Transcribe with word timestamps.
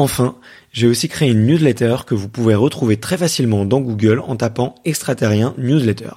Enfin, 0.00 0.36
j'ai 0.70 0.86
aussi 0.86 1.08
créé 1.08 1.28
une 1.28 1.44
newsletter 1.44 1.96
que 2.06 2.14
vous 2.14 2.28
pouvez 2.28 2.54
retrouver 2.54 2.98
très 2.98 3.18
facilement 3.18 3.64
dans 3.64 3.80
Google 3.80 4.20
en 4.20 4.36
tapant 4.36 4.76
extraterrien 4.84 5.54
newsletter. 5.58 6.10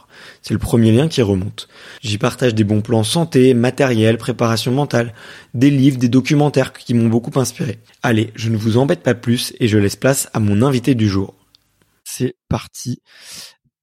C'est 0.44 0.54
le 0.54 0.60
premier 0.60 0.92
lien 0.92 1.08
qui 1.08 1.24
remonte. 1.24 1.68
J'y 2.02 2.20
partage 2.20 2.54
des 2.54 2.64
bons 2.64 2.82
plans 2.82 3.04
santé, 3.04 3.56
matériel, 3.56 4.20
préparation 4.20 4.72
mentale, 4.72 5.14
des 5.56 5.72
livres, 5.72 5.98
des 5.98 6.10
documentaires 6.10 6.74
qui 6.74 6.94
m'ont 6.94 7.10
beaucoup 7.10 7.38
inspiré. 7.40 7.80
Allez, 8.04 8.32
je 8.36 8.52
ne 8.52 8.58
vous 8.58 8.78
embête 8.78 9.02
pas 9.02 9.16
plus 9.16 9.54
et 9.60 9.68
je 9.68 9.80
laisse 9.80 9.96
place 9.96 10.30
à 10.34 10.40
mon 10.40 10.62
invité 10.62 10.94
du 10.94 11.10
jour. 11.10 11.34
C'est 12.04 12.36
parti. 12.50 13.02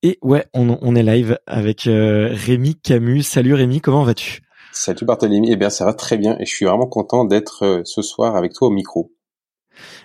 Et 0.05 0.21
ouais, 0.23 0.47
on, 0.55 0.95
est 0.95 1.03
live 1.03 1.41
avec 1.49 1.89
euh, 1.89 2.29
Rémi 2.31 2.77
Camus. 2.77 3.25
Salut 3.25 3.55
Rémi, 3.55 3.81
comment 3.81 4.05
vas-tu? 4.05 4.43
Salut 4.71 5.07
Barthélémy, 5.07 5.51
eh 5.51 5.57
bien 5.57 5.71
ça 5.71 5.85
va 5.85 5.93
très 5.93 6.17
bien 6.17 6.37
et 6.39 6.47
je 6.47 6.55
suis 6.55 6.67
vraiment 6.67 6.87
content 6.87 7.25
d'être 7.25 7.65
euh, 7.65 7.81
ce 7.85 8.01
soir 8.01 8.37
avec 8.37 8.53
toi 8.53 8.69
au 8.69 8.71
micro. 8.71 9.11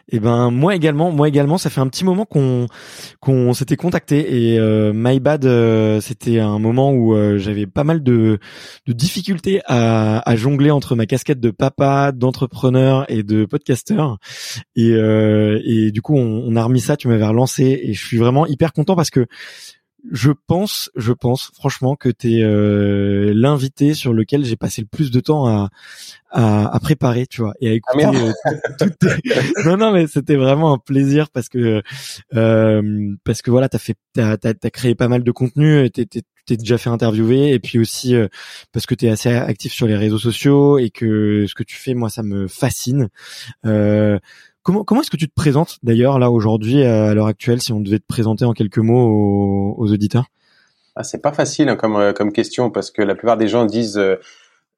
Et 0.09 0.17
eh 0.17 0.19
ben 0.19 0.51
moi 0.51 0.75
également, 0.75 1.11
moi 1.11 1.29
également, 1.29 1.57
ça 1.57 1.69
fait 1.69 1.79
un 1.79 1.87
petit 1.87 2.03
moment 2.03 2.25
qu'on 2.25 2.67
qu'on 3.21 3.53
s'était 3.53 3.77
contacté 3.77 4.51
et 4.51 4.59
euh, 4.59 4.91
My 4.93 5.21
Bad, 5.21 5.45
euh, 5.45 6.01
c'était 6.01 6.39
un 6.39 6.59
moment 6.59 6.91
où 6.91 7.15
euh, 7.15 7.37
j'avais 7.37 7.67
pas 7.67 7.85
mal 7.85 8.03
de, 8.03 8.37
de 8.85 8.93
difficultés 8.93 9.61
à, 9.65 10.19
à, 10.29 10.35
jongler 10.35 10.71
entre 10.71 10.95
ma 10.95 11.05
casquette 11.05 11.39
de 11.39 11.51
papa, 11.51 12.11
d'entrepreneur 12.11 13.05
et 13.09 13.23
de 13.23 13.45
podcasteur. 13.45 14.17
Et, 14.75 14.91
euh, 14.91 15.61
et 15.63 15.91
du 15.91 16.01
coup, 16.01 16.17
on, 16.17 16.43
on 16.47 16.55
a 16.57 16.63
remis 16.65 16.81
ça, 16.81 16.97
tu 16.97 17.07
m'avais 17.07 17.25
relancé 17.25 17.79
et 17.81 17.93
je 17.93 18.05
suis 18.05 18.17
vraiment 18.17 18.45
hyper 18.45 18.73
content 18.73 18.97
parce 18.97 19.09
que 19.09 19.25
je 20.11 20.31
pense, 20.47 20.91
je 20.95 21.13
pense 21.13 21.51
franchement 21.53 21.95
que 21.95 22.09
tu 22.09 22.35
es 22.35 22.43
euh, 22.43 23.31
l'invité 23.33 23.93
sur 23.93 24.13
lequel 24.13 24.43
j'ai 24.43 24.57
passé 24.57 24.81
le 24.81 24.87
plus 24.87 25.11
de 25.11 25.19
temps 25.19 25.47
à, 25.47 25.69
à, 26.31 26.79
préparer, 26.81 27.25
tu 27.25 27.41
vois, 27.41 27.53
et 27.61 27.69
à 27.69 27.71
ah, 27.71 27.75
écouter. 27.75 28.05
Euh, 28.05 29.39
non, 29.65 29.77
non, 29.77 29.91
mais 29.91 30.07
c'était 30.07 30.35
vraiment 30.35 30.73
un 30.73 30.77
plaisir 30.77 31.29
parce 31.29 31.47
que 31.47 31.81
euh, 32.35 33.15
parce 33.23 33.41
que 33.41 33.51
voilà, 33.51 33.69
t'as 33.69 33.77
fait, 33.77 33.95
t'as 34.13 34.35
as, 34.43 34.69
créé 34.69 34.95
pas 34.95 35.07
mal 35.07 35.23
de 35.23 35.31
contenu, 35.31 35.89
t'es 35.89 36.05
t'es 36.45 36.57
déjà 36.57 36.77
fait 36.77 36.89
interviewer 36.89 37.51
et 37.51 37.59
puis 37.59 37.79
aussi 37.79 38.15
parce 38.73 38.85
que 38.85 38.95
tu 38.95 39.05
es 39.05 39.09
assez 39.09 39.29
actif 39.29 39.71
sur 39.71 39.87
les 39.87 39.95
réseaux 39.95 40.19
sociaux 40.19 40.77
et 40.77 40.89
que 40.89 41.45
ce 41.47 41.55
que 41.55 41.63
tu 41.63 41.77
fais 41.77 41.93
moi 41.93 42.09
ça 42.09 42.21
me 42.21 42.49
fascine 42.49 43.07
euh, 43.65 44.19
Comment, 44.63 44.85
comment 44.85 45.01
est-ce 45.01 45.11
que 45.11 45.17
tu 45.17 45.27
te 45.27 45.33
présentes 45.33 45.77
d'ailleurs 45.83 46.19
là 46.19 46.31
aujourd'hui 46.31 46.83
à 46.83 47.13
l'heure 47.13 47.27
actuelle 47.27 47.61
si 47.61 47.73
on 47.73 47.81
devait 47.81 47.99
te 47.99 48.07
présenter 48.07 48.45
en 48.45 48.53
quelques 48.53 48.77
mots 48.77 49.75
aux, 49.77 49.91
auditeurs? 49.91 50.27
Ah, 50.95 51.03
C'est 51.03 51.21
pas 51.21 51.33
facile 51.33 51.67
hein, 51.67 51.75
comme, 51.75 51.97
euh, 51.97 52.13
comme 52.13 52.31
question 52.31 52.71
parce 52.71 52.89
que 52.89 53.01
la 53.01 53.13
plupart 53.13 53.35
des 53.35 53.49
gens 53.49 53.65
disent 53.65 53.97
euh, 53.97 54.15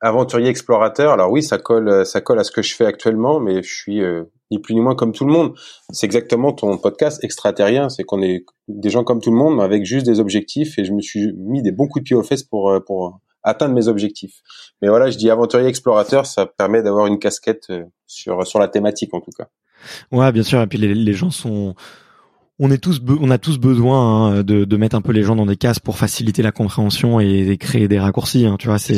aventurier 0.01 0.50
explorateur. 0.50 1.12
Alors 1.12 1.31
oui, 1.31 1.44
ça 1.44 1.59
colle, 1.59 1.88
euh, 1.88 2.03
ça 2.03 2.19
colle 2.19 2.40
à 2.40 2.44
ce 2.44 2.51
que 2.51 2.63
je 2.63 2.73
fais 2.73 2.88
actuellement, 2.88 3.40
mais 3.40 3.62
je 3.62 3.75
suis 3.75 4.01
ni 4.50 4.57
plus 4.57 4.73
ni 4.73 4.81
moins 4.81 4.96
comme 4.96 5.12
tout 5.12 5.25
le 5.25 5.31
monde. 5.31 5.53
C'est 5.91 6.07
exactement 6.07 6.52
ton 6.52 6.79
podcast 6.79 7.23
extraterrien, 7.23 7.90
c'est 7.90 8.03
qu'on 8.03 8.23
est 8.23 8.44
des 8.67 8.90
gens 8.90 9.03
comme 9.03 9.22
tout 9.22 9.31
le 9.31 9.38
monde, 9.38 9.57
mais 9.57 9.63
avec 9.63 9.85
juste 9.85 10.07
des 10.07 10.19
objectifs. 10.19 10.79
Et 10.79 10.85
je 10.85 10.94
me 10.94 11.02
suis 11.02 11.34
mis 11.38 11.62
des 11.62 11.72
bons 11.72 11.88
coups 11.88 12.02
de 12.02 12.06
pied 12.06 12.16
aux 12.16 12.23
fesses 12.23 12.44
pour 12.44 12.73
pour 12.88 13.19
atteindre 13.45 13.73
mes 13.73 13.88
objectifs. 13.88 14.41
Mais 14.81 14.89
voilà, 14.89 15.09
je 15.09 15.17
dis 15.17 15.29
aventurier 15.29 15.67
explorateur, 15.67 16.25
ça 16.25 16.45
permet 16.45 16.83
d'avoir 16.83 17.07
une 17.07 17.19
casquette 17.19 17.72
sur 18.07 18.45
sur 18.45 18.59
la 18.59 18.67
thématique 18.67 19.13
en 19.13 19.22
tout 19.22 19.31
cas. 19.31 19.47
Ouais, 20.11 20.31
bien 20.31 20.44
sûr. 20.44 20.61
Et 20.61 20.67
puis 20.67 20.78
les, 20.78 20.94
les 20.94 21.13
gens 21.13 21.31
sont 21.31 21.75
on 22.59 22.71
est 22.71 22.77
tous 22.77 23.01
on 23.07 23.29
a 23.31 23.38
tous 23.38 23.59
besoin 23.59 23.99
hein, 23.99 24.43
de, 24.43 24.63
de, 24.63 24.77
mettre 24.77 24.95
un 24.95 25.01
peu 25.01 25.11
les 25.11 25.23
gens 25.23 25.35
dans 25.35 25.45
des 25.45 25.57
cases 25.57 25.79
pour 25.79 25.97
faciliter 25.97 26.41
la 26.41 26.51
compréhension 26.51 27.19
et, 27.19 27.57
créer 27.57 27.88
des 27.88 27.99
raccourcis 27.99 28.45
hein, 28.45 28.55
tu 28.57 28.67
vois 28.67 28.79
c'est 28.79 28.95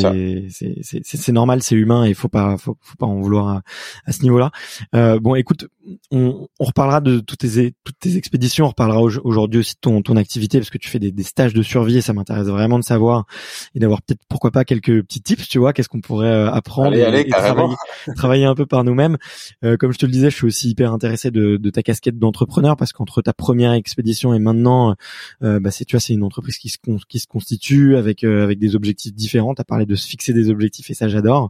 c'est 0.50 1.02
c'est 1.04 1.32
normal 1.32 1.64
c'est 1.64 1.76
humain 1.76 2.04
et 2.04 2.14
faut 2.14 2.30
pas 2.30 2.58
faut, 2.58 2.78
faut 2.82 2.96
pas 2.98 3.06
en 3.06 3.20
vouloir 3.20 3.48
à, 3.48 3.62
à 4.06 4.12
ce 4.12 4.22
niveau 4.22 4.38
là 4.38 4.52
euh, 4.96 5.20
bon 5.20 5.36
écoute 5.36 5.68
on, 6.12 6.48
on, 6.60 6.64
reparlera 6.64 7.02
de 7.02 7.20
toutes 7.20 7.40
tes 7.40 7.74
toutes 7.84 8.00
tes 8.00 8.18
expéditions 8.18 8.66
on 8.66 8.70
reparlera 8.70 9.02
aujourd'hui 9.02 9.60
aussi 9.60 9.76
de 9.76 9.80
ton 9.80 10.02
ton 10.02 10.18
activité 10.18 10.60
parce 10.60 10.70
que 10.70 10.78
tu 10.78 10.90
fais 10.90 11.00
des, 11.00 11.12
des 11.12 11.24
stages 11.24 11.54
de 11.54 11.64
survie 11.64 11.98
et 11.98 12.02
ça 12.02 12.14
m'intéresse 12.14 12.48
vraiment 12.48 12.78
de 12.78 12.84
savoir 12.84 13.26
et 13.74 13.80
d'avoir 13.80 14.02
peut-être 14.02 14.22
pourquoi 14.30 14.52
pas 14.52 14.66
quelques 14.66 15.02
petits 15.04 15.22
tips 15.22 15.48
tu 15.48 15.60
vois 15.60 15.74
qu'est-ce 15.74 15.90
qu'on 15.90 16.02
pourrait 16.02 16.28
euh, 16.28 16.52
apprendre 16.52 16.94
et, 16.94 17.28
travailler, 17.30 17.76
travailler, 18.16 18.46
un 18.46 18.56
peu 18.56 18.66
par 18.66 18.84
nous-mêmes. 18.84 19.18
Euh, 19.64 19.78
comme 19.78 19.92
je 19.92 19.98
te 19.98 20.06
le 20.06 20.12
disais 20.12 20.30
je 20.30 20.36
suis 20.36 20.48
aussi 20.48 20.70
hyper 20.70 20.94
intéressé 20.94 21.32
de, 21.32 21.58
de 21.58 21.70
ta 21.70 21.84
casquette 21.84 22.18
d'entrepreneur 22.20 22.76
parce 22.78 22.92
qu'entre 22.94 23.22
ta 23.22 23.34
première 23.48 23.72
expédition 23.72 24.34
et 24.34 24.40
maintenant, 24.40 24.94
euh, 25.42 25.62
bah 25.62 25.72
c'est 25.72 25.86
tu 25.86 25.96
vois, 25.96 26.02
c'est 26.02 26.12
une 26.12 26.24
entreprise 26.24 26.58
qui 26.58 26.68
se 26.68 26.78
qui 27.08 27.20
se 27.20 27.28
constitue 27.28 27.96
avec 27.96 28.26
euh, 28.26 28.44
avec 28.44 28.60
des 28.60 28.76
objectifs 28.76 29.14
différents. 29.14 29.56
T'as 29.56 29.64
parlé 29.64 29.86
de 29.86 29.96
se 29.96 30.06
fixer 30.06 30.34
des 30.34 30.50
objectifs 30.50 30.90
et 30.90 30.94
ça 30.94 31.08
j'adore. 31.08 31.50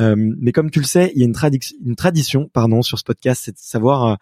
Euh, 0.00 0.16
mais 0.18 0.52
comme 0.52 0.70
tu 0.70 0.80
le 0.80 0.84
sais, 0.84 1.12
il 1.14 1.20
y 1.20 1.22
a 1.22 1.26
une, 1.26 1.34
une 1.86 1.96
tradition, 1.96 2.50
pardon, 2.52 2.82
sur 2.82 2.98
ce 2.98 3.04
podcast, 3.04 3.40
c'est 3.42 3.52
de 3.52 3.58
savoir, 3.58 4.18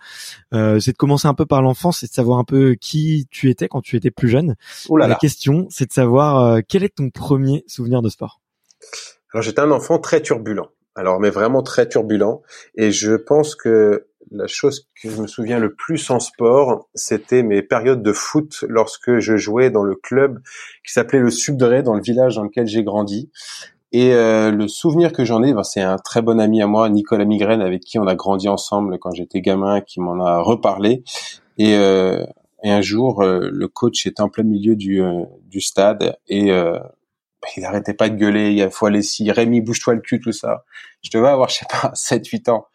c'est 0.52 0.92
de 0.92 0.96
commencer 0.96 1.26
un 1.26 1.34
peu 1.34 1.44
par 1.44 1.60
l'enfance, 1.60 1.98
c'est 1.98 2.06
de 2.06 2.12
savoir 2.12 2.38
un 2.38 2.44
peu 2.44 2.76
qui 2.76 3.26
tu 3.32 3.50
étais 3.50 3.66
quand 3.66 3.80
tu 3.80 3.96
étais 3.96 4.12
plus 4.12 4.28
jeune. 4.28 4.54
La 4.96 5.16
question, 5.16 5.66
c'est 5.70 5.86
de 5.86 5.92
savoir 5.92 6.60
quel 6.68 6.84
est 6.84 6.94
ton 6.94 7.10
premier 7.10 7.64
souvenir 7.66 8.00
de 8.00 8.10
sport? 8.10 8.40
Alors 9.34 9.42
j'étais 9.42 9.60
un 9.60 9.72
enfant 9.72 9.98
très 9.98 10.22
turbulent. 10.22 10.68
Alors 10.98 11.20
mais 11.20 11.30
vraiment 11.30 11.62
très 11.62 11.88
turbulent 11.88 12.42
et 12.74 12.90
je 12.90 13.14
pense 13.14 13.54
que 13.54 14.08
la 14.32 14.48
chose 14.48 14.88
que 15.00 15.08
je 15.08 15.22
me 15.22 15.28
souviens 15.28 15.60
le 15.60 15.72
plus 15.72 16.10
en 16.10 16.18
sport, 16.18 16.88
c'était 16.92 17.44
mes 17.44 17.62
périodes 17.62 18.02
de 18.02 18.12
foot 18.12 18.64
lorsque 18.68 19.20
je 19.20 19.36
jouais 19.36 19.70
dans 19.70 19.84
le 19.84 19.94
club 19.94 20.40
qui 20.84 20.92
s'appelait 20.92 21.20
le 21.20 21.30
Subdré 21.30 21.84
dans 21.84 21.94
le 21.94 22.02
village 22.02 22.34
dans 22.34 22.42
lequel 22.42 22.66
j'ai 22.66 22.82
grandi. 22.82 23.30
Et 23.92 24.12
euh, 24.12 24.50
le 24.50 24.66
souvenir 24.66 25.12
que 25.12 25.24
j'en 25.24 25.44
ai, 25.44 25.54
ben, 25.54 25.62
c'est 25.62 25.80
un 25.80 25.98
très 25.98 26.20
bon 26.20 26.40
ami 26.40 26.60
à 26.60 26.66
moi, 26.66 26.88
Nicolas 26.90 27.24
Migraine, 27.24 27.62
avec 27.62 27.84
qui 27.84 28.00
on 28.00 28.06
a 28.08 28.16
grandi 28.16 28.48
ensemble 28.48 28.98
quand 28.98 29.12
j'étais 29.12 29.40
gamin, 29.40 29.80
qui 29.80 30.00
m'en 30.00 30.22
a 30.22 30.40
reparlé. 30.40 31.04
Et, 31.56 31.76
euh, 31.76 32.26
et 32.64 32.70
un 32.70 32.82
jour, 32.82 33.22
euh, 33.22 33.48
le 33.50 33.68
coach 33.68 34.04
était 34.04 34.20
en 34.20 34.28
plein 34.28 34.44
milieu 34.44 34.74
du, 34.74 35.00
du 35.46 35.60
stade 35.60 36.18
et 36.26 36.50
il 37.56 37.64
arrêtait 37.64 37.94
pas 37.94 38.08
de 38.08 38.16
gueuler, 38.16 38.52
il 38.52 38.70
faut 38.70 38.86
aller 38.86 39.00
ici, 39.00 39.30
Rémi, 39.30 39.60
bouge-toi 39.60 39.94
le 39.94 40.00
cul, 40.00 40.20
tout 40.20 40.32
ça. 40.32 40.64
Je 41.02 41.10
devais 41.10 41.28
avoir, 41.28 41.48
je 41.50 41.56
sais 41.56 41.66
pas, 41.68 41.92
7-8 41.94 42.50
ans. 42.50 42.66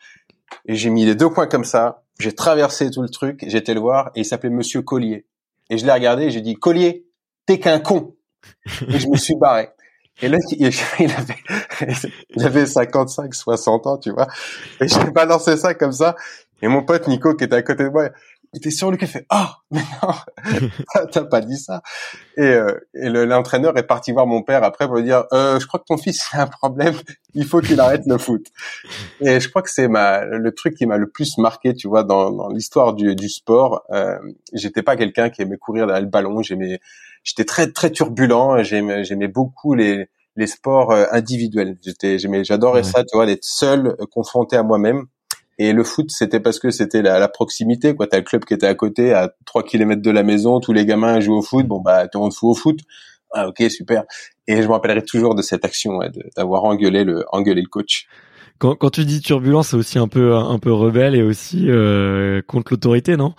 Et 0.65 0.75
j'ai 0.75 0.89
mis 0.89 1.05
les 1.05 1.15
deux 1.15 1.29
points 1.29 1.47
comme 1.47 1.63
ça. 1.63 2.03
J'ai 2.19 2.33
traversé 2.33 2.91
tout 2.91 3.01
le 3.01 3.09
truc. 3.09 3.43
J'étais 3.47 3.73
le 3.73 3.79
voir 3.79 4.11
et 4.15 4.21
il 4.21 4.25
s'appelait 4.25 4.49
Monsieur 4.49 4.81
Collier. 4.81 5.25
Et 5.69 5.77
je 5.77 5.85
l'ai 5.85 5.91
regardé 5.91 6.29
j'ai 6.29 6.41
dit 6.41 6.55
Collier, 6.55 7.05
t'es 7.45 7.59
qu'un 7.59 7.79
con. 7.79 8.15
Et 8.87 8.99
je 8.99 9.07
me 9.07 9.17
suis 9.17 9.35
barré. 9.35 9.69
Et 10.21 10.27
là, 10.27 10.37
il 10.51 10.65
avait, 11.11 11.35
il 12.35 12.45
avait 12.45 12.65
55, 12.65 13.33
60 13.33 13.87
ans, 13.87 13.97
tu 13.97 14.11
vois. 14.11 14.27
Et 14.79 14.87
j'ai 14.87 15.11
balancé 15.11 15.57
ça 15.57 15.73
comme 15.73 15.91
ça. 15.91 16.15
Et 16.61 16.67
mon 16.67 16.83
pote 16.83 17.07
Nico 17.07 17.35
qui 17.35 17.43
était 17.43 17.55
à 17.55 17.61
côté 17.61 17.83
de 17.83 17.89
moi, 17.89 18.09
était 18.53 18.71
sur 18.71 18.95
qui 18.97 19.07
fait 19.07 19.25
ah 19.29 19.57
mais 19.71 19.81
non. 20.01 20.13
T'as 21.11 21.23
pas 21.23 21.41
dit 21.41 21.57
ça. 21.57 21.81
Et, 22.37 22.41
euh, 22.41 22.79
et 22.93 23.09
l'entraîneur 23.09 23.77
est 23.77 23.87
parti 23.87 24.11
voir 24.11 24.27
mon 24.27 24.43
père 24.43 24.63
après 24.63 24.85
pour 24.85 24.97
lui 24.97 25.03
dire 25.03 25.25
euh, 25.33 25.59
je 25.59 25.65
crois 25.67 25.79
que 25.79 25.85
ton 25.85 25.97
fils 25.97 26.23
a 26.33 26.43
un 26.43 26.47
problème. 26.47 26.95
Il 27.33 27.45
faut 27.45 27.61
qu'il 27.61 27.79
arrête 27.79 28.03
le 28.05 28.17
foot. 28.17 28.47
Et 29.21 29.39
je 29.39 29.49
crois 29.49 29.61
que 29.61 29.69
c'est 29.69 29.87
ma 29.87 30.23
le 30.25 30.53
truc 30.53 30.75
qui 30.75 30.85
m'a 30.85 30.97
le 30.97 31.09
plus 31.09 31.37
marqué 31.37 31.73
tu 31.73 31.87
vois 31.87 32.03
dans, 32.03 32.31
dans 32.31 32.49
l'histoire 32.49 32.93
du, 32.93 33.15
du 33.15 33.29
sport. 33.29 33.83
Euh, 33.91 34.17
j'étais 34.53 34.83
pas 34.83 34.95
quelqu'un 34.95 35.29
qui 35.29 35.41
aimait 35.41 35.57
courir 35.57 35.87
derrière 35.87 36.03
le 36.03 36.09
ballon. 36.09 36.41
J'aimais 36.41 36.79
j'étais 37.23 37.45
très 37.45 37.71
très 37.71 37.91
turbulent. 37.91 38.63
J'aimais 38.63 39.03
j'aimais 39.03 39.27
beaucoup 39.27 39.73
les 39.73 40.07
les 40.35 40.47
sports 40.47 40.91
euh, 40.91 41.05
individuels. 41.11 41.77
J'étais 41.81 42.19
j'aimais 42.19 42.43
j'adorais 42.43 42.83
ça 42.83 43.03
tu 43.03 43.15
vois 43.15 43.25
d'être 43.25 43.43
seul 43.43 43.87
euh, 43.87 44.05
confronté 44.11 44.55
à 44.55 44.63
moi-même 44.63 45.05
et 45.59 45.73
le 45.73 45.83
foot, 45.83 46.09
c'était 46.09 46.39
parce 46.39 46.59
que 46.59 46.71
c'était 46.71 47.01
la, 47.01 47.19
la, 47.19 47.27
proximité, 47.27 47.95
quoi. 47.95 48.07
T'as 48.07 48.17
le 48.17 48.23
club 48.23 48.43
qui 48.45 48.53
était 48.53 48.67
à 48.67 48.75
côté, 48.75 49.13
à 49.13 49.33
3 49.45 49.63
kilomètres 49.63 50.01
de 50.01 50.11
la 50.11 50.23
maison, 50.23 50.59
tous 50.59 50.73
les 50.73 50.85
gamins 50.85 51.19
jouent 51.19 51.37
au 51.37 51.41
foot. 51.41 51.67
Bon, 51.67 51.79
bah, 51.79 52.07
tout 52.07 52.17
le 52.17 52.23
monde 52.23 52.33
fout 52.33 52.49
au 52.49 52.55
foot. 52.55 52.79
Ah, 53.33 53.47
ok, 53.47 53.63
super. 53.69 54.03
Et 54.47 54.61
je 54.61 54.67
me 54.67 54.73
rappellerai 54.73 55.03
toujours 55.03 55.35
de 55.35 55.41
cette 55.41 55.65
action, 55.65 55.97
ouais, 55.97 56.09
d'avoir 56.35 56.63
engueulé 56.63 57.03
le, 57.03 57.25
engueulé 57.31 57.61
le 57.61 57.67
coach. 57.67 58.07
Quand, 58.59 58.75
quand 58.75 58.91
tu 58.91 59.05
dis 59.05 59.21
turbulence, 59.21 59.69
c'est 59.69 59.77
aussi 59.77 59.99
un 59.99 60.07
peu, 60.07 60.35
un 60.35 60.59
peu 60.59 60.71
rebelle 60.71 61.15
et 61.15 61.23
aussi 61.23 61.69
euh, 61.69 62.41
contre 62.47 62.73
l'autorité, 62.73 63.17
non? 63.17 63.33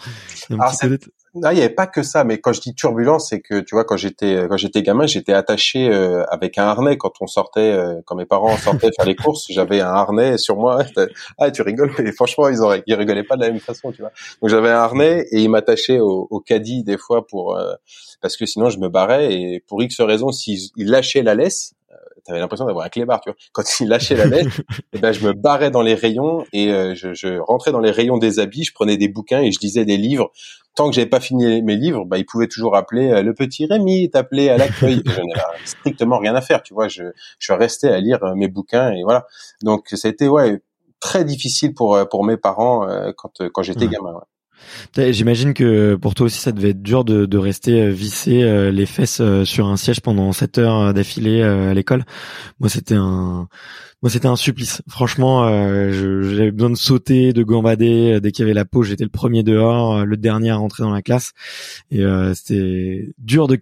Il 1.34 1.40
n'y 1.40 1.60
avait 1.60 1.68
pas 1.70 1.86
que 1.86 2.02
ça, 2.02 2.22
mais 2.22 2.38
quand 2.38 2.52
je 2.52 2.60
dis 2.60 2.74
turbulence, 2.74 3.30
c'est 3.30 3.40
que 3.40 3.60
tu 3.60 3.74
vois, 3.74 3.84
quand 3.84 3.96
j'étais 3.96 4.46
quand 4.48 4.56
j'étais 4.56 4.82
gamin, 4.82 5.06
j'étais 5.06 5.32
attaché 5.32 5.88
euh, 5.88 6.24
avec 6.30 6.58
un 6.58 6.64
harnais 6.64 6.96
quand 6.96 7.12
on 7.20 7.26
sortait, 7.26 7.72
euh, 7.72 8.00
quand 8.04 8.14
mes 8.14 8.24
parents 8.24 8.56
sortaient 8.56 8.90
faire 8.96 9.06
les 9.06 9.16
courses, 9.16 9.46
j'avais 9.50 9.80
un 9.80 9.88
harnais 9.88 10.38
sur 10.38 10.56
moi. 10.56 10.84
ah, 11.38 11.50
tu 11.50 11.62
rigoles, 11.62 11.92
mais 11.98 12.12
franchement, 12.12 12.48
ils 12.48 12.60
auraient, 12.60 12.82
ils 12.86 12.94
rigolaient 12.94 13.24
pas 13.24 13.36
de 13.36 13.42
la 13.42 13.50
même 13.50 13.60
façon, 13.60 13.90
tu 13.90 14.02
vois. 14.02 14.12
Donc 14.40 14.50
j'avais 14.50 14.70
un 14.70 14.78
harnais 14.78 15.26
et 15.32 15.40
ils 15.40 15.50
m'attachaient 15.50 15.98
au, 15.98 16.28
au 16.30 16.40
caddie 16.40 16.84
des 16.84 16.98
fois 16.98 17.26
pour 17.26 17.56
euh, 17.56 17.74
parce 18.20 18.36
que 18.36 18.46
sinon 18.46 18.70
je 18.70 18.78
me 18.78 18.88
barrais 18.88 19.34
et 19.34 19.60
pour 19.66 19.82
X 19.82 20.00
raison, 20.00 20.30
s'ils 20.30 20.70
lâchaient 20.76 21.22
la 21.22 21.34
laisse, 21.34 21.74
t'avais 22.24 22.40
l'impression 22.40 22.66
d'avoir 22.66 22.86
un 22.86 22.88
clébard, 22.88 23.20
tu 23.20 23.30
vois. 23.30 23.36
Quand 23.52 23.62
il 23.80 23.88
lâchait 23.88 24.16
la 24.16 24.26
laisse, 24.26 24.46
eh 24.92 24.98
ben 24.98 25.12
je 25.12 25.26
me 25.26 25.32
barrais 25.32 25.70
dans 25.70 25.82
les 25.82 25.94
rayons 25.94 26.44
et 26.52 26.68
je, 26.94 27.14
je, 27.14 27.38
rentrais 27.38 27.72
dans 27.72 27.80
les 27.80 27.90
rayons 27.90 28.18
des 28.18 28.38
habits, 28.38 28.64
je 28.64 28.72
prenais 28.72 28.96
des 28.96 29.08
bouquins 29.08 29.40
et 29.40 29.52
je 29.52 29.60
lisais 29.60 29.84
des 29.84 29.96
livres 29.96 30.30
tant 30.74 30.88
que 30.88 30.94
j'avais 30.94 31.08
pas 31.08 31.20
fini 31.20 31.62
mes 31.62 31.76
livres, 31.76 32.04
bah, 32.04 32.18
il 32.18 32.26
pouvait 32.26 32.48
toujours 32.48 32.76
appeler 32.76 33.10
euh, 33.10 33.22
le 33.22 33.34
petit 33.34 33.66
Rémi, 33.66 34.10
t'appeler 34.10 34.48
à 34.50 34.58
l'accueil. 34.58 35.02
je 35.06 35.20
n'avais 35.20 35.66
strictement 35.66 36.18
rien 36.18 36.34
à 36.34 36.40
faire, 36.40 36.62
tu 36.62 36.74
vois. 36.74 36.88
Je, 36.88 37.04
je 37.38 37.52
restais 37.52 37.88
à 37.88 38.00
lire 38.00 38.22
euh, 38.24 38.34
mes 38.34 38.48
bouquins 38.48 38.92
et 38.92 39.02
voilà. 39.02 39.26
Donc 39.62 39.88
ça 39.88 40.08
a 40.08 40.10
été 40.10 40.28
ouais 40.28 40.60
très 41.00 41.24
difficile 41.24 41.74
pour 41.74 41.94
euh, 41.94 42.04
pour 42.04 42.24
mes 42.24 42.36
parents 42.36 42.86
quand 43.16 43.48
quand 43.52 43.62
j'étais 43.62 43.88
gamin. 43.88 44.14
Ouais. 44.14 44.20
J'imagine 44.96 45.54
que 45.54 45.96
pour 45.96 46.14
toi 46.14 46.26
aussi 46.26 46.38
ça 46.38 46.52
devait 46.52 46.70
être 46.70 46.82
dur 46.82 47.04
de, 47.04 47.38
rester 47.38 47.90
vissé 47.90 48.70
les 48.70 48.86
fesses 48.86 49.20
sur 49.44 49.68
un 49.68 49.76
siège 49.76 50.00
pendant 50.00 50.32
7 50.32 50.58
heures 50.58 50.94
d'affilée 50.94 51.42
à 51.42 51.74
l'école. 51.74 52.04
Moi 52.60 52.68
c'était 52.68 52.94
un 52.94 53.48
moi, 54.04 54.10
c'était 54.10 54.28
un 54.28 54.36
supplice. 54.36 54.82
Franchement, 54.86 55.46
euh, 55.46 55.90
j'avais 56.36 56.50
besoin 56.50 56.68
de 56.68 56.74
sauter, 56.74 57.32
de 57.32 57.42
gambader. 57.42 58.20
Dès 58.20 58.32
qu'il 58.32 58.42
y 58.42 58.44
avait 58.44 58.52
la 58.52 58.66
pause, 58.66 58.88
j'étais 58.88 59.04
le 59.04 59.08
premier 59.08 59.42
dehors, 59.42 59.96
euh, 59.96 60.04
le 60.04 60.18
dernier 60.18 60.50
à 60.50 60.56
rentrer 60.56 60.82
dans 60.82 60.92
la 60.92 61.00
classe. 61.00 61.32
Et 61.90 62.04
euh, 62.04 62.34
c'était 62.34 63.14
dur 63.16 63.48
de 63.48 63.58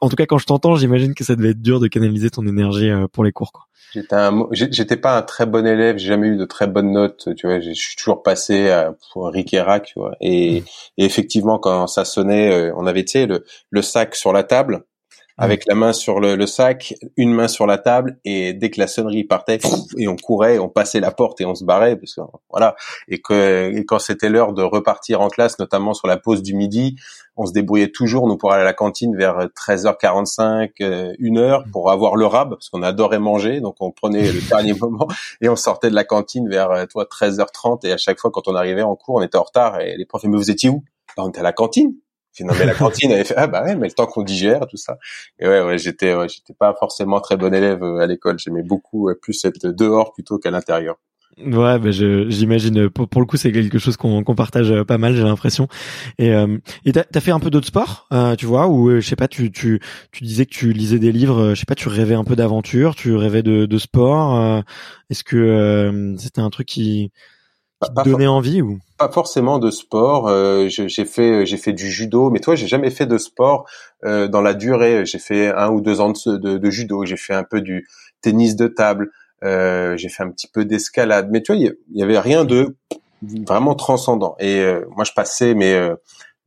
En 0.00 0.08
tout 0.08 0.16
cas, 0.16 0.24
quand 0.24 0.38
je 0.38 0.46
t'entends, 0.46 0.76
j'imagine 0.76 1.12
que 1.12 1.24
ça 1.24 1.36
devait 1.36 1.50
être 1.50 1.60
dur 1.60 1.78
de 1.78 1.88
canaliser 1.88 2.30
ton 2.30 2.46
énergie 2.46 2.90
pour 3.12 3.22
les 3.22 3.32
cours. 3.32 3.68
J'étais 3.92 4.14
un... 4.14 4.46
j'étais 4.52 4.96
pas 4.96 5.18
un 5.18 5.22
très 5.22 5.46
bon 5.46 5.66
élève. 5.66 5.98
J'ai 5.98 6.08
jamais 6.08 6.28
eu 6.28 6.36
de 6.36 6.44
très 6.44 6.66
bonnes 6.66 6.92
notes. 6.92 7.34
Tu 7.36 7.46
vois, 7.46 7.60
je 7.60 7.72
suis 7.72 7.96
toujours 7.96 8.22
passé 8.22 8.74
pour 9.12 9.28
Rick 9.28 9.52
et 9.54 9.60
Rack. 9.60 9.86
Tu 9.86 9.98
vois. 9.98 10.14
Et, 10.20 10.60
mmh. 10.60 10.64
et 10.98 11.04
effectivement, 11.04 11.58
quand 11.58 11.86
ça 11.86 12.04
sonnait, 12.04 12.72
on 12.76 12.86
avait, 12.86 13.04
tu 13.04 13.12
sais, 13.12 13.26
le, 13.26 13.44
le 13.70 13.82
sac 13.82 14.14
sur 14.14 14.32
la 14.32 14.44
table 14.44 14.84
avec 15.38 15.66
la 15.66 15.74
main 15.74 15.92
sur 15.92 16.20
le, 16.20 16.46
sac, 16.46 16.94
une 17.16 17.32
main 17.32 17.48
sur 17.48 17.66
la 17.66 17.78
table, 17.78 18.18
et 18.24 18.52
dès 18.52 18.70
que 18.70 18.80
la 18.80 18.86
sonnerie 18.86 19.24
partait, 19.24 19.58
et 19.96 20.08
on 20.08 20.16
courait, 20.16 20.58
on 20.58 20.68
passait 20.68 21.00
la 21.00 21.10
porte 21.10 21.40
et 21.40 21.46
on 21.46 21.54
se 21.54 21.64
barrait, 21.64 21.96
parce 21.96 22.14
que 22.14 22.20
voilà. 22.50 22.76
Et 23.08 23.20
que 23.20 23.72
et 23.74 23.84
quand 23.84 23.98
c'était 23.98 24.28
l'heure 24.28 24.52
de 24.52 24.62
repartir 24.62 25.20
en 25.20 25.28
classe, 25.28 25.58
notamment 25.58 25.94
sur 25.94 26.08
la 26.08 26.16
pause 26.16 26.42
du 26.42 26.54
midi, 26.54 26.96
on 27.36 27.46
se 27.46 27.52
débrouillait 27.52 27.90
toujours 27.90 28.28
nous 28.28 28.36
pour 28.36 28.52
aller 28.52 28.62
à 28.62 28.66
la 28.66 28.74
cantine 28.74 29.16
vers 29.16 29.46
13h45, 29.46 30.72
1h 30.78 31.70
pour 31.70 31.90
avoir 31.90 32.16
le 32.16 32.26
rab, 32.26 32.50
parce 32.50 32.68
qu'on 32.68 32.82
adorait 32.82 33.18
manger, 33.18 33.60
donc 33.60 33.76
on 33.80 33.90
prenait 33.90 34.30
le 34.30 34.40
dernier 34.48 34.74
moment 34.80 35.08
et 35.40 35.48
on 35.48 35.56
sortait 35.56 35.90
de 35.90 35.94
la 35.94 36.04
cantine 36.04 36.48
vers 36.48 36.70
euh, 36.70 36.86
toi 36.86 37.04
13h30 37.04 37.86
et 37.86 37.92
à 37.92 37.96
chaque 37.96 38.18
fois 38.18 38.30
quand 38.30 38.48
on 38.48 38.54
arrivait 38.54 38.82
en 38.82 38.96
cours, 38.96 39.16
on 39.16 39.22
était 39.22 39.38
en 39.38 39.42
retard 39.42 39.80
et 39.80 39.96
les 39.96 40.04
profs 40.04 40.24
mais 40.24 40.36
vous 40.36 40.50
étiez 40.50 40.68
où? 40.68 40.84
Bah, 41.16 41.24
On 41.24 41.30
était 41.30 41.40
à 41.40 41.42
la 41.42 41.52
cantine 41.52 41.94
mais 42.40 42.64
la 42.64 42.74
cantine 42.74 43.12
avait 43.12 43.24
fait 43.24 43.34
ah 43.36 43.46
bah 43.46 43.64
ouais 43.64 43.76
mais 43.76 43.88
le 43.88 43.92
temps 43.92 44.06
qu'on 44.06 44.22
digère 44.22 44.66
tout 44.66 44.76
ça 44.76 44.98
et 45.38 45.46
ouais 45.46 45.62
ouais 45.62 45.78
j'étais 45.78 46.14
ouais, 46.14 46.28
j'étais 46.28 46.54
pas 46.54 46.74
forcément 46.78 47.20
très 47.20 47.36
bon 47.36 47.54
élève 47.54 47.82
euh, 47.82 47.98
à 47.98 48.06
l'école 48.06 48.38
j'aimais 48.38 48.62
beaucoup 48.62 49.10
plus 49.20 49.44
être 49.44 49.68
dehors 49.68 50.12
plutôt 50.12 50.38
qu'à 50.38 50.50
l'intérieur 50.50 50.96
Ouais, 51.38 51.78
bah 51.78 51.90
j'imagine. 51.90 52.90
Pour, 52.90 53.08
pour, 53.08 53.20
le 53.22 53.26
coup, 53.26 53.38
c'est 53.38 53.52
quelque 53.52 53.78
chose 53.78 53.96
qu'on 53.96 54.22
qu'on 54.22 54.34
partage 54.34 54.70
euh, 54.70 54.84
pas 54.84 54.98
mal, 54.98 55.16
j'ai 55.16 55.22
l'impression. 55.22 55.66
Et 56.18 56.30
euh, 56.30 56.58
et 56.84 56.92
t'as 56.92 57.04
as 57.14 57.20
fait 57.20 57.30
un 57.30 57.40
peu 57.40 57.48
d'autres 57.48 57.68
sports, 57.68 58.06
euh, 58.12 58.36
tu 58.36 58.44
vois, 58.44 58.68
ou 58.68 59.00
je 59.00 59.00
sais 59.00 59.16
pas, 59.16 59.28
tu 59.28 59.50
tu 59.50 59.80
tu 60.12 60.24
disais 60.24 60.44
que 60.44 60.50
tu 60.50 60.72
lisais 60.72 60.98
des 60.98 61.10
livres, 61.10 61.54
je 61.54 61.60
sais 61.60 61.64
pas, 61.64 61.74
tu 61.74 61.88
rêvais 61.88 62.14
un 62.14 62.24
peu 62.24 62.36
d'aventure, 62.36 62.94
tu 62.94 63.14
rêvais 63.16 63.42
de 63.42 63.64
de 63.64 63.78
sport. 63.78 64.62
Est-ce 65.08 65.24
que 65.24 66.14
c'était 66.18 66.42
un 66.42 66.50
truc 66.50 66.68
qui 66.68 67.12
pas, 67.90 68.04
envie 68.26 68.62
ou? 68.62 68.78
Pas 68.98 69.10
forcément 69.10 69.58
de 69.58 69.70
sport. 69.70 70.28
Euh, 70.28 70.68
j'ai 70.68 71.04
fait 71.04 71.46
j'ai 71.46 71.56
fait 71.56 71.72
du 71.72 71.90
judo, 71.90 72.30
mais 72.30 72.40
toi 72.40 72.54
j'ai 72.54 72.66
jamais 72.66 72.90
fait 72.90 73.06
de 73.06 73.18
sport 73.18 73.66
euh, 74.04 74.28
dans 74.28 74.40
la 74.40 74.54
durée. 74.54 75.04
J'ai 75.06 75.18
fait 75.18 75.48
un 75.48 75.70
ou 75.70 75.80
deux 75.80 76.00
ans 76.00 76.10
de, 76.10 76.36
de, 76.36 76.70
judo. 76.70 77.04
J'ai 77.04 77.16
fait 77.16 77.34
un 77.34 77.44
peu 77.44 77.60
du 77.60 77.86
tennis 78.20 78.56
de 78.56 78.66
table. 78.68 79.10
Euh, 79.44 79.96
j'ai 79.96 80.08
fait 80.08 80.22
un 80.22 80.30
petit 80.30 80.48
peu 80.48 80.64
d'escalade. 80.64 81.28
Mais 81.30 81.42
tu 81.42 81.52
vois, 81.52 81.60
il 81.60 81.74
y, 81.94 82.02
avait 82.02 82.18
rien 82.18 82.44
de 82.44 82.76
vraiment 83.46 83.74
transcendant. 83.74 84.36
Et 84.38 84.60
euh, 84.60 84.84
moi 84.96 85.04
je 85.04 85.12
passais 85.12 85.54
euh, 85.54 85.94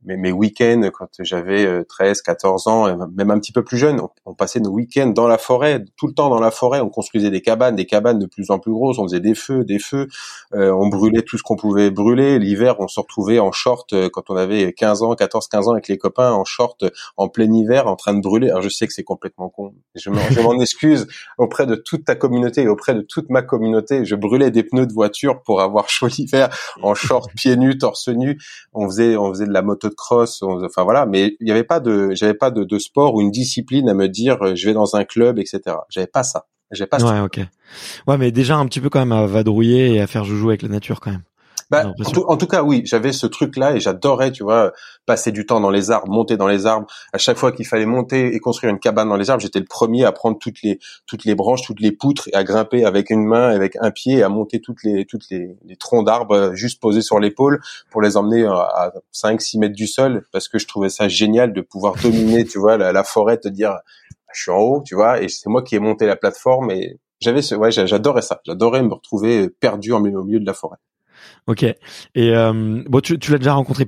mes, 0.06 0.16
mes 0.16 0.32
week-ends 0.32 0.88
quand 0.92 1.08
j'avais 1.20 1.84
13, 1.84 2.18
euh, 2.18 2.22
14 2.24 2.66
ans, 2.68 3.08
même 3.14 3.30
un 3.30 3.38
petit 3.38 3.52
peu 3.52 3.62
plus 3.62 3.76
jeune, 3.76 4.00
on, 4.24 4.34
passait 4.34 4.60
nos 4.60 4.70
week-ends 4.70 5.08
dans 5.08 5.26
la 5.26 5.38
forêt, 5.38 5.84
tout 5.96 6.06
le 6.06 6.14
temps 6.14 6.30
dans 6.30 6.40
la 6.40 6.50
forêt. 6.50 6.80
On 6.80 6.88
construisait 6.88 7.30
des 7.30 7.40
cabanes, 7.40 7.76
des 7.76 7.86
cabanes 7.86 8.18
de 8.18 8.26
plus 8.26 8.50
en 8.50 8.58
plus 8.58 8.72
grosses. 8.72 8.98
On 8.98 9.04
faisait 9.04 9.20
des 9.20 9.34
feux, 9.34 9.64
des 9.64 9.78
feux. 9.78 10.08
Euh, 10.54 10.70
on 10.70 10.88
brûlait 10.88 11.22
tout 11.22 11.38
ce 11.38 11.42
qu'on 11.42 11.56
pouvait 11.56 11.90
brûler. 11.90 12.38
L'hiver, 12.38 12.76
on 12.78 12.88
se 12.88 13.00
retrouvait 13.00 13.38
en 13.38 13.52
short 13.52 13.92
euh, 13.92 14.08
quand 14.12 14.30
on 14.30 14.36
avait 14.36 14.72
15 14.72 15.02
ans, 15.02 15.14
14, 15.14 15.48
15 15.48 15.68
ans 15.68 15.72
avec 15.72 15.88
les 15.88 15.98
copains 15.98 16.32
en 16.32 16.44
short 16.44 16.84
en 17.16 17.28
plein 17.28 17.52
hiver, 17.52 17.86
en 17.86 17.96
train 17.96 18.14
de 18.14 18.20
brûler. 18.20 18.50
Alors 18.50 18.62
je 18.62 18.68
sais 18.68 18.86
que 18.86 18.92
c'est 18.92 19.04
complètement 19.04 19.48
con. 19.48 19.74
Je 19.94 20.10
m'en 20.10 20.60
excuse 20.60 21.06
auprès 21.38 21.66
de 21.66 21.74
toute 21.74 22.04
ta 22.04 22.14
communauté 22.14 22.62
et 22.62 22.68
auprès 22.68 22.94
de 22.94 23.02
toute 23.02 23.30
ma 23.30 23.42
communauté. 23.42 24.04
Je 24.04 24.14
brûlais 24.14 24.50
des 24.50 24.62
pneus 24.62 24.86
de 24.86 24.92
voiture 24.92 25.42
pour 25.42 25.60
avoir 25.60 25.88
chaud 25.88 26.06
l'hiver 26.06 26.48
en 26.82 26.94
short, 26.94 27.30
pieds 27.34 27.56
nus, 27.56 27.78
torse 27.78 28.08
nu. 28.08 28.38
On 28.72 28.86
faisait, 28.86 29.16
on 29.16 29.30
faisait 29.32 29.46
de 29.46 29.52
la 29.52 29.62
moto 29.62 29.88
de 29.88 29.95
cross, 29.96 30.42
enfin 30.42 30.84
voilà, 30.84 31.06
mais 31.06 31.36
il 31.40 31.44
n'y 31.44 31.50
avait 31.50 31.64
pas 31.64 31.80
de, 31.80 32.10
j'avais 32.14 32.34
pas 32.34 32.50
de, 32.50 32.64
de, 32.64 32.78
sport 32.78 33.14
ou 33.14 33.20
une 33.20 33.30
discipline 33.30 33.88
à 33.88 33.94
me 33.94 34.08
dire 34.08 34.42
euh, 34.42 34.54
je 34.54 34.66
vais 34.66 34.74
dans 34.74 34.94
un 34.94 35.04
club, 35.04 35.38
etc. 35.38 35.76
J'avais 35.88 36.06
pas 36.06 36.22
ça. 36.22 36.46
J'avais 36.70 36.88
pas. 36.88 36.98
Ouais, 36.98 37.20
ok. 37.20 37.40
Ouais, 38.06 38.18
mais 38.18 38.30
déjà 38.32 38.56
un 38.56 38.66
petit 38.66 38.80
peu 38.80 38.90
quand 38.90 38.98
même 38.98 39.12
à 39.12 39.26
vadrouiller 39.26 39.94
et 39.94 40.00
à 40.00 40.06
faire 40.06 40.24
joujou 40.24 40.48
avec 40.48 40.62
la 40.62 40.68
nature 40.68 41.00
quand 41.00 41.10
même. 41.10 41.22
Bah, 41.68 41.92
en, 42.28 42.36
tout, 42.36 42.46
cas, 42.46 42.62
oui, 42.62 42.82
j'avais 42.84 43.12
ce 43.12 43.26
truc-là 43.26 43.74
et 43.74 43.80
j'adorais, 43.80 44.30
tu 44.30 44.44
vois, 44.44 44.72
passer 45.04 45.32
du 45.32 45.46
temps 45.46 45.60
dans 45.60 45.70
les 45.70 45.90
arbres, 45.90 46.08
monter 46.08 46.36
dans 46.36 46.46
les 46.46 46.64
arbres. 46.64 46.86
À 47.12 47.18
chaque 47.18 47.36
fois 47.36 47.50
qu'il 47.50 47.66
fallait 47.66 47.86
monter 47.86 48.34
et 48.34 48.38
construire 48.38 48.72
une 48.72 48.78
cabane 48.78 49.08
dans 49.08 49.16
les 49.16 49.30
arbres, 49.30 49.42
j'étais 49.42 49.58
le 49.58 49.64
premier 49.64 50.04
à 50.04 50.12
prendre 50.12 50.38
toutes 50.38 50.62
les 50.62 50.78
toutes 51.06 51.24
les 51.24 51.34
branches, 51.34 51.62
toutes 51.62 51.80
les 51.80 51.90
poutres 51.90 52.28
et 52.28 52.34
à 52.34 52.44
grimper 52.44 52.84
avec 52.84 53.10
une 53.10 53.24
main, 53.24 53.48
avec 53.48 53.76
un 53.80 53.90
pied, 53.90 54.22
à 54.22 54.28
monter 54.28 54.60
toutes 54.60 54.84
les 54.84 55.06
toutes 55.06 55.28
les, 55.30 55.56
les 55.64 55.76
troncs 55.76 56.06
d'arbres 56.06 56.34
euh, 56.34 56.54
juste 56.54 56.80
posés 56.80 57.02
sur 57.02 57.18
l'épaule 57.18 57.60
pour 57.90 58.00
les 58.00 58.16
emmener 58.16 58.46
à 58.46 58.92
5 59.10 59.40
6 59.40 59.58
mètres 59.58 59.74
du 59.74 59.88
sol 59.88 60.24
parce 60.32 60.48
que 60.48 60.58
je 60.58 60.68
trouvais 60.68 60.88
ça 60.88 61.08
génial 61.08 61.52
de 61.52 61.60
pouvoir 61.62 61.96
dominer, 62.02 62.44
tu 62.44 62.58
vois, 62.60 62.76
la, 62.76 63.04
forêt, 63.04 63.38
te 63.38 63.48
dire 63.48 63.76
je 64.32 64.42
suis 64.42 64.50
en 64.52 64.58
haut, 64.58 64.82
tu 64.84 64.94
vois, 64.94 65.20
et 65.20 65.28
c'est 65.28 65.48
moi 65.48 65.62
qui 65.62 65.74
ai 65.74 65.78
monté 65.80 66.06
la 66.06 66.16
plateforme 66.16 66.70
et 66.70 67.00
j'avais 67.20 67.42
ce, 67.42 67.54
ouais, 67.54 67.72
j'adorais 67.72 68.22
ça. 68.22 68.40
J'adorais 68.44 68.82
me 68.82 68.92
retrouver 68.92 69.48
perdu 69.48 69.92
au 69.92 70.00
milieu 70.00 70.38
de 70.38 70.46
la 70.46 70.52
forêt. 70.52 70.76
Ok. 71.46 71.62
Et 71.62 71.76
euh, 72.16 72.82
bon, 72.86 73.00
tu, 73.00 73.18
tu 73.18 73.30
l'as 73.30 73.38
déjà 73.38 73.54
rencontré 73.54 73.86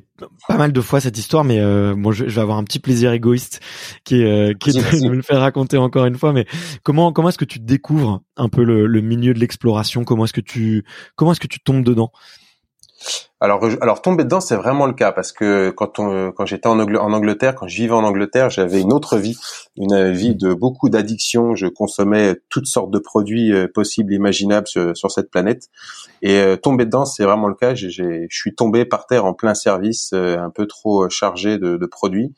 pas 0.48 0.56
mal 0.56 0.72
de 0.72 0.80
fois 0.80 1.00
cette 1.00 1.18
histoire, 1.18 1.44
mais 1.44 1.58
euh, 1.60 1.94
bon, 1.96 2.12
je, 2.12 2.24
vais 2.24 2.40
avoir 2.40 2.58
un 2.58 2.64
petit 2.64 2.78
plaisir 2.78 3.12
égoïste 3.12 3.60
qui 4.04 4.22
est, 4.22 4.24
euh, 4.24 4.54
qui 4.54 4.70
est 4.70 4.72
de 4.74 5.08
me 5.08 5.16
le 5.16 5.22
faire 5.22 5.40
raconter 5.40 5.76
encore 5.76 6.06
une 6.06 6.16
fois. 6.16 6.32
Mais 6.32 6.46
comment 6.82 7.12
comment 7.12 7.28
est-ce 7.30 7.38
que 7.38 7.44
tu 7.44 7.58
découvres 7.58 8.20
un 8.36 8.48
peu 8.48 8.62
le, 8.62 8.86
le 8.86 9.00
milieu 9.00 9.34
de 9.34 9.40
l'exploration? 9.40 10.04
Comment 10.04 10.24
est-ce 10.24 10.32
que 10.32 10.40
tu 10.40 10.84
comment 11.16 11.32
est-ce 11.32 11.40
que 11.40 11.48
tu 11.48 11.60
tombes 11.60 11.84
dedans? 11.84 12.12
Alors, 13.40 13.64
alors 13.80 14.02
tomber 14.02 14.24
dedans, 14.24 14.40
c'est 14.40 14.56
vraiment 14.56 14.86
le 14.86 14.92
cas 14.92 15.12
parce 15.12 15.30
que 15.30 15.70
quand 15.70 16.00
on, 16.00 16.32
quand 16.32 16.44
j'étais 16.44 16.66
en, 16.66 16.80
Angleterre, 16.80 17.54
quand 17.54 17.68
je 17.68 17.76
vivais 17.76 17.94
en 17.94 18.02
Angleterre, 18.02 18.50
j'avais 18.50 18.80
une 18.80 18.92
autre 18.92 19.16
vie, 19.16 19.38
une 19.76 20.10
vie 20.10 20.34
de 20.34 20.52
beaucoup 20.54 20.88
d'addictions. 20.88 21.54
Je 21.54 21.68
consommais 21.68 22.34
toutes 22.48 22.66
sortes 22.66 22.90
de 22.90 22.98
produits 22.98 23.52
euh, 23.52 23.68
possibles, 23.72 24.12
imaginables 24.12 24.66
sur, 24.66 25.10
cette 25.10 25.30
planète. 25.30 25.68
Et 26.22 26.40
euh, 26.40 26.56
tomber 26.56 26.84
dedans, 26.84 27.04
c'est 27.04 27.22
vraiment 27.22 27.46
le 27.46 27.54
cas. 27.54 27.76
Je 27.76 28.26
suis 28.28 28.54
tombé 28.56 28.84
par 28.84 29.06
terre 29.06 29.24
en 29.24 29.34
plein 29.34 29.54
service, 29.54 30.10
euh, 30.14 30.36
un 30.38 30.50
peu 30.50 30.66
trop 30.66 31.08
chargé 31.08 31.58
de, 31.58 31.76
de 31.76 31.86
produits. 31.86 32.34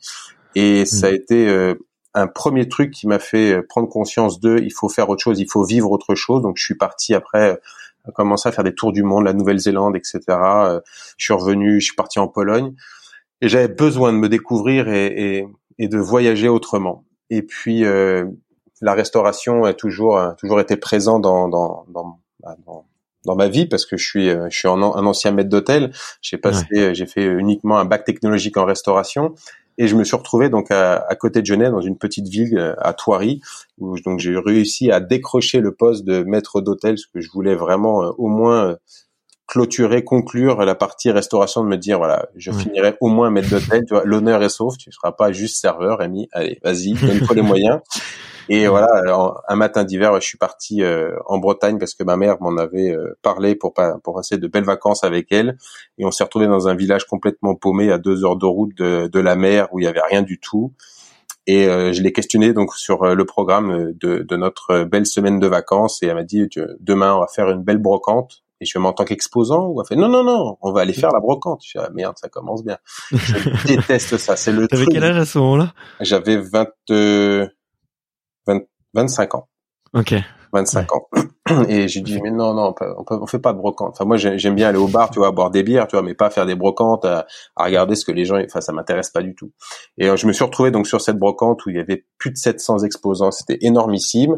Et 0.53 0.85
ça 0.85 1.07
a 1.07 1.11
mmh. 1.11 1.15
été 1.15 1.73
un 2.13 2.27
premier 2.27 2.67
truc 2.67 2.91
qui 2.91 3.07
m'a 3.07 3.19
fait 3.19 3.61
prendre 3.69 3.87
conscience 3.87 4.41
de, 4.41 4.59
il 4.59 4.71
faut 4.71 4.89
faire 4.89 5.09
autre 5.09 5.23
chose, 5.23 5.39
il 5.39 5.49
faut 5.49 5.63
vivre 5.63 5.89
autre 5.91 6.13
chose. 6.13 6.41
Donc 6.41 6.57
je 6.57 6.65
suis 6.65 6.75
parti 6.75 7.15
après 7.15 7.57
commencé 8.13 8.49
à 8.49 8.51
faire 8.51 8.63
des 8.63 8.73
tours 8.73 8.91
du 8.91 9.03
monde, 9.03 9.25
la 9.25 9.33
Nouvelle-Zélande, 9.33 9.95
etc. 9.95 10.19
Euh, 10.29 10.79
je 11.17 11.25
suis 11.25 11.33
revenu, 11.33 11.79
je 11.79 11.85
suis 11.85 11.95
parti 11.95 12.19
en 12.19 12.27
Pologne 12.27 12.73
et 13.41 13.49
j'avais 13.49 13.67
besoin 13.67 14.13
de 14.13 14.17
me 14.17 14.29
découvrir 14.29 14.87
et, 14.87 15.07
et, 15.07 15.47
et, 15.79 15.87
de 15.87 15.97
voyager 15.97 16.47
autrement. 16.47 17.05
Et 17.29 17.41
puis 17.41 17.85
euh, 17.85 18.25
la 18.81 18.93
restauration 18.93 19.63
a 19.63 19.73
toujours 19.73 20.17
a 20.17 20.35
toujours 20.35 20.59
été 20.59 20.77
présent 20.77 21.19
dans 21.19 21.47
dans, 21.47 21.85
dans, 21.89 22.19
bah, 22.41 22.55
dans 22.65 22.85
dans 23.25 23.35
ma 23.35 23.47
vie 23.47 23.67
parce 23.67 23.85
que 23.85 23.97
je 23.97 24.05
suis 24.05 24.29
euh, 24.29 24.47
je 24.49 24.57
suis 24.57 24.67
un, 24.67 24.81
ancien 24.81 25.31
maître 25.31 25.49
d'hôtel. 25.49 25.91
J'ai 26.21 26.37
passé 26.37 26.93
j'ai 26.93 27.05
fait 27.05 27.25
uniquement 27.25 27.77
un 27.77 27.85
bac 27.85 28.03
technologique 28.03 28.57
en 28.57 28.65
restauration 28.65 29.35
et 29.77 29.87
je 29.87 29.95
me 29.95 30.03
suis 30.03 30.15
retrouvé 30.15 30.49
donc 30.49 30.71
à, 30.71 30.97
à, 30.97 31.15
côté 31.15 31.41
de 31.41 31.45
Genève, 31.45 31.71
dans 31.71 31.81
une 31.81 31.97
petite 31.97 32.27
ville 32.27 32.57
euh, 32.57 32.73
à 32.79 32.93
Thoiry, 32.93 33.41
où 33.77 33.99
donc 33.99 34.19
j'ai 34.19 34.37
réussi 34.37 34.91
à 34.91 34.99
décrocher 34.99 35.59
le 35.59 35.73
poste 35.73 36.03
de 36.03 36.23
maître 36.23 36.61
d'hôtel, 36.61 36.97
ce 36.97 37.07
que 37.07 37.21
je 37.21 37.29
voulais 37.31 37.55
vraiment 37.55 38.03
euh, 38.03 38.11
au 38.17 38.27
moins 38.27 38.65
euh, 38.65 38.75
clôturer, 39.47 40.03
conclure 40.03 40.63
la 40.63 40.75
partie 40.75 41.11
restauration, 41.11 41.63
de 41.63 41.67
me 41.69 41.77
dire 41.77 41.97
voilà, 41.97 42.27
je 42.35 42.51
finirai 42.51 42.95
au 43.01 43.09
moins 43.09 43.29
maître 43.29 43.49
d'hôtel. 43.49 43.83
Tu 43.85 43.93
vois, 43.93 44.03
l'honneur 44.05 44.41
est 44.43 44.49
sauf, 44.49 44.77
tu 44.77 44.89
ne 44.89 44.93
seras 44.93 45.11
pas 45.11 45.31
juste 45.31 45.57
serveur, 45.59 45.99
Rémi. 45.99 46.29
Allez, 46.31 46.59
vas-y, 46.63 46.93
donne-toi 46.93 47.35
les 47.35 47.41
moyens. 47.41 47.79
Et 48.49 48.67
voilà, 48.67 48.87
un 49.47 49.55
matin 49.55 49.83
d'hiver, 49.83 50.13
je 50.15 50.25
suis 50.25 50.37
parti 50.37 50.83
euh, 50.83 51.11
en 51.25 51.37
Bretagne 51.37 51.77
parce 51.77 51.93
que 51.93 52.03
ma 52.03 52.17
mère 52.17 52.37
m'en 52.41 52.57
avait 52.57 52.91
euh, 52.91 53.17
parlé 53.21 53.55
pour 53.55 53.73
pour 54.03 54.15
passer 54.15 54.37
de 54.37 54.47
belles 54.47 54.65
vacances 54.65 55.03
avec 55.03 55.31
elle. 55.31 55.57
Et 55.97 56.05
on 56.05 56.11
s'est 56.11 56.23
retrouvé 56.23 56.47
dans 56.47 56.67
un 56.67 56.75
village 56.75 57.05
complètement 57.05 57.55
paumé 57.55 57.91
à 57.91 57.97
deux 57.97 58.25
heures 58.25 58.37
de 58.37 58.45
route 58.45 58.75
de, 58.77 59.07
de 59.07 59.19
la 59.19 59.35
mer 59.35 59.67
où 59.71 59.79
il 59.79 59.83
y 59.83 59.87
avait 59.87 60.01
rien 60.01 60.21
du 60.21 60.39
tout. 60.39 60.73
Et 61.47 61.67
euh, 61.67 61.91
je 61.91 62.01
l'ai 62.01 62.11
questionné 62.13 62.53
donc 62.53 62.75
sur 62.75 63.15
le 63.15 63.25
programme 63.25 63.93
de, 63.99 64.19
de, 64.19 64.35
notre 64.35 64.83
belle 64.83 65.07
semaine 65.07 65.39
de 65.39 65.47
vacances 65.47 66.03
et 66.03 66.07
elle 66.07 66.15
m'a 66.15 66.23
dit 66.23 66.47
demain 66.79 67.15
on 67.15 67.19
va 67.21 67.27
faire 67.27 67.49
une 67.49 67.63
belle 67.63 67.79
brocante. 67.79 68.43
Et 68.59 68.65
je 68.65 68.69
suis 68.69 68.79
en 68.79 68.93
tant 68.93 69.05
qu'exposant 69.05 69.69
ou? 69.69 69.81
Elle 69.81 69.87
fait 69.87 69.95
non 69.95 70.07
non 70.07 70.23
non 70.23 70.57
on 70.61 70.71
va 70.71 70.81
aller 70.81 70.93
faire 70.93 71.11
la 71.11 71.19
brocante. 71.19 71.61
Je 71.63 71.69
suis 71.69 71.79
ah, 71.79 71.89
merde 71.93 72.15
ça 72.17 72.29
commence 72.29 72.63
bien. 72.63 72.77
Je 73.11 73.67
déteste 73.67 74.17
ça. 74.17 74.35
C'est 74.35 74.51
le. 74.51 74.67
T'avais 74.67 74.85
quel 74.85 75.03
âge 75.03 75.17
à 75.17 75.25
ce 75.25 75.39
moment-là? 75.39 75.73
J'avais 75.99 76.37
20 76.37 76.67
25 78.93 79.35
ans. 79.35 79.47
Ok. 79.93 80.15
25 80.53 80.95
ans. 80.95 81.07
Et 81.69 81.87
j'ai 81.87 82.01
dit, 82.01 82.19
mais 82.21 82.31
non, 82.31 82.53
non, 82.53 82.67
on, 82.67 82.73
peut, 82.73 82.93
on, 82.97 83.25
fait 83.25 83.39
pas 83.39 83.53
de 83.53 83.57
brocante. 83.57 83.93
Enfin, 83.93 84.05
moi, 84.05 84.17
j'aime 84.17 84.55
bien 84.55 84.69
aller 84.69 84.77
au 84.77 84.87
bar, 84.87 85.09
tu 85.09 85.19
vois, 85.19 85.31
boire 85.31 85.49
des 85.49 85.63
bières, 85.63 85.87
tu 85.87 85.95
vois, 85.95 86.03
mais 86.03 86.13
pas 86.13 86.29
faire 86.29 86.45
des 86.45 86.55
brocantes, 86.55 87.05
à, 87.05 87.25
regarder 87.57 87.95
ce 87.95 88.05
que 88.05 88.11
les 88.11 88.25
gens, 88.25 88.37
enfin, 88.37 88.61
ça 88.61 88.71
m'intéresse 88.73 89.09
pas 89.09 89.21
du 89.21 89.33
tout. 89.33 89.51
Et 89.97 90.09
euh, 90.09 90.15
je 90.15 90.27
me 90.27 90.33
suis 90.33 90.43
retrouvé 90.43 90.71
donc 90.71 90.87
sur 90.87 91.01
cette 91.01 91.17
brocante 91.17 91.65
où 91.65 91.69
il 91.69 91.77
y 91.77 91.79
avait 91.79 92.05
plus 92.17 92.31
de 92.31 92.37
700 92.37 92.79
exposants. 92.79 93.31
C'était 93.31 93.57
énormissime. 93.61 94.37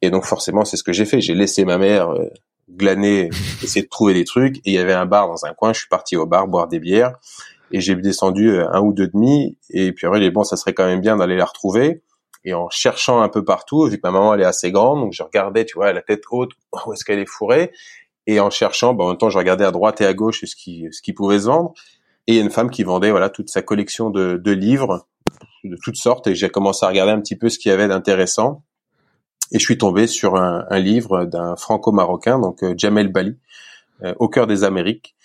Et 0.00 0.10
donc, 0.10 0.24
forcément, 0.24 0.64
c'est 0.64 0.76
ce 0.76 0.84
que 0.84 0.92
j'ai 0.92 1.04
fait. 1.04 1.20
J'ai 1.20 1.34
laissé 1.34 1.64
ma 1.64 1.78
mère 1.78 2.10
euh, 2.10 2.28
glaner, 2.70 3.30
essayer 3.62 3.82
de 3.82 3.88
trouver 3.88 4.14
des 4.14 4.24
trucs. 4.24 4.58
Et 4.58 4.70
il 4.70 4.72
y 4.72 4.78
avait 4.78 4.94
un 4.94 5.06
bar 5.06 5.28
dans 5.28 5.44
un 5.44 5.54
coin. 5.54 5.72
Je 5.72 5.80
suis 5.80 5.88
parti 5.88 6.16
au 6.16 6.26
bar 6.26 6.46
boire 6.48 6.68
des 6.68 6.80
bières. 6.80 7.14
Et 7.70 7.80
j'ai 7.80 7.94
descendu 7.96 8.50
euh, 8.50 8.68
un 8.72 8.80
ou 8.80 8.92
deux 8.92 9.08
demi. 9.08 9.58
Et 9.70 9.92
puis 9.92 10.06
après, 10.06 10.30
bon, 10.30 10.44
ça 10.44 10.56
serait 10.56 10.72
quand 10.72 10.86
même 10.86 11.00
bien 11.00 11.16
d'aller 11.16 11.36
la 11.36 11.44
retrouver 11.44 12.02
et 12.44 12.54
en 12.54 12.68
cherchant 12.70 13.20
un 13.20 13.28
peu 13.28 13.44
partout, 13.44 13.86
vu 13.86 13.96
que 13.96 14.02
ma 14.04 14.10
maman 14.10 14.34
elle 14.34 14.42
est 14.42 14.46
assez 14.46 14.72
grande, 14.72 15.00
donc 15.00 15.12
je 15.12 15.22
regardais, 15.22 15.64
tu 15.64 15.74
vois, 15.74 15.92
la 15.92 16.02
tête 16.02 16.22
haute, 16.30 16.52
où 16.86 16.92
est-ce 16.92 17.04
qu'elle 17.04 17.18
est 17.18 17.28
fourrée, 17.28 17.72
et 18.26 18.40
en 18.40 18.50
cherchant, 18.50 18.94
bah, 18.94 19.04
en 19.04 19.08
même 19.08 19.16
temps, 19.16 19.30
je 19.30 19.38
regardais 19.38 19.64
à 19.64 19.70
droite 19.70 20.00
et 20.00 20.06
à 20.06 20.14
gauche 20.14 20.44
ce 20.44 20.56
qui 20.56 20.86
ce 20.90 21.02
qui 21.02 21.12
pouvait 21.12 21.40
se 21.40 21.46
vendre, 21.46 21.72
et 22.26 22.32
il 22.32 22.36
y 22.36 22.38
a 22.38 22.42
une 22.42 22.50
femme 22.50 22.70
qui 22.70 22.84
vendait 22.84 23.10
voilà 23.10 23.30
toute 23.30 23.48
sa 23.48 23.62
collection 23.62 24.10
de, 24.10 24.36
de 24.36 24.50
livres 24.52 25.06
de 25.64 25.76
toutes 25.82 25.96
sortes, 25.96 26.26
et 26.26 26.34
j'ai 26.34 26.48
commencé 26.48 26.84
à 26.86 26.88
regarder 26.88 27.12
un 27.12 27.20
petit 27.20 27.36
peu 27.36 27.48
ce 27.48 27.58
qu'il 27.58 27.70
y 27.70 27.72
avait 27.72 27.88
d'intéressant, 27.88 28.62
et 29.52 29.58
je 29.58 29.64
suis 29.64 29.78
tombé 29.78 30.06
sur 30.06 30.36
un, 30.36 30.64
un 30.70 30.78
livre 30.78 31.24
d'un 31.24 31.56
franco-marocain, 31.56 32.38
donc 32.38 32.62
euh, 32.62 32.74
Jamel 32.76 33.08
Bali, 33.08 33.36
euh, 34.02 34.14
au 34.18 34.28
cœur 34.28 34.46
des 34.46 34.64
Amériques. 34.64 35.16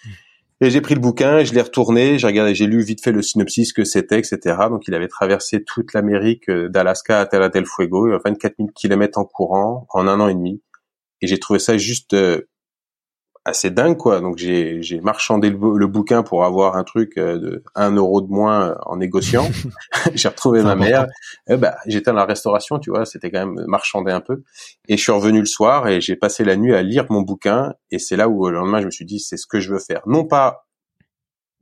Et 0.63 0.69
j'ai 0.69 0.79
pris 0.79 0.95
le 0.95 1.01
bouquin, 1.01 1.43
je 1.43 1.53
l'ai 1.53 1.61
retourné, 1.61 2.17
j'ai 2.17 2.25
regardé, 2.25 2.55
j'ai 2.55 2.67
lu 2.67 2.81
vite 2.81 3.03
fait 3.03 3.11
le 3.11 3.21
synopsis 3.21 3.73
que 3.73 3.83
c'était, 3.83 4.17
etc. 4.17 4.37
Donc 4.69 4.87
il 4.87 4.93
avait 4.93 5.09
traversé 5.09 5.61
toute 5.61 5.93
l'Amérique 5.93 6.49
euh, 6.49 6.69
d'Alaska 6.69 7.19
à 7.19 7.25
Terra 7.25 7.49
del 7.49 7.65
Fuego, 7.65 8.07
24 8.23 8.55
000 8.57 8.69
kilomètres 8.73 9.17
en 9.17 9.25
courant 9.25 9.85
en 9.89 10.07
un 10.07 10.21
an 10.21 10.29
et 10.29 10.33
demi. 10.33 10.61
Et 11.19 11.27
j'ai 11.27 11.37
trouvé 11.37 11.59
ça 11.59 11.77
juste 11.77 12.13
euh, 12.13 12.47
assez 13.45 13.69
dingue, 13.69 13.97
quoi. 13.97 14.21
Donc 14.21 14.37
j'ai, 14.37 14.81
j'ai 14.81 15.01
marchandé 15.01 15.49
le, 15.49 15.87
bouquin 15.87 16.23
pour 16.23 16.45
avoir 16.45 16.77
un 16.77 16.83
truc 16.83 17.17
euh, 17.17 17.37
de 17.37 17.63
1 17.75 17.91
euro 17.95 18.21
de 18.21 18.27
moins 18.27 18.77
en 18.85 18.97
négociant. 18.97 19.49
j'ai 20.13 20.29
retrouvé 20.29 20.63
ma 20.63 20.75
mère. 20.75 21.07
Eh 21.49 21.57
ben, 21.57 21.73
j'étais 21.85 22.11
dans 22.11 22.17
la 22.17 22.25
restauration, 22.25 22.79
tu 22.79 22.89
vois, 22.89 23.05
c'était 23.05 23.31
quand 23.31 23.45
même 23.45 23.65
marchander 23.67 24.11
un 24.11 24.21
peu. 24.21 24.43
Et 24.87 24.97
je 24.97 25.01
suis 25.01 25.11
revenu 25.11 25.39
le 25.39 25.45
soir 25.45 25.87
et 25.87 25.99
j'ai 25.99 26.15
passé 26.15 26.43
la 26.43 26.55
nuit 26.55 26.73
à 26.73 26.81
lire 26.81 27.05
mon 27.09 27.21
bouquin. 27.21 27.73
Et 27.91 27.99
c'est 27.99 28.15
là 28.15 28.29
où 28.29 28.47
le 28.47 28.55
lendemain 28.55 28.79
je 28.79 28.85
me 28.85 28.91
suis 28.91 29.05
dit, 29.05 29.19
c'est 29.19 29.37
ce 29.37 29.47
que 29.47 29.59
je 29.59 29.73
veux 29.73 29.79
faire. 29.79 30.01
Non 30.07 30.25
pas 30.25 30.65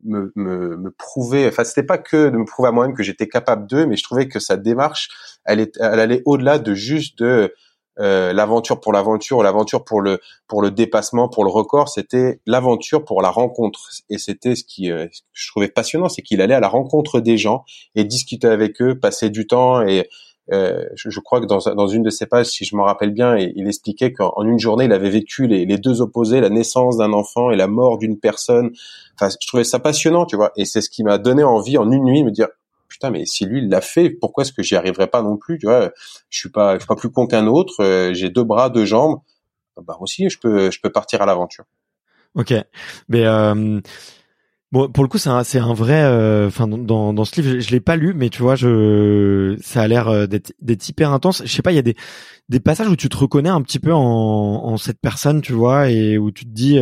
me, 0.04 0.32
me, 0.36 0.78
me 0.78 0.92
prouver, 0.92 1.48
enfin 1.48 1.64
c'était 1.64 1.84
pas 1.84 2.00
que 2.00 2.30
de 2.30 2.38
me 2.38 2.46
prouver 2.46 2.70
à 2.70 2.72
moi-même 2.72 2.96
que 2.96 3.04
j'étais 3.04 3.28
capable 3.28 3.68
d'eux, 3.68 3.86
mais 3.86 3.96
je 3.96 4.04
trouvais 4.04 4.28
que 4.28 4.40
sa 4.40 4.58
démarche, 4.58 5.10
elle, 5.46 5.60
est, 5.60 5.78
elle 5.80 6.00
allait 6.00 6.24
au-delà 6.26 6.58
de 6.58 6.74
juste 6.74 7.20
de 7.20 7.54
euh, 8.00 8.32
l'aventure 8.32 8.80
pour 8.80 8.94
l'aventure 8.94 9.44
l'aventure 9.44 9.84
pour 9.84 10.02
le 10.02 10.20
pour 10.48 10.62
le 10.62 10.72
dépassement, 10.72 11.28
pour 11.28 11.44
le 11.44 11.50
record, 11.50 11.90
c'était 11.90 12.40
l'aventure 12.46 13.04
pour 13.04 13.22
la 13.22 13.30
rencontre. 13.30 13.90
Et 14.10 14.18
c'était 14.18 14.56
ce 14.56 14.64
qui 14.64 14.92
euh, 14.92 15.08
je 15.34 15.50
trouvais 15.50 15.68
passionnant, 15.68 16.10
c'est 16.10 16.22
qu'il 16.22 16.42
allait 16.42 16.54
à 16.54 16.60
la 16.60 16.70
rencontre 16.70 17.20
des 17.20 17.38
gens 17.38 17.66
et 17.96 18.04
discuter 18.06 18.48
avec 18.48 18.82
eux, 18.82 18.98
passer 18.98 19.30
du 19.30 19.46
temps. 19.46 19.82
Et 19.86 20.08
euh, 20.52 20.84
je, 20.96 21.20
crois 21.20 21.40
que 21.40 21.46
dans, 21.46 21.60
dans 21.76 21.88
une 21.88 22.04
de 22.04 22.10
ses 22.10 22.26
pages, 22.26 22.48
si 22.48 22.66
je 22.66 22.76
me 22.76 22.82
rappelle 22.82 23.12
bien, 23.12 23.38
il, 23.38 23.68
expliquait 23.68 24.12
qu'en 24.12 24.44
une 24.44 24.60
journée, 24.60 24.86
il 24.86 24.94
avait 24.94 25.10
vécu 25.10 25.48
les, 25.48 25.66
les 25.66 25.78
deux 25.78 26.02
opposés, 26.02 26.42
la 26.42 26.50
naissance 26.50 26.98
d'un 26.98 27.14
enfant 27.14 27.52
et 27.52 27.56
la 27.56 27.68
mort 27.68 27.98
d'une 27.98 28.20
personne. 28.20 28.72
Enfin, 29.16 29.30
je 29.40 29.48
trouvais 29.48 29.64
ça 29.64 29.80
passionnant, 29.80 30.26
tu 30.26 30.36
vois. 30.36 30.52
Et 30.58 30.66
c'est 30.66 30.82
ce 30.82 30.90
qui 30.90 31.04
m'a 31.04 31.18
donné 31.18 31.44
envie 31.44 31.78
en 31.78 31.90
une 31.92 32.04
nuit 32.04 32.22
de 32.22 32.26
me 32.26 32.32
dire 32.32 32.48
putain, 32.92 33.10
mais 33.10 33.26
si 33.26 33.46
lui 33.46 33.60
il 33.60 33.70
l'a 33.70 33.82
fait, 33.82 34.10
pourquoi 34.10 34.44
est-ce 34.44 34.52
que 34.52 34.62
j'y 34.62 34.76
arriverai 34.76 35.08
pas 35.08 35.22
non 35.24 35.38
plus 35.38 35.58
Tu 35.58 35.66
vois, 35.66 35.92
je 36.30 36.38
suis 36.38 36.50
pas, 36.50 36.78
suis 36.78 36.88
pas 36.88 36.96
plus 36.96 37.10
con 37.10 37.26
qu'un 37.26 37.48
autre. 37.48 37.82
Euh, 37.82 38.14
j'ai 38.14 38.30
deux 38.30 38.44
bras, 38.44 38.70
deux 38.70 38.86
jambes. 38.86 39.22
Bah 39.82 39.98
aussi, 40.02 40.30
je 40.30 40.38
peux, 40.38 40.70
je 40.70 40.80
peux 40.82 40.92
partir 40.92 41.22
à 41.22 41.26
l'aventure. 41.26 41.64
Ok, 42.36 42.54
mais 43.10 43.26
euh, 43.26 43.80
bon, 44.72 44.90
pour 44.90 45.04
le 45.04 45.08
coup, 45.08 45.18
c'est 45.18 45.30
un, 45.30 45.44
c'est 45.44 45.60
un 45.60 45.74
vrai. 45.74 46.04
Euh, 46.04 46.48
enfin, 46.48 46.68
dans, 46.68 47.14
dans 47.14 47.26
ce 47.26 47.42
livre, 47.42 47.54
je, 47.56 47.60
je 47.60 47.72
l'ai 47.72 47.80
pas 47.80 47.96
lu, 47.96 48.14
mais 48.14 48.30
tu 48.30 48.42
vois, 48.42 48.56
je, 48.56 49.58
ça 49.62 49.82
a 49.82 49.88
l'air 49.88 50.28
d'être, 50.28 50.54
d'être 50.62 50.88
hyper 50.88 51.12
intense. 51.12 51.42
Je 51.46 51.52
sais 51.52 51.62
pas, 51.62 51.72
il 51.72 51.76
y 51.76 51.80
a 51.80 51.84
des, 51.84 51.96
des 52.50 52.60
passages 52.60 52.90
où 52.90 52.96
tu 52.96 53.10
te 53.10 53.18
reconnais 53.18 53.50
un 53.50 53.62
petit 53.62 53.80
peu 53.80 53.94
en, 53.94 54.02
en 54.02 54.78
cette 54.78 55.00
personne, 55.00 55.42
tu 55.42 55.54
vois, 55.54 55.90
et 55.90 56.18
où 56.18 56.32
tu 56.32 56.46
te 56.46 56.52
dis. 56.52 56.78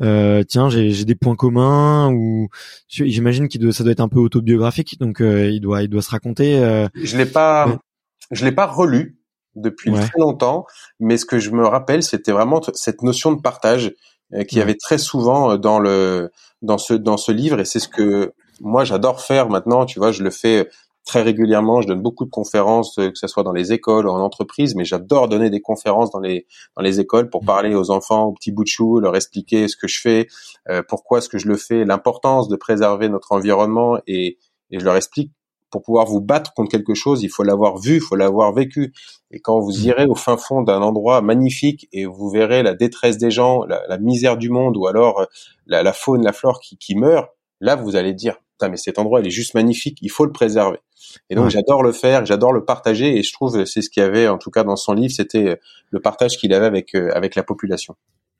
Euh, 0.00 0.44
tiens 0.44 0.68
j'ai 0.70 1.04
des 1.04 1.16
points 1.16 1.34
communs 1.34 2.12
ou 2.12 2.48
j'imagine 2.86 3.48
qu'il 3.48 3.60
doit 3.60 3.72
ça 3.72 3.82
doit 3.82 3.90
être 3.90 4.00
un 4.00 4.08
peu 4.08 4.20
autobiographique 4.20 4.96
donc 5.00 5.20
euh, 5.20 5.50
il 5.50 5.60
doit 5.60 5.82
il 5.82 5.88
doit 5.88 6.02
se 6.02 6.10
raconter 6.10 6.62
euh... 6.62 6.86
je 6.94 7.16
l'ai 7.16 7.26
pas 7.26 7.80
je 8.30 8.44
l'ai 8.44 8.52
pas 8.52 8.66
relu 8.66 9.18
depuis 9.56 9.90
très 9.90 10.20
longtemps 10.20 10.66
mais 11.00 11.16
ce 11.16 11.24
que 11.24 11.40
je 11.40 11.50
me 11.50 11.66
rappelle 11.66 12.04
c'était 12.04 12.30
vraiment 12.30 12.62
cette 12.74 13.02
notion 13.02 13.32
de 13.32 13.40
partage 13.40 13.92
euh, 14.34 14.44
qui 14.44 14.60
avait 14.60 14.76
très 14.76 14.98
souvent 14.98 15.52
euh, 15.52 15.56
dans 15.56 15.80
le 15.80 16.30
dans 16.60 16.76
ce 16.76 16.92
dans 16.92 17.16
ce 17.16 17.32
livre 17.32 17.58
et 17.60 17.64
c'est 17.64 17.80
ce 17.80 17.88
que 17.88 18.34
moi 18.60 18.84
j'adore 18.84 19.22
faire 19.22 19.48
maintenant 19.48 19.84
tu 19.84 19.98
vois 19.98 20.12
je 20.12 20.22
le 20.22 20.30
fais 20.30 20.68
très 21.08 21.22
régulièrement. 21.22 21.80
Je 21.80 21.88
donne 21.88 22.02
beaucoup 22.02 22.24
de 22.24 22.30
conférences, 22.30 22.98
euh, 22.98 23.10
que 23.10 23.18
ce 23.18 23.26
soit 23.26 23.42
dans 23.42 23.52
les 23.52 23.72
écoles 23.72 24.06
ou 24.06 24.10
en 24.10 24.20
entreprise, 24.20 24.76
mais 24.76 24.84
j'adore 24.84 25.28
donner 25.28 25.50
des 25.50 25.60
conférences 25.60 26.12
dans 26.12 26.20
les 26.20 26.46
dans 26.76 26.82
les 26.82 27.00
écoles 27.00 27.30
pour 27.30 27.42
mmh. 27.42 27.46
parler 27.46 27.74
aux 27.74 27.90
enfants, 27.90 28.26
aux 28.26 28.32
petits 28.32 28.52
bouts 28.52 28.64
de 28.64 28.68
chou, 28.68 29.00
leur 29.00 29.16
expliquer 29.16 29.66
ce 29.66 29.76
que 29.76 29.88
je 29.88 30.00
fais, 30.00 30.28
euh, 30.68 30.82
pourquoi 30.86 31.18
est-ce 31.18 31.28
que 31.28 31.38
je 31.38 31.48
le 31.48 31.56
fais, 31.56 31.84
l'importance 31.84 32.48
de 32.48 32.56
préserver 32.56 33.08
notre 33.08 33.32
environnement 33.32 33.98
et, 34.06 34.38
et 34.70 34.78
je 34.78 34.84
leur 34.84 34.96
explique 34.96 35.32
pour 35.70 35.82
pouvoir 35.82 36.06
vous 36.06 36.20
battre 36.20 36.54
contre 36.54 36.70
quelque 36.70 36.94
chose, 36.94 37.22
il 37.22 37.28
faut 37.28 37.42
l'avoir 37.42 37.76
vu, 37.78 37.96
il 37.96 38.00
faut 38.00 38.16
l'avoir 38.16 38.52
vécu. 38.52 38.94
Et 39.30 39.40
quand 39.40 39.60
vous 39.60 39.72
mmh. 39.72 39.84
irez 39.84 40.06
au 40.06 40.14
fin 40.14 40.36
fond 40.36 40.62
d'un 40.62 40.80
endroit 40.80 41.20
magnifique 41.20 41.88
et 41.92 42.06
vous 42.06 42.30
verrez 42.30 42.62
la 42.62 42.74
détresse 42.74 43.18
des 43.18 43.30
gens, 43.30 43.64
la, 43.64 43.98
misère 43.98 44.36
du 44.36 44.50
monde, 44.50 44.76
ou 44.76 44.86
alors 44.86 45.20
euh, 45.20 45.26
la, 45.66 45.82
la 45.82 45.92
faune, 45.92 46.22
la 46.22 46.32
flore 46.32 46.60
qui, 46.60 46.78
qui 46.78 46.94
meurt, 46.94 47.28
là 47.60 47.76
vous 47.76 47.96
allez 47.96 48.14
dire, 48.14 48.38
mais 48.68 48.76
cet 48.76 48.98
endroit 48.98 49.20
il 49.20 49.26
est 49.26 49.30
juste 49.30 49.54
magnifique, 49.54 49.98
il 50.02 50.10
faut 50.10 50.24
le 50.24 50.32
préserver. 50.32 50.78
Et 51.30 51.34
donc 51.34 51.50
j'adore 51.50 51.82
le 51.82 51.92
faire, 51.92 52.26
j'adore 52.26 52.52
le 52.52 52.64
partager 52.64 53.16
et 53.16 53.22
je 53.22 53.32
trouve 53.32 53.64
c'est 53.64 53.82
ce 53.82 53.90
qu'il 53.90 54.02
y 54.02 54.06
avait 54.06 54.26
en 54.28 54.38
tout 54.38 54.50
cas 54.50 54.64
dans 54.64 54.76
son 54.76 54.94
livre, 54.94 55.12
c'était 55.14 55.48
euh, 55.48 55.56
le 55.90 56.00
partage 56.00 56.36
qu'il 56.38 56.52
avait 56.52 56.66
avec 56.66 56.94
euh, 56.94 57.10
avec 57.14 57.34
la 57.34 57.42
population. 57.42 57.94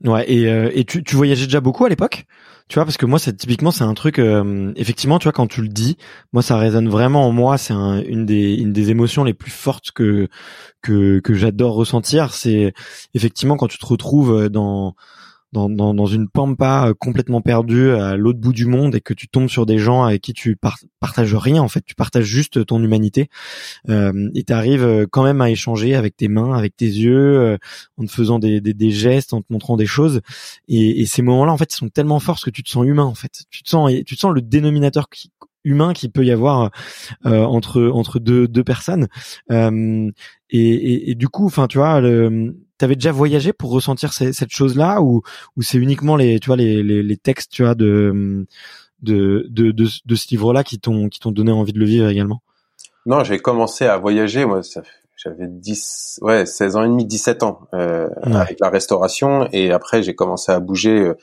Ouais, 0.04 0.30
et, 0.30 0.46
euh, 0.46 0.70
et 0.74 0.84
tu, 0.84 1.02
tu 1.02 1.16
voyageais 1.16 1.46
déjà 1.46 1.60
beaucoup 1.60 1.84
à 1.84 1.88
l'époque? 1.88 2.24
Tu 2.68 2.74
vois, 2.74 2.84
parce 2.84 2.96
que 2.96 3.06
moi, 3.06 3.18
c'est 3.18 3.32
typiquement, 3.36 3.72
c'est 3.72 3.82
un 3.82 3.94
truc. 3.94 4.18
Euh, 4.18 4.72
effectivement, 4.76 5.18
tu 5.18 5.24
vois, 5.24 5.32
quand 5.32 5.48
tu 5.48 5.62
le 5.62 5.68
dis, 5.68 5.96
moi, 6.32 6.42
ça 6.42 6.56
résonne 6.56 6.88
vraiment 6.88 7.26
en 7.26 7.32
moi. 7.32 7.58
C'est 7.58 7.72
un, 7.72 8.00
une 8.02 8.26
des 8.26 8.54
une 8.54 8.72
des 8.72 8.90
émotions 8.90 9.24
les 9.24 9.34
plus 9.34 9.50
fortes 9.50 9.90
que 9.90 10.28
que 10.82 11.18
que 11.20 11.34
j'adore 11.34 11.74
ressentir. 11.74 12.32
C'est 12.32 12.74
effectivement 13.14 13.56
quand 13.56 13.68
tu 13.68 13.78
te 13.78 13.86
retrouves 13.86 14.48
dans 14.50 14.94
dans, 15.52 15.68
dans, 15.68 15.94
dans, 15.94 16.06
une 16.06 16.28
pampa 16.28 16.88
euh, 16.88 16.94
complètement 16.94 17.40
perdue 17.40 17.90
à 17.90 18.16
l'autre 18.16 18.38
bout 18.38 18.52
du 18.52 18.66
monde 18.66 18.94
et 18.94 19.00
que 19.00 19.14
tu 19.14 19.28
tombes 19.28 19.48
sur 19.48 19.66
des 19.66 19.78
gens 19.78 20.04
avec 20.04 20.22
qui 20.22 20.32
tu 20.32 20.56
partages 21.00 21.34
rien 21.34 21.62
en 21.62 21.68
fait, 21.68 21.82
tu 21.84 21.94
partages 21.94 22.24
juste 22.24 22.66
ton 22.66 22.82
humanité. 22.82 23.28
Euh, 23.88 24.30
et 24.34 24.44
tu 24.44 24.52
arrives 24.52 24.84
euh, 24.84 25.06
quand 25.10 25.22
même 25.22 25.40
à 25.40 25.50
échanger 25.50 25.94
avec 25.94 26.16
tes 26.16 26.28
mains, 26.28 26.56
avec 26.56 26.76
tes 26.76 26.86
yeux, 26.86 27.38
euh, 27.38 27.56
en 27.96 28.04
te 28.04 28.10
faisant 28.10 28.38
des, 28.38 28.60
des, 28.60 28.74
des, 28.74 28.90
gestes, 28.90 29.32
en 29.32 29.40
te 29.40 29.52
montrant 29.52 29.76
des 29.76 29.86
choses. 29.86 30.20
Et, 30.68 31.00
et 31.00 31.06
ces 31.06 31.22
moments-là 31.22 31.52
en 31.52 31.56
fait 31.56 31.72
ils 31.72 31.76
sont 31.76 31.88
tellement 31.88 32.20
forts 32.20 32.40
que 32.40 32.50
tu 32.50 32.62
te 32.62 32.68
sens 32.68 32.86
humain 32.86 33.04
en 33.04 33.14
fait, 33.14 33.44
tu 33.50 33.62
te 33.62 33.68
sens 33.68 33.90
tu 34.06 34.14
te 34.16 34.20
sens 34.20 34.34
le 34.34 34.42
dénominateur 34.42 35.08
humain 35.64 35.92
qui 35.92 36.08
peut 36.08 36.24
y 36.24 36.30
avoir 36.30 36.70
euh, 37.26 37.44
entre 37.44 37.90
entre 37.92 38.18
deux 38.18 38.48
deux 38.48 38.64
personnes. 38.64 39.08
Euh, 39.50 40.10
et, 40.50 40.60
et, 40.60 41.10
et, 41.10 41.14
du 41.14 41.28
coup 41.28 41.46
enfin 41.46 41.66
tu 41.66 41.78
vois 41.78 42.00
le 42.00 42.56
t'avais 42.78 42.94
déjà 42.94 43.12
voyagé 43.12 43.52
pour 43.52 43.70
ressentir 43.70 44.12
cette 44.12 44.50
chose-là 44.50 45.02
ou, 45.02 45.22
ou 45.56 45.62
c'est 45.62 45.78
uniquement 45.78 46.16
les, 46.16 46.40
tu 46.40 46.46
vois, 46.46 46.56
les, 46.56 46.82
les, 46.82 47.02
les, 47.02 47.16
textes, 47.16 47.52
tu 47.52 47.64
vois, 47.64 47.74
de, 47.74 48.46
de, 49.02 49.46
de, 49.50 49.72
de, 49.72 49.86
de 50.04 50.14
ce 50.14 50.28
livre-là 50.30 50.64
qui 50.64 50.78
t'ont, 50.78 51.08
qui 51.08 51.20
t'ont 51.20 51.32
donné 51.32 51.52
envie 51.52 51.72
de 51.72 51.78
le 51.78 51.86
vivre 51.86 52.08
également? 52.08 52.40
Non, 53.06 53.24
j'ai 53.24 53.38
commencé 53.38 53.86
à 53.86 53.96
voyager, 53.96 54.44
moi, 54.44 54.60
j'avais 55.16 55.48
10, 55.48 56.20
ouais, 56.22 56.46
16 56.46 56.76
ans 56.76 56.84
et 56.84 56.88
demi, 56.88 57.04
17 57.04 57.42
ans, 57.42 57.62
euh, 57.74 58.08
avec 58.22 58.60
la 58.60 58.70
restauration. 58.70 59.48
Et 59.52 59.72
après, 59.72 60.02
j'ai 60.02 60.14
commencé 60.14 60.52
à 60.52 60.60
bouger. 60.60 61.08
Euh, 61.08 61.14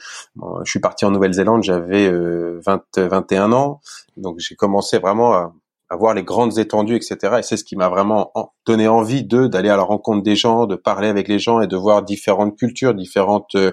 je 0.65 0.69
suis 0.69 0.81
parti 0.81 1.05
en 1.05 1.11
Nouvelle-Zélande, 1.11 1.63
j'avais 1.63 2.11
euh, 2.11 2.59
20, 2.65 2.83
21 2.97 3.53
ans. 3.53 3.79
Donc, 4.17 4.39
j'ai 4.39 4.55
commencé 4.55 4.97
vraiment 4.99 5.33
à, 5.33 5.53
avoir 5.89 6.13
les 6.13 6.23
grandes 6.23 6.57
étendues, 6.57 6.95
etc. 6.95 7.37
Et 7.39 7.43
c'est 7.43 7.57
ce 7.57 7.63
qui 7.63 7.75
m'a 7.75 7.89
vraiment 7.89 8.31
donné 8.65 8.87
envie 8.87 9.23
de 9.23 9.47
d'aller 9.47 9.69
à 9.69 9.77
la 9.77 9.83
rencontre 9.83 10.23
des 10.23 10.35
gens, 10.35 10.65
de 10.65 10.75
parler 10.75 11.07
avec 11.07 11.27
les 11.27 11.39
gens 11.39 11.61
et 11.61 11.67
de 11.67 11.77
voir 11.77 12.03
différentes 12.03 12.57
cultures, 12.57 12.93
différentes 12.93 13.55
euh, 13.55 13.71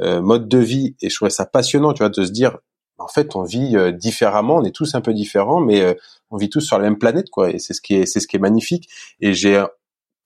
euh, 0.00 0.20
modes 0.20 0.48
de 0.48 0.58
vie. 0.58 0.96
Et 1.00 1.08
je 1.08 1.16
trouvais 1.16 1.30
ça 1.30 1.46
passionnant, 1.46 1.92
tu 1.92 2.02
vois, 2.02 2.10
de 2.10 2.24
se 2.24 2.30
dire, 2.30 2.58
en 2.98 3.08
fait, 3.08 3.34
on 3.36 3.42
vit 3.42 3.76
euh, 3.76 3.92
différemment, 3.92 4.56
on 4.56 4.64
est 4.64 4.74
tous 4.74 4.94
un 4.94 5.00
peu 5.00 5.14
différents, 5.14 5.60
mais 5.60 5.96
on 6.30 6.36
vit 6.36 6.50
tous 6.50 6.60
sur 6.60 6.78
la 6.78 6.84
même 6.84 6.98
planète, 6.98 7.30
quoi. 7.30 7.50
Et 7.50 7.58
c'est 7.58 7.74
ce 7.74 7.80
qui 7.80 7.94
est, 7.94 8.06
c'est 8.06 8.20
ce 8.20 8.26
qui 8.26 8.36
est 8.36 8.40
magnifique. 8.40 8.88
Et 9.20 9.32
j'ai 9.32 9.64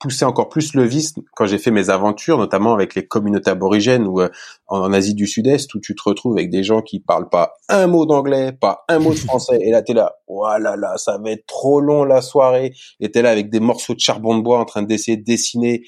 poussé 0.03 0.25
encore 0.25 0.49
plus 0.49 0.73
le 0.73 0.83
vice 0.83 1.13
quand 1.33 1.45
j'ai 1.45 1.57
fait 1.57 1.71
mes 1.71 1.89
aventures, 1.89 2.37
notamment 2.37 2.73
avec 2.73 2.93
les 2.93 3.07
communautés 3.07 3.49
aborigènes 3.49 4.05
ou 4.05 4.19
euh, 4.19 4.27
en, 4.67 4.91
Asie 4.91 5.13
du 5.13 5.27
Sud-Est, 5.27 5.73
où 5.75 5.79
tu 5.79 5.95
te 5.95 6.01
retrouves 6.03 6.33
avec 6.33 6.49
des 6.49 6.61
gens 6.61 6.81
qui 6.81 6.99
parlent 6.99 7.29
pas 7.29 7.53
un 7.69 7.87
mot 7.87 8.05
d'anglais, 8.05 8.51
pas 8.51 8.83
un 8.89 8.99
mot 8.99 9.11
de 9.13 9.19
français, 9.29 9.57
et 9.61 9.71
là 9.71 9.81
t'es 9.81 9.93
là, 9.93 10.17
voilà, 10.27 10.75
là, 10.75 10.97
ça 10.97 11.17
va 11.17 11.31
être 11.31 11.45
trop 11.45 11.79
long 11.79 12.03
la 12.03 12.21
soirée, 12.21 12.73
et 12.99 13.11
t'es 13.11 13.21
là 13.21 13.31
avec 13.31 13.49
des 13.49 13.61
morceaux 13.61 13.93
de 13.93 14.01
charbon 14.01 14.37
de 14.37 14.43
bois 14.43 14.59
en 14.59 14.65
train 14.65 14.81
d'essayer 14.81 15.15
de 15.15 15.23
dessiner. 15.23 15.83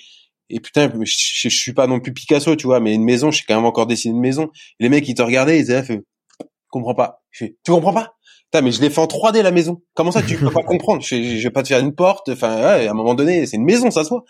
Et 0.50 0.62
putain, 0.62 0.89
je, 1.01 1.03
je, 1.03 1.50
suis 1.50 1.74
pas 1.74 1.88
non 1.88 2.00
plus 2.00 2.13
Picasso, 2.13 2.55
tu 2.55 2.67
vois, 2.67 2.79
mais 2.79 2.93
une 2.93 3.03
maison, 3.03 3.31
je 3.31 3.39
sais 3.39 3.43
quand 3.45 3.55
même 3.55 3.65
encore 3.65 3.88
dessiner 3.88 4.13
une 4.13 4.22
maison. 4.22 4.50
les 4.79 4.88
mecs, 4.88 5.10
ils 5.10 5.15
te 5.15 5.24
regardaient, 5.24 5.57
ils 5.57 5.63
disaient, 5.65 5.84
fait, 5.84 6.05
comprends 6.69 6.95
pas. 6.95 7.22
Je 7.31 7.45
tu 7.45 7.72
comprends 7.72 7.93
pas? 7.93 8.15
Mais 8.62 8.72
je 8.72 8.82
l'ai 8.82 8.90
fait 8.90 9.02
en 9.02 9.06
3D 9.06 9.42
la 9.42 9.52
maison. 9.52 9.82
Comment 9.94 10.12
ça, 10.12 10.22
tu 10.22 10.38
peux 10.38 10.50
pas 10.50 10.64
comprendre? 10.64 11.02
Je, 11.02 11.16
je, 11.16 11.44
vais 11.44 11.52
pas 11.52 11.64
te 11.64 11.68
faire 11.70 11.80
une 11.80 11.94
porte. 11.94 12.30
Enfin, 12.30 12.56
à 12.56 12.90
un 12.90 12.94
moment 12.94 13.14
donné, 13.14 13.46
c'est 13.46 13.58
une 13.58 13.66
maison, 13.66 13.92
ça 13.92 14.04
soit. 14.04 14.24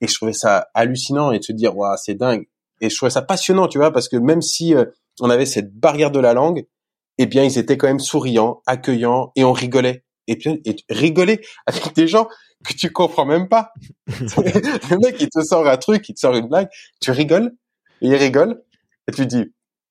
Et 0.00 0.06
je 0.06 0.14
trouvais 0.14 0.32
ça 0.32 0.68
hallucinant 0.74 1.32
et 1.32 1.38
de 1.38 1.44
se 1.44 1.52
dire, 1.52 1.76
waouh, 1.76 1.96
c'est 2.02 2.14
dingue. 2.14 2.46
Et 2.80 2.90
je 2.90 2.96
trouvais 2.96 3.10
ça 3.10 3.22
passionnant, 3.22 3.68
tu 3.68 3.78
vois, 3.78 3.92
parce 3.92 4.08
que 4.08 4.16
même 4.16 4.42
si 4.42 4.74
euh, 4.74 4.84
on 5.20 5.30
avait 5.30 5.46
cette 5.46 5.74
barrière 5.74 6.10
de 6.10 6.20
la 6.20 6.34
langue, 6.34 6.66
eh 7.18 7.26
bien, 7.26 7.44
ils 7.44 7.58
étaient 7.58 7.78
quand 7.78 7.86
même 7.86 8.00
souriants, 8.00 8.62
accueillants, 8.66 9.32
et 9.36 9.44
on 9.44 9.52
rigolait. 9.52 10.04
Et 10.26 10.36
puis, 10.36 10.60
et 10.64 10.76
rigoler 10.90 11.40
avec 11.66 11.94
des 11.94 12.08
gens 12.08 12.28
que 12.64 12.74
tu 12.74 12.92
comprends 12.92 13.24
même 13.24 13.48
pas. 13.48 13.72
le 14.06 14.98
mec, 14.98 15.16
il 15.20 15.28
te 15.28 15.42
sort 15.42 15.66
un 15.66 15.76
truc, 15.76 16.08
il 16.08 16.14
te 16.14 16.20
sort 16.20 16.34
une 16.34 16.48
blague, 16.48 16.68
tu 17.00 17.10
rigoles, 17.10 17.52
et 18.02 18.08
il 18.08 18.14
rigole, 18.14 18.62
et 19.08 19.12
tu 19.12 19.24
dis, 19.24 19.44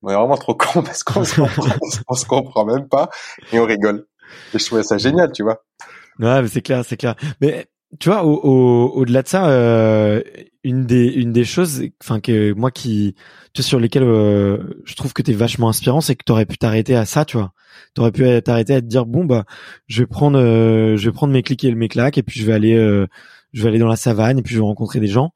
on 0.06 0.12
est 0.12 0.16
vraiment 0.16 0.38
trop 0.38 0.54
con 0.56 0.84
parce 0.84 1.04
qu'on 1.04 1.24
se, 1.24 1.36
se 2.16 2.26
comprend 2.26 2.66
même 2.66 2.88
pas 2.88 3.10
et 3.52 3.60
on 3.60 3.66
rigole. 3.66 4.06
Et 4.54 4.60
je 4.60 4.66
trouvais 4.66 4.84
ça 4.84 4.98
génial, 4.98 5.32
tu 5.32 5.44
vois. 5.44 5.64
Ouais, 6.20 6.42
mais 6.42 6.48
c'est 6.48 6.62
clair, 6.62 6.84
c'est 6.86 6.98
clair. 6.98 7.16
Mais 7.42 7.68
tu 8.00 8.10
vois, 8.10 8.24
au, 8.24 8.36
au, 8.36 8.92
au-delà 8.96 9.24
de 9.24 9.28
ça, 9.28 9.50
euh, 9.50 10.22
une 10.64 10.86
des 10.86 11.06
une 11.08 11.32
des 11.32 11.44
choses, 11.44 11.84
enfin 12.04 12.20
que 12.20 12.54
moi 12.54 12.72
qui, 12.72 13.16
tu 13.54 13.62
sais, 13.62 13.68
sur 13.68 13.80
lesquelles 13.80 14.04
euh, 14.04 14.82
je 14.86 14.96
trouve 14.96 15.14
que 15.14 15.22
t'es 15.22 15.34
vachement 15.34 15.70
inspirant, 15.70 16.02
c'est 16.02 16.16
que 16.16 16.24
t'aurais 16.24 16.46
pu 16.46 16.58
t'arrêter 16.58 16.96
à 16.96 17.06
ça, 17.06 17.26
tu 17.26 17.38
vois. 17.38 17.54
T'aurais 17.94 18.12
pu 18.12 18.24
t'arrêter 18.44 18.76
à 18.76 18.82
te 18.82 18.86
dire 18.86 19.06
bon 19.06 19.26
bah, 19.26 19.46
je 19.88 20.04
vais 20.04 20.08
prendre, 20.08 20.40
euh, 20.40 20.98
je 20.98 21.10
vais 21.10 21.14
prendre 21.14 21.34
mes 21.34 21.44
clics 21.44 21.64
et 21.64 21.74
mes 21.74 21.88
claques 21.88 22.18
et 22.18 22.24
puis 22.24 22.40
je 22.40 22.46
vais 22.46 22.54
aller, 22.54 22.76
euh, 22.76 23.08
je 23.54 23.64
vais 23.64 23.70
aller 23.70 23.80
dans 23.80 23.88
la 23.88 23.96
savane 23.96 24.40
et 24.40 24.42
puis 24.44 24.54
je 24.54 24.60
vais 24.60 24.66
rencontrer 24.66 25.00
des 25.00 25.08
gens. 25.08 25.32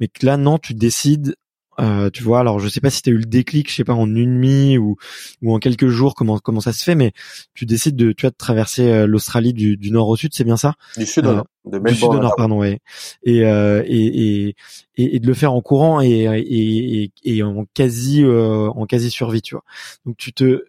Mais 0.00 0.08
que 0.08 0.24
là 0.26 0.36
non, 0.36 0.58
tu 0.58 0.74
décides 0.74 1.36
euh, 1.80 2.10
tu 2.10 2.22
vois, 2.22 2.40
alors 2.40 2.58
je 2.58 2.68
sais 2.68 2.80
pas 2.80 2.90
si 2.90 3.02
tu 3.02 3.10
as 3.10 3.12
eu 3.12 3.18
le 3.18 3.24
déclic, 3.24 3.70
je 3.70 3.74
sais 3.74 3.84
pas 3.84 3.94
en 3.94 4.06
une 4.14 4.40
nuit 4.40 4.78
ou 4.78 4.96
ou 5.42 5.54
en 5.54 5.58
quelques 5.58 5.88
jours 5.88 6.14
comment 6.14 6.38
comment 6.38 6.60
ça 6.60 6.72
se 6.72 6.82
fait, 6.82 6.94
mais 6.94 7.12
tu 7.54 7.66
décides 7.66 7.96
de 7.96 8.12
tu 8.12 8.22
vois 8.22 8.30
de 8.30 8.36
traverser 8.36 8.90
euh, 8.90 9.06
l'Australie 9.06 9.52
du, 9.52 9.76
du 9.76 9.90
nord 9.90 10.08
au 10.08 10.16
sud, 10.16 10.32
c'est 10.34 10.44
bien 10.44 10.56
ça? 10.56 10.74
Du 10.96 11.06
sud 11.06 11.26
au 11.26 11.34
nord, 11.34 11.46
de 11.64 11.78
du 11.78 11.94
sud 11.94 12.04
au 12.04 12.18
nord, 12.18 12.34
pardon, 12.36 12.58
ouais. 12.58 12.80
Et, 13.24 13.44
euh, 13.44 13.82
et, 13.86 14.48
et, 14.48 14.56
et 14.96 15.20
de 15.20 15.26
le 15.26 15.34
faire 15.34 15.52
en 15.52 15.60
courant 15.60 16.00
et 16.00 16.24
et, 16.24 17.10
et, 17.24 17.42
en 17.42 17.66
quasi 17.74 18.24
en 18.24 18.86
quasi 18.86 19.10
survie, 19.10 19.42
tu 19.42 19.54
vois. 19.54 19.64
Donc 20.04 20.16
tu 20.16 20.32
te 20.32 20.64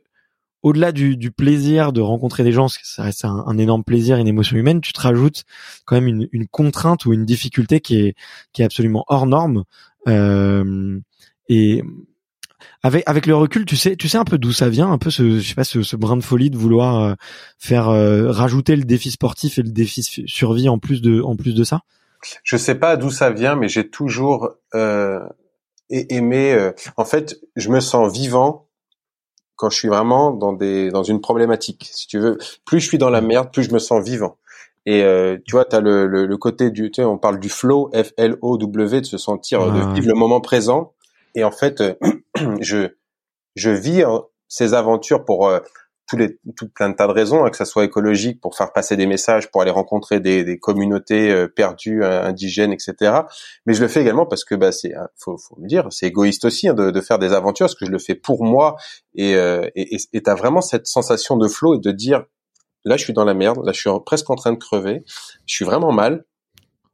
au-delà 0.64 0.92
du, 0.92 1.18
du, 1.18 1.32
plaisir 1.32 1.94
de 1.94 2.02
rencontrer 2.02 2.44
des 2.44 2.52
gens, 2.52 2.64
parce 2.64 2.78
que 2.78 2.88
ça 2.88 3.04
reste 3.04 3.26
un, 3.26 3.44
un, 3.48 3.58
énorme 3.58 3.84
plaisir, 3.84 4.18
une 4.18 4.28
émotion 4.28 4.58
humaine, 4.58 4.82
tu 4.82 4.92
te 4.92 5.00
rajoutes 5.00 5.44
quand 5.86 5.96
même 5.96 6.08
une, 6.08 6.28
une 6.32 6.48
contrainte 6.48 7.06
ou 7.06 7.14
une 7.14 7.26
difficulté 7.26 7.80
qui 7.80 8.00
est, 8.00 8.16
qui 8.54 8.62
est 8.62 8.66
absolument 8.66 9.06
hors 9.08 9.28
norme. 9.28 9.64
Euh, 10.08 11.00
et 11.50 11.84
avec 12.84 13.04
avec 13.08 13.26
le 13.26 13.36
recul, 13.36 13.66
tu 13.66 13.76
sais, 13.76 13.96
tu 13.96 14.08
sais 14.08 14.18
un 14.18 14.24
peu 14.24 14.38
d'où 14.38 14.52
ça 14.52 14.70
vient, 14.70 14.92
un 14.92 14.98
peu 14.98 15.10
ce, 15.10 15.40
je 15.40 15.48
sais 15.48 15.56
pas, 15.56 15.64
ce, 15.64 15.84
ce 15.84 15.96
brin 15.96 16.18
de 16.18 16.24
folie 16.24 16.50
de 16.50 16.58
vouloir 16.58 17.04
euh, 17.04 17.14
faire 17.58 17.90
euh, 17.90 18.32
rajouter 18.32 18.76
le 18.76 18.84
défi 18.84 19.12
sportif 19.12 19.58
et 19.58 19.64
le 19.64 19.72
défi 19.72 20.04
survie 20.04 20.70
en 20.70 20.80
plus 20.80 21.02
de 21.02 21.22
en 21.22 21.36
plus 21.36 21.54
de 21.54 21.64
ça? 21.64 21.82
Je 22.44 22.58
sais 22.58 22.76
pas 22.76 22.98
d'où 22.98 23.12
ça 23.12 23.30
vient, 23.30 23.56
mais 23.56 23.70
j'ai 23.70 23.90
toujours 23.90 24.52
euh, 24.74 25.20
aimé. 25.90 26.72
en 26.98 27.06
fait, 27.06 27.40
je 27.56 27.70
me 27.70 27.80
sens 27.80 28.12
vivant 28.12 28.68
quand 29.56 29.70
je 29.70 29.78
suis 29.78 29.88
vraiment 29.88 30.32
dans 30.32 30.54
des 30.54 30.90
dans 30.90 31.04
une 31.04 31.22
problématique. 31.22 31.90
Si 31.92 32.08
tu 32.08 32.20
veux, 32.20 32.38
plus 32.66 32.80
je 32.80 32.88
suis 32.88 32.98
dans 32.98 33.10
la 33.10 33.22
merde, 33.22 33.52
plus 33.52 33.64
je 33.64 33.72
me 33.72 33.80
sens 33.80 34.04
vivant. 34.04 34.38
Et 34.88 35.04
euh, 35.04 35.38
tu 35.46 35.52
vois, 35.52 35.66
tu 35.66 35.76
as 35.76 35.82
le, 35.82 36.08
le, 36.08 36.26
le, 36.26 36.38
côté 36.38 36.72
du, 36.72 36.90
tu 36.92 37.02
sais, 37.02 37.06
on 37.06 37.18
parle 37.18 37.42
du 37.42 37.50
flow, 37.50 37.92
F-L-O-W, 37.94 39.02
de 39.02 39.06
se 39.06 39.18
sentir, 39.18 39.70
de 39.70 39.94
vivre 39.94 40.08
le 40.08 40.14
moment 40.14 40.40
présent. 40.40 40.94
Et 41.36 41.44
en 41.44 41.52
fait, 41.52 41.82
euh, 41.82 41.94
je, 42.62 42.88
je 43.56 43.70
vis 43.70 44.04
hein, 44.04 44.24
ces 44.48 44.74
aventures 44.74 45.26
pour 45.26 45.46
euh, 45.46 45.60
tous 46.08 46.16
les, 46.16 46.40
tout 46.56 46.70
plein 46.70 46.88
de 46.88 46.96
tas 46.96 47.08
de 47.08 47.12
raisons, 47.12 47.44
hein, 47.44 47.50
que 47.50 47.58
ça 47.58 47.66
soit 47.66 47.84
écologique, 47.84 48.40
pour 48.40 48.56
faire 48.56 48.72
passer 48.72 48.96
des 48.96 49.08
messages, 49.08 49.52
pour 49.52 49.62
aller 49.62 49.72
rencontrer 49.72 50.22
des, 50.22 50.46
des 50.46 50.58
communautés 50.58 51.32
euh, 51.32 51.50
perdues, 51.50 52.06
indigènes, 52.06 52.72
etc. 52.72 53.24
Mais 53.66 53.74
je 53.74 53.82
le 53.82 53.90
fais 53.90 54.00
également 54.00 54.26
parce 54.26 54.46
que, 54.46 54.56
bah, 54.56 54.72
c'est, 54.72 54.94
faut, 55.18 55.38
faut 55.38 55.58
le 55.60 55.68
dire, 55.68 55.88
c'est 55.92 56.08
égoïste 56.08 56.46
aussi 56.46 56.70
hein, 56.70 56.74
de, 56.74 56.92
de, 56.92 57.02
faire 57.02 57.20
des 57.20 57.34
aventures, 57.34 57.66
parce 57.66 57.76
que 57.76 57.86
je 57.86 57.92
le 57.92 58.00
fais 58.00 58.16
pour 58.16 58.46
moi. 58.46 58.78
Et 59.16 59.34
tu 59.36 60.22
as 60.26 60.36
vraiment 60.36 60.62
cette 60.62 60.88
sensation 60.88 61.36
de 61.36 61.50
flow 61.50 61.76
et 61.76 61.80
de 61.80 61.92
dire, 61.92 62.24
là 62.88 62.98
je 62.98 63.04
suis 63.04 63.14
dans 63.14 63.26
la 63.26 63.34
merde, 63.34 63.64
là 63.66 63.72
je 63.74 63.80
suis 63.80 63.90
presque 64.06 64.30
en 64.30 64.36
train 64.36 64.54
de 64.54 64.58
crever, 64.58 65.04
je 65.46 65.54
suis 65.56 65.66
vraiment 65.66 65.92
mal, 65.92 66.26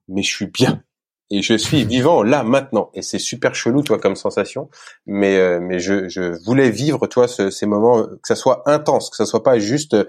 mais 0.07 0.23
je 0.23 0.33
suis 0.33 0.47
bien. 0.47 0.83
Et 1.29 1.41
je 1.41 1.55
suis 1.55 1.83
vivant 1.83 2.21
là 2.21 2.43
maintenant. 2.43 2.91
Et 2.93 3.01
c'est 3.01 3.17
super 3.17 3.55
chelou 3.55 3.81
toi 3.81 3.97
comme 3.97 4.15
sensation. 4.15 4.69
Mais 5.07 5.37
euh, 5.37 5.59
mais 5.59 5.79
je, 5.79 6.07
je 6.07 6.43
voulais 6.45 6.69
vivre 6.69 7.07
toi 7.07 7.27
ces 7.27 7.65
moments 7.65 8.03
que 8.03 8.27
ça 8.27 8.35
soit 8.35 8.61
intense 8.69 9.09
que 9.09 9.15
ça 9.15 9.25
soit 9.25 9.41
pas 9.41 9.57
juste 9.57 9.95
euh, 9.95 10.03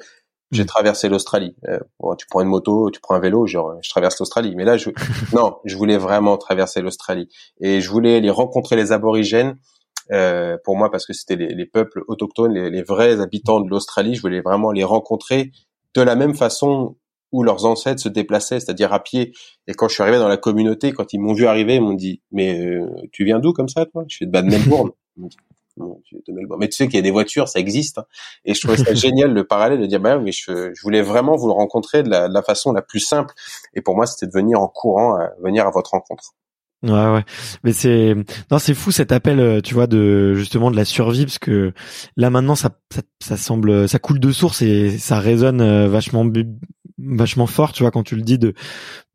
j'ai 0.51 0.65
mm. 0.65 0.67
traversé 0.67 1.09
l'Australie. 1.09 1.57
Euh, 1.69 1.79
tu 2.19 2.27
prends 2.27 2.43
une 2.43 2.49
moto 2.49 2.91
tu 2.91 3.01
prends 3.01 3.15
un 3.15 3.21
vélo 3.21 3.47
genre 3.47 3.75
je 3.83 3.89
traverse 3.89 4.19
l'Australie. 4.19 4.55
Mais 4.55 4.65
là 4.65 4.77
je 4.77 4.91
non 5.33 5.57
je 5.65 5.77
voulais 5.77 5.97
vraiment 5.97 6.37
traverser 6.37 6.83
l'Australie. 6.83 7.29
Et 7.61 7.81
je 7.81 7.89
voulais 7.89 8.17
aller 8.17 8.31
rencontrer 8.31 8.77
les 8.77 8.93
aborigènes 8.93 9.57
euh, 10.13 10.59
pour 10.63 10.77
moi 10.77 10.91
parce 10.91 11.07
que 11.07 11.15
c'était 11.15 11.37
les, 11.37 11.55
les, 11.55 11.65
peuples 11.65 12.03
autochtones 12.09 12.53
les, 12.53 12.69
les 12.69 12.83
vrais 12.83 13.21
habitants 13.21 13.61
de 13.61 13.71
l'Australie. 13.71 14.15
Je 14.15 14.21
voulais 14.21 14.43
vraiment 14.43 14.73
les 14.73 14.85
rencontrer 14.85 15.53
de 15.95 16.03
la 16.03 16.17
même 16.17 16.35
façon 16.35 16.97
où 17.33 17.43
leurs 17.43 17.67
ancêtres 17.67 18.01
se 18.01 18.09
déplaçaient, 18.09 18.61
c'est-à-dire 18.61 18.93
à 18.93 19.03
pied. 19.03 19.33
Et 19.67 19.75
quand 19.75 19.89
je 19.89 19.95
suis 19.95 20.03
arrivé 20.03 20.19
dans 20.19 20.29
la 20.29 20.37
communauté, 20.37 20.93
quand 20.93 21.13
ils 21.13 21.19
m'ont 21.19 21.35
vu 21.35 21.47
arriver, 21.47 21.77
ils 21.77 21.83
m'ont 21.83 21.95
dit 21.95 22.23
"Mais 22.31 22.61
euh, 22.61 22.87
tu 23.13 23.25
viens 23.25 23.41
d'où 23.41 23.53
comme 23.53 23.69
ça, 23.69 23.87
toi? 23.87 24.05
Je 24.09 24.25
de 24.25 24.31
bas 24.31 24.43
de 24.43 24.49
Melbourne." 24.49 24.93
Mais 25.17 26.69
tu 26.69 26.77
sais 26.77 26.87
qu'il 26.87 26.95
y 26.95 26.99
a 26.99 27.03
des 27.03 27.11
voitures, 27.11 27.49
ça 27.49 27.59
existe. 27.59 27.99
Hein. 27.99 28.07
Et 28.45 28.55
je 28.55 28.61
trouvais 28.61 28.77
ça 28.77 28.95
génial 28.95 29.33
le 29.33 29.45
parallèle 29.45 29.81
de 29.81 29.87
dire 29.87 29.99
bah 30.01 30.19
mais 30.19 30.31
je, 30.31 30.73
je, 30.73 30.83
voulais 30.83 31.03
vraiment 31.03 31.35
vous 31.35 31.49
le 31.49 31.53
rencontrer 31.53 32.05
de 32.05 32.11
la, 32.11 32.29
de 32.29 32.35
la, 32.35 32.43
façon 32.43 32.73
la 32.73 32.83
plus 32.83 33.01
simple. 33.01 33.35
Et 33.75 33.81
pour 33.81 33.97
moi, 33.97 34.07
c'était 34.07 34.27
de 34.27 34.33
venir 34.33 34.61
en 34.61 34.69
courant, 34.69 35.19
venir 35.43 35.67
à 35.67 35.71
votre 35.71 35.91
rencontre. 35.91 36.35
Ouais, 36.85 37.13
ouais. 37.13 37.25
Mais 37.63 37.73
c'est 37.73 38.15
non, 38.51 38.59
c'est 38.59 38.75
fou 38.75 38.91
cet 38.91 39.11
appel, 39.11 39.41
euh, 39.41 39.61
tu 39.63 39.73
vois, 39.73 39.87
de 39.87 40.35
justement 40.35 40.71
de 40.71 40.77
la 40.77 40.85
survie, 40.85 41.25
parce 41.25 41.39
que 41.39 41.73
là 42.17 42.29
maintenant, 42.29 42.55
ça, 42.55 42.79
ça, 42.93 43.03
ça 43.21 43.37
semble, 43.39 43.89
ça 43.89 43.99
coule 43.99 44.21
de 44.21 44.33
source 44.33 44.61
et 44.61 44.99
ça 44.99 45.19
résonne 45.19 45.63
euh, 45.63 45.89
vachement, 45.89 46.31
vachement 46.99 47.47
fort, 47.47 47.73
tu 47.73 47.83
vois, 47.83 47.91
quand 47.91 48.03
tu 48.03 48.17
le 48.17 48.23
dis 48.23 48.39
de, 48.39 48.53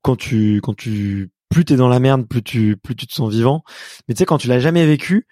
quand 0.01 0.15
tu, 0.15 0.61
quand 0.63 0.75
tu, 0.75 1.29
plus 1.49 1.63
t'es 1.63 1.75
dans 1.75 1.89
la 1.89 1.99
merde, 1.99 2.27
plus 2.27 2.41
tu, 2.41 2.75
plus 2.75 2.95
tu 2.95 3.05
te 3.05 3.13
sens 3.13 3.31
vivant. 3.31 3.63
Mais 4.07 4.15
tu 4.15 4.19
sais, 4.19 4.25
quand 4.25 4.39
tu 4.39 4.47
l'as 4.47 4.59
jamais 4.59 4.85
vécu, 4.87 5.27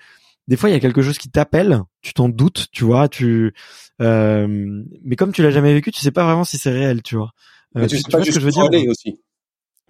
des 0.48 0.58
fois 0.58 0.70
il 0.70 0.74
y 0.74 0.76
a 0.76 0.80
quelque 0.80 1.02
chose 1.02 1.18
qui 1.18 1.30
t'appelle, 1.30 1.82
tu 2.02 2.14
t'en 2.14 2.30
doutes, 2.30 2.68
tu 2.72 2.84
vois, 2.84 3.10
tu, 3.10 3.56
euh, 4.00 4.84
mais 5.04 5.16
comme 5.16 5.32
tu 5.32 5.42
l'as 5.42 5.52
jamais 5.52 5.74
vécu, 5.74 5.92
tu 5.92 6.02
sais 6.02 6.12
pas 6.12 6.24
vraiment 6.24 6.44
si 6.44 6.60
c'est 6.60 6.72
réel, 6.72 7.02
tu 7.02 7.16
vois. 7.16 7.32
Euh, 7.76 7.88
tu, 7.88 7.98
sais 7.98 8.04
pas 8.12 8.24
ce 8.24 8.32
que 8.32 8.40
je 8.40 8.46
veux 8.46 8.52
dire 8.52 8.70
aussi. 8.90 9.20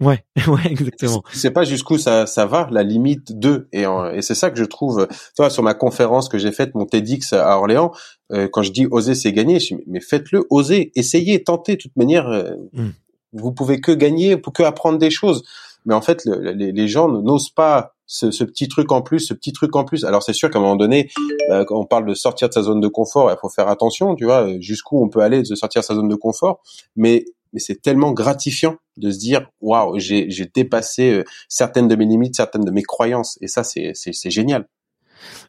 Ouais, 0.00 0.24
ouais, 0.46 0.66
exactement. 0.66 1.22
Sais 1.32 1.50
pas 1.50 1.64
jusqu'où 1.64 1.98
ça, 1.98 2.26
ça 2.26 2.46
va, 2.46 2.68
la 2.70 2.82
limite 2.82 3.36
de, 3.36 3.68
et, 3.72 3.82
et 3.82 4.22
c'est 4.22 4.34
ça 4.34 4.50
que 4.50 4.58
je 4.58 4.64
trouve, 4.64 5.06
tu 5.08 5.16
vois, 5.38 5.50
sur 5.50 5.62
ma 5.62 5.74
conférence 5.74 6.28
que 6.28 6.38
j'ai 6.38 6.52
faite, 6.52 6.74
mon 6.74 6.86
TEDx 6.86 7.32
à 7.32 7.58
Orléans, 7.58 7.92
euh, 8.32 8.48
quand 8.50 8.62
je 8.62 8.70
dis 8.70 8.86
oser, 8.90 9.14
c'est 9.14 9.32
gagner, 9.32 9.58
je 9.58 9.74
dis, 9.74 9.82
mais 9.86 10.00
faites-le, 10.00 10.46
osez, 10.50 10.92
essayez, 10.94 11.42
tentez, 11.42 11.72
de 11.76 11.82
toute 11.82 11.96
manière, 11.96 12.28
euh, 12.28 12.54
mm. 12.74 12.90
vous 13.32 13.52
pouvez 13.52 13.80
que 13.80 13.90
gagner, 13.90 14.40
que 14.40 14.62
apprendre 14.62 14.98
des 14.98 15.10
choses. 15.10 15.42
Mais 15.84 15.94
en 15.94 16.00
fait, 16.00 16.24
le, 16.24 16.52
les, 16.52 16.70
les, 16.70 16.88
gens 16.88 17.08
n'osent 17.08 17.50
pas 17.50 17.94
ce, 18.06 18.30
ce, 18.30 18.44
petit 18.44 18.68
truc 18.68 18.92
en 18.92 19.00
plus, 19.00 19.20
ce 19.20 19.34
petit 19.34 19.52
truc 19.52 19.74
en 19.74 19.84
plus. 19.84 20.04
Alors 20.04 20.22
c'est 20.22 20.32
sûr 20.32 20.50
qu'à 20.50 20.58
un 20.58 20.62
moment 20.62 20.76
donné, 20.76 21.08
euh, 21.50 21.64
quand 21.64 21.78
on 21.78 21.86
parle 21.86 22.06
de 22.06 22.14
sortir 22.14 22.48
de 22.48 22.54
sa 22.54 22.62
zone 22.62 22.80
de 22.80 22.88
confort, 22.88 23.30
il 23.30 23.36
faut 23.40 23.48
faire 23.48 23.68
attention, 23.68 24.14
tu 24.14 24.24
vois, 24.24 24.46
jusqu'où 24.60 25.02
on 25.02 25.08
peut 25.08 25.20
aller 25.20 25.42
de 25.42 25.54
sortir 25.54 25.80
de 25.80 25.86
sa 25.86 25.94
zone 25.94 26.08
de 26.08 26.14
confort. 26.14 26.60
Mais 26.94 27.24
mais 27.52 27.60
c'est 27.60 27.80
tellement 27.82 28.12
gratifiant 28.12 28.76
de 28.96 29.10
se 29.10 29.18
dire 29.18 29.48
waouh 29.60 29.98
j'ai 29.98 30.50
dépassé 30.54 31.10
euh, 31.10 31.24
certaines 31.48 31.88
de 31.88 31.96
mes 31.96 32.06
limites 32.06 32.36
certaines 32.36 32.64
de 32.64 32.70
mes 32.70 32.82
croyances. 32.82 33.38
Et 33.40 33.48
ça 33.48 33.64
c'est 33.64 34.30
génial 34.30 34.66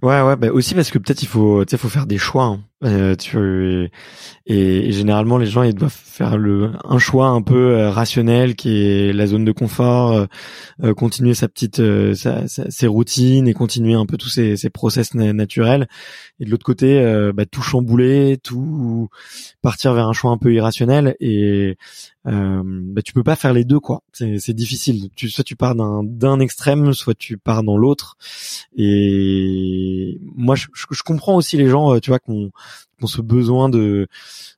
ouais 0.02 0.22
ouais 0.22 0.36
bah 0.36 0.50
aussi 0.52 0.76
parce 0.76 0.92
que 0.92 0.98
peut-être 0.98 1.22
il 1.22 1.28
faut 1.28 1.66
tu 1.66 1.72
sais 1.72 1.78
faut 1.78 1.90
faire 1.90 2.08
des 2.08 2.18
choix 2.18 2.46
hein. 2.46 2.60
Euh, 2.86 3.14
tu, 3.16 3.92
et, 4.46 4.92
généralement 4.94 5.38
les 5.38 5.48
gens 5.48 5.64
ils 5.64 5.76
doivent 5.76 5.92
faire 5.92 6.38
le 6.38 6.72
un 6.86 6.98
choix 6.98 7.28
un 7.28 7.42
peu 7.42 7.76
euh, 7.76 7.90
rationnel 7.90 8.56
qui 8.56 8.70
est 8.82 9.12
la 9.12 9.28
zone 9.28 9.44
de 9.44 9.52
confort, 9.52 10.14
euh, 10.14 10.26
euh 10.84 10.94
continuer 10.94 11.34
sa 11.34 11.50
petite 11.50 11.82
sa, 12.16 12.48
ses 12.48 12.88
routines 12.88 13.50
et 13.50 13.54
continuer 13.54 13.96
un 13.96 14.06
peu 14.06 14.16
tous 14.16 14.30
ces, 14.30 14.56
ces 14.56 14.70
process 14.70 15.14
naturels. 15.14 15.90
Et 16.40 16.46
de 16.46 16.52
l'autre 16.52 16.64
côté, 16.64 17.04
bah, 17.36 17.46
tout 17.46 17.62
chambouler, 17.62 18.38
tout 18.42 19.10
partir 19.62 19.94
vers 19.94 20.08
un 20.08 20.14
choix 20.14 20.32
un 20.32 20.38
peu 20.38 20.54
irrationnel 20.54 21.18
et 21.20 21.78
bah, 22.26 23.02
tu 23.04 23.14
peux 23.14 23.24
pas 23.24 23.36
faire 23.36 23.54
les 23.54 23.64
deux 23.64 23.80
quoi. 23.80 24.04
C'est 24.14 24.54
difficile. 24.54 25.10
Tu, 25.16 25.30
soit 25.30 25.44
tu 25.44 25.56
pars 25.56 25.76
d'un 25.76 26.04
d'un 26.04 26.40
extrême, 26.40 26.94
soit 26.94 27.16
tu 27.16 27.38
pars 27.38 27.64
dans 27.64 27.78
l'autre. 27.78 28.18
Et 28.76 30.20
moi 30.36 30.56
je, 30.56 30.68
je, 30.74 31.04
comprends 31.04 31.36
aussi 31.36 31.58
les 31.58 31.68
gens, 31.68 32.00
tu 32.00 32.12
vois 32.12 32.20
qu'on 32.20 32.52
ont 33.02 33.08
ce 33.08 33.22
besoin 33.22 33.70
de 33.70 34.08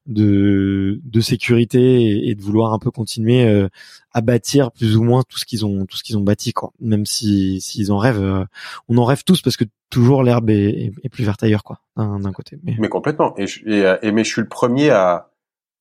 de, 0.08 1.00
de 1.04 1.21
sécurité 1.21 2.28
et, 2.28 2.36
de 2.36 2.41
vouloir 2.41 2.74
un 2.74 2.80
peu 2.80 2.91
continuer 2.91 3.45
euh, 3.45 3.69
à 4.13 4.21
bâtir 4.21 4.71
plus 4.71 4.97
ou 4.97 5.04
moins 5.04 5.24
tout 5.28 5.38
ce 5.38 5.45
qu'ils 5.45 5.65
ont 5.65 5.86
tout 5.86 5.97
ce 5.97 6.04
qu'ils 6.04 6.17
ont 6.17 6.21
bâti 6.21 6.54
quoi 6.54 6.71
même 6.80 7.06
si 7.06 7.62
s'ils 7.62 7.91
en 7.91 7.97
rêvent 7.97 8.24
euh, 8.24 8.45
on 8.89 8.97
en 8.97 9.06
rêve 9.06 9.24
tous 9.24 9.41
parce 9.41 9.58
que 9.58 9.65
toujours 9.89 10.24
l'herbe 10.24 10.50
est, 10.50 10.91
est, 11.04 11.10
plus 11.10 11.24
verte 11.24 11.43
ailleurs 11.43 11.63
quoi 11.63 11.82
d'un 11.97 12.32
côté 12.32 12.60
mais... 12.63 12.89
complètement 12.89 13.38
et, 13.38 13.47
je, 13.47 13.62
et, 14.02 14.12
mais 14.12 14.24
je 14.24 14.30
suis 14.30 14.41
le 14.41 14.50
premier 14.50 14.89
à 14.89 15.30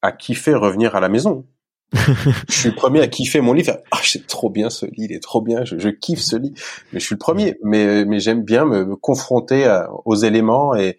à 0.02 0.12
kiffer 0.12 0.54
revenir 0.54 0.94
à 0.94 1.00
la 1.00 1.08
maison 1.08 1.46
je 1.92 2.54
suis 2.54 2.68
le 2.68 2.74
premier 2.74 3.00
à 3.00 3.08
kiffer 3.08 3.40
mon 3.40 3.52
lit. 3.52 3.68
Ah, 3.68 3.98
c'est 4.02 4.26
trop 4.26 4.48
bien 4.48 4.70
ce 4.70 4.86
lit, 4.86 5.06
il 5.06 5.12
est 5.12 5.22
trop 5.22 5.40
bien. 5.40 5.64
Je, 5.64 5.78
je, 5.78 5.88
kiffe 5.88 6.20
ce 6.20 6.36
lit. 6.36 6.54
Mais 6.92 7.00
je 7.00 7.04
suis 7.04 7.14
le 7.14 7.18
premier. 7.18 7.58
Mais 7.64 8.04
mais 8.04 8.20
j'aime 8.20 8.42
bien 8.42 8.64
me, 8.64 8.84
me 8.84 8.96
confronter 8.96 9.66
aux 10.04 10.14
éléments 10.14 10.74
et 10.74 10.98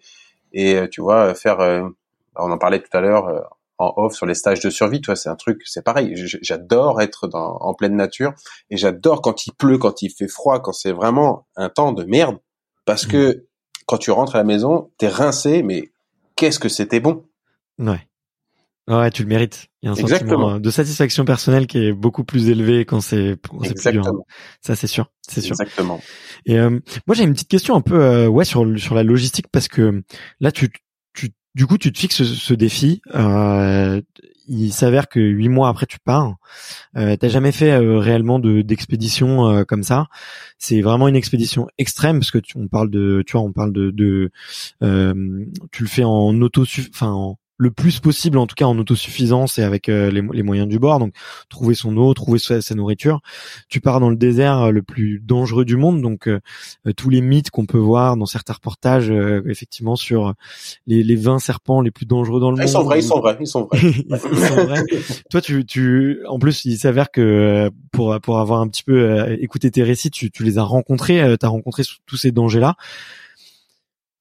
et 0.52 0.76
euh, 0.76 0.88
tu 0.88 1.00
vois 1.00 1.34
faire 1.34 1.60
euh, 1.60 1.88
on 2.36 2.50
en 2.50 2.58
parlait 2.58 2.80
tout 2.80 2.94
à 2.96 3.00
l'heure 3.00 3.28
euh, 3.28 3.40
en 3.78 3.92
off 3.96 4.14
sur 4.14 4.26
les 4.26 4.34
stages 4.34 4.60
de 4.60 4.70
survie, 4.70 5.00
tu 5.00 5.06
vois, 5.06 5.16
c'est 5.16 5.28
un 5.28 5.36
truc, 5.36 5.62
c'est 5.64 5.82
pareil. 5.82 6.12
J'adore 6.14 7.00
être 7.00 7.26
dans, 7.26 7.56
en 7.56 7.74
pleine 7.74 7.96
nature 7.96 8.32
et 8.70 8.76
j'adore 8.76 9.22
quand 9.22 9.46
il 9.46 9.52
pleut, 9.52 9.78
quand 9.78 10.02
il 10.02 10.10
fait 10.10 10.28
froid, 10.28 10.60
quand 10.60 10.72
c'est 10.72 10.92
vraiment 10.92 11.46
un 11.56 11.68
temps 11.68 11.92
de 11.92 12.04
merde, 12.04 12.38
parce 12.84 13.06
que 13.06 13.36
mmh. 13.36 13.40
quand 13.86 13.98
tu 13.98 14.10
rentres 14.10 14.36
à 14.36 14.38
la 14.38 14.44
maison, 14.44 14.90
t'es 14.98 15.08
rincé, 15.08 15.62
mais 15.62 15.90
qu'est-ce 16.36 16.60
que 16.60 16.68
c'était 16.68 17.00
bon? 17.00 17.24
Ouais. 17.78 18.06
Ouais, 18.88 19.10
tu 19.10 19.22
le 19.22 19.28
mérites. 19.28 19.68
Il 19.82 19.86
y 19.86 19.88
a 19.88 19.92
un 19.92 19.94
sentiment 19.94 20.58
de 20.58 20.70
satisfaction 20.70 21.24
personnelle 21.24 21.66
qui 21.66 21.78
est 21.78 21.92
beaucoup 21.92 22.24
plus 22.24 22.48
élevé 22.48 22.84
quand 22.84 23.00
c'est 23.00 23.36
plus 23.36 23.92
dur. 23.92 24.04
Ça, 24.60 24.74
c'est 24.74 24.86
sûr, 24.86 25.10
c'est 25.28 25.40
sûr. 25.40 25.52
Exactement. 25.52 26.00
Et 26.46 26.58
euh, 26.58 26.80
moi, 27.06 27.14
j'ai 27.14 27.22
une 27.22 27.32
petite 27.32 27.48
question 27.48 27.76
un 27.76 27.80
peu 27.80 28.00
euh, 28.00 28.26
ouais 28.26 28.44
sur 28.44 28.66
sur 28.78 28.94
la 28.94 29.04
logistique 29.04 29.46
parce 29.52 29.68
que 29.68 30.02
là, 30.40 30.50
tu 30.50 30.70
tu 31.14 31.30
du 31.54 31.66
coup, 31.66 31.78
tu 31.78 31.92
te 31.92 31.98
fixes 31.98 32.22
ce, 32.22 32.54
défi. 32.54 33.02
Euh, 33.14 34.00
il 34.48 34.72
s'avère 34.72 35.08
que 35.08 35.20
huit 35.20 35.48
mois 35.48 35.68
après, 35.68 35.86
tu 35.86 35.98
pars. 35.98 36.36
Euh, 36.96 37.16
T'as 37.16 37.28
jamais 37.28 37.52
fait 37.52 37.72
euh, 37.72 37.98
réellement 37.98 38.38
de 38.38 38.62
d'expédition 38.62 39.64
comme 39.66 39.82
ça. 39.82 40.06
C'est 40.58 40.80
vraiment 40.80 41.08
une 41.08 41.16
expédition 41.16 41.68
extrême 41.78 42.20
parce 42.20 42.30
que 42.30 42.38
tu, 42.38 42.56
on 42.56 42.68
parle 42.68 42.90
de, 42.90 43.22
tu 43.26 43.32
vois, 43.32 43.42
on 43.42 43.52
parle 43.52 43.72
de, 43.72 43.90
de 43.90 44.30
tu 45.70 45.82
le 45.82 45.88
fais 45.88 46.04
en 46.04 46.40
auto, 46.40 46.64
enfin 46.90 47.10
en 47.10 47.38
le 47.62 47.70
plus 47.70 48.00
possible, 48.00 48.38
en 48.38 48.48
tout 48.48 48.56
cas 48.56 48.64
en 48.64 48.76
autosuffisance 48.76 49.56
et 49.58 49.62
avec 49.62 49.88
euh, 49.88 50.10
les, 50.10 50.42
moyens 50.42 50.66
du 50.66 50.80
bord. 50.80 50.98
Donc 50.98 51.14
trouver 51.48 51.76
son 51.76 51.96
eau, 51.96 52.12
trouver 52.12 52.40
sa, 52.40 52.74
nourriture. 52.74 53.20
Tu 53.68 53.80
pars 53.80 54.00
dans 54.00 54.10
le 54.10 54.16
désert 54.16 54.62
euh, 54.62 54.70
le 54.70 54.82
plus 54.82 55.20
dangereux 55.20 55.64
du 55.64 55.76
monde, 55.76 56.02
donc 56.02 56.26
euh, 56.26 56.40
tous 56.96 57.08
les 57.08 57.20
mythes 57.20 57.50
qu'on 57.50 57.64
peut 57.64 57.78
voir 57.78 58.16
dans 58.16 58.26
certains 58.26 58.54
reportages, 58.54 59.10
effectivement 59.46 59.94
sur 59.94 60.34
les, 60.88 61.04
les 61.04 61.14
20 61.14 61.38
serpents 61.38 61.80
les 61.80 61.92
plus 61.92 62.06
dangereux 62.06 62.40
dans 62.40 62.50
le 62.50 62.56
monde. 62.56 62.66
Ils 62.66 62.70
sont 62.70 62.82
vrais, 62.82 62.98
ils 62.98 63.04
sont 63.04 63.20
vrais, 63.20 63.36
ils 63.38 63.46
sont 63.46 63.68
vrais. 63.70 63.78
ils 63.82 64.18
sont 64.18 64.64
vrais. 64.64 64.84
Toi, 65.30 65.40
tu, 65.40 65.64
tu, 65.64 66.18
en 66.26 66.40
plus, 66.40 66.64
il 66.64 66.76
s'avère 66.76 67.12
que 67.12 67.70
pour 67.92 68.18
pour 68.20 68.40
avoir 68.40 68.60
un 68.60 68.68
petit 68.68 68.82
peu 68.82 69.32
écouté 69.40 69.70
tes 69.70 69.84
récits, 69.84 70.10
tu, 70.10 70.32
tu 70.32 70.42
les 70.42 70.58
as 70.58 70.64
rencontrés, 70.64 71.36
tu 71.38 71.46
as 71.46 71.48
rencontré 71.48 71.84
tous 72.06 72.16
ces 72.16 72.32
dangers-là 72.32 72.76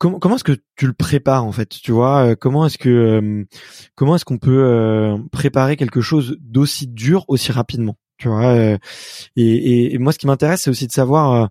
comment, 0.01 0.17
comment 0.17 0.35
est-ce 0.35 0.43
que 0.43 0.57
tu 0.75 0.87
le 0.87 0.93
prépares 0.93 1.45
en 1.45 1.51
fait? 1.51 1.69
Tu 1.69 1.91
vois, 1.91 2.31
euh, 2.31 2.35
comment 2.35 2.65
est-ce 2.65 2.79
que 2.79 2.89
euh, 2.89 3.45
comment 3.93 4.15
est-ce 4.15 4.25
qu'on 4.25 4.39
peut 4.39 4.63
euh, 4.63 5.17
préparer 5.31 5.77
quelque 5.77 6.01
chose 6.01 6.37
d'aussi 6.41 6.87
dur 6.87 7.23
aussi 7.27 7.51
rapidement? 7.51 7.97
Tu 8.17 8.27
vois 8.27 8.77
et, 9.35 9.93
et, 9.93 9.97
moi, 9.97 10.11
ce 10.11 10.19
qui 10.19 10.27
m'intéresse, 10.27 10.63
c'est 10.63 10.69
aussi 10.69 10.87
de 10.87 10.91
savoir 10.91 11.49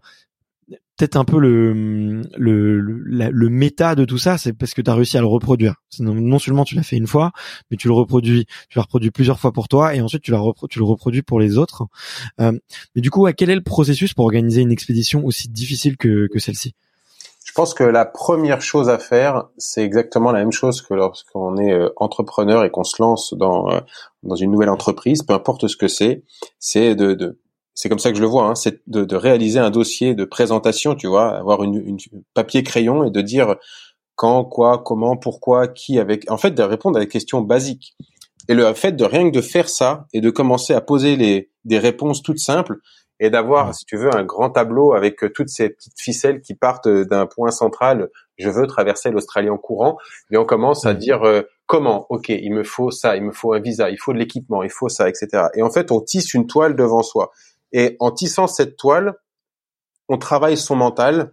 peut-être 0.97 1.17
un 1.17 1.25
peu 1.25 1.39
le 1.41 2.23
le, 2.37 2.81
le, 2.81 3.49
méta 3.49 3.95
de 3.95 4.05
tout 4.05 4.19
ça, 4.19 4.39
c'est 4.39 4.53
parce 4.53 4.75
que 4.75 4.83
tu 4.83 4.91
as 4.91 4.95
réussi 4.95 5.17
à 5.17 5.21
le 5.21 5.27
reproduire. 5.27 5.77
Non, 6.01 6.39
seulement 6.39 6.65
tu 6.65 6.75
l'as 6.75 6.85
fait 6.85 6.97
une 6.97 7.09
fois, 7.09 7.33
mais 7.71 7.77
tu 7.77 7.89
le 7.89 7.95
reproduis, 7.95 8.47
tu 8.69 8.79
l'as 8.79 8.83
reproduit 8.83 9.11
plusieurs 9.11 9.41
fois 9.41 9.53
pour 9.53 9.69
toi, 9.69 9.95
et 9.95 10.01
ensuite 10.01 10.23
tu, 10.23 10.33
tu 10.69 10.79
le 10.79 10.85
reproduis 10.85 11.23
pour 11.23 11.41
les 11.41 11.57
autres. 11.57 11.87
mais 12.39 12.61
du 12.97 13.11
coup, 13.11 13.29
quel 13.37 13.51
est 13.51 13.57
le 13.57 13.63
processus 13.63 14.15
pour 14.15 14.25
organiser 14.25 14.61
une 14.61 14.73
expédition 14.73 15.25
aussi 15.25 15.49
difficile 15.49 15.97
que, 15.97 16.29
que 16.33 16.39
celle-ci? 16.39 16.75
Je 17.51 17.55
pense 17.57 17.75
que 17.75 17.83
la 17.83 18.05
première 18.05 18.63
chose 18.63 18.89
à 18.89 18.97
faire, 18.97 19.49
c'est 19.59 19.83
exactement 19.83 20.31
la 20.31 20.39
même 20.39 20.53
chose 20.53 20.83
que 20.83 20.95
lorsqu'on 20.95 21.57
est 21.57 21.73
euh, 21.73 21.89
entrepreneur 21.97 22.65
et 22.65 22.71
qu'on 22.71 22.85
se 22.85 23.03
lance 23.03 23.35
dans 23.35 23.69
euh, 23.73 23.81
dans 24.23 24.37
une 24.37 24.53
nouvelle 24.53 24.69
entreprise, 24.69 25.25
peu 25.25 25.35
importe 25.35 25.67
ce 25.67 25.77
que 25.77 25.89
c'est, 25.89 26.23
c'est 26.61 26.95
de, 26.95 27.15
de 27.15 27.41
c'est 27.75 27.89
comme 27.89 27.99
ça 27.99 28.11
que 28.11 28.17
je 28.17 28.23
le 28.23 28.29
vois, 28.29 28.45
hein, 28.45 28.55
c'est 28.55 28.83
de, 28.87 29.05
de, 29.05 29.17
réaliser 29.17 29.59
un 29.59 29.71
dossier 29.71 30.15
de 30.15 30.25
présentation, 30.25 30.95
tu 30.95 31.09
vois, 31.09 31.37
avoir 31.37 31.65
une, 31.65 31.75
une 31.85 31.99
papier 32.35 32.63
crayon 32.63 33.03
et 33.03 33.11
de 33.11 33.21
dire 33.21 33.57
quand, 34.15 34.45
quoi, 34.45 34.79
comment, 34.79 35.17
pourquoi, 35.17 35.67
qui, 35.67 35.99
avec, 35.99 36.31
en 36.31 36.39
fait, 36.39 36.53
de 36.53 36.63
répondre 36.63 36.99
à 36.99 37.01
des 37.01 37.09
questions 37.09 37.41
basiques. 37.41 37.97
Et 38.49 38.55
le 38.55 38.73
fait 38.75 38.93
de 38.93 39.05
rien 39.05 39.29
que 39.29 39.35
de 39.35 39.41
faire 39.41 39.69
ça 39.69 40.07
et 40.13 40.21
de 40.21 40.31
commencer 40.31 40.73
à 40.73 40.81
poser 40.81 41.17
les, 41.17 41.51
des 41.65 41.81
réponses 41.81 42.23
toutes 42.23 42.39
simples, 42.39 42.77
et 43.21 43.29
d'avoir, 43.29 43.75
si 43.75 43.85
tu 43.85 43.97
veux, 43.97 44.13
un 44.15 44.25
grand 44.25 44.51
tableau 44.51 44.95
avec 44.95 45.23
euh, 45.23 45.31
toutes 45.31 45.51
ces 45.51 45.69
petites 45.69 46.01
ficelles 46.01 46.41
qui 46.41 46.55
partent 46.55 46.87
euh, 46.87 47.05
d'un 47.05 47.27
point 47.27 47.51
central. 47.51 48.09
Je 48.39 48.49
veux 48.49 48.67
traverser 48.67 49.11
l'Australie 49.11 49.51
en 49.51 49.59
courant, 49.59 49.99
et 50.31 50.39
on 50.39 50.47
commence 50.47 50.87
à 50.87 50.95
dire 50.95 51.23
euh, 51.23 51.43
comment? 51.67 52.07
Ok, 52.09 52.31
il 52.31 52.53
me 52.53 52.65
faut 52.65 52.91
ça, 52.91 53.17
il 53.17 53.23
me 53.23 53.33
faut 53.33 53.53
un 53.53 53.61
visa, 53.61 53.91
il 53.91 53.99
faut 53.99 54.15
de 54.15 54.19
l'équipement, 54.19 54.63
il 54.63 54.71
faut 54.71 54.89
ça, 54.89 55.09
etc. 55.09 55.49
Et 55.55 55.63
en 55.63 55.71
fait, 55.71 55.93
on 55.93 56.01
tisse 56.01 56.33
une 56.33 56.47
toile 56.47 56.75
devant 56.75 57.03
soi. 57.03 57.31
Et 57.73 57.97
en 58.01 58.11
tissant 58.11 58.47
cette 58.47 58.77
toile, 58.77 59.15
on 60.09 60.17
travaille 60.17 60.57
son 60.57 60.75
mental 60.75 61.33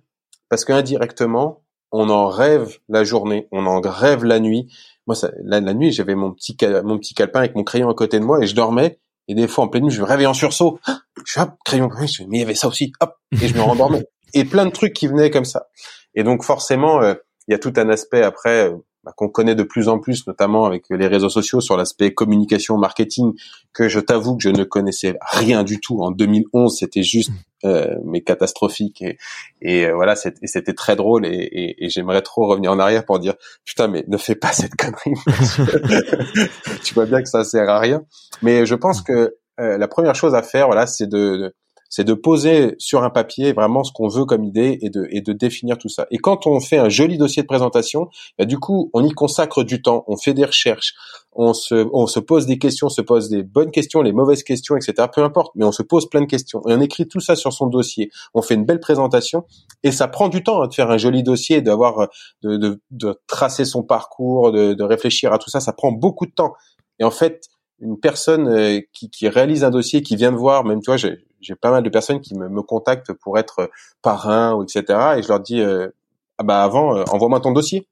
parce 0.50 0.66
qu'indirectement, 0.66 1.64
on 1.94 2.10
en 2.10 2.28
rêve 2.28 2.78
la 2.90 3.06
journée, 3.06 3.48
on 3.52 3.66
en 3.66 3.80
rêve 3.80 4.26
la 4.26 4.40
nuit. 4.40 4.68
Moi, 5.08 5.16
ça, 5.16 5.32
la, 5.42 5.62
la, 5.62 5.74
nuit, 5.74 5.94
j'avais 5.94 6.16
mon 6.16 6.34
petit 6.34 6.58
mon 6.84 7.00
petit 7.00 7.14
calepin 7.14 7.40
avec 7.40 7.56
mon 7.56 7.64
crayon 7.64 7.90
à 7.90 7.94
côté 7.94 8.20
de 8.20 8.26
moi 8.26 8.44
et 8.44 8.46
je 8.46 8.56
dormais 8.56 9.00
et 9.28 9.36
des 9.36 9.48
fois, 9.48 9.66
en 9.66 9.68
pleine 9.68 9.84
nuit, 9.84 9.92
je 9.92 10.02
me 10.02 10.06
réveille 10.06 10.28
en 10.28 10.34
sursaut. 10.34 10.80
Je 11.26 11.32
suis 11.32 11.42
hop, 11.42 11.52
crayon, 11.66 11.90
mais 12.28 12.38
il 12.38 12.40
y 12.40 12.44
avait 12.44 12.56
ça 12.56 12.70
aussi, 12.70 12.94
hop, 13.02 13.16
et 13.42 13.50
je 13.50 13.54
me 13.54 13.62
rendormais. 13.62 14.06
et 14.34 14.46
plein 14.46 14.66
de 14.66 14.72
trucs 14.72 14.94
qui 14.94 15.08
venaient 15.08 15.30
comme 15.30 15.44
ça. 15.44 15.68
Et 16.16 16.24
donc, 16.24 16.44
forcément, 16.44 17.02
euh, 17.02 17.16
il 17.48 17.52
y 17.52 17.56
a 17.56 17.60
tout 17.60 17.74
un 17.76 17.90
aspect 17.90 18.22
après 18.22 18.70
euh, 18.70 18.78
bah, 19.04 19.14
qu'on 19.16 19.28
connaît 19.28 19.56
de 19.56 19.64
plus 19.64 19.90
en 19.90 20.00
plus, 20.00 20.26
notamment 20.28 20.66
avec 20.66 20.86
les 20.90 21.08
réseaux 21.08 21.30
sociaux, 21.30 21.60
sur 21.60 21.76
l'aspect 21.76 22.14
communication, 22.14 22.78
marketing, 22.78 23.34
que 23.74 23.90
je 23.90 24.00
t'avoue 24.00 24.38
que 24.38 24.44
je 24.44 24.50
ne 24.50 24.64
connaissais 24.64 25.18
rien 25.32 25.64
du 25.64 25.80
tout. 25.80 26.02
En 26.02 26.12
2011, 26.12 26.78
c'était 26.78 27.04
juste 27.04 27.32
euh, 27.32 27.47
mais 27.64 28.22
catastrophique. 28.22 29.02
Et, 29.02 29.18
et 29.62 29.92
voilà 29.92 30.16
c'était 30.16 30.74
très 30.74 30.96
drôle 30.96 31.26
et, 31.26 31.30
et, 31.30 31.86
et 31.86 31.90
j'aimerais 31.90 32.22
trop 32.22 32.48
revenir 32.48 32.72
en 32.72 32.80
arrière 32.80 33.06
pour 33.06 33.20
dire 33.20 33.36
putain 33.66 33.88
mais 33.88 34.04
ne 34.08 34.18
fais 34.18 34.36
pas 34.36 34.52
cette 34.52 34.76
connerie 34.78 35.20
tu 36.84 36.94
vois 36.94 37.06
bien 37.06 37.22
que 37.22 37.30
ça 37.30 37.44
sert 37.44 37.70
à 37.70 37.80
rien. 37.80 38.04
Mais 38.42 38.66
je 38.66 38.76
pense 38.76 39.02
que 39.02 39.36
la 39.58 39.88
première 39.88 40.16
chose 40.16 40.36
à 40.36 40.44
faire 40.44 40.68
voilà 40.68 40.86
c'est 40.86 41.08
de 41.08 41.54
c'est 41.90 42.04
de 42.04 42.14
poser 42.14 42.76
sur 42.78 43.04
un 43.04 43.10
papier 43.10 43.54
vraiment 43.54 43.84
ce 43.84 43.92
qu'on 43.92 44.08
veut 44.08 44.26
comme 44.26 44.44
idée 44.44 44.78
et 44.82 44.90
de, 44.90 45.08
et 45.10 45.22
de 45.22 45.34
définir 45.34 45.78
tout 45.78 45.90
ça. 45.90 46.08
Et 46.12 46.18
quand 46.18 46.48
on 46.48 46.60
fait 46.60 46.78
un 46.78 46.90
joli 46.90 47.18
dossier 47.18 47.44
de 47.44 47.48
présentation, 47.48 48.10
bah, 48.38 48.46
du 48.46 48.60
coup, 48.60 48.90
on 48.94 49.04
y 49.04 49.12
consacre 49.12 49.64
du 49.64 49.82
temps, 49.82 50.04
on 50.08 50.18
fait 50.18 50.34
des 50.34 50.46
recherches, 50.46 50.94
on 51.34 51.54
se, 51.54 51.88
on 51.94 52.08
se 52.08 52.20
pose 52.20 52.46
des 52.46 52.58
questions, 52.58 52.88
on 52.88 52.92
se 52.92 53.02
pose 53.02 53.30
des 53.30 53.44
bonnes 53.44 53.72
questions, 53.72 54.02
les 54.02 54.12
mauvaises 54.12 54.44
questions, 54.44 54.76
etc. 54.76 55.08
Peu 55.14 55.24
importe, 55.24 55.52
mais 55.56 55.66
on 55.66 55.72
se 55.72 55.84
pose 55.84 56.10
plein 56.10 56.22
de 56.22 56.26
questions. 56.26 56.62
Et 56.68 56.74
on 56.74 56.82
écrit 56.82 57.08
tout 57.08 57.20
ça 57.20 57.36
sur 57.36 57.54
son 57.54 57.68
dossier. 57.68 58.10
On 58.34 58.42
fait 58.42 58.56
une 58.56 58.66
belle 58.66 58.80
présentation 58.80 59.46
et 59.84 59.92
ça 59.92 60.08
prend 60.08 60.30
du 60.30 60.44
temps 60.44 60.64
hein, 60.64 60.68
de 60.68 60.74
faire 60.74 60.90
un 60.90 60.98
joli 60.98 61.24
dossier, 61.24 61.62
d'avoir, 61.62 62.08
de, 62.42 62.58
de, 62.58 62.82
de, 62.92 63.16
tracer 63.28 63.66
son 63.66 63.84
parcours, 63.84 64.52
de, 64.52 64.74
de 64.74 64.84
réfléchir 64.84 65.32
à 65.32 65.38
tout 65.38 65.50
ça. 65.50 65.60
Ça 65.60 65.74
prend 65.74 65.92
beaucoup 65.92 66.26
de 66.26 66.32
temps. 66.32 66.54
Et 67.00 67.04
en 67.04 67.12
fait, 67.12 67.48
une 67.80 68.00
personne 68.00 68.48
euh, 68.48 68.82
qui, 68.94 69.10
qui, 69.10 69.30
réalise 69.30 69.64
un 69.64 69.70
dossier, 69.70 70.02
qui 70.02 70.16
vient 70.16 70.32
de 70.32 70.38
voir, 70.38 70.66
même 70.66 70.82
tu 70.82 70.90
vois, 70.90 70.98
j'ai 70.98 71.27
pas 71.62 71.72
mal 71.72 71.84
de 71.84 71.90
personnes 71.90 72.22
qui 72.22 72.36
me, 72.36 72.50
me, 72.50 72.62
contactent 72.62 73.14
pour 73.14 73.38
être 73.38 73.70
parrain 74.02 74.54
ou 74.54 74.64
etc. 74.64 74.84
Et 75.18 75.24
je 75.24 75.28
leur 75.28 75.40
dis, 75.40 75.62
euh, 75.62 75.90
ah 76.38 76.44
bah 76.44 76.64
avant, 76.64 76.96
euh, 76.96 77.04
envoie-moi 77.12 77.40
ton 77.40 77.52
dossier. 77.52 77.88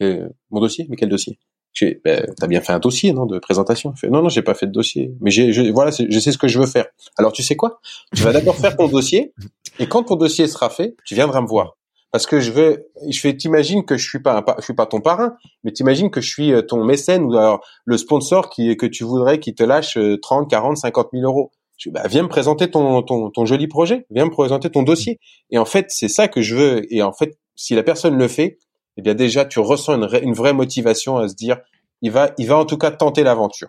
mon 0.00 0.60
dossier, 0.60 0.86
mais 0.88 0.96
quel 0.96 1.08
dossier? 1.08 1.38
Tu 1.72 2.00
ben, 2.04 2.32
as 2.40 2.46
bien 2.46 2.60
fait 2.60 2.72
un 2.72 2.78
dossier, 2.78 3.12
non, 3.12 3.26
de 3.26 3.38
présentation? 3.38 3.94
non, 4.04 4.22
non, 4.22 4.28
j'ai 4.28 4.42
pas 4.42 4.54
fait 4.54 4.66
de 4.66 4.72
dossier, 4.72 5.12
mais 5.20 5.30
j'ai, 5.30 5.72
voilà, 5.72 5.90
je 5.90 6.18
sais 6.20 6.30
ce 6.30 6.38
que 6.38 6.46
je 6.46 6.60
veux 6.60 6.66
faire. 6.66 6.86
Alors 7.18 7.32
tu 7.32 7.42
sais 7.42 7.56
quoi? 7.56 7.80
Tu 8.14 8.22
vas 8.22 8.32
d'abord 8.32 8.56
faire 8.56 8.76
ton 8.76 8.86
dossier, 8.88 9.34
et 9.78 9.88
quand 9.88 10.04
ton 10.04 10.16
dossier 10.16 10.46
sera 10.46 10.70
fait, 10.70 10.96
tu 11.04 11.14
viendras 11.14 11.40
me 11.40 11.48
voir 11.48 11.76
parce 12.14 12.26
que 12.26 12.38
je 12.38 12.52
veux, 12.52 12.86
je 13.10 13.18
fais, 13.18 13.36
t'imagines 13.36 13.84
que 13.84 13.96
je 13.96 14.08
suis 14.08 14.20
pas, 14.20 14.44
je 14.58 14.62
suis 14.62 14.72
pas 14.72 14.86
ton 14.86 15.00
parrain, 15.00 15.34
mais 15.64 15.72
t'imagines 15.72 16.12
que 16.12 16.20
je 16.20 16.28
suis 16.28 16.52
euh, 16.52 16.62
ton 16.62 16.84
mécène 16.84 17.24
ou 17.24 17.36
alors 17.36 17.66
le 17.84 17.98
sponsor 17.98 18.50
qui, 18.50 18.76
que 18.76 18.86
tu 18.86 19.02
voudrais 19.02 19.40
qui 19.40 19.52
te 19.52 19.64
lâche 19.64 19.98
30, 20.22 20.48
40, 20.48 20.76
50 20.76 21.08
000 21.12 21.24
euros. 21.24 21.50
Bah, 21.86 22.02
viens 22.08 22.22
me 22.22 22.28
présenter 22.28 22.70
ton, 22.70 23.02
ton, 23.02 23.30
ton 23.30 23.44
joli 23.44 23.66
projet, 23.66 24.06
viens 24.10 24.26
me 24.26 24.30
présenter 24.30 24.70
ton 24.70 24.82
dossier. 24.82 25.18
Et 25.50 25.58
en 25.58 25.64
fait, 25.64 25.86
c'est 25.88 26.08
ça 26.08 26.28
que 26.28 26.40
je 26.40 26.54
veux. 26.54 26.94
Et 26.94 27.02
en 27.02 27.12
fait, 27.12 27.38
si 27.56 27.74
la 27.74 27.82
personne 27.82 28.16
le 28.16 28.28
fait, 28.28 28.58
eh 28.96 29.02
bien 29.02 29.14
déjà, 29.14 29.44
tu 29.44 29.58
ressens 29.58 29.94
une, 29.94 30.08
une 30.22 30.34
vraie 30.34 30.52
motivation 30.52 31.16
à 31.16 31.28
se 31.28 31.34
dire, 31.34 31.58
il 32.00 32.10
va, 32.10 32.32
il 32.38 32.46
va 32.46 32.56
en 32.56 32.64
tout 32.64 32.78
cas 32.78 32.90
tenter 32.90 33.22
l'aventure. 33.22 33.68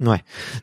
Ouais. 0.00 0.18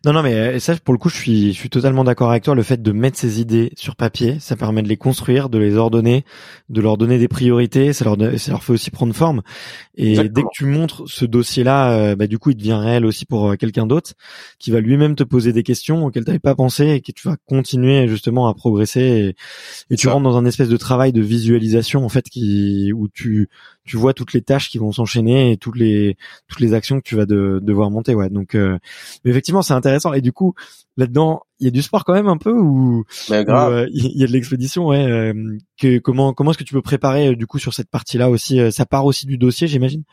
Non, 0.06 0.12
non, 0.12 0.24
mais 0.24 0.34
euh, 0.34 0.60
ça, 0.60 0.76
pour 0.76 0.94
le 0.94 0.98
coup, 0.98 1.08
je 1.08 1.16
suis, 1.16 1.54
je 1.54 1.58
suis 1.58 1.70
totalement 1.70 2.04
d'accord 2.04 2.32
avec 2.32 2.44
toi. 2.44 2.54
Le 2.54 2.64
fait 2.64 2.82
de 2.82 2.92
mettre 2.92 3.18
ces 3.18 3.40
idées 3.40 3.72
sur 3.78 3.96
papier, 3.96 4.38
ça 4.42 4.58
permet 4.58 4.82
de 4.82 4.90
les 4.90 4.98
construire, 4.98 5.48
de 5.48 5.58
les 5.58 5.78
ordonner, 5.78 6.26
de 6.68 6.82
leur 6.82 6.98
donner 6.98 7.18
des 7.18 7.30
priorités. 7.30 7.94
Ça 7.94 8.04
leur, 8.04 8.18
ça 8.38 8.52
leur 8.52 8.62
fait 8.62 8.74
aussi 8.74 8.92
prendre 8.92 9.16
forme. 9.16 9.42
Et 9.96 10.18
dès 10.28 10.42
que 10.42 10.48
tu 10.52 10.66
montres 10.66 11.04
ce 11.08 11.24
dossier-là, 11.24 11.94
euh, 11.94 12.16
bah, 12.18 12.28
du 12.28 12.40
coup, 12.40 12.50
il 12.50 12.58
devient 12.58 12.74
réel 12.74 13.06
aussi 13.06 13.26
pour 13.26 13.52
euh, 13.52 13.56
quelqu'un 13.56 13.88
d'autre 13.88 14.12
qui 14.60 14.70
va 14.70 14.82
lui-même 14.82 15.16
te 15.16 15.24
poser 15.24 15.54
des 15.54 15.64
questions 15.64 16.06
auxquelles 16.06 16.26
tu 16.26 16.30
n'avais 16.30 16.40
pas 16.40 16.56
pensé 16.56 16.90
et 16.90 17.02
que 17.02 17.14
tu 17.14 17.26
vas 17.26 17.38
continuer 17.46 18.10
justement 18.10 18.50
à 18.50 18.54
progresser. 18.54 19.36
Et, 19.90 19.94
et 19.94 19.96
tu 19.96 20.10
rentres 20.10 20.24
dans 20.24 20.36
un 20.36 20.46
espèce 20.46 20.70
de 20.70 20.78
travail 20.78 21.14
de 21.14 21.22
visualisation 21.22 22.04
en 22.04 22.10
fait 22.10 22.30
qui 22.30 22.92
où 22.94 23.08
tu 23.08 23.48
tu 23.84 23.98
vois 23.98 24.14
toutes 24.14 24.34
les 24.34 24.42
tâches 24.42 24.70
qui 24.70 24.78
vont 24.78 24.92
s'enchaîner 24.92 25.52
et 25.52 25.58
toutes 25.58 25.78
les 25.78 26.18
toutes 26.48 26.60
les 26.60 26.74
actions 26.74 27.00
que 27.00 27.08
tu 27.08 27.16
vas 27.16 27.26
de, 27.26 27.60
devoir 27.62 27.90
monter 27.90 28.14
ouais 28.14 28.30
donc 28.30 28.56
euh, 28.56 28.78
mais 29.24 29.32
effectivement 29.32 29.62
c'est 29.62 29.74
intéressant. 29.74 30.14
Et 30.14 30.22
du 30.22 30.32
coup 30.32 30.54
là-dedans 30.98 31.44
il 31.60 31.66
y 31.66 31.68
a 31.68 31.72
du 31.72 31.82
sport 31.82 32.06
quand 32.06 32.14
même 32.14 32.28
un 32.28 32.38
peu 32.38 32.54
ou 32.54 33.04
euh, 33.32 33.88
il 33.92 34.18
y 34.18 34.24
a 34.24 34.28
de 34.28 34.32
l'expédition 34.32 34.88
ouais 34.88 35.06
euh, 35.06 35.34
que 35.80 36.00
comment 36.00 36.34
comment 36.34 36.52
est-ce 36.52 36.60
que 36.60 36.64
tu 36.64 36.74
peux 36.74 36.82
préparer 36.82 37.36
du 37.36 37.48
coup 37.48 37.60
sur 37.60 37.74
cette 37.74 37.90
partie-là 37.90 38.30
aussi 38.30 38.72
ça 38.72 38.86
part 38.86 39.06
aussi 39.06 39.26
du 39.26 39.38
dossier 39.38 39.68
j'imagine? 39.68 40.04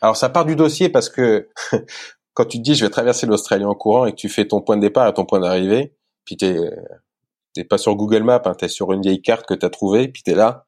Alors 0.00 0.16
ça 0.16 0.28
part 0.28 0.44
du 0.44 0.56
dossier 0.56 0.88
parce 0.88 1.08
que 1.08 1.48
quand 2.34 2.44
tu 2.44 2.58
te 2.58 2.62
dis 2.62 2.74
je 2.74 2.84
vais 2.84 2.90
traverser 2.90 3.26
l'Australie 3.26 3.64
en 3.64 3.74
courant 3.74 4.06
et 4.06 4.12
que 4.12 4.16
tu 4.16 4.28
fais 4.28 4.46
ton 4.46 4.60
point 4.60 4.76
de 4.76 4.82
départ 4.82 5.06
à 5.06 5.12
ton 5.12 5.24
point 5.24 5.40
d'arrivée 5.40 5.94
puis 6.24 6.36
t'es 6.36 6.56
t'es 7.54 7.64
pas 7.64 7.78
sur 7.78 7.94
Google 7.96 8.22
Maps 8.22 8.42
hein, 8.44 8.54
t'es 8.58 8.68
sur 8.68 8.92
une 8.92 9.02
vieille 9.02 9.22
carte 9.22 9.46
que 9.46 9.54
t'as 9.54 9.70
trouvée 9.70 10.08
puis 10.08 10.22
t'es 10.22 10.34
là 10.34 10.66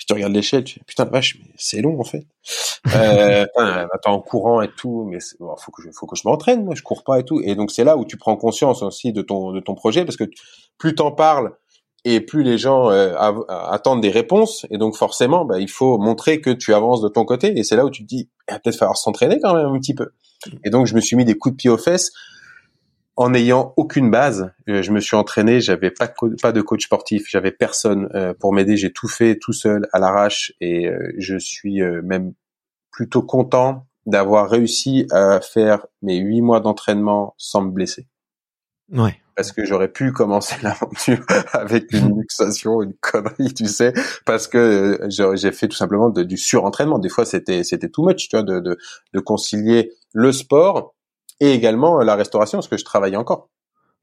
puis 0.00 0.06
tu 0.06 0.14
regardes 0.14 0.32
l'échelle, 0.32 0.64
tu 0.64 0.78
dis, 0.78 0.84
putain 0.86 1.04
vache, 1.04 1.36
mais 1.38 1.50
c'est 1.56 1.82
long 1.82 2.00
en 2.00 2.04
fait. 2.04 2.26
Euh, 2.94 3.44
attends, 3.92 4.14
en 4.14 4.22
courant 4.22 4.62
et 4.62 4.70
tout, 4.74 5.06
mais 5.06 5.18
bon, 5.38 5.54
faut 5.58 5.70
que 5.72 5.82
je, 5.82 5.90
faut 5.92 6.06
que 6.06 6.16
je 6.16 6.22
m'entraîne, 6.24 6.64
moi, 6.64 6.74
je 6.74 6.80
cours 6.80 7.04
pas 7.04 7.20
et 7.20 7.22
tout. 7.22 7.42
Et 7.44 7.54
donc 7.54 7.70
c'est 7.70 7.84
là 7.84 7.98
où 7.98 8.06
tu 8.06 8.16
prends 8.16 8.34
conscience 8.34 8.82
aussi 8.82 9.12
de 9.12 9.20
ton 9.20 9.52
de 9.52 9.60
ton 9.60 9.74
projet, 9.74 10.06
parce 10.06 10.16
que 10.16 10.24
plus 10.78 10.94
t'en 10.94 11.12
parles 11.12 11.52
et 12.06 12.22
plus 12.22 12.42
les 12.42 12.56
gens 12.56 12.90
euh, 12.90 13.14
attendent 13.48 14.00
des 14.00 14.08
réponses, 14.08 14.64
et 14.70 14.78
donc 14.78 14.96
forcément, 14.96 15.44
bah, 15.44 15.58
il 15.58 15.68
faut 15.68 15.98
montrer 15.98 16.40
que 16.40 16.48
tu 16.48 16.72
avances 16.72 17.02
de 17.02 17.08
ton 17.08 17.26
côté. 17.26 17.58
Et 17.58 17.62
c'est 17.62 17.76
là 17.76 17.84
où 17.84 17.90
tu 17.90 18.02
te 18.02 18.08
dis, 18.08 18.30
il 18.48 18.54
va 18.54 18.58
peut-être 18.58 18.78
falloir 18.78 18.96
s'entraîner 18.96 19.38
quand 19.38 19.52
même 19.52 19.66
un 19.66 19.78
petit 19.78 19.94
peu. 19.94 20.12
Et 20.64 20.70
donc 20.70 20.86
je 20.86 20.94
me 20.94 21.02
suis 21.02 21.14
mis 21.14 21.26
des 21.26 21.36
coups 21.36 21.56
de 21.56 21.56
pied 21.58 21.68
aux 21.68 21.76
fesses 21.76 22.10
en 23.16 23.30
n'ayant 23.30 23.74
aucune 23.76 24.10
base. 24.10 24.52
Euh, 24.68 24.82
je 24.82 24.92
me 24.92 25.00
suis 25.00 25.16
entraîné, 25.16 25.60
j'avais 25.60 25.90
pas 25.90 26.06
de, 26.06 26.40
pas 26.40 26.52
de 26.52 26.60
coach 26.60 26.84
sportif, 26.84 27.26
j'avais 27.28 27.52
personne 27.52 28.08
euh, 28.14 28.34
pour 28.38 28.52
m'aider, 28.52 28.76
j'ai 28.76 28.92
tout 28.92 29.08
fait 29.08 29.36
tout 29.38 29.52
seul 29.52 29.88
à 29.92 29.98
l'arrache 29.98 30.52
et 30.60 30.88
euh, 30.88 31.12
je 31.18 31.36
suis 31.36 31.80
même 32.02 32.32
plutôt 32.90 33.22
content 33.22 33.86
d'avoir 34.06 34.48
réussi 34.48 35.06
à 35.10 35.40
faire 35.40 35.86
mes 36.02 36.16
huit 36.16 36.40
mois 36.40 36.60
d'entraînement 36.60 37.34
sans 37.36 37.62
me 37.62 37.70
blesser. 37.70 38.08
Ouais. 38.92 39.16
Parce 39.36 39.52
que 39.52 39.64
j'aurais 39.64 39.92
pu 39.92 40.12
commencer 40.12 40.56
l'aventure 40.62 41.24
avec 41.52 41.92
une 41.92 42.18
luxation, 42.20 42.82
une 42.82 42.94
connerie, 42.94 43.54
tu 43.54 43.66
sais, 43.66 43.92
parce 44.26 44.48
que 44.48 44.98
j'ai 45.08 45.52
fait 45.52 45.68
tout 45.68 45.76
simplement 45.76 46.08
du 46.10 46.36
surentraînement. 46.36 46.98
Des 46.98 47.08
fois, 47.08 47.24
c'était 47.24 47.62
c'était 47.64 47.88
too 47.88 48.06
much, 48.06 48.28
tu 48.28 48.36
vois, 48.36 48.42
de, 48.42 48.60
de, 48.60 48.78
de 49.14 49.20
concilier 49.20 49.92
le 50.12 50.32
sport 50.32 50.94
et 51.40 51.52
également 51.52 52.00
euh, 52.00 52.04
la 52.04 52.14
restauration 52.14 52.58
parce 52.58 52.68
que 52.68 52.76
je 52.76 52.84
travaillais 52.84 53.16
encore. 53.16 53.48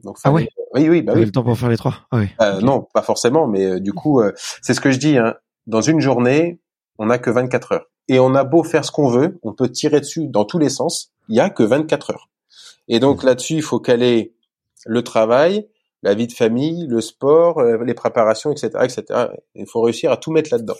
Donc 0.03 0.17
ah 0.23 0.31
oui, 0.31 0.47
oui, 0.73 0.89
oui, 0.89 1.01
bah 1.01 1.13
oui. 1.15 1.25
le 1.25 1.31
temps 1.31 1.43
pour 1.43 1.57
faire 1.57 1.69
les 1.69 1.77
trois. 1.77 1.95
Ah 2.11 2.17
oui. 2.17 2.27
Euh, 2.41 2.61
Non, 2.61 2.87
pas 2.93 3.01
forcément, 3.01 3.47
mais 3.47 3.65
euh, 3.65 3.79
du 3.79 3.93
coup, 3.93 4.21
euh, 4.21 4.31
c'est 4.61 4.73
ce 4.73 4.81
que 4.81 4.91
je 4.91 4.99
dis. 4.99 5.17
Hein. 5.17 5.35
Dans 5.65 5.81
une 5.81 5.99
journée, 5.99 6.59
on 6.97 7.07
n'a 7.07 7.17
que 7.17 7.29
24 7.29 7.71
heures. 7.71 7.85
Et 8.07 8.19
on 8.19 8.35
a 8.35 8.43
beau 8.43 8.63
faire 8.63 8.85
ce 8.85 8.91
qu'on 8.91 9.09
veut, 9.09 9.39
on 9.43 9.53
peut 9.53 9.69
tirer 9.69 9.99
dessus 9.99 10.27
dans 10.27 10.45
tous 10.45 10.59
les 10.59 10.69
sens. 10.69 11.11
Il 11.29 11.35
y 11.35 11.39
a 11.39 11.49
que 11.49 11.63
24 11.63 12.11
heures. 12.11 12.29
Et 12.87 12.99
donc 12.99 13.23
là-dessus, 13.23 13.55
il 13.55 13.61
faut 13.61 13.79
caler 13.79 14.33
le 14.85 15.03
travail, 15.03 15.67
la 16.03 16.13
vie 16.13 16.27
de 16.27 16.31
famille, 16.31 16.87
le 16.87 17.01
sport, 17.01 17.61
les 17.61 17.93
préparations, 17.93 18.51
etc., 18.51 18.69
etc. 18.83 19.03
Il 19.55 19.67
faut 19.67 19.81
réussir 19.81 20.09
à 20.11 20.15
tout 20.15 20.31
mettre 20.31 20.51
là-dedans. 20.53 20.77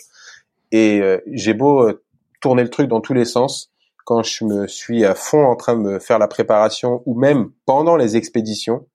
Et 0.71 1.01
j'ai 1.33 1.53
beau 1.53 1.91
tourner 2.39 2.63
le 2.63 2.69
truc 2.69 2.87
dans 2.87 3.01
tous 3.01 3.13
les 3.13 3.25
sens, 3.25 3.73
quand 4.07 4.23
je 4.23 4.45
me 4.45 4.67
suis 4.67 5.03
à 5.03 5.15
fond 5.15 5.43
en 5.43 5.57
train 5.57 5.75
de 5.75 5.81
me 5.81 5.99
faire 5.99 6.17
la 6.17 6.29
préparation 6.29 7.03
ou 7.05 7.19
même 7.19 7.51
pendant 7.65 7.97
les 7.97 8.15
expéditions, 8.15 8.87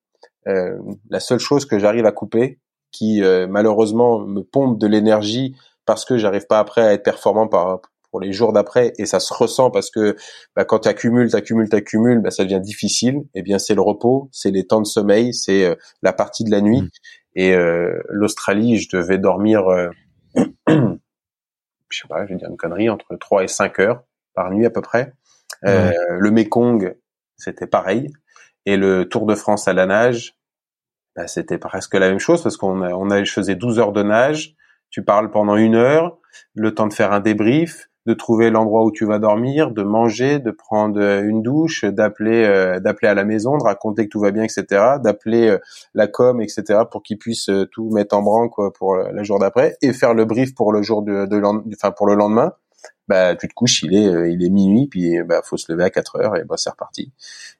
euh, 0.48 0.78
la 1.10 1.20
seule 1.20 1.38
chose 1.38 1.66
que 1.66 1.78
j'arrive 1.78 2.06
à 2.06 2.12
couper, 2.12 2.60
qui 2.92 3.22
euh, 3.22 3.46
malheureusement 3.46 4.20
me 4.20 4.40
pompe 4.40 4.78
de 4.78 4.86
l'énergie 4.86 5.54
parce 5.84 6.06
que 6.06 6.16
j'arrive 6.16 6.46
pas 6.46 6.58
après 6.58 6.80
à 6.80 6.94
être 6.94 7.02
performant 7.02 7.46
par, 7.46 7.82
pour 8.10 8.20
les 8.20 8.32
jours 8.32 8.54
d'après 8.54 8.94
et 8.96 9.04
ça 9.04 9.20
se 9.20 9.34
ressent 9.34 9.70
parce 9.70 9.90
que 9.90 10.16
bah, 10.56 10.64
quand 10.64 10.78
tu 10.78 10.88
accumules, 10.88 11.28
tu 11.28 11.36
accumules, 11.36 11.68
tu 11.68 11.76
accumules, 11.76 12.22
bah, 12.22 12.30
ça 12.30 12.44
devient 12.44 12.62
difficile. 12.62 13.16
Et 13.34 13.40
eh 13.40 13.42
bien 13.42 13.58
c'est 13.58 13.74
le 13.74 13.82
repos, 13.82 14.30
c'est 14.32 14.50
les 14.50 14.66
temps 14.66 14.80
de 14.80 14.86
sommeil, 14.86 15.34
c'est 15.34 15.66
euh, 15.66 15.74
la 16.00 16.14
partie 16.14 16.42
de 16.42 16.50
la 16.50 16.62
nuit. 16.62 16.80
Mmh. 16.80 16.88
Et 17.34 17.54
l'Australie, 18.08 18.78
je 18.78 18.94
devais 18.94 19.16
dormir, 19.16 19.64
je 20.36 20.72
sais 21.90 22.08
pas, 22.08 22.26
je 22.26 22.32
vais 22.32 22.38
dire 22.38 22.48
une 22.50 22.58
connerie, 22.58 22.90
entre 22.90 23.16
3 23.16 23.44
et 23.44 23.48
5 23.48 23.78
heures 23.78 24.02
par 24.34 24.50
nuit 24.50 24.66
à 24.66 24.70
peu 24.70 24.80
près. 24.80 25.14
Euh, 25.66 25.92
le 26.18 26.30
Mekong, 26.30 26.96
c'était 27.36 27.66
pareil. 27.66 28.10
Et 28.66 28.76
le 28.76 29.08
Tour 29.08 29.26
de 29.26 29.34
France 29.34 29.68
à 29.68 29.72
la 29.72 29.86
nage, 29.86 30.36
bah, 31.16 31.26
c'était 31.26 31.58
presque 31.58 31.94
la 31.94 32.08
même 32.08 32.18
chose 32.18 32.42
parce 32.42 32.56
qu'on 32.56 32.82
a, 32.82 32.92
on 32.92 33.10
a, 33.10 33.22
je 33.22 33.32
faisais 33.32 33.54
12 33.54 33.78
heures 33.78 33.92
de 33.92 34.02
nage. 34.02 34.54
Tu 34.90 35.02
parles 35.02 35.30
pendant 35.30 35.56
une 35.56 35.74
heure, 35.74 36.18
le 36.54 36.74
temps 36.74 36.86
de 36.86 36.92
faire 36.92 37.12
un 37.12 37.20
débrief, 37.20 37.88
de 38.06 38.14
trouver 38.14 38.50
l'endroit 38.50 38.84
où 38.84 38.90
tu 38.90 39.06
vas 39.06 39.18
dormir, 39.18 39.70
de 39.70 39.82
manger, 39.82 40.38
de 40.38 40.50
prendre 40.50 41.00
une 41.00 41.42
douche, 41.42 41.84
d'appeler 41.84 42.44
euh, 42.44 42.80
d'appeler 42.80 43.08
à 43.08 43.14
la 43.14 43.24
maison, 43.24 43.56
de 43.56 43.62
raconter 43.62 44.04
que 44.04 44.10
tout 44.10 44.20
va 44.20 44.32
bien, 44.32 44.42
etc., 44.42 44.64
d'appeler 45.02 45.48
euh, 45.48 45.58
la 45.94 46.08
com, 46.08 46.40
etc., 46.40 46.80
pour 46.90 47.02
qu'ils 47.02 47.18
puissent 47.18 47.50
tout 47.70 47.90
mettre 47.90 48.16
en 48.16 48.22
branle 48.22 48.50
quoi 48.50 48.72
pour 48.72 48.96
le 48.96 49.22
jour 49.24 49.38
d'après 49.38 49.76
et 49.82 49.92
faire 49.92 50.14
le 50.14 50.24
brief 50.24 50.54
pour 50.54 50.72
le 50.72 50.82
jour 50.82 51.02
de, 51.02 51.26
de 51.26 51.42
enfin 51.74 51.90
pour 51.90 52.06
le 52.06 52.14
lendemain 52.14 52.52
bah 53.08 53.34
tu 53.36 53.48
te 53.48 53.54
couches, 53.54 53.82
il 53.82 53.94
est 53.94 54.06
euh, 54.06 54.30
il 54.30 54.44
est 54.44 54.50
minuit, 54.50 54.86
puis 54.86 55.22
bah 55.22 55.42
faut 55.44 55.56
se 55.56 55.70
lever 55.70 55.84
à 55.84 55.90
4 55.90 56.16
heures 56.16 56.36
et 56.36 56.44
bah 56.44 56.56
c'est 56.56 56.70
reparti. 56.70 57.12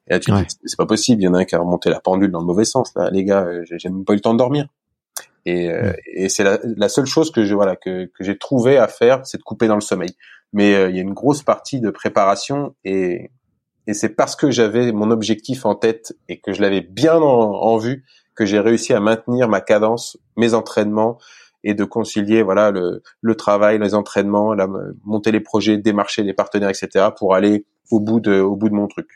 Et 0.07 0.13
là 0.13 0.19
tu 0.19 0.31
dis 0.31 0.45
c'est 0.65 0.77
pas 0.77 0.85
possible, 0.85 1.21
il 1.21 1.25
y 1.25 1.27
en 1.27 1.33
a 1.33 1.39
un 1.39 1.45
qui 1.45 1.55
a 1.55 1.59
remonté 1.59 1.89
la 1.89 1.99
pendule 1.99 2.31
dans 2.31 2.39
le 2.39 2.45
mauvais 2.45 2.65
sens 2.65 2.93
là, 2.95 3.09
les 3.11 3.23
gars, 3.23 3.43
euh, 3.43 3.63
j'ai 3.65 3.89
même 3.89 4.05
pas 4.05 4.13
eu 4.13 4.17
le 4.17 4.21
temps 4.21 4.33
de 4.33 4.39
dormir. 4.39 4.67
Et, 5.45 5.69
euh, 5.69 5.91
et 6.13 6.29
c'est 6.29 6.45
la, 6.45 6.57
la, 6.63 6.87
seule 6.87 7.05
chose 7.05 7.29
que 7.29 7.43
je 7.43 7.53
voilà 7.53 7.75
que, 7.75 8.05
que 8.05 8.23
j'ai 8.23 8.37
trouvé 8.37 8.77
à 8.77 8.87
faire, 8.87 9.25
c'est 9.25 9.37
de 9.37 9.43
couper 9.43 9.67
dans 9.67 9.75
le 9.75 9.81
sommeil. 9.81 10.15
Mais 10.53 10.89
il 10.89 10.95
y 10.95 10.99
a 10.99 11.01
une 11.01 11.13
grosse 11.13 11.43
partie 11.43 11.81
de 11.81 11.89
préparation 11.89 12.75
et 12.85 13.31
et 13.87 13.93
c'est 13.93 14.09
parce 14.09 14.35
que 14.35 14.49
j'avais 14.49 14.91
mon 14.91 15.11
objectif 15.11 15.65
en 15.65 15.75
tête 15.75 16.15
et 16.29 16.39
que 16.39 16.53
je 16.53 16.61
l'avais 16.61 16.81
bien 16.81 17.17
en, 17.17 17.21
en, 17.21 17.77
vue 17.77 18.05
que 18.35 18.45
j'ai 18.45 18.59
réussi 18.59 18.93
à 18.93 18.99
maintenir 18.99 19.49
ma 19.49 19.61
cadence, 19.61 20.17
mes 20.37 20.53
entraînements 20.53 21.17
et 21.63 21.73
de 21.73 21.83
concilier 21.83 22.43
voilà 22.43 22.71
le, 22.71 23.01
le 23.21 23.35
travail, 23.35 23.79
les 23.79 23.93
entraînements, 23.93 24.53
la, 24.53 24.67
monter 25.03 25.31
les 25.31 25.39
projets, 25.39 25.77
démarcher 25.77 26.23
les 26.23 26.33
partenaires, 26.33 26.69
etc. 26.69 27.07
pour 27.17 27.35
aller 27.35 27.65
au 27.91 27.99
bout 27.99 28.19
de 28.19 28.39
au 28.39 28.55
bout 28.55 28.69
de 28.69 28.75
mon 28.75 28.87
truc. 28.87 29.07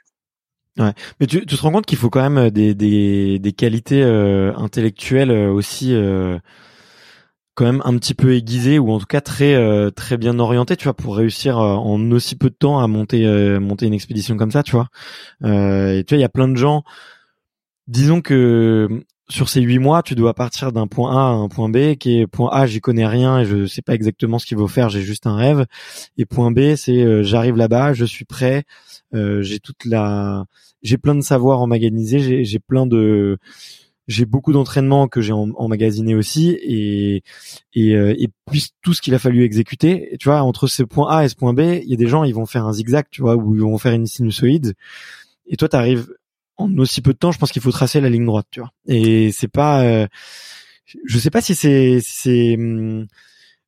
Ouais. 0.77 0.93
Mais 1.19 1.25
tu, 1.25 1.45
tu 1.45 1.57
te 1.57 1.61
rends 1.61 1.71
compte 1.71 1.85
qu'il 1.85 1.97
faut 1.97 2.09
quand 2.09 2.21
même 2.21 2.37
euh, 2.37 2.49
des, 2.51 2.75
des, 2.75 3.39
des 3.39 3.51
qualités 3.51 4.03
euh, 4.03 4.53
intellectuelles 4.55 5.31
euh, 5.31 5.51
aussi 5.51 5.93
euh, 5.95 6.37
quand 7.55 7.65
même 7.65 7.81
un 7.85 7.97
petit 7.97 8.13
peu 8.13 8.35
aiguisées 8.35 8.77
ou 8.77 8.91
en 8.91 8.99
tout 8.99 9.07
cas 9.07 9.21
très 9.21 9.55
euh, 9.55 9.89
très 9.89 10.17
bien 10.17 10.37
orientées, 10.37 10.75
tu 10.77 10.83
vois, 10.83 10.93
pour 10.93 11.17
réussir 11.17 11.57
en 11.57 12.11
aussi 12.11 12.35
peu 12.35 12.51
de 12.51 12.55
temps 12.55 12.79
à 12.79 12.87
monter 12.87 13.25
monter 13.59 13.87
une 13.87 13.95
expédition 13.95 14.37
comme 14.37 14.51
ça, 14.51 14.61
tu 14.61 14.73
vois. 14.73 14.89
et 15.43 16.03
tu 16.05 16.13
vois, 16.13 16.19
il 16.19 16.21
y 16.21 16.23
a 16.23 16.29
plein 16.29 16.47
de 16.47 16.55
gens. 16.55 16.83
Disons 17.87 18.21
que 18.21 19.03
sur 19.29 19.49
ces 19.49 19.61
huit 19.61 19.79
mois, 19.79 20.03
tu 20.03 20.15
dois 20.15 20.33
partir 20.33 20.71
d'un 20.71 20.87
point 20.87 21.11
A 21.11 21.29
à 21.29 21.33
un 21.33 21.49
point 21.49 21.69
B, 21.69 21.95
qui 21.95 22.19
est 22.19 22.27
point 22.27 22.49
A, 22.51 22.65
j'y 22.65 22.79
connais 22.79 23.05
rien 23.05 23.39
et 23.39 23.45
je 23.45 23.65
sais 23.65 23.81
pas 23.81 23.93
exactement 23.93 24.39
ce 24.39 24.45
qu'il 24.45 24.57
faut 24.57 24.67
faire, 24.67 24.89
j'ai 24.89 25.01
juste 25.01 25.27
un 25.27 25.35
rêve. 25.35 25.65
Et 26.17 26.25
point 26.25 26.51
B, 26.51 26.75
c'est 26.75 27.03
euh, 27.03 27.23
j'arrive 27.23 27.57
là-bas, 27.57 27.93
je 27.93 28.05
suis 28.05 28.25
prêt, 28.25 28.63
euh, 29.13 29.41
j'ai 29.41 29.59
toute 29.59 29.83
la, 29.85 30.45
j'ai 30.81 30.97
plein 30.97 31.15
de 31.15 31.21
savoirs 31.21 31.59
emmagasinés, 31.61 32.45
j'ai 32.45 32.59
plein 32.59 32.87
de, 32.87 33.37
j'ai 34.07 34.25
beaucoup 34.25 34.53
d'entraînements 34.53 35.09
que 35.09 35.19
j'ai 35.21 35.33
emmagasiné 35.33 36.15
aussi 36.15 36.51
et 36.51 37.23
et, 37.73 37.95
euh, 37.95 38.15
et 38.17 38.29
puis 38.49 38.69
tout 38.81 38.93
ce 38.93 39.01
qu'il 39.01 39.13
a 39.13 39.19
fallu 39.19 39.43
exécuter. 39.43 40.15
tu 40.19 40.29
vois, 40.29 40.41
entre 40.41 40.67
ce 40.67 40.83
point 40.83 41.09
A 41.09 41.25
et 41.25 41.29
ce 41.29 41.35
point 41.35 41.53
B, 41.53 41.59
il 41.83 41.89
y 41.89 41.93
a 41.93 41.97
des 41.97 42.07
gens, 42.07 42.23
ils 42.23 42.33
vont 42.33 42.45
faire 42.45 42.65
un 42.65 42.73
zigzag, 42.73 43.05
tu 43.11 43.21
vois, 43.21 43.35
ou 43.35 43.55
ils 43.55 43.61
vont 43.61 43.77
faire 43.77 43.93
une 43.93 44.07
sinusoïde. 44.07 44.75
Et 45.47 45.57
toi, 45.57 45.69
tu 45.69 45.75
arrives 45.75 46.09
en 46.57 46.75
aussi 46.77 47.01
peu 47.01 47.13
de 47.13 47.17
temps, 47.17 47.31
je 47.31 47.37
pense 47.39 47.51
qu'il 47.51 47.61
faut 47.61 47.71
tracer 47.71 48.01
la 48.01 48.09
ligne 48.09 48.25
droite, 48.25 48.47
tu 48.51 48.59
vois. 48.59 48.71
Et 48.87 49.31
c'est 49.31 49.47
pas, 49.47 49.83
euh, 49.83 50.07
je 51.05 51.19
sais 51.19 51.29
pas 51.29 51.41
si 51.41 51.55
c'est, 51.55 51.99
c'est, 52.01 52.55
hum, 52.57 53.07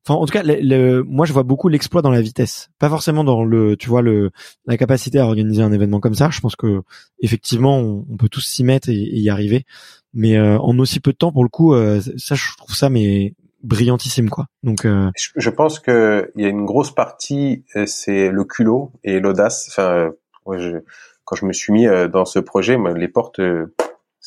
enfin, 0.04 0.14
en 0.14 0.26
tout 0.26 0.32
cas, 0.32 0.42
le, 0.44 1.02
moi, 1.02 1.26
je 1.26 1.32
vois 1.32 1.42
beaucoup 1.42 1.68
l'exploit 1.68 2.02
dans 2.02 2.10
la 2.10 2.20
vitesse, 2.20 2.70
pas 2.78 2.88
forcément 2.88 3.24
dans 3.24 3.44
le, 3.44 3.76
tu 3.76 3.88
vois, 3.88 4.02
le, 4.02 4.30
la 4.66 4.76
capacité 4.76 5.18
à 5.18 5.26
organiser 5.26 5.62
un 5.62 5.72
événement 5.72 6.00
comme 6.00 6.14
ça. 6.14 6.30
Je 6.30 6.40
pense 6.40 6.56
que 6.56 6.82
effectivement, 7.20 7.78
on, 7.78 8.16
peut 8.16 8.28
tous 8.28 8.40
s'y 8.46 8.64
mettre 8.64 8.88
et, 8.88 8.94
y 8.94 9.30
arriver, 9.30 9.64
mais 10.12 10.36
euh, 10.36 10.58
en 10.58 10.78
aussi 10.78 11.00
peu 11.00 11.12
de 11.12 11.16
temps, 11.16 11.32
pour 11.32 11.44
le 11.44 11.50
coup, 11.50 11.74
euh, 11.74 12.00
ça, 12.16 12.34
je 12.34 12.56
trouve 12.56 12.74
ça, 12.74 12.90
mais 12.90 13.34
brillantissime 13.62 14.30
quoi. 14.30 14.46
Donc 14.62 14.86
je 15.16 15.50
pense 15.50 15.80
que 15.80 16.32
il 16.34 16.42
y 16.42 16.46
a 16.46 16.48
une 16.48 16.64
grosse 16.64 16.94
partie 16.94 17.62
c'est 17.84 18.30
le 18.30 18.44
culot 18.44 18.90
et 19.04 19.20
l'audace. 19.20 19.68
Enfin 19.68 20.12
moi 20.46 20.56
je 20.56 20.78
quand 21.24 21.36
je 21.36 21.46
me 21.46 21.52
suis 21.52 21.72
mis 21.72 21.86
euh, 21.86 22.08
dans 22.08 22.24
ce 22.24 22.38
projet, 22.38 22.76
les 22.96 23.08
portes, 23.08 23.38
euh, 23.38 23.74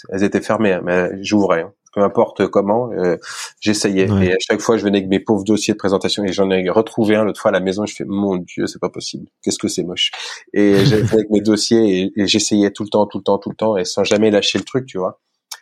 elles 0.09 0.23
étaient 0.23 0.41
fermées, 0.41 0.73
hein, 0.73 0.81
mais 0.83 1.09
j'ouvrais. 1.21 1.61
Hein. 1.61 1.73
Peu 1.93 2.01
importe 2.01 2.47
comment, 2.47 2.91
euh, 2.91 3.17
j'essayais. 3.59 4.07
Et 4.23 4.33
à 4.33 4.37
chaque 4.39 4.61
fois, 4.61 4.77
je 4.77 4.83
venais 4.83 4.97
avec 4.97 5.09
mes 5.09 5.19
pauvres 5.19 5.43
dossiers 5.43 5.75
de 5.75 5.77
présentation 5.77 6.23
et 6.23 6.33
j'en 6.33 6.49
ai 6.49 6.67
retrouvé 6.67 7.15
un 7.15 7.23
l'autre 7.23 7.39
fois 7.39 7.49
à 7.49 7.51
la 7.51 7.59
maison. 7.59 7.85
Je 7.85 7.93
fais, 7.93 8.03
mon 8.03 8.37
Dieu, 8.37 8.65
c'est 8.65 8.79
pas 8.79 8.89
possible. 8.89 9.27
Qu'est-ce 9.43 9.59
que 9.59 9.67
c'est 9.67 9.83
moche. 9.83 10.09
Et 10.53 10.73
j'avais 10.85 11.03
avec 11.13 11.29
mes 11.29 11.41
dossiers 11.41 12.11
et, 12.15 12.27
j'essayais 12.27 12.71
tout 12.71 12.81
le 12.81 12.89
temps, 12.89 13.05
tout 13.05 13.19
le 13.19 13.23
temps, 13.23 13.37
tout 13.37 13.51
le 13.51 13.55
temps 13.55 13.77
et 13.77 13.85
sans 13.85 14.03
jamais 14.03 14.31
lâcher 14.31 14.57
le 14.57 14.63
truc, 14.63 14.87
tu 14.87 14.97
vois. 14.97 15.19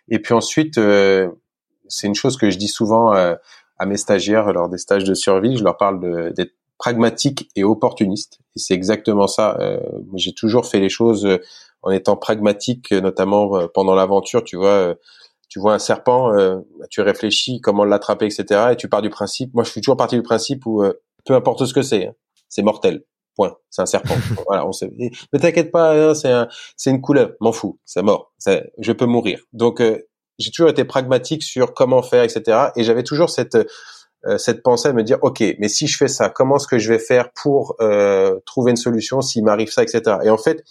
Et 0.07 0.19
puis 0.19 0.33
ensuite, 0.33 0.79
c'est 1.89 2.07
une 2.07 2.15
chose 2.15 2.37
que 2.37 2.49
je 2.49 2.57
dis 2.57 2.69
souvent 2.69 3.11
à 3.11 3.85
mes 3.85 3.97
stagiaires 3.97 4.53
lors 4.53 4.69
des 4.69 4.77
stages 4.77 5.03
de 5.03 5.13
survie. 5.13 5.57
Je 5.57 5.65
leur 5.65 5.75
parle 5.75 6.33
d'être 6.33 6.53
pragmatique 6.81 7.51
et 7.55 7.63
opportuniste. 7.63 8.39
Et 8.55 8.59
c'est 8.59 8.73
exactement 8.73 9.27
ça. 9.27 9.55
Euh, 9.59 9.79
j'ai 10.15 10.33
toujours 10.33 10.65
fait 10.65 10.79
les 10.79 10.89
choses 10.89 11.27
euh, 11.27 11.37
en 11.83 11.91
étant 11.91 12.17
pragmatique, 12.17 12.91
euh, 12.91 13.01
notamment 13.01 13.67
pendant 13.67 13.93
l'aventure. 13.93 14.43
Tu 14.43 14.55
vois, 14.57 14.95
tu 15.47 15.59
vois 15.59 15.75
un 15.75 15.79
serpent, 15.79 16.31
bah, 16.33 16.87
tu 16.89 17.01
réfléchis 17.01 17.61
comment 17.61 17.85
l'attraper, 17.85 18.25
etc. 18.25 18.69
Et 18.71 18.75
tu 18.75 18.89
pars 18.89 19.03
du 19.03 19.11
principe. 19.11 19.53
Moi, 19.53 19.63
je 19.63 19.69
suis 19.69 19.81
toujours 19.81 19.97
parti 19.97 20.15
du 20.15 20.23
principe 20.23 20.65
où 20.65 20.83
peu 21.23 21.35
importe 21.35 21.65
ce 21.65 21.73
que 21.73 21.83
c'est, 21.83 22.07
hein, 22.07 22.13
c'est 22.49 22.63
mortel. 22.63 23.03
Point. 23.35 23.55
C'est 23.69 23.83
un 23.83 23.85
serpent. 23.85 24.15
voilà, 24.47 24.67
on 24.67 24.71
sait. 24.71 24.91
Mais 25.31 25.39
t'inquiète 25.39 25.71
pas, 25.71 25.93
hein, 25.93 26.15
c'est 26.15 26.31
un, 26.31 26.47
c'est 26.75 26.89
une 26.89 27.01
couleur. 27.01 27.33
M'en 27.41 27.51
fous. 27.51 27.79
C'est 27.85 28.01
mort. 28.01 28.33
Je 28.79 28.91
peux 28.91 29.05
mourir. 29.05 29.39
Donc, 29.53 29.81
j'ai 30.41 30.51
toujours 30.51 30.69
été 30.69 30.83
pragmatique 30.83 31.43
sur 31.43 31.73
comment 31.73 32.01
faire, 32.01 32.23
etc. 32.23 32.69
Et 32.75 32.83
j'avais 32.83 33.03
toujours 33.03 33.29
cette 33.29 33.55
euh, 33.55 33.65
cette 34.37 34.61
pensée 34.61 34.89
à 34.89 34.93
me 34.93 35.03
dire 35.03 35.17
ok 35.21 35.43
mais 35.59 35.67
si 35.67 35.87
je 35.87 35.97
fais 35.97 36.07
ça 36.07 36.29
comment 36.29 36.57
est-ce 36.57 36.67
que 36.67 36.77
je 36.77 36.89
vais 36.89 36.99
faire 36.99 37.31
pour 37.31 37.75
euh, 37.81 38.39
trouver 38.45 38.71
une 38.71 38.77
solution 38.77 39.21
s'il 39.21 39.43
m'arrive 39.43 39.71
ça 39.71 39.83
etc 39.83 40.17
et 40.23 40.29
en 40.29 40.37
fait 40.37 40.63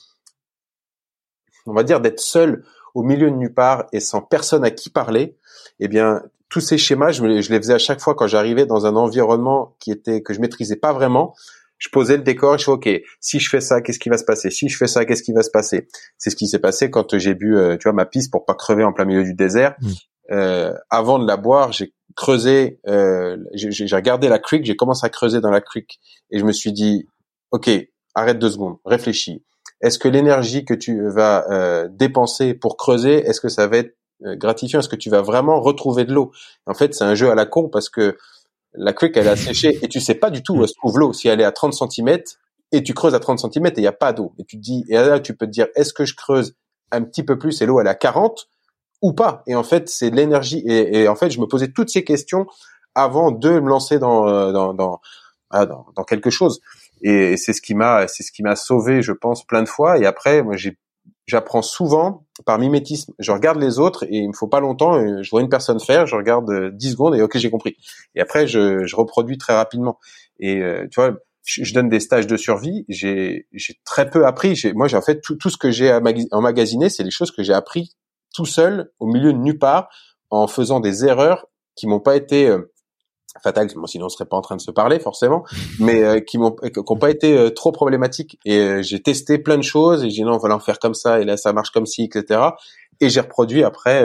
on 1.66 1.72
va 1.72 1.82
dire 1.82 2.00
d'être 2.00 2.20
seul 2.20 2.64
au 2.94 3.02
milieu 3.02 3.30
de 3.30 3.36
nulle 3.36 3.54
part 3.54 3.86
et 3.92 4.00
sans 4.00 4.22
personne 4.22 4.64
à 4.64 4.70
qui 4.70 4.90
parler 4.90 5.36
eh 5.80 5.88
bien 5.88 6.22
tous 6.48 6.60
ces 6.60 6.78
schémas 6.78 7.10
je, 7.10 7.40
je 7.40 7.50
les 7.50 7.58
faisais 7.58 7.74
à 7.74 7.78
chaque 7.78 8.00
fois 8.00 8.14
quand 8.14 8.26
j'arrivais 8.26 8.66
dans 8.66 8.86
un 8.86 8.96
environnement 8.96 9.74
qui 9.80 9.90
était 9.90 10.22
que 10.22 10.32
je 10.32 10.40
maîtrisais 10.40 10.76
pas 10.76 10.92
vraiment 10.92 11.34
je 11.80 11.88
posais 11.88 12.18
le 12.18 12.22
décor, 12.22 12.58
je 12.58 12.64
fais 12.64 12.70
OK, 12.70 12.88
si 13.20 13.40
je 13.40 13.48
fais 13.48 13.62
ça, 13.62 13.80
qu'est-ce 13.80 13.98
qui 13.98 14.10
va 14.10 14.18
se 14.18 14.24
passer? 14.24 14.50
Si 14.50 14.68
je 14.68 14.76
fais 14.76 14.86
ça, 14.86 15.06
qu'est-ce 15.06 15.22
qui 15.22 15.32
va 15.32 15.42
se 15.42 15.50
passer? 15.50 15.88
C'est 16.18 16.28
ce 16.28 16.36
qui 16.36 16.46
s'est 16.46 16.58
passé 16.58 16.90
quand 16.90 17.16
j'ai 17.18 17.34
bu, 17.34 17.56
euh, 17.56 17.78
tu 17.78 17.84
vois, 17.84 17.94
ma 17.94 18.04
piste 18.04 18.30
pour 18.30 18.44
pas 18.44 18.54
crever 18.54 18.84
en 18.84 18.92
plein 18.92 19.06
milieu 19.06 19.24
du 19.24 19.32
désert. 19.32 19.74
Mmh. 19.80 19.88
Euh, 20.32 20.74
avant 20.90 21.18
de 21.18 21.26
la 21.26 21.38
boire, 21.38 21.72
j'ai 21.72 21.94
creusé, 22.20 22.78
euh, 22.86 23.38
j'ai 23.54 23.96
regardé 23.96 24.28
la 24.28 24.38
creek, 24.38 24.66
j'ai 24.66 24.76
commencé 24.76 25.06
à 25.06 25.08
creuser 25.08 25.40
dans 25.40 25.50
la 25.50 25.62
creek 25.62 26.00
et 26.30 26.38
je 26.38 26.44
me 26.44 26.52
suis 26.52 26.70
dit, 26.70 27.08
ok, 27.50 27.70
arrête 28.14 28.38
deux 28.38 28.50
secondes, 28.50 28.76
réfléchis. 28.84 29.42
Est-ce 29.80 29.98
que 29.98 30.06
l'énergie 30.06 30.66
que 30.66 30.74
tu 30.74 31.08
vas 31.08 31.50
euh, 31.50 31.88
dépenser 31.90 32.52
pour 32.52 32.76
creuser, 32.76 33.26
est-ce 33.26 33.40
que 33.40 33.48
ça 33.48 33.66
va 33.66 33.78
être 33.78 33.96
euh, 34.26 34.36
gratifiant? 34.36 34.80
Est-ce 34.80 34.90
que 34.90 34.96
tu 34.96 35.08
vas 35.08 35.22
vraiment 35.22 35.62
retrouver 35.62 36.04
de 36.04 36.12
l'eau? 36.12 36.30
En 36.66 36.74
fait, 36.74 36.94
c'est 36.94 37.04
un 37.04 37.14
jeu 37.14 37.30
à 37.30 37.34
la 37.34 37.46
con 37.46 37.70
parce 37.70 37.88
que 37.88 38.18
la 38.74 38.92
creek, 38.92 39.16
elle 39.16 39.28
a 39.28 39.36
séché 39.36 39.78
et 39.80 39.88
tu 39.88 39.98
sais 39.98 40.14
pas 40.14 40.28
du 40.28 40.42
tout 40.42 40.54
où 40.54 40.66
se 40.66 40.74
trouve 40.74 40.98
l'eau. 40.98 41.14
Si 41.14 41.26
elle 41.26 41.40
est 41.40 41.44
à 41.44 41.52
30 41.52 41.72
cm 41.72 42.18
et 42.72 42.82
tu 42.82 42.92
creuses 42.92 43.14
à 43.14 43.20
30 43.20 43.38
cm 43.50 43.64
et 43.64 43.72
il 43.78 43.80
n'y 43.80 43.86
a 43.86 43.92
pas 43.92 44.12
d'eau. 44.12 44.34
Et 44.38 44.44
tu 44.44 44.58
dis, 44.58 44.84
et 44.90 44.96
là, 44.96 45.20
tu 45.20 45.34
peux 45.34 45.46
te 45.46 45.50
dire, 45.50 45.68
est-ce 45.74 45.94
que 45.94 46.04
je 46.04 46.14
creuse 46.14 46.54
un 46.92 47.02
petit 47.02 47.22
peu 47.22 47.38
plus 47.38 47.62
et 47.62 47.66
l'eau, 47.66 47.80
elle 47.80 47.86
est 47.86 47.90
à 47.90 47.94
40 47.94 48.46
ou 49.02 49.12
pas. 49.12 49.42
Et 49.46 49.54
en 49.54 49.62
fait, 49.62 49.88
c'est 49.88 50.10
l'énergie. 50.10 50.62
Et, 50.66 51.08
en 51.08 51.16
fait, 51.16 51.30
je 51.30 51.40
me 51.40 51.46
posais 51.46 51.68
toutes 51.68 51.90
ces 51.90 52.04
questions 52.04 52.46
avant 52.94 53.30
de 53.30 53.60
me 53.60 53.68
lancer 53.68 53.98
dans 53.98 54.28
euh, 54.28 54.52
dans 54.52 54.74
dans, 54.74 55.00
dans, 55.52 55.86
dans 55.94 56.04
quelque 56.04 56.30
chose. 56.30 56.60
Et 57.02 57.36
c'est 57.36 57.52
ce 57.52 57.62
qui 57.62 57.74
m'a 57.74 58.08
c'est 58.08 58.22
ce 58.22 58.32
qui 58.32 58.42
m'a 58.42 58.56
sauvé, 58.56 59.02
je 59.02 59.12
pense, 59.12 59.46
plein 59.46 59.62
de 59.62 59.68
fois. 59.68 59.98
Et 59.98 60.06
après, 60.06 60.42
moi, 60.42 60.56
j'ai 60.56 60.76
j'apprends 61.26 61.62
souvent 61.62 62.26
par 62.44 62.58
mimétisme. 62.58 63.14
Je 63.18 63.30
regarde 63.32 63.60
les 63.60 63.78
autres 63.78 64.04
et 64.04 64.16
il 64.16 64.28
me 64.28 64.32
faut 64.32 64.48
pas 64.48 64.60
longtemps. 64.60 65.22
Je 65.22 65.30
vois 65.30 65.40
une 65.40 65.48
personne 65.48 65.80
faire, 65.80 66.06
je 66.06 66.16
regarde 66.16 66.74
10 66.74 66.90
secondes 66.92 67.14
et 67.14 67.22
ok, 67.22 67.38
j'ai 67.38 67.50
compris. 67.50 67.76
Et 68.14 68.20
après, 68.20 68.46
je, 68.46 68.84
je 68.84 68.96
reproduis 68.96 69.38
très 69.38 69.54
rapidement. 69.54 69.98
Et 70.40 70.60
euh, 70.60 70.88
tu 70.90 71.00
vois, 71.00 71.16
je, 71.44 71.72
donne 71.72 71.88
des 71.88 72.00
stages 72.00 72.26
de 72.26 72.36
survie. 72.36 72.84
J'ai 72.88 73.46
très 73.84 74.10
peu 74.10 74.26
appris. 74.26 74.60
Moi, 74.74 74.88
j'ai 74.88 74.96
en 74.96 75.02
fait 75.02 75.20
tout, 75.20 75.36
tout 75.36 75.50
ce 75.50 75.56
que 75.56 75.70
j'ai 75.70 75.96
emmagasiné, 76.32 76.88
c'est 76.88 77.04
les 77.04 77.10
choses 77.10 77.30
que 77.30 77.42
j'ai 77.42 77.54
appris 77.54 77.94
tout 78.34 78.46
seul 78.46 78.90
au 78.98 79.06
milieu 79.06 79.32
de 79.32 79.38
nulle 79.38 79.58
part 79.58 79.88
en 80.30 80.46
faisant 80.46 80.80
des 80.80 81.04
erreurs 81.04 81.46
qui 81.74 81.86
m'ont 81.86 82.00
pas 82.00 82.16
été 82.16 82.48
euh, 82.48 82.70
fatales, 83.42 83.70
sinon 83.86 84.06
on 84.06 84.08
serait 84.08 84.26
pas 84.26 84.36
en 84.36 84.40
train 84.40 84.56
de 84.56 84.60
se 84.60 84.70
parler 84.70 84.98
forcément, 84.98 85.44
mais 85.78 86.02
euh, 86.02 86.20
qui 86.20 86.38
m'ont 86.38 86.52
qui 86.52 86.78
ont 86.78 86.96
pas 86.96 87.10
été 87.10 87.36
euh, 87.36 87.50
trop 87.50 87.72
problématiques. 87.72 88.38
Et 88.44 88.58
euh, 88.58 88.82
j'ai 88.82 89.00
testé 89.00 89.38
plein 89.38 89.56
de 89.56 89.62
choses 89.62 90.04
et 90.04 90.10
j'ai 90.10 90.16
dit 90.16 90.24
non, 90.24 90.34
on 90.34 90.38
va 90.38 90.54
en 90.54 90.60
faire 90.60 90.78
comme 90.78 90.94
ça 90.94 91.20
et 91.20 91.24
là 91.24 91.36
ça 91.36 91.52
marche 91.52 91.70
comme 91.70 91.86
ci, 91.86 92.02
etc. 92.04 92.40
Et 93.00 93.08
j'ai 93.08 93.20
reproduit 93.20 93.64
après 93.64 94.04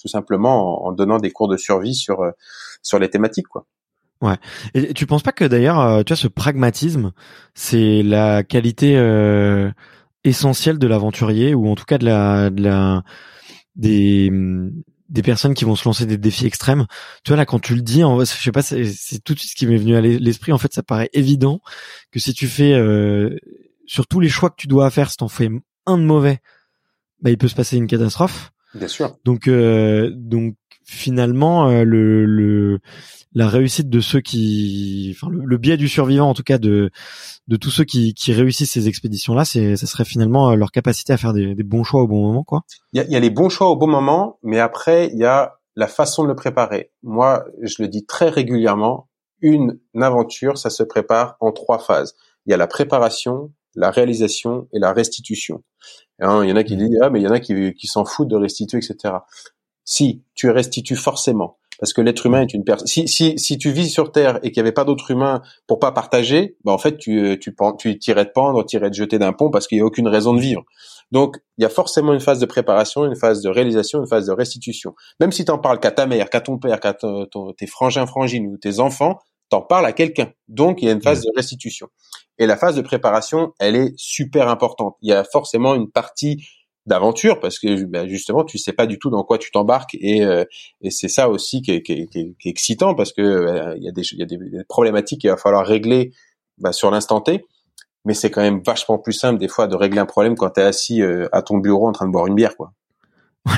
tout 0.00 0.08
simplement 0.08 0.84
en, 0.86 0.92
donnant 0.92 1.18
des 1.18 1.30
cours 1.30 1.46
de 1.46 1.56
survie 1.56 1.94
sur 1.94 2.18
sur 2.82 2.98
les 2.98 3.08
thématiques 3.08 3.46
quoi. 3.46 3.64
Ouais. 4.22 4.34
Et 4.74 4.92
tu 4.92 5.06
penses 5.06 5.22
pas 5.22 5.30
que 5.30 5.44
d'ailleurs, 5.44 6.04
tu 6.04 6.12
vois, 6.12 6.16
ce 6.16 6.26
pragmatisme, 6.26 7.12
c'est 7.54 8.02
la 8.02 8.42
qualité 8.42 8.98
essentielle 10.24 10.80
de 10.80 10.86
l'aventurier 10.88 11.54
ou 11.54 11.68
en 11.68 11.76
tout 11.76 11.84
cas 11.84 11.98
de 11.98 12.06
la 12.06 12.50
de 12.50 12.60
la 12.64 13.04
des 13.76 14.30
des 15.10 15.22
personnes 15.22 15.54
qui 15.54 15.64
vont 15.64 15.76
se 15.76 15.84
lancer 15.84 16.06
des 16.06 16.16
défis 16.16 16.46
extrêmes. 16.46 16.86
Tu 17.22 17.30
vois 17.30 17.36
là 17.36 17.46
quand 17.46 17.60
tu 17.60 17.74
le 17.74 17.82
dis, 17.82 18.02
en, 18.02 18.18
je 18.20 18.24
sais 18.24 18.52
pas, 18.52 18.62
c'est 18.62 19.22
tout 19.22 19.36
ce 19.36 19.54
qui 19.54 19.66
m'est 19.66 19.76
venu 19.76 19.94
à 19.96 20.00
l'esprit. 20.00 20.52
En 20.52 20.58
fait, 20.58 20.72
ça 20.72 20.82
paraît 20.82 21.10
évident 21.12 21.60
que 22.10 22.18
si 22.18 22.32
tu 22.32 22.48
fais 22.48 22.72
euh, 22.72 23.36
sur 23.86 24.06
tous 24.06 24.20
les 24.20 24.28
choix 24.28 24.50
que 24.50 24.56
tu 24.56 24.66
dois 24.66 24.90
faire, 24.90 25.10
si 25.10 25.16
t'en 25.18 25.28
fais 25.28 25.50
un 25.86 25.98
de 25.98 26.02
mauvais, 26.02 26.40
bah 27.20 27.30
il 27.30 27.38
peut 27.38 27.48
se 27.48 27.54
passer 27.54 27.76
une 27.76 27.86
catastrophe. 27.86 28.50
Bien 28.74 28.88
sûr. 28.88 29.16
Donc 29.24 29.46
euh, 29.46 30.10
donc 30.14 30.56
finalement 30.84 31.68
euh, 31.68 31.84
le, 31.84 32.24
le 32.24 32.80
la 33.34 33.48
réussite 33.48 33.88
de 33.88 34.00
ceux 34.00 34.20
qui, 34.20 35.14
enfin 35.14 35.28
le, 35.30 35.58
biais 35.58 35.76
du 35.76 35.88
survivant 35.88 36.28
en 36.28 36.34
tout 36.34 36.42
cas 36.42 36.58
de 36.58 36.90
de 37.48 37.56
tous 37.56 37.70
ceux 37.70 37.84
qui, 37.84 38.14
qui 38.14 38.32
réussissent 38.32 38.72
ces 38.72 38.88
expéditions 38.88 39.34
là, 39.34 39.44
c'est 39.44 39.76
ça 39.76 39.86
serait 39.86 40.04
finalement 40.04 40.50
euh, 40.50 40.54
leur 40.54 40.70
capacité 40.70 41.12
à 41.12 41.16
faire 41.16 41.32
des, 41.32 41.54
des 41.54 41.62
bons 41.62 41.84
choix 41.84 42.02
au 42.02 42.06
bon 42.06 42.22
moment 42.22 42.44
quoi. 42.44 42.62
Il 42.92 42.98
y 42.98 43.04
a, 43.04 43.08
y 43.08 43.16
a 43.16 43.20
les 43.20 43.30
bons 43.30 43.48
choix 43.48 43.68
au 43.68 43.76
bon 43.76 43.88
moment, 43.88 44.38
mais 44.42 44.60
après 44.60 45.08
il 45.12 45.18
y 45.18 45.24
a 45.24 45.58
la 45.76 45.88
façon 45.88 46.22
de 46.22 46.28
le 46.28 46.36
préparer. 46.36 46.92
Moi, 47.02 47.44
je 47.62 47.82
le 47.82 47.88
dis 47.88 48.06
très 48.06 48.28
régulièrement, 48.28 49.08
une 49.40 49.80
aventure, 50.00 50.56
ça 50.56 50.70
se 50.70 50.82
prépare 50.82 51.36
en 51.40 51.52
trois 51.52 51.78
phases. 51.78 52.14
Il 52.46 52.50
y 52.50 52.54
a 52.54 52.56
la 52.56 52.68
préparation, 52.68 53.52
la 53.74 53.90
réalisation 53.90 54.68
et 54.72 54.78
la 54.78 54.92
restitution. 54.92 55.62
Hein, 56.20 56.44
il 56.44 56.50
y 56.50 56.52
en 56.52 56.56
a 56.56 56.62
qui 56.62 56.76
mmh. 56.76 56.78
disent 56.78 56.98
ah 57.02 57.10
mais 57.10 57.20
il 57.20 57.24
y 57.24 57.28
en 57.28 57.32
a 57.32 57.40
qui, 57.40 57.74
qui 57.74 57.86
s'en 57.88 58.04
foutent 58.04 58.28
de 58.28 58.36
restituer 58.36 58.78
etc. 58.78 59.14
Si, 59.84 60.22
tu 60.34 60.48
restitues 60.48 60.96
forcément. 60.96 61.58
Parce 61.84 61.92
que 61.92 62.00
l'être 62.00 62.24
humain 62.24 62.40
est 62.40 62.54
une 62.54 62.64
personne. 62.64 62.86
Si, 62.86 63.06
si, 63.08 63.38
si 63.38 63.58
tu 63.58 63.70
vis 63.70 63.90
sur 63.90 64.10
Terre 64.10 64.38
et 64.42 64.52
qu'il 64.52 64.62
n'y 64.62 64.66
avait 64.66 64.72
pas 64.72 64.84
d'autres 64.84 65.10
humains 65.10 65.42
pour 65.66 65.80
pas 65.80 65.92
partager, 65.92 66.56
ben 66.64 66.72
en 66.72 66.78
fait, 66.78 66.96
tu, 66.96 67.22
euh, 67.22 67.36
tu, 67.36 67.54
tu 67.78 67.98
tirais 67.98 68.24
de 68.24 68.30
pendre, 68.30 68.64
tirais 68.64 68.88
de 68.88 68.94
jeter 68.94 69.18
d'un 69.18 69.34
pont 69.34 69.50
parce 69.50 69.66
qu'il 69.66 69.76
n'y 69.76 69.82
a 69.82 69.84
aucune 69.84 70.08
raison 70.08 70.32
de 70.32 70.40
vivre. 70.40 70.62
Donc, 71.12 71.36
il 71.58 71.62
y 71.62 71.66
a 71.66 71.68
forcément 71.68 72.14
une 72.14 72.20
phase 72.20 72.38
de 72.38 72.46
préparation, 72.46 73.04
une 73.04 73.16
phase 73.16 73.42
de 73.42 73.50
réalisation, 73.50 74.00
une 74.00 74.06
phase 74.06 74.24
de 74.28 74.32
restitution. 74.32 74.94
Même 75.20 75.30
si 75.30 75.44
tu 75.44 75.50
en 75.50 75.58
parles 75.58 75.78
qu'à 75.78 75.90
ta 75.90 76.06
mère, 76.06 76.30
qu'à 76.30 76.40
ton 76.40 76.56
père, 76.56 76.80
qu'à 76.80 76.94
tes 76.94 77.66
frangins, 77.66 78.06
frangines 78.06 78.46
ou 78.46 78.56
tes 78.56 78.80
enfants, 78.80 79.18
t'en 79.50 79.60
parles 79.60 79.84
à 79.84 79.92
quelqu'un. 79.92 80.32
Donc, 80.48 80.80
il 80.80 80.86
y 80.86 80.88
a 80.88 80.92
une 80.92 81.02
phase 81.02 81.20
de 81.20 81.30
restitution. 81.36 81.88
Et 82.38 82.46
la 82.46 82.56
phase 82.56 82.76
de 82.76 82.80
préparation, 82.80 83.52
elle 83.58 83.76
est 83.76 83.92
super 83.98 84.48
importante. 84.48 84.96
Il 85.02 85.10
y 85.10 85.12
a 85.12 85.22
forcément 85.22 85.74
une 85.74 85.90
partie 85.90 86.46
d'aventure 86.86 87.40
parce 87.40 87.58
que 87.58 87.84
ben, 87.84 88.06
justement 88.08 88.44
tu 88.44 88.58
sais 88.58 88.72
pas 88.72 88.86
du 88.86 88.98
tout 88.98 89.08
dans 89.10 89.24
quoi 89.24 89.38
tu 89.38 89.50
t'embarques 89.50 89.94
et, 89.94 90.22
euh, 90.24 90.44
et 90.82 90.90
c'est 90.90 91.08
ça 91.08 91.30
aussi 91.30 91.62
qui 91.62 91.72
est, 91.72 91.82
qui, 91.82 91.92
est, 91.92 92.06
qui, 92.06 92.18
est, 92.20 92.50
excitant 92.50 92.94
parce 92.94 93.12
que 93.12 93.22
euh, 93.22 93.74
il 93.76 93.82
y 93.82 93.88
a 93.88 93.92
des 93.92 94.02
il 94.12 94.18
y 94.18 94.22
a 94.22 94.26
des, 94.26 94.38
problématiques 94.68 95.22
qu'il 95.22 95.30
va 95.30 95.36
falloir 95.36 95.66
régler 95.66 96.12
ben, 96.58 96.72
sur 96.72 96.90
l'instant 96.90 97.20
T 97.20 97.46
mais 98.04 98.12
c'est 98.12 98.30
quand 98.30 98.42
même 98.42 98.60
vachement 98.64 98.98
plus 98.98 99.14
simple 99.14 99.38
des 99.38 99.48
fois 99.48 99.66
de 99.66 99.76
régler 99.76 99.98
un 99.98 100.06
problème 100.06 100.36
quand 100.36 100.50
tu 100.50 100.60
es 100.60 100.64
assis 100.64 101.00
euh, 101.00 101.26
à 101.32 101.40
ton 101.40 101.56
bureau 101.56 101.88
en 101.88 101.92
train 101.92 102.06
de 102.06 102.12
boire 102.12 102.26
une 102.26 102.34
bière 102.34 102.56
quoi 102.56 102.72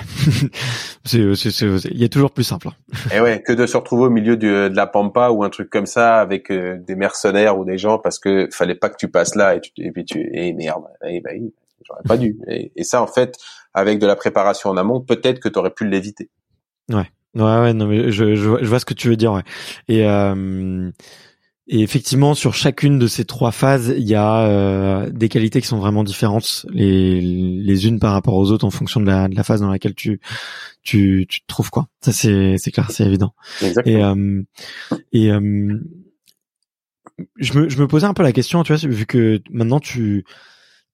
il 1.13 1.79
y 1.93 2.05
a 2.05 2.09
toujours 2.09 2.33
plus 2.33 2.43
simple. 2.43 2.67
Hein. 2.67 2.97
Et 3.15 3.21
ouais, 3.21 3.41
que 3.41 3.53
de 3.53 3.67
se 3.67 3.77
retrouver 3.77 4.07
au 4.07 4.11
milieu 4.11 4.37
de, 4.37 4.67
de 4.67 4.75
la 4.75 4.89
pampa 4.89 5.31
ou 5.31 5.45
un 5.45 5.49
truc 5.49 5.71
comme 5.71 5.87
ça 5.87 6.19
avec 6.19 6.51
des 6.51 6.97
mercenaires 6.97 7.57
ou 7.57 7.65
des 7.65 7.79
gens 7.79 8.01
parce 8.01 8.19
que 8.19 8.49
fallait 8.53 8.75
pas 8.75 8.89
que 8.89 8.97
tu 8.97 9.09
passes 9.09 9.37
là 9.37 9.55
et, 9.55 9.61
tu, 9.61 9.71
et 9.77 9.93
puis 9.93 10.05
tu 10.05 10.29
et 10.33 10.53
merde, 10.55 10.83
et 11.05 11.21
bah, 11.21 11.31
J'aurais 11.87 12.03
pas 12.07 12.17
dû. 12.17 12.39
Et, 12.49 12.85
ça, 12.85 13.03
en 13.03 13.07
fait, 13.07 13.37
avec 13.75 13.99
de 13.99 14.07
la 14.07 14.17
préparation 14.17 14.71
en 14.71 14.77
amont, 14.77 15.01
peut-être 15.01 15.41
que 15.41 15.49
tu 15.49 15.59
aurais 15.59 15.71
pu 15.71 15.89
l'éviter. 15.89 16.31
Ouais. 16.91 17.11
Ouais, 17.35 17.43
ouais, 17.43 17.73
non, 17.75 17.87
mais 17.87 18.11
je, 18.11 18.35
je, 18.35 18.49
vois 18.49 18.81
ce 18.81 18.87
que 18.87 18.95
tu 18.95 19.09
veux 19.09 19.17
dire, 19.17 19.33
ouais. 19.33 19.43
Et, 19.89 20.07
euh, 20.07 20.91
et 21.69 21.83
effectivement, 21.83 22.35
sur 22.35 22.55
chacune 22.55 22.99
de 22.99 23.09
ces 23.09 23.25
trois 23.25 23.51
phases, 23.51 23.93
il 23.97 24.05
y 24.05 24.15
a 24.15 24.47
euh, 24.47 25.11
des 25.11 25.29
qualités 25.29 25.61
qui 25.61 25.67
sont 25.67 25.79
vraiment 25.79 26.05
différentes 26.05 26.65
les, 26.71 27.21
les 27.21 27.89
unes 27.89 27.99
par 27.99 28.13
rapport 28.13 28.35
aux 28.35 28.53
autres 28.53 28.65
en 28.65 28.71
fonction 28.71 29.01
de 29.01 29.07
la, 29.07 29.27
de 29.29 29.35
la 29.35 29.43
phase 29.43 29.61
dans 29.61 29.71
laquelle 29.71 29.95
tu, 29.95 30.21
tu, 30.83 31.27
tu 31.29 31.41
te 31.41 31.47
trouves, 31.47 31.71
quoi. 31.71 31.89
Ça, 32.01 32.13
c'est, 32.13 32.55
c'est 32.57 32.71
clair, 32.71 32.91
c'est 32.93 33.05
évident. 33.05 33.35
Exactement. 33.61 33.99
Et, 33.99 34.03
euh, 34.03 34.43
et 35.13 35.31
euh, 35.33 35.81
je 37.37 37.59
me, 37.59 37.69
je 37.69 37.79
me 37.79 37.89
posais 37.89 38.07
un 38.07 38.15
peu 38.15 38.23
la 38.23 38.33
question, 38.33 38.63
tu 38.63 38.73
vois, 38.73 38.89
vu 38.89 39.05
que 39.05 39.41
maintenant 39.51 39.81
tu, 39.81 40.25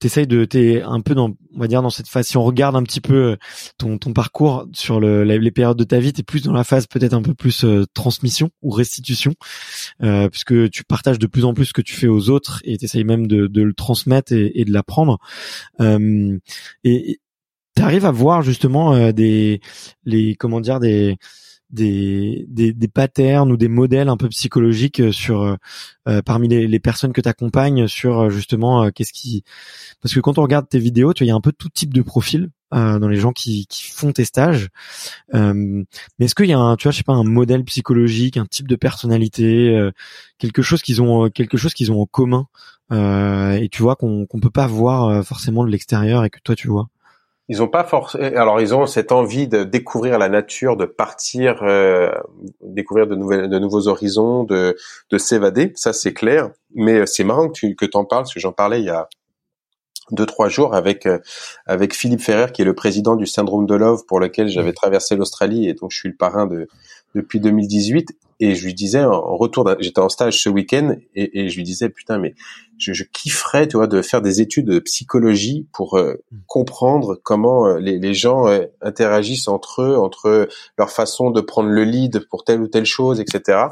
t'essayes 0.02 0.26
de 0.26 0.44
t'es 0.44 0.82
un 0.82 1.00
peu 1.00 1.14
dans 1.14 1.30
on 1.54 1.58
va 1.60 1.68
dire 1.68 1.80
dans 1.80 1.90
cette 1.90 2.08
phase 2.08 2.26
si 2.26 2.36
on 2.36 2.42
regarde 2.42 2.74
un 2.74 2.82
petit 2.82 3.00
peu 3.00 3.14
euh, 3.14 3.36
ton 3.78 3.98
ton 3.98 4.12
parcours 4.12 4.66
sur 4.72 4.98
le, 4.98 5.22
les 5.22 5.50
périodes 5.52 5.78
de 5.78 5.84
ta 5.84 6.00
vie 6.00 6.12
t'es 6.12 6.24
plus 6.24 6.42
dans 6.42 6.52
la 6.52 6.64
phase 6.64 6.88
peut-être 6.88 7.14
un 7.14 7.22
peu 7.22 7.34
plus 7.34 7.64
euh, 7.64 7.84
transmission 7.94 8.50
ou 8.62 8.70
restitution 8.70 9.34
euh, 10.02 10.28
puisque 10.28 10.70
tu 10.70 10.82
partages 10.82 11.20
de 11.20 11.26
plus 11.28 11.44
en 11.44 11.54
plus 11.54 11.66
ce 11.66 11.72
que 11.72 11.82
tu 11.82 11.94
fais 11.94 12.08
aux 12.08 12.30
autres 12.30 12.60
et 12.64 12.76
t'essayes 12.78 13.04
même 13.04 13.28
de, 13.28 13.46
de 13.46 13.62
le 13.62 13.74
transmettre 13.74 14.32
et, 14.32 14.50
et 14.54 14.64
de 14.64 14.72
l'apprendre. 14.72 15.18
Euh, 15.80 16.36
et 16.82 17.20
t'arrives 17.74 18.06
à 18.06 18.10
voir 18.10 18.42
justement 18.42 18.94
euh, 18.94 19.12
des 19.12 19.60
les 20.04 20.34
comment 20.34 20.60
dire 20.60 20.80
des 20.80 21.16
des, 21.72 22.44
des, 22.48 22.72
des, 22.72 22.88
patterns 22.88 23.50
ou 23.50 23.56
des 23.56 23.68
modèles 23.68 24.08
un 24.08 24.16
peu 24.16 24.28
psychologiques 24.28 25.00
euh, 25.00 25.12
sur 25.12 25.42
euh, 25.42 25.56
euh, 26.06 26.22
parmi 26.22 26.48
les, 26.48 26.68
les, 26.68 26.80
personnes 26.80 27.12
que 27.12 27.20
tu 27.20 27.28
accompagnes 27.28 27.88
sur 27.88 28.28
justement 28.30 28.90
qu'est-ce 28.90 29.12
qui 29.12 29.42
parce 30.02 30.14
que 30.14 30.20
quand 30.20 30.38
on 30.38 30.42
regarde 30.42 30.68
tes 30.68 30.78
vidéos 30.78 31.14
tu 31.14 31.24
vois 31.24 31.26
il 31.26 31.28
y 31.28 31.32
a 31.32 31.36
un 31.36 31.40
peu 31.40 31.52
tout 31.52 31.68
type 31.70 31.94
de 31.94 32.02
profil 32.02 32.50
dans 32.72 33.08
les 33.08 33.18
gens 33.18 33.32
qui, 33.32 33.66
qui 33.66 33.82
font 33.82 34.12
tes 34.12 34.24
stages. 34.24 34.68
Mais 35.30 35.84
est-ce 36.20 36.34
qu'il 36.34 36.46
y 36.46 36.54
a 36.54 36.58
un 36.58 36.76
tu 36.76 36.84
vois 36.84 36.92
je 36.92 36.96
sais 36.96 37.02
pas 37.02 37.12
un 37.12 37.22
modèle 37.22 37.64
psychologique 37.64 38.38
un 38.38 38.46
type 38.46 38.66
de 38.66 38.76
personnalité 38.76 39.90
quelque 40.38 40.62
chose 40.62 40.80
qu'ils 40.80 41.02
ont 41.02 41.28
quelque 41.28 41.58
chose 41.58 41.74
qu'ils 41.74 41.92
ont 41.92 42.00
en 42.00 42.06
commun 42.06 42.46
et 42.90 43.68
tu 43.70 43.82
vois 43.82 43.96
qu'on 43.96 44.24
qu'on 44.24 44.40
peut 44.40 44.50
pas 44.50 44.66
voir 44.66 45.22
forcément 45.24 45.64
de 45.64 45.70
l'extérieur 45.70 46.24
et 46.24 46.30
que 46.30 46.38
toi 46.42 46.56
tu 46.56 46.68
vois? 46.68 46.88
Ils 47.52 47.62
ont 47.62 47.68
pas 47.68 47.84
forcément. 47.84 48.24
Alors 48.24 48.62
ils 48.62 48.74
ont 48.74 48.86
cette 48.86 49.12
envie 49.12 49.46
de 49.46 49.62
découvrir 49.62 50.18
la 50.18 50.30
nature, 50.30 50.78
de 50.78 50.86
partir, 50.86 51.62
euh, 51.62 52.10
découvrir 52.62 53.06
de 53.06 53.14
nouvelles, 53.14 53.50
de 53.50 53.58
nouveaux 53.58 53.88
horizons, 53.88 54.42
de, 54.44 54.74
de 55.10 55.18
s'évader. 55.18 55.70
Ça 55.76 55.92
c'est 55.92 56.14
clair. 56.14 56.48
Mais 56.74 57.00
euh, 57.00 57.06
c'est 57.06 57.24
marrant 57.24 57.48
que 57.48 57.52
tu 57.52 57.76
que 57.76 57.84
t'en 57.84 58.06
parles, 58.06 58.22
parce 58.22 58.32
que 58.32 58.40
j'en 58.40 58.52
parlais 58.52 58.80
il 58.80 58.86
y 58.86 58.90
a 58.90 59.06
deux 60.12 60.24
trois 60.24 60.48
jours 60.48 60.74
avec 60.74 61.04
euh, 61.04 61.18
avec 61.66 61.94
Philippe 61.94 62.22
Ferrer 62.22 62.52
qui 62.52 62.62
est 62.62 62.64
le 62.64 62.74
président 62.74 63.16
du 63.16 63.26
syndrome 63.26 63.66
de 63.66 63.74
Love 63.74 64.06
pour 64.06 64.18
lequel 64.18 64.48
j'avais 64.48 64.72
traversé 64.72 65.14
l'Australie 65.14 65.68
et 65.68 65.74
donc 65.74 65.90
je 65.92 65.98
suis 65.98 66.08
le 66.08 66.16
parrain 66.16 66.46
de 66.46 66.68
depuis 67.14 67.40
2018 67.40 68.16
et 68.42 68.56
je 68.56 68.64
lui 68.64 68.74
disais 68.74 69.04
en 69.04 69.36
retour 69.36 69.68
j'étais 69.78 70.00
en 70.00 70.08
stage 70.08 70.42
ce 70.42 70.48
week-end 70.48 70.96
et, 71.14 71.40
et, 71.40 71.48
je 71.48 71.56
lui 71.56 71.62
disais 71.62 71.88
putain 71.88 72.18
mais 72.18 72.34
je, 72.76 72.92
je, 72.92 73.04
kifferais 73.04 73.68
tu 73.68 73.76
vois 73.76 73.86
de 73.86 74.02
faire 74.02 74.20
des 74.20 74.40
études 74.40 74.66
de 74.66 74.80
psychologie 74.80 75.68
pour 75.72 75.96
euh, 75.96 76.14
mm. 76.32 76.38
comprendre 76.48 77.20
comment 77.22 77.66
euh, 77.66 77.78
les, 77.78 78.00
les, 78.00 78.14
gens 78.14 78.48
euh, 78.48 78.64
interagissent 78.80 79.46
entre 79.46 79.82
eux 79.82 79.96
entre 79.96 80.48
leur 80.76 80.90
façon 80.90 81.30
de 81.30 81.40
prendre 81.40 81.68
le 81.68 81.84
lead 81.84 82.26
pour 82.30 82.42
telle 82.42 82.60
ou 82.60 82.66
telle 82.66 82.84
chose 82.84 83.20
etc 83.20 83.66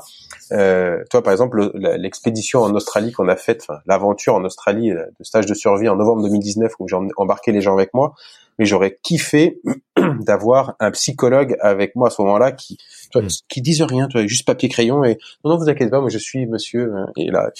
euh, 0.52 1.02
toi 1.10 1.22
par 1.22 1.32
exemple 1.32 1.72
l'expédition 1.74 2.60
en 2.60 2.72
Australie 2.74 3.10
qu'on 3.10 3.28
a 3.28 3.36
faite 3.36 3.66
l'aventure 3.86 4.36
en 4.36 4.44
Australie 4.44 4.90
de 4.90 5.24
stage 5.24 5.46
de 5.46 5.54
survie 5.54 5.88
en 5.88 5.96
novembre 5.96 6.22
2019 6.22 6.72
où 6.78 6.86
j'ai 6.86 6.96
embarqué 7.16 7.50
les 7.50 7.60
gens 7.60 7.74
avec 7.74 7.92
moi 7.92 8.14
mais 8.60 8.66
j'aurais 8.66 8.98
kiffé 9.02 9.60
d'avoir 10.20 10.76
un 10.80 10.90
psychologue 10.90 11.56
avec 11.60 11.96
moi 11.96 12.08
à 12.08 12.10
ce 12.10 12.20
moment-là 12.22 12.52
qui 12.52 12.78
tu 13.10 13.18
hmm. 13.18 13.28
qui 13.48 13.60
disent 13.60 13.82
rien, 13.82 14.08
tu 14.08 14.18
vois, 14.18 14.26
juste 14.26 14.46
papier 14.46 14.68
crayon 14.68 15.04
et 15.04 15.18
non 15.44 15.52
non 15.52 15.58
vous 15.58 15.68
inquiétez 15.68 15.90
pas, 15.90 16.00
moi 16.00 16.10
je 16.10 16.18
suis 16.18 16.46
monsieur 16.46 16.94
hein, 16.94 17.06
et 17.16 17.30
là 17.30 17.50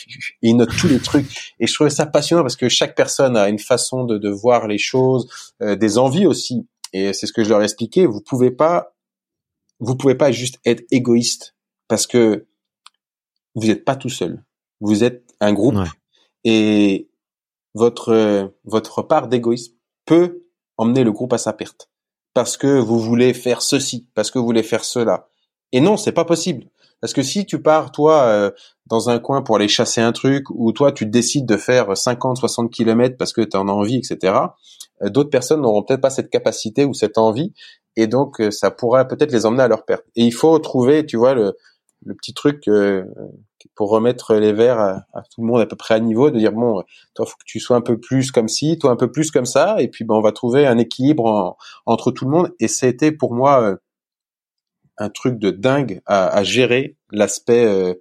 il 0.42 0.56
note 0.56 0.70
tous 0.78 0.88
les 0.88 1.00
trucs. 1.00 1.54
Et 1.58 1.66
je 1.66 1.74
trouvais 1.74 1.90
ça 1.90 2.06
passionnant 2.06 2.42
parce 2.42 2.56
que 2.56 2.68
chaque 2.68 2.94
personne 2.94 3.36
a 3.36 3.48
une 3.48 3.58
façon 3.58 4.04
de, 4.04 4.18
de 4.18 4.28
voir 4.28 4.66
les 4.66 4.78
choses, 4.78 5.28
euh, 5.62 5.76
des 5.76 5.98
envies 5.98 6.26
aussi. 6.26 6.66
Et 6.92 7.12
c'est 7.12 7.26
ce 7.26 7.32
que 7.32 7.44
je 7.44 7.50
leur 7.50 7.60
ai 7.60 7.64
expliqué. 7.64 8.06
Vous 8.06 8.20
pouvez 8.20 8.50
pas 8.50 8.94
vous 9.80 9.96
pouvez 9.96 10.14
pas 10.14 10.30
juste 10.30 10.58
être 10.64 10.84
égoïste 10.90 11.56
parce 11.88 12.06
que 12.06 12.46
vous 13.54 13.66
n'êtes 13.66 13.84
pas 13.84 13.96
tout 13.96 14.08
seul, 14.08 14.44
vous 14.80 15.02
êtes 15.04 15.34
un 15.40 15.52
groupe. 15.52 15.76
Et 16.44 17.10
votre 17.74 18.52
votre 18.64 19.02
part 19.02 19.28
d'égoïsme 19.28 19.74
peut 20.06 20.44
emmener 20.76 21.04
le 21.04 21.12
groupe 21.12 21.32
à 21.32 21.38
sa 21.38 21.52
perte 21.52 21.89
parce 22.34 22.56
que 22.56 22.78
vous 22.78 22.98
voulez 22.98 23.34
faire 23.34 23.62
ceci, 23.62 24.06
parce 24.14 24.30
que 24.30 24.38
vous 24.38 24.44
voulez 24.44 24.62
faire 24.62 24.84
cela. 24.84 25.28
Et 25.72 25.80
non, 25.80 25.96
c'est 25.96 26.12
pas 26.12 26.24
possible. 26.24 26.66
Parce 27.00 27.12
que 27.12 27.22
si 27.22 27.46
tu 27.46 27.62
pars, 27.62 27.92
toi, 27.92 28.24
euh, 28.24 28.50
dans 28.86 29.08
un 29.08 29.18
coin 29.18 29.42
pour 29.42 29.56
aller 29.56 29.68
chasser 29.68 30.00
un 30.00 30.12
truc, 30.12 30.44
ou 30.50 30.72
toi, 30.72 30.92
tu 30.92 31.06
décides 31.06 31.46
de 31.46 31.56
faire 31.56 31.96
50, 31.96 32.36
60 32.36 32.70
kilomètres 32.70 33.16
parce 33.16 33.32
que 33.32 33.40
tu 33.40 33.56
en 33.56 33.68
as 33.68 33.72
envie, 33.72 33.96
etc., 33.96 34.34
euh, 35.02 35.08
d'autres 35.08 35.30
personnes 35.30 35.62
n'auront 35.62 35.82
peut-être 35.82 36.02
pas 36.02 36.10
cette 36.10 36.28
capacité 36.30 36.84
ou 36.84 36.92
cette 36.92 37.16
envie, 37.16 37.54
et 37.96 38.06
donc 38.06 38.40
euh, 38.40 38.50
ça 38.50 38.70
pourrait 38.70 39.08
peut-être 39.08 39.32
les 39.32 39.46
emmener 39.46 39.62
à 39.62 39.68
leur 39.68 39.84
perte. 39.84 40.04
Et 40.14 40.24
il 40.24 40.32
faut 40.32 40.58
trouver, 40.58 41.06
tu 41.06 41.16
vois, 41.16 41.34
le, 41.34 41.54
petit 42.16 42.32
truc 42.34 42.64
pour 43.74 43.90
remettre 43.90 44.34
les 44.34 44.52
verres 44.52 44.80
à, 44.80 45.22
tout 45.34 45.42
le 45.42 45.46
monde 45.46 45.60
à 45.60 45.66
peu 45.66 45.76
près 45.76 45.94
à 45.94 46.00
niveau, 46.00 46.30
de 46.30 46.38
dire 46.38 46.52
bon, 46.52 46.82
toi 47.14 47.26
faut 47.26 47.36
que 47.36 47.44
tu 47.44 47.60
sois 47.60 47.76
un 47.76 47.80
peu 47.80 47.98
plus 47.98 48.30
comme 48.30 48.48
ci, 48.48 48.78
toi 48.78 48.90
un 48.90 48.96
peu 48.96 49.10
plus 49.10 49.30
comme 49.30 49.46
ça, 49.46 49.76
et 49.78 49.88
puis 49.88 50.04
ben 50.04 50.14
on 50.14 50.20
va 50.20 50.32
trouver 50.32 50.66
un 50.66 50.78
équilibre 50.78 51.56
entre 51.86 52.10
tout 52.10 52.24
le 52.24 52.30
monde. 52.30 52.52
Et 52.60 52.68
c'était 52.68 53.12
pour 53.12 53.34
moi 53.34 53.62
euh, 53.62 53.76
un 54.98 55.10
truc 55.10 55.38
de 55.38 55.50
dingue 55.50 56.00
à, 56.06 56.28
à 56.28 56.42
gérer 56.42 56.96
l'aspect 57.10 57.64
euh, 57.64 57.94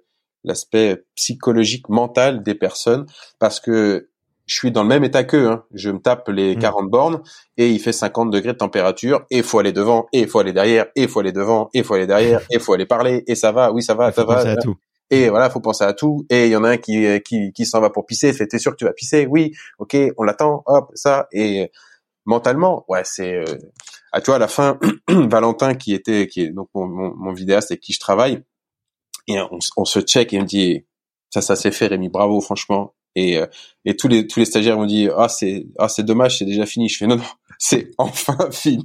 l'aspect 0.44 1.04
psychologique 1.16 1.88
mental 1.88 2.42
des 2.42 2.54
personnes 2.54 3.06
parce 3.38 3.60
que 3.60 4.10
je 4.50 4.56
suis 4.56 4.72
dans 4.72 4.82
le 4.82 4.88
même 4.88 5.04
état 5.04 5.22
qu'eux. 5.22 5.48
Hein. 5.48 5.64
Je 5.72 5.90
me 5.90 6.00
tape 6.00 6.28
les 6.28 6.56
40 6.56 6.84
mmh. 6.84 6.90
bornes 6.90 7.22
et 7.56 7.70
il 7.70 7.78
fait 7.78 7.92
50 7.92 8.30
degrés 8.30 8.52
de 8.52 8.58
température 8.58 9.24
et 9.30 9.38
il 9.38 9.42
faut 9.44 9.60
aller 9.60 9.72
devant 9.72 10.06
et 10.12 10.20
il 10.20 10.28
faut 10.28 10.40
aller 10.40 10.52
derrière 10.52 10.86
et 10.96 11.02
il 11.02 11.08
faut 11.08 11.20
aller 11.20 11.30
devant 11.30 11.70
et 11.72 11.78
il 11.78 11.84
faut 11.84 11.94
aller 11.94 12.08
derrière 12.08 12.40
et 12.50 12.54
il 12.54 12.60
faut 12.60 12.72
aller 12.72 12.86
parler 12.86 13.22
et 13.28 13.36
ça 13.36 13.52
va, 13.52 13.70
oui 13.70 13.82
ça 13.82 13.94
va, 13.94 14.10
ça 14.10 14.24
va. 14.24 14.38
À 14.38 14.56
tout. 14.56 14.76
Et 15.10 15.28
voilà, 15.28 15.50
faut 15.50 15.60
penser 15.60 15.84
à 15.84 15.92
tout. 15.92 16.24
Et 16.30 16.46
il 16.46 16.52
y 16.52 16.56
en 16.56 16.64
a 16.64 16.70
un 16.70 16.76
qui 16.76 17.20
qui, 17.22 17.52
qui 17.52 17.66
s'en 17.66 17.80
va 17.80 17.90
pour 17.90 18.06
pisser. 18.06 18.32
Fait, 18.32 18.46
t'es 18.46 18.58
sûr 18.58 18.72
que 18.72 18.76
tu 18.76 18.84
vas 18.84 18.92
pisser? 18.92 19.26
Oui, 19.26 19.52
ok, 19.78 19.96
on 20.16 20.22
l'attend. 20.22 20.62
Hop, 20.66 20.90
ça. 20.94 21.28
Et 21.32 21.70
mentalement, 22.26 22.84
ouais, 22.88 23.02
c'est. 23.04 23.34
Euh... 23.36 23.58
Ah, 24.12 24.20
tu 24.20 24.26
vois, 24.26 24.36
à 24.36 24.38
la 24.38 24.48
fin, 24.48 24.78
Valentin 25.08 25.74
qui 25.74 25.94
était, 25.94 26.26
qui 26.26 26.42
est 26.42 26.50
donc 26.50 26.68
mon, 26.74 26.86
mon, 26.86 27.32
vidéaste 27.32 27.70
avec 27.70 27.80
qui 27.80 27.92
je 27.92 28.00
travaille, 28.00 28.42
et 29.28 29.38
on, 29.40 29.58
on 29.76 29.84
se 29.84 30.00
check 30.00 30.32
et 30.32 30.36
il 30.36 30.42
me 30.42 30.46
dit, 30.46 30.84
ça, 31.30 31.40
ça 31.42 31.56
s'est 31.56 31.70
fait, 31.70 31.86
Rémi, 31.86 32.08
bravo, 32.08 32.40
franchement. 32.40 32.94
Et, 33.16 33.38
euh, 33.38 33.46
et 33.84 33.96
tous 33.96 34.08
les 34.08 34.26
tous 34.26 34.38
les 34.38 34.46
stagiaires 34.46 34.76
m'ont 34.76 34.86
dit 34.86 35.08
ah 35.16 35.28
c'est 35.28 35.66
ah 35.78 35.88
c'est 35.88 36.04
dommage 36.04 36.38
c'est 36.38 36.44
déjà 36.44 36.64
fini 36.64 36.88
je 36.88 36.96
fais 36.96 37.08
non 37.08 37.16
non 37.16 37.24
c'est 37.62 37.90
enfin 37.98 38.36
fini 38.50 38.84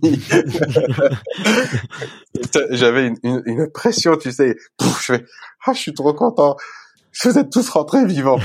j'avais 2.72 3.08
une, 3.08 3.18
une, 3.24 3.42
une, 3.46 3.72
pression 3.72 4.18
tu 4.18 4.32
sais 4.32 4.56
je 4.80 4.86
fais 4.86 5.26
ah 5.66 5.74
je 5.74 5.80
suis 5.80 5.94
trop 5.94 6.14
content 6.14 6.58
vous 7.24 7.38
êtes 7.38 7.50
tous 7.50 7.70
rentrés 7.70 8.06
vivants. 8.06 8.40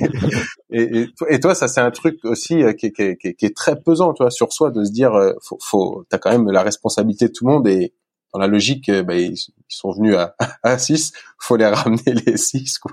et, 0.70 1.06
et, 1.28 1.40
toi, 1.40 1.54
ça 1.54 1.66
c'est 1.66 1.80
un 1.80 1.90
truc 1.90 2.24
aussi 2.24 2.62
euh, 2.62 2.72
qui, 2.72 2.92
qui, 2.92 3.16
qui, 3.16 3.34
qui, 3.34 3.46
est 3.46 3.56
très 3.56 3.80
pesant, 3.80 4.12
tu 4.12 4.22
vois, 4.22 4.30
sur 4.30 4.52
soi, 4.52 4.70
de 4.70 4.84
se 4.84 4.92
dire, 4.92 5.14
euh, 5.14 5.32
faut, 5.42 5.58
faut, 5.62 6.04
t'as 6.08 6.18
quand 6.18 6.30
même 6.30 6.50
la 6.50 6.62
responsabilité 6.62 7.28
de 7.28 7.32
tout 7.32 7.46
le 7.46 7.52
monde 7.52 7.66
et 7.66 7.94
dans 8.34 8.40
la 8.40 8.48
logique, 8.48 8.90
bah, 8.90 9.16
ils, 9.16 9.38
sont 9.68 9.92
venus 9.92 10.14
à, 10.16 10.34
à 10.62 10.78
6, 10.78 11.12
faut 11.38 11.56
les 11.56 11.66
ramener 11.66 12.12
les 12.26 12.36
6, 12.36 12.78
quoi. 12.78 12.92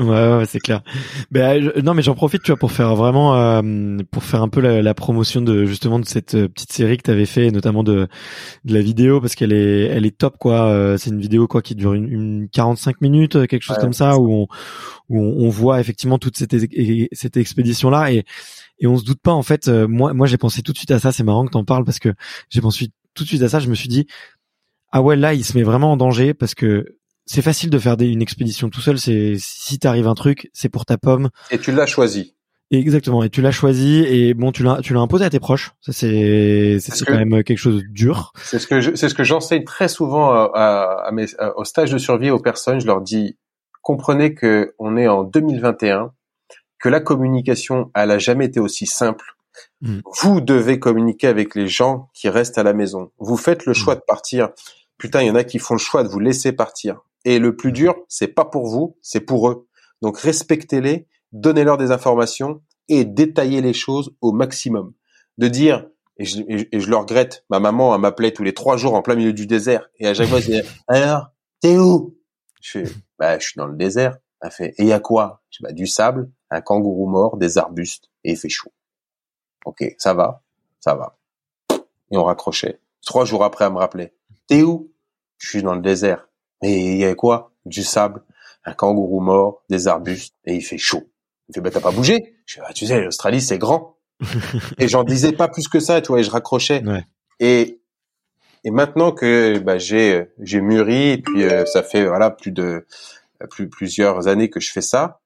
Ouais, 0.00 0.36
ouais 0.38 0.46
c'est 0.46 0.60
clair. 0.60 0.82
Ben, 1.30 1.72
non, 1.82 1.92
mais 1.92 2.02
j'en 2.02 2.14
profite, 2.14 2.42
tu 2.42 2.50
vois, 2.50 2.58
pour 2.58 2.72
faire 2.72 2.96
vraiment, 2.96 3.36
euh, 3.36 3.98
pour 4.10 4.24
faire 4.24 4.42
un 4.42 4.48
peu 4.48 4.60
la, 4.60 4.80
la, 4.80 4.94
promotion 4.94 5.42
de 5.42 5.66
justement 5.66 5.98
de 5.98 6.06
cette 6.06 6.34
euh, 6.34 6.48
petite 6.48 6.72
série 6.72 6.96
que 6.96 7.02
tu 7.02 7.10
avais 7.10 7.26
fait, 7.26 7.50
notamment 7.50 7.82
de, 7.82 8.08
de 8.64 8.74
la 8.74 8.80
vidéo, 8.80 9.20
parce 9.20 9.34
qu'elle 9.34 9.52
est, 9.52 9.82
elle 9.86 10.06
est 10.06 10.16
top, 10.16 10.38
quoi. 10.38 10.66
Euh, 10.68 10.96
c'est 10.96 11.10
une 11.10 11.20
vidéo 11.20 11.46
quoi 11.46 11.60
qui 11.60 11.74
dure 11.74 11.92
une, 11.92 12.08
une 12.08 12.48
45 12.48 13.00
minutes, 13.02 13.46
quelque 13.46 13.62
chose 13.62 13.78
comme 13.78 13.92
ça, 13.92 14.16
où 14.18 14.32
on, 14.32 14.46
où 15.10 15.18
on, 15.18 15.48
voit 15.50 15.80
effectivement 15.80 16.18
toute 16.18 16.36
cette, 16.36 16.56
cette 17.12 17.36
expédition 17.36 17.90
là, 17.90 18.12
et 18.12 18.24
et 18.82 18.86
on 18.86 18.96
se 18.96 19.04
doute 19.04 19.20
pas 19.20 19.32
en 19.32 19.42
fait. 19.42 19.68
moi, 19.68 20.14
moi, 20.14 20.26
j'ai 20.26 20.38
pensé 20.38 20.62
tout 20.62 20.72
de 20.72 20.78
suite 20.78 20.90
à 20.90 20.98
ça. 20.98 21.12
C'est 21.12 21.24
marrant 21.24 21.44
que 21.44 21.50
t'en 21.50 21.64
parles 21.64 21.84
parce 21.84 21.98
que 21.98 22.14
j'ai 22.48 22.62
pensé 22.62 22.88
tout 23.14 23.24
de 23.24 23.28
suite 23.28 23.42
à 23.42 23.50
ça. 23.50 23.60
Je 23.60 23.68
me 23.68 23.74
suis 23.74 23.90
dit, 23.90 24.06
ah 24.90 25.02
ouais, 25.02 25.16
là, 25.16 25.34
il 25.34 25.44
se 25.44 25.56
met 25.58 25.62
vraiment 25.62 25.92
en 25.92 25.96
danger 25.98 26.32
parce 26.32 26.54
que 26.54 26.86
c'est 27.32 27.42
facile 27.42 27.70
de 27.70 27.78
faire 27.78 27.96
des, 27.96 28.08
une 28.08 28.22
expédition 28.22 28.70
tout 28.70 28.80
seul. 28.80 28.98
C'est 28.98 29.34
si 29.38 29.78
t'arrive 29.78 30.08
un 30.08 30.14
truc, 30.14 30.50
c'est 30.52 30.68
pour 30.68 30.84
ta 30.84 30.98
pomme. 30.98 31.30
Et 31.52 31.58
tu 31.58 31.70
l'as 31.70 31.86
choisi. 31.86 32.34
Exactement. 32.72 33.22
Et 33.22 33.30
tu 33.30 33.40
l'as 33.40 33.52
choisi 33.52 34.04
et 34.04 34.34
bon, 34.34 34.50
tu 34.50 34.64
l'as, 34.64 34.80
tu 34.82 34.94
l'as 34.94 35.00
imposé 35.00 35.24
à 35.24 35.30
tes 35.30 35.38
proches. 35.38 35.72
Ça 35.80 35.92
c'est, 35.92 36.78
c'est 36.80 37.04
quand 37.04 37.14
même 37.14 37.44
quelque 37.44 37.58
chose 37.58 37.82
de 37.82 37.88
dur. 37.88 38.32
C'est 38.42 38.58
ce 38.58 38.66
que 38.66 38.96
c'est 38.96 39.08
ce 39.08 39.14
que 39.14 39.22
j'enseigne 39.22 39.62
très 39.62 39.86
souvent 39.86 40.32
à, 40.32 40.50
à, 40.54 41.06
à 41.06 41.12
mes, 41.12 41.26
au 41.54 41.64
stage 41.64 41.92
de 41.92 41.98
survie 41.98 42.30
aux 42.30 42.40
personnes. 42.40 42.80
Je 42.80 42.86
leur 42.86 43.00
dis, 43.00 43.38
comprenez 43.80 44.34
que 44.34 44.74
on 44.80 44.96
est 44.96 45.06
en 45.06 45.22
2021, 45.22 46.12
que 46.80 46.88
la 46.88 46.98
communication, 46.98 47.92
elle 47.94 48.10
a 48.10 48.18
jamais 48.18 48.46
été 48.46 48.58
aussi 48.58 48.86
simple. 48.86 49.36
Hmm. 49.82 50.00
Vous 50.20 50.40
devez 50.40 50.80
communiquer 50.80 51.28
avec 51.28 51.54
les 51.54 51.68
gens 51.68 52.08
qui 52.12 52.28
restent 52.28 52.58
à 52.58 52.64
la 52.64 52.72
maison. 52.72 53.12
Vous 53.18 53.36
faites 53.36 53.66
le 53.66 53.72
hmm. 53.72 53.76
choix 53.76 53.94
de 53.94 54.02
partir. 54.04 54.48
Putain, 54.98 55.22
il 55.22 55.28
y 55.28 55.30
en 55.30 55.36
a 55.36 55.44
qui 55.44 55.60
font 55.60 55.74
le 55.74 55.78
choix 55.78 56.02
de 56.02 56.08
vous 56.08 56.20
laisser 56.20 56.50
partir. 56.52 57.02
Et 57.24 57.38
le 57.38 57.56
plus 57.56 57.72
dur, 57.72 57.94
c'est 58.08 58.28
pas 58.28 58.44
pour 58.44 58.66
vous, 58.66 58.96
c'est 59.02 59.20
pour 59.20 59.48
eux. 59.48 59.68
Donc 60.02 60.18
respectez-les, 60.18 61.06
donnez-leur 61.32 61.76
des 61.76 61.90
informations 61.90 62.62
et 62.88 63.04
détaillez 63.04 63.60
les 63.60 63.74
choses 63.74 64.14
au 64.20 64.32
maximum. 64.32 64.94
De 65.38 65.48
dire, 65.48 65.86
et 66.16 66.24
je, 66.24 66.40
le 66.42 66.96
regrette, 66.96 67.44
ma 67.50 67.60
maman 67.60 67.94
elle 67.94 68.00
m'appelait 68.00 68.32
tous 68.32 68.42
les 68.42 68.54
trois 68.54 68.76
jours 68.76 68.94
en 68.94 69.02
plein 69.02 69.14
milieu 69.14 69.32
du 69.32 69.46
désert 69.46 69.88
et 69.98 70.06
à 70.06 70.14
chaque 70.14 70.28
fois 70.28 70.40
c'est 70.40 70.64
alors 70.86 71.28
t'es 71.60 71.78
où? 71.78 72.18
Je 72.60 72.70
fais 72.70 72.84
bah 73.18 73.38
je 73.38 73.48
suis 73.48 73.58
dans 73.58 73.66
le 73.66 73.76
désert. 73.76 74.16
Elle 74.42 74.50
fait 74.50 74.74
et 74.78 74.86
y 74.86 74.92
a 74.92 75.00
quoi? 75.00 75.42
Je 75.50 75.62
bah 75.62 75.72
du 75.72 75.86
sable, 75.86 76.30
un 76.50 76.62
kangourou 76.62 77.06
mort, 77.06 77.36
des 77.36 77.58
arbustes 77.58 78.10
et 78.24 78.32
il 78.32 78.36
fait 78.36 78.48
chaud. 78.48 78.72
Ok, 79.66 79.84
ça 79.98 80.14
va, 80.14 80.42
ça 80.80 80.94
va. 80.94 81.18
Et 82.10 82.16
on 82.16 82.24
raccrochait. 82.24 82.80
Trois 83.04 83.26
jours 83.26 83.44
après, 83.44 83.66
elle 83.66 83.72
me 83.72 83.78
rappelait. 83.78 84.14
T'es 84.46 84.62
où? 84.62 84.90
Je 85.36 85.48
suis 85.48 85.62
dans 85.62 85.74
le 85.74 85.82
désert. 85.82 86.28
Et 86.62 86.92
il 86.92 86.96
y 86.98 87.04
a 87.04 87.14
quoi? 87.14 87.52
Du 87.66 87.82
sable, 87.82 88.22
un 88.64 88.72
kangourou 88.72 89.20
mort, 89.20 89.62
des 89.68 89.88
arbustes, 89.88 90.34
et 90.44 90.54
il 90.54 90.62
fait 90.62 90.78
chaud. 90.78 91.10
Il 91.48 91.54
fait, 91.54 91.60
bah 91.60 91.70
t'as 91.70 91.80
pas 91.80 91.90
bougé? 91.90 92.36
Je 92.46 92.56
fais, 92.56 92.60
bah, 92.60 92.72
tu 92.74 92.86
sais, 92.86 93.00
l'Australie 93.00 93.40
c'est 93.40 93.58
grand. 93.58 93.96
et 94.78 94.88
j'en 94.88 95.04
disais 95.04 95.32
pas 95.32 95.48
plus 95.48 95.68
que 95.68 95.80
ça, 95.80 96.00
tu 96.00 96.08
vois, 96.08 96.20
et 96.20 96.22
je 96.22 96.30
raccrochais. 96.30 96.82
Et 97.38 97.80
et 98.64 98.70
maintenant 98.70 99.12
que 99.12 99.58
bah, 99.58 99.78
j'ai 99.78 100.26
j'ai 100.40 100.60
mûri, 100.60 101.10
et 101.10 101.18
puis 101.18 101.44
euh, 101.44 101.64
ça 101.64 101.82
fait 101.82 102.06
voilà 102.06 102.30
plus 102.30 102.52
de 102.52 102.86
plus 103.50 103.68
plusieurs 103.68 104.28
années 104.28 104.50
que 104.50 104.60
je 104.60 104.70
fais 104.70 104.82
ça, 104.82 105.20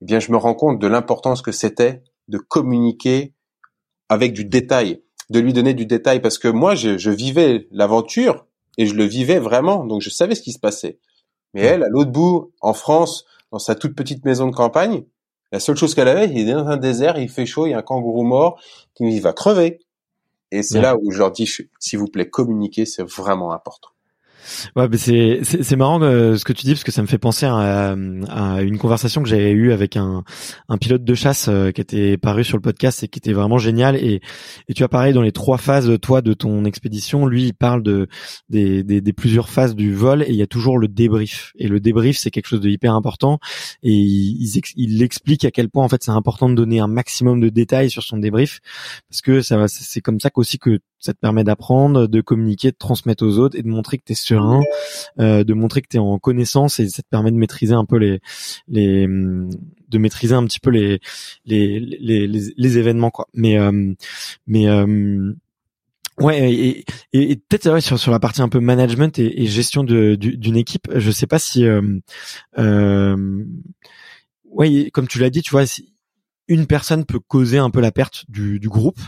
eh 0.00 0.06
bien 0.06 0.20
je 0.20 0.32
me 0.32 0.36
rends 0.38 0.54
compte 0.54 0.78
de 0.78 0.86
l'importance 0.86 1.42
que 1.42 1.52
c'était 1.52 2.02
de 2.28 2.38
communiquer 2.38 3.34
avec 4.08 4.32
du 4.32 4.46
détail, 4.46 5.02
de 5.28 5.40
lui 5.40 5.52
donner 5.52 5.74
du 5.74 5.84
détail, 5.84 6.20
parce 6.20 6.38
que 6.38 6.48
moi 6.48 6.74
je, 6.74 6.96
je 6.96 7.10
vivais 7.10 7.68
l'aventure 7.70 8.46
et 8.78 8.86
je 8.86 8.94
le 8.94 9.04
vivais 9.04 9.38
vraiment, 9.38 9.84
donc 9.84 10.00
je 10.00 10.08
savais 10.08 10.34
ce 10.34 10.40
qui 10.40 10.52
se 10.52 10.58
passait. 10.58 10.98
Mais 11.52 11.62
elle, 11.62 11.82
à 11.82 11.88
l'autre 11.88 12.10
bout, 12.10 12.52
en 12.60 12.72
France, 12.72 13.26
dans 13.52 13.58
sa 13.58 13.74
toute 13.74 13.94
petite 13.94 14.24
maison 14.24 14.46
de 14.46 14.54
campagne, 14.54 15.04
la 15.52 15.60
seule 15.60 15.76
chose 15.76 15.94
qu'elle 15.94 16.08
avait, 16.08 16.30
il 16.30 16.48
est 16.48 16.52
dans 16.52 16.68
un 16.68 16.76
désert, 16.76 17.18
il 17.18 17.28
fait 17.28 17.46
chaud, 17.46 17.66
il 17.66 17.70
y 17.70 17.74
a 17.74 17.78
un 17.78 17.82
kangourou 17.82 18.22
mort, 18.22 18.60
qui 18.94 19.20
va 19.20 19.32
crever. 19.32 19.80
Et 20.50 20.62
c'est 20.62 20.80
là 20.80 20.96
où 20.96 21.10
je 21.10 21.18
leur 21.18 21.32
dis, 21.32 21.50
s'il 21.78 21.98
vous 21.98 22.06
plaît, 22.06 22.30
communiquer, 22.30 22.86
c'est 22.86 23.02
vraiment 23.02 23.52
important. 23.52 23.90
Ouais, 24.76 24.88
mais 24.88 24.96
c'est 24.96 25.40
c'est 25.42 25.76
marrant 25.76 26.00
euh, 26.02 26.36
ce 26.36 26.44
que 26.44 26.52
tu 26.52 26.64
dis 26.64 26.72
parce 26.72 26.84
que 26.84 26.92
ça 26.92 27.02
me 27.02 27.06
fait 27.06 27.18
penser 27.18 27.46
à, 27.46 27.94
à 28.28 28.62
une 28.62 28.78
conversation 28.78 29.22
que 29.22 29.28
j'avais 29.28 29.50
eue 29.50 29.72
avec 29.72 29.96
un 29.96 30.24
un 30.68 30.78
pilote 30.78 31.04
de 31.04 31.14
chasse 31.14 31.48
euh, 31.48 31.70
qui 31.70 31.80
était 31.80 32.16
paru 32.16 32.44
sur 32.44 32.56
le 32.56 32.62
podcast 32.62 33.02
et 33.02 33.08
qui 33.08 33.18
était 33.18 33.32
vraiment 33.32 33.58
génial. 33.58 33.96
Et 33.96 34.20
et 34.68 34.74
tu 34.74 34.84
as 34.84 34.88
pareil 34.88 35.12
dans 35.12 35.22
les 35.22 35.32
trois 35.32 35.58
phases 35.58 35.98
toi 36.00 36.22
de 36.22 36.32
ton 36.34 36.64
expédition, 36.64 37.26
lui 37.26 37.44
il 37.44 37.54
parle 37.54 37.82
de 37.82 38.08
des, 38.48 38.82
des, 38.82 39.00
des 39.00 39.12
plusieurs 39.12 39.48
phases 39.48 39.74
du 39.74 39.94
vol 39.94 40.22
et 40.22 40.30
il 40.30 40.36
y 40.36 40.42
a 40.42 40.46
toujours 40.46 40.78
le 40.78 40.88
débrief. 40.88 41.52
Et 41.56 41.68
le 41.68 41.80
débrief 41.80 42.18
c'est 42.18 42.30
quelque 42.30 42.46
chose 42.46 42.60
de 42.60 42.70
hyper 42.70 42.94
important. 42.94 43.38
Et 43.82 43.92
il, 43.92 44.62
il, 44.76 45.02
explique 45.02 45.44
à 45.44 45.50
quel 45.50 45.68
point 45.68 45.84
en 45.84 45.88
fait 45.88 46.02
c'est 46.02 46.10
important 46.10 46.48
de 46.48 46.54
donner 46.54 46.80
un 46.80 46.88
maximum 46.88 47.40
de 47.40 47.48
détails 47.48 47.90
sur 47.90 48.02
son 48.02 48.18
débrief 48.18 48.60
parce 49.08 49.20
que 49.22 49.40
ça 49.40 49.66
c'est 49.68 50.00
comme 50.00 50.20
ça 50.20 50.30
qu'aussi 50.30 50.58
que 50.58 50.80
ça 50.98 51.12
te 51.12 51.18
permet 51.18 51.44
d'apprendre, 51.44 52.06
de 52.06 52.20
communiquer, 52.20 52.70
de 52.70 52.76
transmettre 52.76 53.24
aux 53.24 53.38
autres 53.38 53.58
et 53.58 53.62
de 53.62 53.68
montrer 53.68 53.98
que 53.98 54.04
tu 54.04 54.12
es 54.12 54.16
serein, 54.16 54.60
euh, 55.18 55.44
de 55.44 55.54
montrer 55.54 55.82
que 55.82 55.88
tu 55.88 55.96
es 55.96 56.00
en 56.00 56.18
connaissance 56.18 56.80
et 56.80 56.88
ça 56.88 57.02
te 57.02 57.08
permet 57.08 57.30
de 57.30 57.36
maîtriser 57.36 57.74
un 57.74 57.84
peu 57.84 57.96
les 57.98 58.20
les 58.68 59.06
de 59.06 59.98
maîtriser 59.98 60.34
un 60.34 60.44
petit 60.44 60.60
peu 60.60 60.70
les 60.70 61.00
les 61.44 61.80
les, 61.80 62.26
les, 62.26 62.78
événements 62.78 63.10
quoi. 63.10 63.26
Mais 63.34 63.58
euh, 63.58 63.94
mais 64.46 64.68
euh, 64.68 65.34
Ouais, 66.20 66.52
et, 66.52 66.84
et, 67.12 67.36
peut-être 67.36 67.80
sur, 67.80 67.98
sur 67.98 68.10
la 68.10 68.18
partie 68.18 68.42
un 68.42 68.48
peu 68.48 68.58
management 68.58 69.18
et, 69.20 69.46
gestion 69.46 69.84
d'une 69.84 70.56
équipe, 70.56 70.88
je 70.94 71.10
sais 71.12 71.28
pas 71.28 71.38
si, 71.38 71.64
euh, 71.64 71.80
euh, 72.58 73.44
ouais, 74.46 74.90
comme 74.92 75.06
tu 75.06 75.20
l'as 75.20 75.30
dit, 75.30 75.42
tu 75.42 75.52
vois, 75.52 75.64
une 76.48 76.66
personne 76.66 77.04
peut 77.04 77.20
causer 77.20 77.58
un 77.58 77.70
peu 77.70 77.80
la 77.80 77.92
perte 77.92 78.24
du, 78.28 78.58
du 78.58 78.68
groupe. 78.68 78.98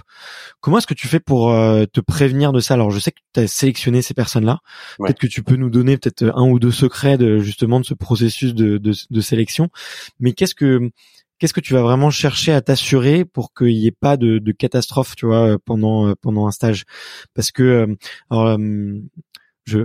Comment 0.60 0.78
est-ce 0.78 0.86
que 0.86 0.94
tu 0.94 1.08
fais 1.08 1.20
pour 1.20 1.50
euh, 1.50 1.86
te 1.90 2.00
prévenir 2.00 2.52
de 2.52 2.60
ça? 2.60 2.74
Alors, 2.74 2.90
je 2.90 2.98
sais 2.98 3.12
que 3.12 3.20
tu 3.32 3.40
as 3.40 3.46
sélectionné 3.48 4.02
ces 4.02 4.14
personnes-là. 4.14 4.58
Peut-être 4.98 5.18
que 5.18 5.26
tu 5.26 5.42
peux 5.42 5.56
nous 5.56 5.70
donner 5.70 5.96
peut-être 5.96 6.30
un 6.36 6.48
ou 6.48 6.58
deux 6.58 6.70
secrets 6.70 7.18
de 7.18 7.38
justement 7.38 7.80
de 7.80 7.84
ce 7.86 7.94
processus 7.94 8.54
de, 8.54 8.78
de, 8.78 8.92
de 9.08 9.20
sélection. 9.20 9.68
Mais 10.20 10.32
qu'est-ce 10.32 10.54
que 10.54 10.90
qu'est-ce 11.38 11.54
que 11.54 11.60
tu 11.60 11.72
vas 11.72 11.82
vraiment 11.82 12.10
chercher 12.10 12.52
à 12.52 12.60
t'assurer 12.60 13.24
pour 13.24 13.54
qu'il 13.54 13.68
n'y 13.68 13.86
ait 13.86 13.96
pas 13.98 14.18
de, 14.18 14.38
de, 14.38 14.52
catastrophe, 14.52 15.16
tu 15.16 15.24
vois, 15.24 15.58
pendant 15.64 16.14
pendant 16.20 16.46
un 16.46 16.50
stage? 16.50 16.84
Parce 17.34 17.50
que 17.50 17.62
euh, 17.62 17.94
alors, 18.28 18.58
je, 19.70 19.78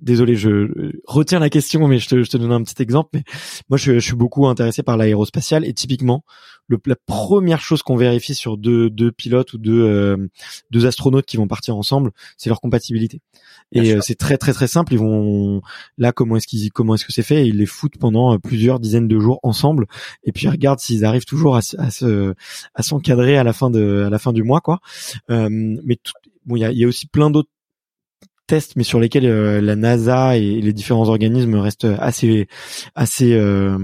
désolé, 0.00 0.36
je 0.36 0.92
retiens 1.06 1.38
la 1.38 1.50
question, 1.50 1.88
mais 1.88 1.98
je 1.98 2.08
te, 2.08 2.22
je 2.22 2.30
te 2.30 2.36
donne 2.36 2.52
un 2.52 2.62
petit 2.62 2.80
exemple. 2.82 3.10
Mais 3.14 3.24
moi, 3.68 3.78
je, 3.78 3.94
je 3.94 4.00
suis 4.00 4.14
beaucoup 4.14 4.46
intéressé 4.46 4.82
par 4.82 4.96
l'aérospatial 4.96 5.64
et 5.64 5.72
typiquement, 5.72 6.24
le, 6.68 6.78
la 6.86 6.96
première 7.06 7.60
chose 7.60 7.82
qu'on 7.82 7.96
vérifie 7.96 8.34
sur 8.34 8.56
deux, 8.56 8.90
deux 8.90 9.10
pilotes 9.10 9.52
ou 9.54 9.58
deux, 9.58 9.82
euh, 9.82 10.16
deux 10.70 10.86
astronautes 10.86 11.26
qui 11.26 11.36
vont 11.36 11.48
partir 11.48 11.76
ensemble, 11.76 12.12
c'est 12.36 12.50
leur 12.50 12.60
compatibilité. 12.60 13.20
Et 13.72 13.94
euh, 13.94 14.00
c'est 14.00 14.14
très 14.14 14.36
très 14.36 14.52
très 14.52 14.68
simple. 14.68 14.92
Ils 14.92 14.98
vont 14.98 15.62
là, 15.98 16.12
comment 16.12 16.36
est-ce 16.36 16.46
qu'ils, 16.46 16.70
comment 16.70 16.94
est-ce 16.94 17.04
que 17.04 17.12
c'est 17.12 17.22
fait 17.22 17.48
Ils 17.48 17.56
les 17.56 17.66
foutent 17.66 17.98
pendant 17.98 18.34
euh, 18.34 18.38
plusieurs 18.38 18.80
dizaines 18.80 19.08
de 19.08 19.18
jours 19.18 19.40
ensemble, 19.42 19.86
et 20.24 20.32
puis 20.32 20.46
ils 20.46 20.50
regardent 20.50 20.80
s'ils 20.80 21.04
arrivent 21.04 21.24
toujours 21.24 21.56
à, 21.56 21.60
à 21.78 21.90
se, 21.90 22.34
à 22.74 22.82
s'encadrer 22.82 23.36
à 23.36 23.44
la 23.44 23.52
fin 23.52 23.70
de, 23.70 24.04
à 24.06 24.10
la 24.10 24.18
fin 24.18 24.32
du 24.32 24.42
mois, 24.42 24.60
quoi. 24.60 24.80
mais 25.28 25.98
bon, 26.46 26.56
il 26.56 26.60
y 26.60 26.64
a, 26.64 26.72
y 26.72 26.84
a 26.84 26.88
aussi 26.88 27.06
plein 27.06 27.30
d'autres 27.30 27.50
tests, 28.46 28.76
mais 28.76 28.84
sur 28.84 29.00
lesquels 29.00 29.26
euh, 29.26 29.60
la 29.60 29.76
NASA 29.76 30.36
et 30.36 30.60
les 30.60 30.72
différents 30.72 31.08
organismes 31.08 31.56
restent 31.56 31.86
assez 31.98 32.48
assez 32.94 33.34
euh, 33.34 33.76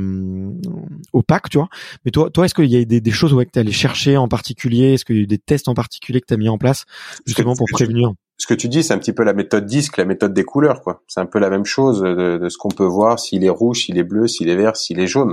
opaques, 1.13 1.51
tu 1.51 1.59
vois. 1.59 1.69
Mais 2.05 2.11
toi, 2.11 2.31
toi, 2.31 2.45
est-ce 2.45 2.55
qu'il 2.55 2.67
y 2.67 2.77
a 2.77 2.85
des, 2.85 3.01
des 3.01 3.11
choses 3.11 3.33
ouais, 3.33 3.47
que 3.47 3.53
tu 3.53 3.59
allé 3.59 3.73
chercher 3.73 4.17
en 4.17 4.29
particulier? 4.29 4.95
Est-ce 4.95 5.05
qu'il 5.05 5.17
y 5.17 5.19
a 5.21 5.23
eu 5.23 5.27
des 5.27 5.39
tests 5.39 5.69
en 5.69 5.75
particulier 5.75 6.21
que 6.21 6.27
tu 6.27 6.35
as 6.35 6.39
mis 6.39 6.49
en 6.49 6.59
place 6.59 6.85
justement 7.27 7.55
pour 7.55 7.67
prévenir? 7.73 8.13
ce 8.39 8.47
que 8.47 8.55
tu 8.55 8.69
dis, 8.69 8.85
c'est 8.85 8.95
un 8.95 8.99
petit 8.99 9.13
peu 9.13 9.25
la 9.25 9.33
méthode 9.33 9.67
disque, 9.67 9.97
la 9.97 10.05
méthode 10.05 10.33
des 10.33 10.45
couleurs, 10.45 10.81
quoi. 10.81 11.03
C'est 11.09 11.19
un 11.21 11.27
peu 11.27 11.41
la 11.41 11.51
même 11.51 11.65
chose 11.65 12.01
de, 12.01 12.39
de 12.39 12.49
ce 12.49 12.57
qu'on 12.57 12.69
peut 12.69 12.87
voir, 12.87 13.19
s'il 13.19 13.45
est 13.45 13.51
rouge, 13.51 13.87
s'il 13.87 13.99
est 13.99 14.05
bleu, 14.05 14.29
s'il 14.29 14.49
est 14.49 14.55
vert, 14.55 14.77
s'il 14.77 15.01
est 15.01 15.09
jaune. 15.09 15.33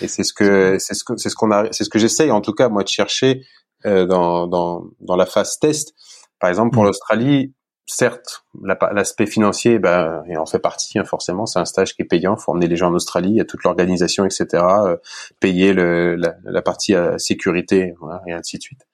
Et 0.00 0.06
c'est 0.06 0.22
ce 0.22 0.32
que 0.32 0.76
c'est 0.78 0.94
ce 0.94 1.02
que 1.02 1.16
c'est 1.16 1.28
ce 1.28 1.34
qu'on 1.34 1.50
a, 1.50 1.66
c'est 1.72 1.82
ce 1.82 1.90
que 1.90 1.98
j'essaye 1.98 2.30
en 2.30 2.40
tout 2.40 2.52
cas 2.52 2.68
moi 2.68 2.84
de 2.84 2.88
chercher 2.88 3.42
euh, 3.84 4.06
dans 4.06 4.46
dans 4.46 4.84
dans 5.00 5.16
la 5.16 5.26
phase 5.26 5.58
test. 5.58 5.92
Par 6.38 6.48
exemple 6.48 6.72
pour 6.72 6.84
mmh. 6.84 6.86
l'Australie, 6.86 7.52
certes, 7.86 8.44
l'aspect 8.62 9.26
financier, 9.26 9.78
ben, 9.78 10.24
il 10.28 10.36
en 10.38 10.46
fait 10.46 10.58
partie, 10.58 10.98
hein, 10.98 11.04
forcément. 11.04 11.46
C'est 11.46 11.60
un 11.60 11.64
stage 11.64 11.94
qui 11.94 12.02
est 12.02 12.06
payant. 12.06 12.36
Faut 12.36 12.52
emmener 12.52 12.66
les 12.66 12.76
gens 12.76 12.88
en 12.88 12.94
Australie, 12.94 13.30
il 13.30 13.36
y 13.36 13.40
a 13.40 13.44
toute 13.44 13.62
l'organisation, 13.62 14.24
etc. 14.24 14.46
Euh, 14.52 14.96
payer 15.40 15.72
le, 15.72 16.16
la, 16.16 16.34
la, 16.44 16.62
partie 16.62 16.94
euh, 16.94 17.16
sécurité, 17.18 17.94
voilà, 18.00 18.22
et 18.26 18.32
ainsi 18.32 18.58
de 18.58 18.62
suite. 18.62 18.86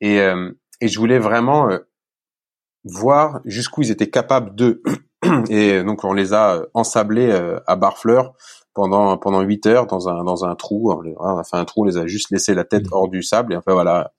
Et, 0.00 0.20
euh, 0.20 0.50
et 0.80 0.88
je 0.88 0.98
voulais 0.98 1.18
vraiment 1.18 1.68
voir 2.84 3.40
jusqu'où 3.44 3.82
ils 3.82 3.90
étaient 3.90 4.10
capables 4.10 4.54
de. 4.54 4.82
et 5.50 5.84
donc 5.84 6.04
on 6.04 6.14
les 6.14 6.32
a 6.32 6.62
ensablés 6.72 7.30
à 7.66 7.76
Barfleur 7.76 8.32
pendant 8.72 9.18
pendant 9.18 9.42
huit 9.42 9.66
heures 9.66 9.86
dans 9.86 10.08
un 10.08 10.24
dans 10.24 10.46
un 10.46 10.54
trou. 10.54 10.90
On 11.18 11.36
a 11.36 11.44
fait 11.44 11.58
un 11.58 11.66
trou, 11.66 11.82
on 11.82 11.84
les 11.84 11.98
a 11.98 12.06
juste 12.06 12.30
laissé 12.30 12.54
la 12.54 12.64
tête 12.64 12.86
mmh. 12.86 12.92
hors 12.94 13.08
du 13.08 13.22
sable 13.22 13.52
et 13.52 13.56
enfin 13.56 13.74
voilà, 13.74 14.12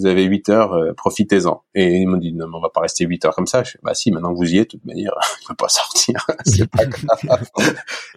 vous 0.00 0.06
avez 0.06 0.24
8 0.24 0.48
heures, 0.48 0.72
euh, 0.72 0.92
profitez-en. 0.94 1.62
Et 1.74 1.98
ils 1.98 2.06
m'ont 2.06 2.16
dit, 2.16 2.32
non, 2.32 2.46
on 2.52 2.60
va 2.60 2.70
pas 2.70 2.80
rester 2.80 3.04
8 3.04 3.24
heures 3.24 3.34
comme 3.34 3.46
ça. 3.46 3.62
Bah 3.82 3.94
si, 3.94 4.10
maintenant 4.10 4.32
que 4.32 4.38
vous 4.38 4.54
y 4.54 4.58
êtes, 4.58 4.70
de 4.72 4.78
toute 4.78 4.84
manière, 4.84 5.12
je 5.42 5.48
peux 5.48 5.54
pas 5.54 5.68
sortir. 5.68 6.26
c'est 6.46 6.68
pas 6.70 6.86
grave. 6.86 7.48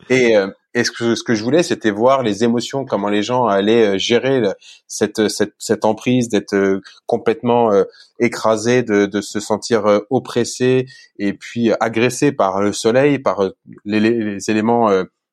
et, 0.10 0.38
euh, 0.38 0.48
et 0.74 0.84
ce 0.84 0.92
que, 0.92 1.16
ce 1.16 1.24
que 1.24 1.36
je 1.36 1.44
voulais, 1.44 1.64
c'était 1.64 1.92
voir 1.92 2.24
les 2.24 2.44
émotions, 2.44 2.86
comment 2.86 3.10
les 3.10 3.22
gens 3.22 3.46
allaient 3.46 3.96
euh, 3.96 3.98
gérer 3.98 4.42
cette, 4.88 5.28
cette, 5.28 5.54
cette 5.60 5.86
emprise, 5.86 6.30
d'être 6.30 6.82
complètement 7.06 7.72
écrasé, 8.20 8.84
de, 8.84 9.06
de 9.06 9.22
se 9.22 9.40
sentir 9.40 10.02
oppressé 10.10 10.86
et 11.20 11.34
puis 11.34 11.72
agressé 11.80 12.32
par 12.32 12.62
le 12.62 12.74
soleil, 12.74 13.20
par 13.20 13.50
les, 13.86 14.00
les 14.00 14.50
éléments 14.50 14.90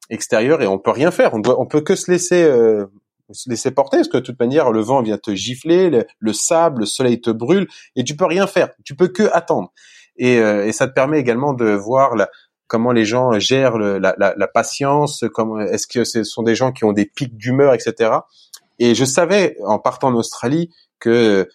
extérieurs 0.08 0.62
et 0.62 0.66
on 0.66 0.78
peut 0.78 0.90
rien 0.90 1.10
faire. 1.10 1.34
On 1.34 1.38
doit, 1.38 1.60
on 1.60 1.66
peut 1.66 1.80
que 1.80 1.94
se 1.94 2.10
laisser 2.10 2.42
se 3.32 3.48
laisser 3.50 3.70
porter 3.70 3.98
parce 3.98 4.08
que 4.08 4.16
de 4.18 4.22
toute 4.22 4.38
manière 4.38 4.70
le 4.70 4.80
vent 4.80 5.02
vient 5.02 5.18
te 5.18 5.34
gifler, 5.34 6.04
le, 6.18 6.32
sable, 6.32 6.80
le 6.80 6.86
soleil 6.86 7.20
te 7.20 7.30
brûle 7.30 7.66
et 7.96 8.04
tu 8.04 8.16
peux 8.16 8.26
rien 8.26 8.46
faire. 8.46 8.70
Tu 8.84 8.94
peux 8.94 9.08
que 9.08 9.28
attendre. 9.32 9.72
Et, 10.16 10.38
euh, 10.38 10.70
ça 10.72 10.86
te 10.88 10.92
permet 10.92 11.18
également 11.18 11.54
de 11.54 11.70
voir 11.70 12.14
comment 12.66 12.92
les 12.92 13.04
gens 13.04 13.38
gèrent 13.38 13.78
la, 13.78 14.14
la, 14.16 14.34
la, 14.36 14.48
patience, 14.48 15.24
comment 15.34 15.60
est-ce 15.60 15.86
que 15.86 16.04
ce 16.04 16.24
sont 16.24 16.42
des 16.42 16.54
gens 16.54 16.72
qui 16.72 16.84
ont 16.84 16.92
des 16.92 17.06
pics 17.06 17.36
d'humeur, 17.36 17.74
etc. 17.74 18.10
Et 18.78 18.94
je 18.94 19.04
savais 19.04 19.56
en 19.64 19.78
partant 19.78 20.08
en 20.08 20.14
Australie 20.14 20.70
que 21.00 21.48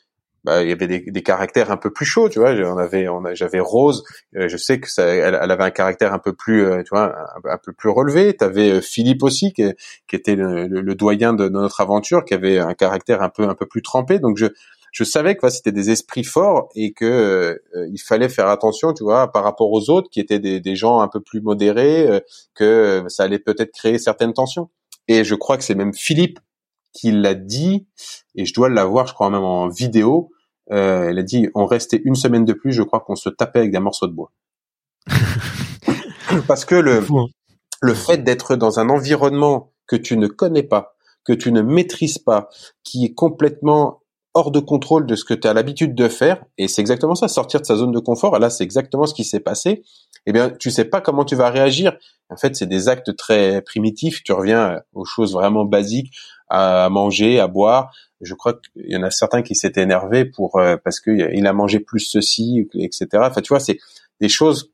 bah, 0.46 0.62
il 0.62 0.70
y 0.70 0.72
avait 0.72 0.86
des, 0.86 1.00
des, 1.00 1.24
caractères 1.24 1.72
un 1.72 1.78
peu 1.78 1.92
plus 1.92 2.06
chauds, 2.06 2.30
tu 2.30 2.38
vois. 2.38 2.52
On 2.52 2.78
avait, 2.78 3.08
on 3.08 3.24
j'avais 3.34 3.60
Rose, 3.60 4.04
euh, 4.36 4.48
je 4.48 4.58
sais 4.58 4.80
que 4.80 4.88
ça, 4.88 5.04
elle, 5.04 5.34
avait 5.34 5.64
un 5.64 5.72
caractère 5.72 6.14
un 6.14 6.20
peu 6.20 6.34
plus, 6.34 6.64
euh, 6.64 6.84
tu 6.84 6.90
vois, 6.92 7.16
un, 7.46 7.58
peu 7.58 7.74
plus 7.74 7.90
relevé. 7.90 8.36
T'avais 8.36 8.74
euh, 8.74 8.82
Philippe 8.82 9.24
aussi, 9.24 9.54
qui, 9.54 9.64
qui 10.08 10.16
était 10.16 10.36
le, 10.36 10.68
le, 10.68 10.96
doyen 10.96 11.34
de, 11.34 11.50
notre 11.50 11.82
aventure, 11.82 12.24
qui 12.26 12.36
avait 12.36 12.60
un 12.60 12.76
caractère 12.76 13.24
un 13.24 13.30
peu, 13.30 13.50
un 13.50 13.56
peu 13.56 13.66
plus 13.66 13.82
trempé. 13.82 14.20
Donc 14.20 14.38
je, 14.38 14.46
je 14.92 15.04
savais 15.04 15.36
que 15.36 15.50
c'était 15.50 15.72
des 15.72 15.90
esprits 15.90 16.24
forts 16.24 16.70
et 16.76 16.94
que 16.94 17.60
il 17.92 17.98
fallait 17.98 18.30
faire 18.30 18.48
attention, 18.48 18.94
tu 18.94 19.04
vois, 19.04 19.32
par 19.32 19.44
rapport 19.44 19.72
aux 19.72 19.90
autres 19.90 20.10
qui 20.12 20.20
étaient 20.20 20.40
des, 20.40 20.60
des 20.60 20.76
gens 20.76 21.02
un 21.02 21.08
peu 21.08 21.22
plus 21.22 21.42
modérés, 21.42 22.22
que 22.54 23.04
ça 23.08 23.24
allait 23.24 23.40
peut-être 23.40 23.72
créer 23.74 23.98
certaines 23.98 24.34
tensions. 24.34 24.70
Et 25.08 25.24
je 25.24 25.34
crois 25.34 25.58
que 25.58 25.64
c'est 25.64 25.76
même 25.76 25.94
Philippe 25.94 26.40
qui 26.94 27.12
l'a 27.12 27.34
dit, 27.34 27.88
et 28.36 28.46
je 28.46 28.54
dois 28.54 28.70
l'avoir, 28.70 29.08
je 29.08 29.14
crois 29.14 29.30
même 29.30 29.44
en 29.44 29.68
vidéo, 29.68 30.32
euh, 30.72 31.10
elle 31.10 31.20
a 31.20 31.24
dit 31.24 31.50
on 31.56 31.66
restait 31.66 32.02
une 32.04 32.16
semaine 32.16 32.46
de 32.46 32.54
plus, 32.54 32.72
je 32.72 32.84
crois 32.84 33.00
qu'on 33.00 33.16
se 33.16 33.30
tapait 33.30 33.60
avec 33.60 33.72
des 33.72 33.80
morceaux 33.80 34.08
de 34.08 34.14
bois. 34.14 34.32
Parce 36.48 36.66
que 36.66 36.76
le 36.76 37.04
hein. 37.12 37.28
le 37.82 37.94
fait 37.94 38.18
d'être 38.18 38.56
dans 38.56 38.80
un 38.80 38.90
environnement 38.90 39.72
que 39.88 39.96
tu 39.96 40.18
ne 40.18 40.28
connais 40.28 40.64
pas, 40.64 40.96
que 41.24 41.34
tu 41.34 41.52
ne 41.52 41.62
maîtrises 41.62 42.18
pas, 42.18 42.50
qui 42.84 43.06
est 43.06 43.14
complètement 43.14 44.02
hors 44.34 44.52
de 44.52 44.60
contrôle 44.60 45.06
de 45.06 45.16
ce 45.16 45.24
que 45.24 45.34
tu 45.34 45.48
as 45.48 45.54
l'habitude 45.54 45.96
de 45.96 46.10
faire, 46.10 46.44
et 46.58 46.68
c'est 46.68 46.82
exactement 46.82 47.16
ça, 47.16 47.30
sortir 47.30 47.62
de 47.62 47.66
sa 47.66 47.76
zone 47.76 47.94
de 47.94 48.00
confort. 48.00 48.38
Là, 48.38 48.50
c'est 48.50 48.66
exactement 48.66 49.06
ce 49.06 49.14
qui 49.14 49.24
s'est 49.24 49.40
passé. 49.40 49.84
Eh 50.26 50.34
bien, 50.34 50.50
tu 50.50 50.72
sais 50.72 50.86
pas 50.86 51.00
comment 51.00 51.24
tu 51.24 51.36
vas 51.36 51.50
réagir. 51.50 51.96
En 52.30 52.36
fait, 52.36 52.56
c'est 52.56 52.66
des 52.66 52.90
actes 52.90 53.16
très 53.16 53.62
primitifs. 53.62 54.24
Tu 54.24 54.34
reviens 54.34 54.82
aux 54.94 55.06
choses 55.06 55.34
vraiment 55.34 55.64
basiques, 55.64 56.14
à 56.48 56.90
manger, 56.90 57.40
à 57.40 57.48
boire, 57.48 57.92
je 58.22 58.34
crois 58.34 58.54
qu'il 58.54 58.92
y 58.92 58.96
en 58.96 59.04
a 59.04 59.12
certains 59.12 59.42
qui 59.42 59.56
s'étaient 59.56 59.82
énervés 59.82 60.26
pour 60.26 60.58
euh, 60.58 60.78
parce 60.84 61.00
qu'il 61.00 61.48
a 61.48 61.54
mangé 61.54 61.80
plus 61.80 62.00
ceci, 62.00 62.68
etc. 62.76 63.08
Enfin, 63.14 63.42
tu 63.42 63.50
vois, 63.50 63.60
c'est 63.60 63.80
des 64.22 64.30
choses. 64.30 64.72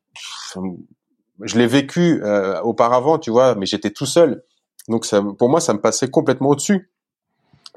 Je 1.41 1.57
l'ai 1.57 1.67
vécu 1.67 2.21
euh, 2.23 2.59
auparavant, 2.61 3.17
tu 3.17 3.31
vois, 3.31 3.55
mais 3.55 3.65
j'étais 3.65 3.91
tout 3.91 4.05
seul. 4.05 4.43
Donc 4.87 5.05
ça, 5.05 5.21
pour 5.37 5.49
moi, 5.49 5.59
ça 5.59 5.73
me 5.73 5.81
passait 5.81 6.09
complètement 6.09 6.49
au-dessus 6.49 6.91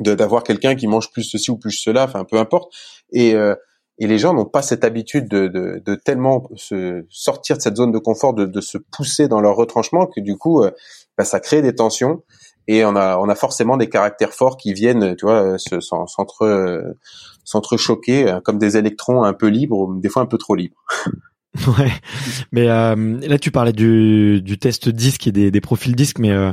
de 0.01 0.15
d'avoir 0.15 0.43
quelqu'un 0.43 0.75
qui 0.75 0.87
mange 0.87 1.11
plus 1.13 1.23
ceci 1.23 1.51
ou 1.51 1.57
plus 1.57 1.73
cela, 1.73 2.05
enfin 2.05 2.25
peu 2.25 2.39
importe. 2.39 2.73
Et 3.13 3.35
euh, 3.35 3.55
et 3.99 4.09
les 4.09 4.19
gens 4.19 4.35
n'ont 4.35 4.45
pas 4.45 4.61
cette 4.61 4.83
habitude 4.83 5.29
de, 5.29 5.47
de, 5.47 5.81
de, 5.85 5.95
tellement 5.95 6.49
se 6.57 7.07
sortir 7.11 7.57
de 7.57 7.63
cette 7.63 7.77
zone 7.77 7.93
de 7.93 7.99
confort, 7.99 8.35
de, 8.35 8.45
de 8.45 8.61
se 8.61 8.77
pousser 8.77 9.29
dans 9.29 9.41
leur 9.41 9.55
retranchement 9.55 10.09
que 10.09 10.21
du 10.21 10.37
coup, 10.37 10.65
bah, 11.17 11.25
ça 11.25 11.39
crée 11.39 11.63
des 11.63 11.77
tensions 11.77 12.25
et 12.69 12.85
on 12.85 12.97
a 12.97 13.19
on 13.19 13.29
a 13.29 13.35
forcément 13.35 13.77
des 13.77 13.89
caractères 13.89 14.33
forts 14.33 14.57
qui 14.57 14.73
viennent 14.73 15.17
tu 15.17 15.27
vois 15.27 15.57
s'entre 15.59 16.95
s'entrechoquer 17.45 18.29
euh, 18.29 18.41
comme 18.41 18.59
des 18.59 18.77
électrons 18.77 19.23
un 19.23 19.35
peu 19.35 19.49
libres 19.49 19.95
des 19.97 20.09
fois 20.09 20.23
un 20.23 20.27
peu 20.27 20.39
trop 20.39 20.55
libres. 20.55 20.83
Ouais, 21.79 21.93
mais 22.51 22.69
euh, 22.69 23.21
là 23.21 23.39
tu 23.39 23.53
parlais 23.53 23.73
du, 23.73 24.43
du 24.43 24.59
test 24.59 24.89
disque 24.89 25.29
et 25.29 25.33
des, 25.33 25.53
des 25.53 25.61
profils 25.61 25.95
disques, 25.95 26.19
mais 26.19 26.33
euh, 26.33 26.53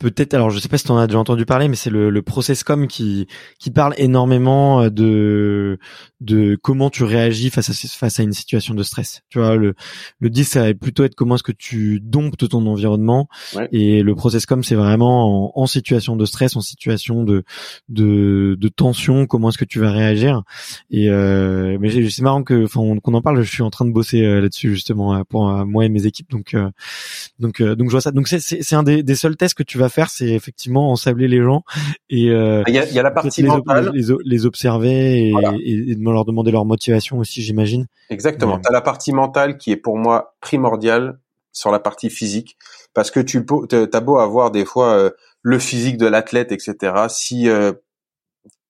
peut-être, 0.00 0.34
alors 0.34 0.50
je 0.50 0.58
sais 0.58 0.68
pas 0.68 0.76
si 0.76 0.84
tu 0.84 0.90
en 0.90 0.98
as 0.98 1.06
déjà 1.06 1.20
entendu 1.20 1.46
parler, 1.46 1.68
mais 1.68 1.76
c'est 1.76 1.88
le, 1.88 2.10
le 2.10 2.22
processcom 2.22 2.88
qui 2.88 3.28
qui 3.60 3.70
parle 3.70 3.94
énormément 3.96 4.82
euh, 4.82 4.90
de 4.90 5.78
de 6.20 6.58
comment 6.60 6.90
tu 6.90 7.04
réagis 7.04 7.50
face 7.50 7.70
à 7.70 7.72
face 7.72 8.20
à 8.20 8.22
une 8.22 8.32
situation 8.32 8.74
de 8.74 8.82
stress. 8.82 9.22
Tu 9.28 9.38
vois, 9.38 9.56
le 9.56 9.74
le 10.18 10.30
disque 10.30 10.52
ça 10.52 10.62
va 10.62 10.74
plutôt 10.74 11.04
être 11.04 11.14
comment 11.14 11.36
est-ce 11.36 11.42
que 11.42 11.52
tu 11.52 12.00
domptes 12.00 12.48
ton 12.48 12.66
environnement, 12.66 13.28
et 13.72 14.02
le 14.02 14.14
processcom 14.14 14.62
c'est 14.62 14.74
vraiment 14.74 15.54
en, 15.56 15.62
en, 15.62 15.66
situation 15.66 16.16
de 16.16 16.24
stress, 16.24 16.56
en 16.56 16.60
situation 16.60 17.24
de 17.24 17.44
de, 17.88 18.56
de 18.58 18.68
tension, 18.68 19.26
comment 19.26 19.50
est-ce 19.50 19.58
que 19.58 19.64
tu 19.64 19.78
vas 19.78 19.90
réagir. 19.90 20.42
Et 20.90 21.08
euh, 21.08 21.78
mais 21.80 22.10
c'est 22.10 22.22
marrant 22.22 22.42
que 22.42 22.66
qu'on 22.66 23.14
en 23.14 23.22
parle. 23.22 23.42
Je 23.42 23.50
suis 23.50 23.62
en 23.62 23.70
train 23.70 23.84
de 23.84 23.92
bosser 23.92 24.22
là-dessus 24.22 24.74
justement 24.74 25.14
euh, 25.14 25.22
pour 25.28 25.48
euh, 25.48 25.64
moi 25.64 25.84
et 25.84 25.88
mes 25.88 26.06
équipes. 26.06 26.30
Donc 26.30 26.54
euh, 26.54 26.70
donc 27.38 27.62
donc 27.62 27.88
je 27.88 27.92
vois 27.92 28.00
ça. 28.00 28.10
Donc 28.10 28.28
c'est 28.28 28.40
c'est 28.40 28.74
un 28.74 28.82
des, 28.82 29.02
des 29.02 29.14
seuls 29.14 29.36
tests 29.36 29.54
que 29.54 29.62
tu 29.62 29.78
vas 29.78 29.88
faire, 29.88 30.10
c'est 30.10 30.28
effectivement 30.28 30.90
ensabler 30.90 31.28
les 31.28 31.42
gens 31.42 31.64
et 32.08 32.24
il 32.24 32.28
y 32.28 32.78
a, 32.78 32.90
y 32.90 32.98
a 32.98 33.02
la 33.02 33.10
partie 33.10 33.42
mentale, 33.42 33.92
les, 33.94 34.04
les, 34.24 34.46
observer 34.46 35.28
et, 35.28 35.32
et, 35.64 35.96
leur 36.12 36.24
demander 36.24 36.50
leur 36.50 36.64
motivation 36.64 37.18
aussi, 37.18 37.42
j'imagine. 37.42 37.86
Exactement. 38.08 38.58
Tu 38.58 38.68
as 38.68 38.72
la 38.72 38.80
partie 38.80 39.12
mentale 39.12 39.58
qui 39.58 39.72
est 39.72 39.76
pour 39.76 39.96
moi 39.96 40.34
primordiale 40.40 41.18
sur 41.52 41.70
la 41.70 41.80
partie 41.80 42.10
physique 42.10 42.56
parce 42.94 43.10
que 43.10 43.20
tu 43.20 43.44
as 43.92 44.00
beau 44.00 44.18
avoir 44.18 44.50
des 44.50 44.64
fois 44.64 45.10
le 45.42 45.58
physique 45.58 45.96
de 45.96 46.06
l'athlète, 46.06 46.52
etc. 46.52 47.06
Si 47.08 47.48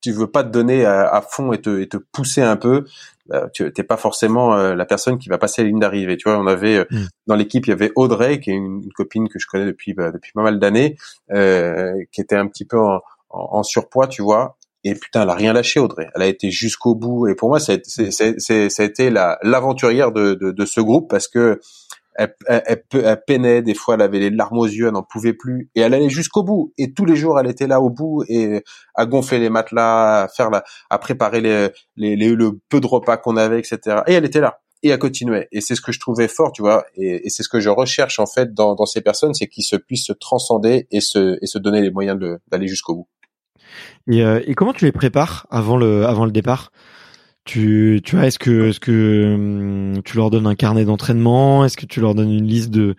tu 0.01 0.13
veux 0.13 0.27
pas 0.27 0.45
te 0.45 0.49
donner 0.49 0.85
à, 0.85 1.23
fond 1.29 1.53
et 1.53 1.61
te, 1.61 1.81
et 1.81 1.89
te 1.89 1.97
pousser 1.97 2.43
un 2.43 2.57
peu, 2.57 2.85
bah, 3.27 3.49
tu 3.53 3.71
t'es 3.73 3.83
pas 3.83 3.97
forcément 3.97 4.55
euh, 4.55 4.75
la 4.75 4.87
personne 4.87 5.19
qui 5.19 5.29
va 5.29 5.39
passer 5.39 5.63
la 5.63 5.69
ligne 5.69 5.79
d'arrivée. 5.79 6.17
Tu 6.17 6.29
vois, 6.29 6.39
on 6.39 6.47
avait 6.47 6.79
euh, 6.79 6.85
mm. 6.91 7.07
dans 7.27 7.37
l'équipe, 7.37 7.67
il 7.67 7.71
y 7.71 7.73
avait 7.73 7.93
Audrey, 7.97 8.41
qui 8.41 8.51
est 8.51 8.55
une, 8.55 8.83
copine 8.95 9.29
que 9.29 9.39
je 9.39 9.47
connais 9.47 9.67
depuis 9.67 9.95
bah, 9.95 10.11
depuis 10.11 10.33
pas 10.33 10.43
mal 10.43 10.59
d'années, 10.59 10.97
euh, 11.33 11.93
qui 12.13 12.21
était 12.21 12.37
un 12.37 12.47
petit 12.47 12.65
peu 12.65 12.81
en, 12.81 13.03
en, 13.29 13.63
surpoids, 13.63 14.09
tu 14.09 14.23
vois. 14.23 14.57
Et 14.85 14.95
putain, 14.95 15.23
elle 15.23 15.31
a 15.31 15.35
rien 15.35 15.53
lâché, 15.53 15.79
Audrey. 15.81 16.09
Elle 16.15 16.23
a 16.23 16.27
été 16.27 16.51
jusqu'au 16.51 16.95
bout. 16.95 17.29
Et 17.29 17.35
pour 17.35 17.49
moi, 17.49 17.61
ça 17.61 17.73
a, 17.73 18.85
été 18.85 19.11
la, 19.11 19.39
l'aventurière 19.43 20.13
de, 20.13 20.35
de, 20.35 20.51
de, 20.53 20.65
ce 20.65 20.81
groupe 20.81 21.11
parce 21.11 21.29
que 21.29 21.61
elle, 22.15 22.35
elle, 22.47 22.83
elle, 22.93 23.23
peinait, 23.27 23.63
des 23.63 23.75
fois 23.75 23.95
elle 23.95 24.03
avait 24.03 24.19
les 24.19 24.31
larmes 24.31 24.59
aux 24.59 24.67
yeux, 24.67 24.89
elle 24.89 24.93
n'en 24.93 25.03
pouvait 25.03 25.33
plus, 25.33 25.71
et 25.75 25.81
elle 25.81 25.95
allait 25.95 26.09
jusqu'au 26.09 26.43
bout. 26.43 26.73
Et 26.77 26.93
tous 26.93 27.05
les 27.05 27.17
jours, 27.17 27.39
elle 27.39 27.47
était 27.47 27.67
là 27.67 27.81
au 27.81 27.89
bout 27.89 28.25
et 28.29 28.63
à 28.95 29.07
gonfler 29.07 29.39
les 29.39 29.49
matelas, 29.49 30.25
à 30.25 30.29
faire 30.29 30.51
la, 30.51 30.65
à 30.91 30.99
préparer 30.99 31.41
les, 31.41 31.69
les, 31.97 32.17
le 32.17 32.59
peu 32.69 32.81
de 32.81 32.87
repas 32.87 33.17
qu'on 33.17 33.37
avait, 33.37 33.59
etc. 33.59 34.03
Et 34.07 34.15
elle 34.15 34.25
était 34.25 34.41
là 34.41 34.61
et 34.83 34.89
elle 34.89 34.99
continuait. 34.99 35.49
Et 35.53 35.61
c'est 35.61 35.75
ce 35.75 35.81
que 35.81 35.93
je 35.93 36.01
trouvais 36.01 36.29
fort, 36.29 36.53
tu 36.53 36.63
vois, 36.63 36.85
et, 36.95 37.27
et 37.27 37.31
c'est 37.31 37.43
ce 37.43 37.49
que 37.49 37.61
je 37.61 37.69
recherche 37.69 38.19
en 38.19 38.27
fait 38.27 38.55
dans, 38.55 38.75
dans 38.75 38.87
ces 38.87 39.03
personnes, 39.03 39.35
c'est 39.35 39.47
qu'ils 39.47 39.65
se 39.65 39.77
puissent 39.77 40.07
se 40.07 40.13
transcender 40.13 40.89
et 40.91 41.01
se, 41.01 41.39
et 41.43 41.47
se 41.47 41.59
donner 41.59 41.81
les 41.81 41.91
moyens 41.91 42.19
d'aller 42.51 42.67
jusqu'au 42.67 42.95
bout. 42.95 43.09
Et, 44.11 44.23
euh, 44.23 44.41
et 44.47 44.55
comment 44.55 44.73
tu 44.73 44.85
les 44.85 44.93
prépares 44.93 45.47
avant 45.51 45.77
le, 45.77 46.07
avant 46.07 46.25
le 46.25 46.33
départ? 46.33 46.73
Tu, 47.47 48.01
tu 48.05 48.17
vois, 48.17 48.27
est-ce 48.27 48.39
que, 48.39 48.69
est-ce 48.69 48.81
que 48.81 49.35
hum, 49.35 50.03
tu 50.05 50.17
leur 50.17 50.31
donnes 50.31 50.47
un 50.47 50.55
carnet 50.55 50.85
d'entraînement? 50.85 51.65
Est-ce 51.65 51.77
que 51.77 51.87
tu 51.87 52.01
leur 52.01 52.15
donnes 52.15 52.31
une 52.31 52.47
liste 52.47 52.71
de 52.71 52.95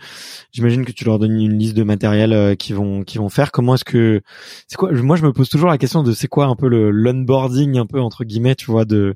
J'imagine 0.52 0.84
que 0.84 0.92
tu 0.92 1.06
leur 1.06 1.20
donnes 1.20 1.40
une 1.40 1.58
liste 1.58 1.78
de 1.78 1.84
matériel 1.84 2.34
euh, 2.34 2.56
qui 2.56 2.74
vont, 2.74 3.04
qui 3.04 3.20
vont 3.20 3.30
faire. 3.30 3.52
Comment 3.52 3.76
est-ce 3.76 3.86
que 3.86 4.22
c'est 4.68 4.78
quoi 4.78 4.92
Moi, 4.92 5.16
je 5.16 5.24
me 5.24 5.32
pose 5.32 5.48
toujours 5.48 5.70
la 5.70 5.78
question 5.78 6.02
de 6.02 6.12
c'est 6.12 6.28
quoi 6.28 6.48
un 6.48 6.56
peu 6.56 6.68
le 6.68 6.90
l'onboarding 6.90 7.78
un 7.78 7.86
peu 7.86 8.02
entre 8.02 8.24
guillemets, 8.26 8.56
tu 8.56 8.72
vois, 8.72 8.84
de 8.84 9.16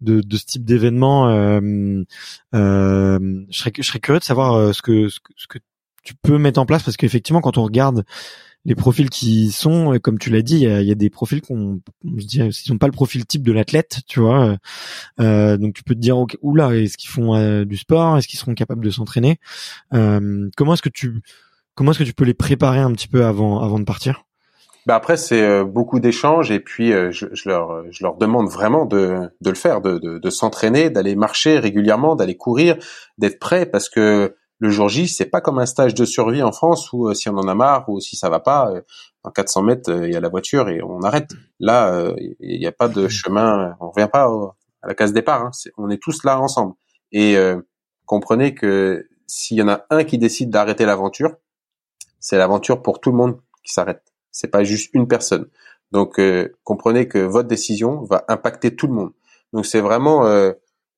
de, 0.00 0.20
de 0.20 0.36
ce 0.36 0.44
type 0.46 0.64
d'événement. 0.64 1.28
Euh, 1.28 2.04
euh, 2.54 3.18
je 3.50 3.58
serais, 3.58 3.72
je 3.76 3.82
serais 3.82 4.00
curieux 4.00 4.20
de 4.20 4.24
savoir 4.24 4.54
euh, 4.54 4.72
ce 4.72 4.82
que, 4.82 5.08
ce 5.08 5.18
que 5.18 5.32
ce 5.36 5.46
que 5.48 5.58
tu 6.02 6.14
peux 6.14 6.38
mettre 6.38 6.60
en 6.60 6.66
place 6.66 6.82
parce 6.82 6.96
qu'effectivement, 6.96 7.40
quand 7.40 7.58
on 7.58 7.64
regarde 7.64 8.04
les 8.64 8.74
profils 8.74 9.08
qui 9.08 9.50
sont, 9.50 9.98
comme 10.02 10.18
tu 10.18 10.30
l'as 10.30 10.42
dit, 10.42 10.60
il 10.60 10.82
y 10.82 10.92
a, 10.92 10.94
des 10.94 11.10
profils 11.10 11.40
qu'on, 11.40 11.80
je 12.04 12.70
n'ont 12.70 12.78
pas 12.78 12.86
le 12.86 12.92
profil 12.92 13.24
type 13.24 13.42
de 13.42 13.52
l'athlète, 13.52 14.00
tu 14.06 14.20
vois. 14.20 14.56
Euh, 15.18 15.56
donc 15.56 15.74
tu 15.74 15.82
peux 15.82 15.94
te 15.94 16.00
dire, 16.00 16.18
ok, 16.18 16.36
oula, 16.42 16.74
est-ce 16.76 16.98
qu'ils 16.98 17.10
font 17.10 17.34
euh, 17.34 17.64
du 17.64 17.76
sport, 17.76 18.18
est-ce 18.18 18.28
qu'ils 18.28 18.38
seront 18.38 18.54
capables 18.54 18.84
de 18.84 18.90
s'entraîner? 18.90 19.38
Euh, 19.94 20.48
Comment 20.56 20.74
est-ce 20.74 20.82
que 20.82 20.90
tu, 20.90 21.22
comment 21.74 21.92
est-ce 21.92 22.00
que 22.00 22.04
tu 22.04 22.12
peux 22.12 22.24
les 22.24 22.34
préparer 22.34 22.80
un 22.80 22.92
petit 22.92 23.08
peu 23.08 23.24
avant, 23.24 23.60
avant 23.60 23.78
de 23.78 23.84
partir? 23.84 24.24
Bah 24.86 24.94
après 24.94 25.18
c'est 25.18 25.42
euh, 25.42 25.64
beaucoup 25.64 26.00
d'échanges 26.00 26.50
et 26.50 26.58
puis 26.58 26.92
euh, 26.92 27.10
je, 27.10 27.26
je, 27.32 27.50
leur 27.50 27.84
je 27.92 28.02
leur 28.02 28.16
demande 28.16 28.48
vraiment 28.48 28.86
de, 28.86 29.30
de 29.42 29.50
le 29.50 29.54
faire, 29.56 29.82
de, 29.82 29.98
de, 29.98 30.18
de 30.18 30.30
s'entraîner, 30.30 30.88
d'aller 30.88 31.16
marcher 31.16 31.58
régulièrement, 31.58 32.16
d'aller 32.16 32.34
courir, 32.34 32.76
d'être 33.18 33.38
prêt 33.38 33.66
parce 33.66 33.90
que 33.90 34.34
le 34.60 34.70
jour 34.70 34.88
J, 34.88 35.08
c'est 35.08 35.26
pas 35.26 35.40
comme 35.40 35.58
un 35.58 35.66
stage 35.66 35.94
de 35.94 36.04
survie 36.04 36.42
en 36.42 36.52
France 36.52 36.92
où 36.92 37.12
si 37.14 37.28
on 37.28 37.36
en 37.36 37.48
a 37.48 37.54
marre 37.54 37.88
ou 37.88 37.98
si 38.00 38.14
ça 38.14 38.28
va 38.28 38.40
pas, 38.40 38.72
en 39.24 39.30
400 39.30 39.62
mètres, 39.62 40.04
il 40.04 40.12
y 40.12 40.16
a 40.16 40.20
la 40.20 40.28
voiture 40.28 40.68
et 40.68 40.82
on 40.82 41.00
arrête. 41.00 41.30
Là, 41.58 42.12
il 42.40 42.58
n'y 42.58 42.66
a 42.66 42.72
pas 42.72 42.88
de 42.88 43.08
chemin, 43.08 43.74
on 43.80 43.90
revient 43.90 44.08
pas 44.12 44.30
à 44.82 44.88
la 44.88 44.94
case 44.94 45.12
départ. 45.12 45.42
Hein. 45.42 45.50
on 45.78 45.90
est 45.90 46.00
tous 46.00 46.24
là 46.24 46.38
ensemble. 46.38 46.74
Et 47.10 47.36
comprenez 48.04 48.54
que 48.54 49.08
s'il 49.26 49.56
y 49.56 49.62
en 49.62 49.68
a 49.68 49.86
un 49.90 50.04
qui 50.04 50.18
décide 50.18 50.50
d'arrêter 50.50 50.84
l'aventure, 50.84 51.36
c'est 52.18 52.36
l'aventure 52.36 52.82
pour 52.82 53.00
tout 53.00 53.10
le 53.10 53.16
monde 53.16 53.40
qui 53.64 53.72
s'arrête. 53.72 54.02
C'est 54.30 54.48
pas 54.48 54.62
juste 54.62 54.90
une 54.94 55.08
personne. 55.08 55.46
Donc 55.92 56.20
euh, 56.20 56.54
comprenez 56.62 57.08
que 57.08 57.18
votre 57.18 57.48
décision 57.48 58.02
va 58.02 58.24
impacter 58.28 58.76
tout 58.76 58.86
le 58.86 58.94
monde. 58.94 59.12
Donc 59.52 59.66
c'est 59.66 59.80
vraiment 59.80 60.26
euh, 60.26 60.52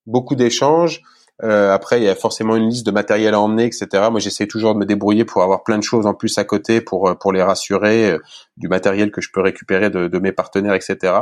beaucoup 0.07 0.35
d'échanges. 0.35 1.03
Euh, 1.43 1.73
après, 1.73 2.01
il 2.01 2.05
y 2.05 2.09
a 2.09 2.15
forcément 2.15 2.57
une 2.57 2.69
liste 2.69 2.87
de 2.87 2.91
matériel 2.91 3.35
à 3.35 3.41
emmener, 3.41 3.65
etc. 3.65 3.87
Moi, 4.11 4.21
j'essaie 4.21 4.47
toujours 4.47 4.75
de 4.75 4.79
me 4.79 4.87
débrouiller 4.87 5.25
pour 5.25 5.43
avoir 5.43 5.65
plein 5.65 5.79
de 5.79 5.83
choses 5.83 6.07
en 6.07 6.15
plus 6.15 6.39
à 6.39 6.45
côté 6.45 6.81
pour 6.81 7.17
pour 7.19 7.33
les 7.33 7.43
rassurer, 7.43 8.17
du 8.57 8.69
matériel 8.69 9.11
que 9.11 9.21
je 9.21 9.31
peux 9.33 9.41
récupérer 9.41 9.91
de, 9.91 10.09
de 10.09 10.19
mes 10.19 10.33
partenaires, 10.33 10.75
etc. 10.75 11.15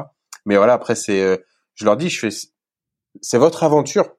Mais 0.46 0.56
voilà, 0.56 0.74
après 0.74 0.94
c'est, 0.94 1.42
je 1.74 1.84
leur 1.84 1.96
dis, 1.96 2.10
je 2.10 2.18
fais, 2.18 2.28
c'est 3.20 3.38
votre 3.38 3.64
aventure 3.64 4.10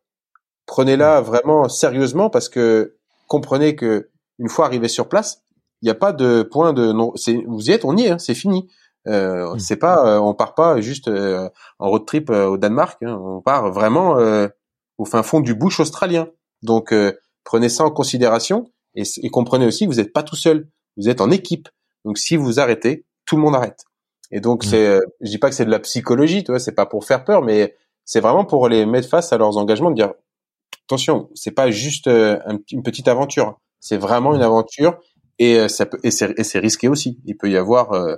prenez-la 0.71 1.19
vraiment 1.19 1.67
sérieusement 1.67 2.29
parce 2.29 2.47
que 2.47 2.95
comprenez 3.27 3.75
que 3.75 4.09
une 4.39 4.47
fois 4.47 4.65
arrivé 4.65 4.87
sur 4.87 5.09
place, 5.09 5.43
il 5.81 5.85
n'y 5.85 5.91
a 5.91 5.95
pas 5.95 6.13
de 6.13 6.43
point 6.43 6.71
de 6.71 6.93
non. 6.93 7.11
C'est 7.15 7.43
vous 7.45 7.69
y 7.69 7.71
êtes, 7.71 7.83
on 7.83 7.97
y 7.97 8.05
est, 8.05 8.11
hein, 8.11 8.19
c'est 8.19 8.33
fini. 8.33 8.69
Euh, 9.07 9.57
c'est 9.57 9.75
pas, 9.75 10.05
euh, 10.07 10.19
on 10.19 10.33
part 10.33 10.55
pas 10.55 10.79
juste 10.79 11.07
euh, 11.07 11.49
en 11.79 11.89
road 11.89 12.05
trip 12.05 12.29
euh, 12.29 12.45
au 12.45 12.57
Danemark. 12.57 13.01
Hein, 13.03 13.19
on 13.21 13.41
part 13.41 13.71
vraiment 13.71 14.15
au 15.01 15.05
fin 15.05 15.23
fond 15.23 15.39
du 15.39 15.55
bush 15.55 15.79
australien. 15.79 16.27
Donc 16.61 16.93
prenez 17.43 17.69
ça 17.69 17.83
en 17.83 17.91
considération 17.91 18.71
et, 18.95 19.03
et 19.21 19.29
comprenez 19.29 19.65
aussi 19.65 19.85
que 19.85 19.91
vous 19.91 19.97
n'êtes 19.97 20.13
pas 20.13 20.23
tout 20.23 20.35
seul. 20.35 20.67
Vous 20.97 21.09
êtes 21.09 21.21
en 21.21 21.31
équipe. 21.31 21.69
Donc 22.05 22.17
si 22.17 22.35
vous 22.35 22.59
arrêtez, 22.59 23.05
tout 23.25 23.35
le 23.35 23.41
monde 23.41 23.55
arrête. 23.55 23.83
Et 24.31 24.39
donc 24.39 24.63
c'est, 24.63 24.99
je 25.21 25.29
dis 25.29 25.37
pas 25.37 25.49
que 25.49 25.55
c'est 25.55 25.65
de 25.65 25.71
la 25.71 25.79
psychologie, 25.79 26.43
tu 26.43 26.51
vois, 26.51 26.59
c'est 26.59 26.71
pas 26.71 26.85
pour 26.85 27.05
faire 27.05 27.23
peur, 27.23 27.41
mais 27.41 27.75
c'est 28.05 28.19
vraiment 28.19 28.45
pour 28.45 28.67
les 28.69 28.85
mettre 28.85 29.09
face 29.09 29.33
à 29.33 29.37
leurs 29.37 29.57
engagements, 29.57 29.89
de 29.89 29.95
dire 29.95 30.13
attention, 30.85 31.29
c'est 31.35 31.51
pas 31.51 31.71
juste 31.71 32.07
euh, 32.07 32.37
une 32.71 32.83
petite 32.83 33.07
aventure. 33.07 33.59
C'est 33.79 33.97
vraiment 33.97 34.35
une 34.35 34.41
aventure 34.41 34.99
et 35.39 35.57
euh, 35.57 35.67
ça 35.67 35.85
peut 35.85 35.99
et 36.03 36.11
c'est 36.11 36.59
risqué 36.59 36.87
aussi. 36.87 37.19
Il 37.25 37.37
peut 37.37 37.49
y 37.49 37.57
avoir, 37.57 37.93
euh, 37.93 38.15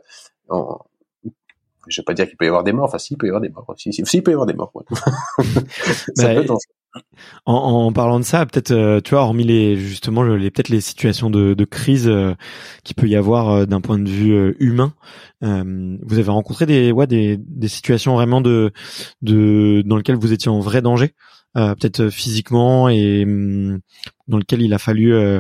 je 1.88 2.02
vais 2.02 2.06
pas 2.06 2.14
dire 2.14 2.28
qu'il 2.28 2.38
peut 2.38 2.46
y 2.46 2.48
avoir 2.48 2.64
des 2.64 2.74
morts. 2.74 2.86
Enfin, 2.86 2.98
si, 2.98 3.14
il 3.14 3.18
peut 3.18 3.28
y 3.28 3.30
avoir 3.30 3.42
des 3.42 3.50
morts. 3.50 3.74
Si, 3.78 3.92
si, 3.94 4.04
il 4.14 4.24
peut 4.24 4.32
y 4.32 4.34
avoir 4.34 4.48
des 4.48 4.54
morts. 4.54 4.72
ça 6.16 6.34
bah, 6.34 6.42
en, 7.46 7.54
en, 7.56 7.92
parlant 7.92 8.20
de 8.20 8.26
ça, 8.26 8.46
peut-être, 8.46 9.00
tu 9.02 9.10
vois, 9.12 9.24
hormis 9.24 9.46
les 9.46 9.76
justement 9.76 10.22
les 10.22 10.52
peut-être 10.52 10.70
les 10.70 10.82
situations 10.82 11.32
de, 11.32 11.56
de 11.56 11.66
crise 11.66 12.12
qui 12.84 12.94
peut 12.94 13.08
y 13.08 13.16
avoir 13.16 13.66
d'un 13.66 13.82
point 13.82 13.98
de 13.98 14.08
vue 14.08 14.56
humain, 14.60 14.94
vous 15.42 16.20
avez 16.20 16.30
rencontré 16.30 16.68
des 16.68 16.92
ouais 16.92 17.08
des, 17.08 17.38
des 17.38 17.68
situations 17.68 18.14
vraiment 18.14 18.42
de 18.42 18.72
de 19.24 19.82
dans 19.86 19.98
lesquelles 19.98 20.18
vous 20.18 20.34
étiez 20.34 20.52
en 20.52 20.60
vrai 20.60 20.84
danger. 20.84 21.16
Euh, 21.56 21.76
peut-être 21.76 22.00
euh, 22.02 22.10
physiquement 22.10 22.90
et 22.90 23.26
hum, 23.26 23.80
dans 24.28 24.38
lequel 24.40 24.64
il 24.64 24.74
a 24.74 24.80
fallu 24.80 25.14
euh, 25.14 25.40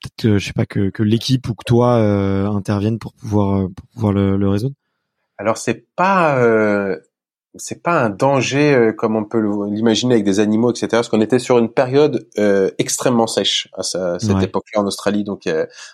peut-être 0.00 0.38
je 0.38 0.46
sais 0.46 0.52
pas 0.52 0.64
que, 0.64 0.90
que 0.90 1.02
l'équipe 1.02 1.48
ou 1.48 1.54
que 1.54 1.64
toi 1.66 1.96
euh, 1.96 2.46
interviennent 2.48 3.00
pour 3.00 3.14
pouvoir 3.14 3.68
pour 3.74 3.86
pouvoir 3.88 4.12
le, 4.12 4.36
le 4.36 4.48
résoudre? 4.48 4.76
Alors 5.38 5.56
c'est 5.56 5.86
pas 5.96 6.38
euh, 6.38 6.98
c'est 7.56 7.82
pas 7.82 8.02
un 8.02 8.10
danger 8.10 8.92
comme 8.96 9.16
on 9.16 9.24
peut 9.24 9.42
l'imaginer 9.70 10.14
avec 10.14 10.24
des 10.24 10.40
animaux 10.40 10.70
etc 10.70 10.88
parce 10.90 11.08
qu'on 11.08 11.20
était 11.20 11.38
sur 11.38 11.58
une 11.58 11.72
période 11.72 12.28
euh, 12.38 12.70
extrêmement 12.78 13.26
sèche 13.26 13.68
à, 13.74 13.82
cette 13.82 14.42
époque-là 14.42 14.80
en 14.80 14.86
Australie 14.86 15.24
donc 15.24 15.48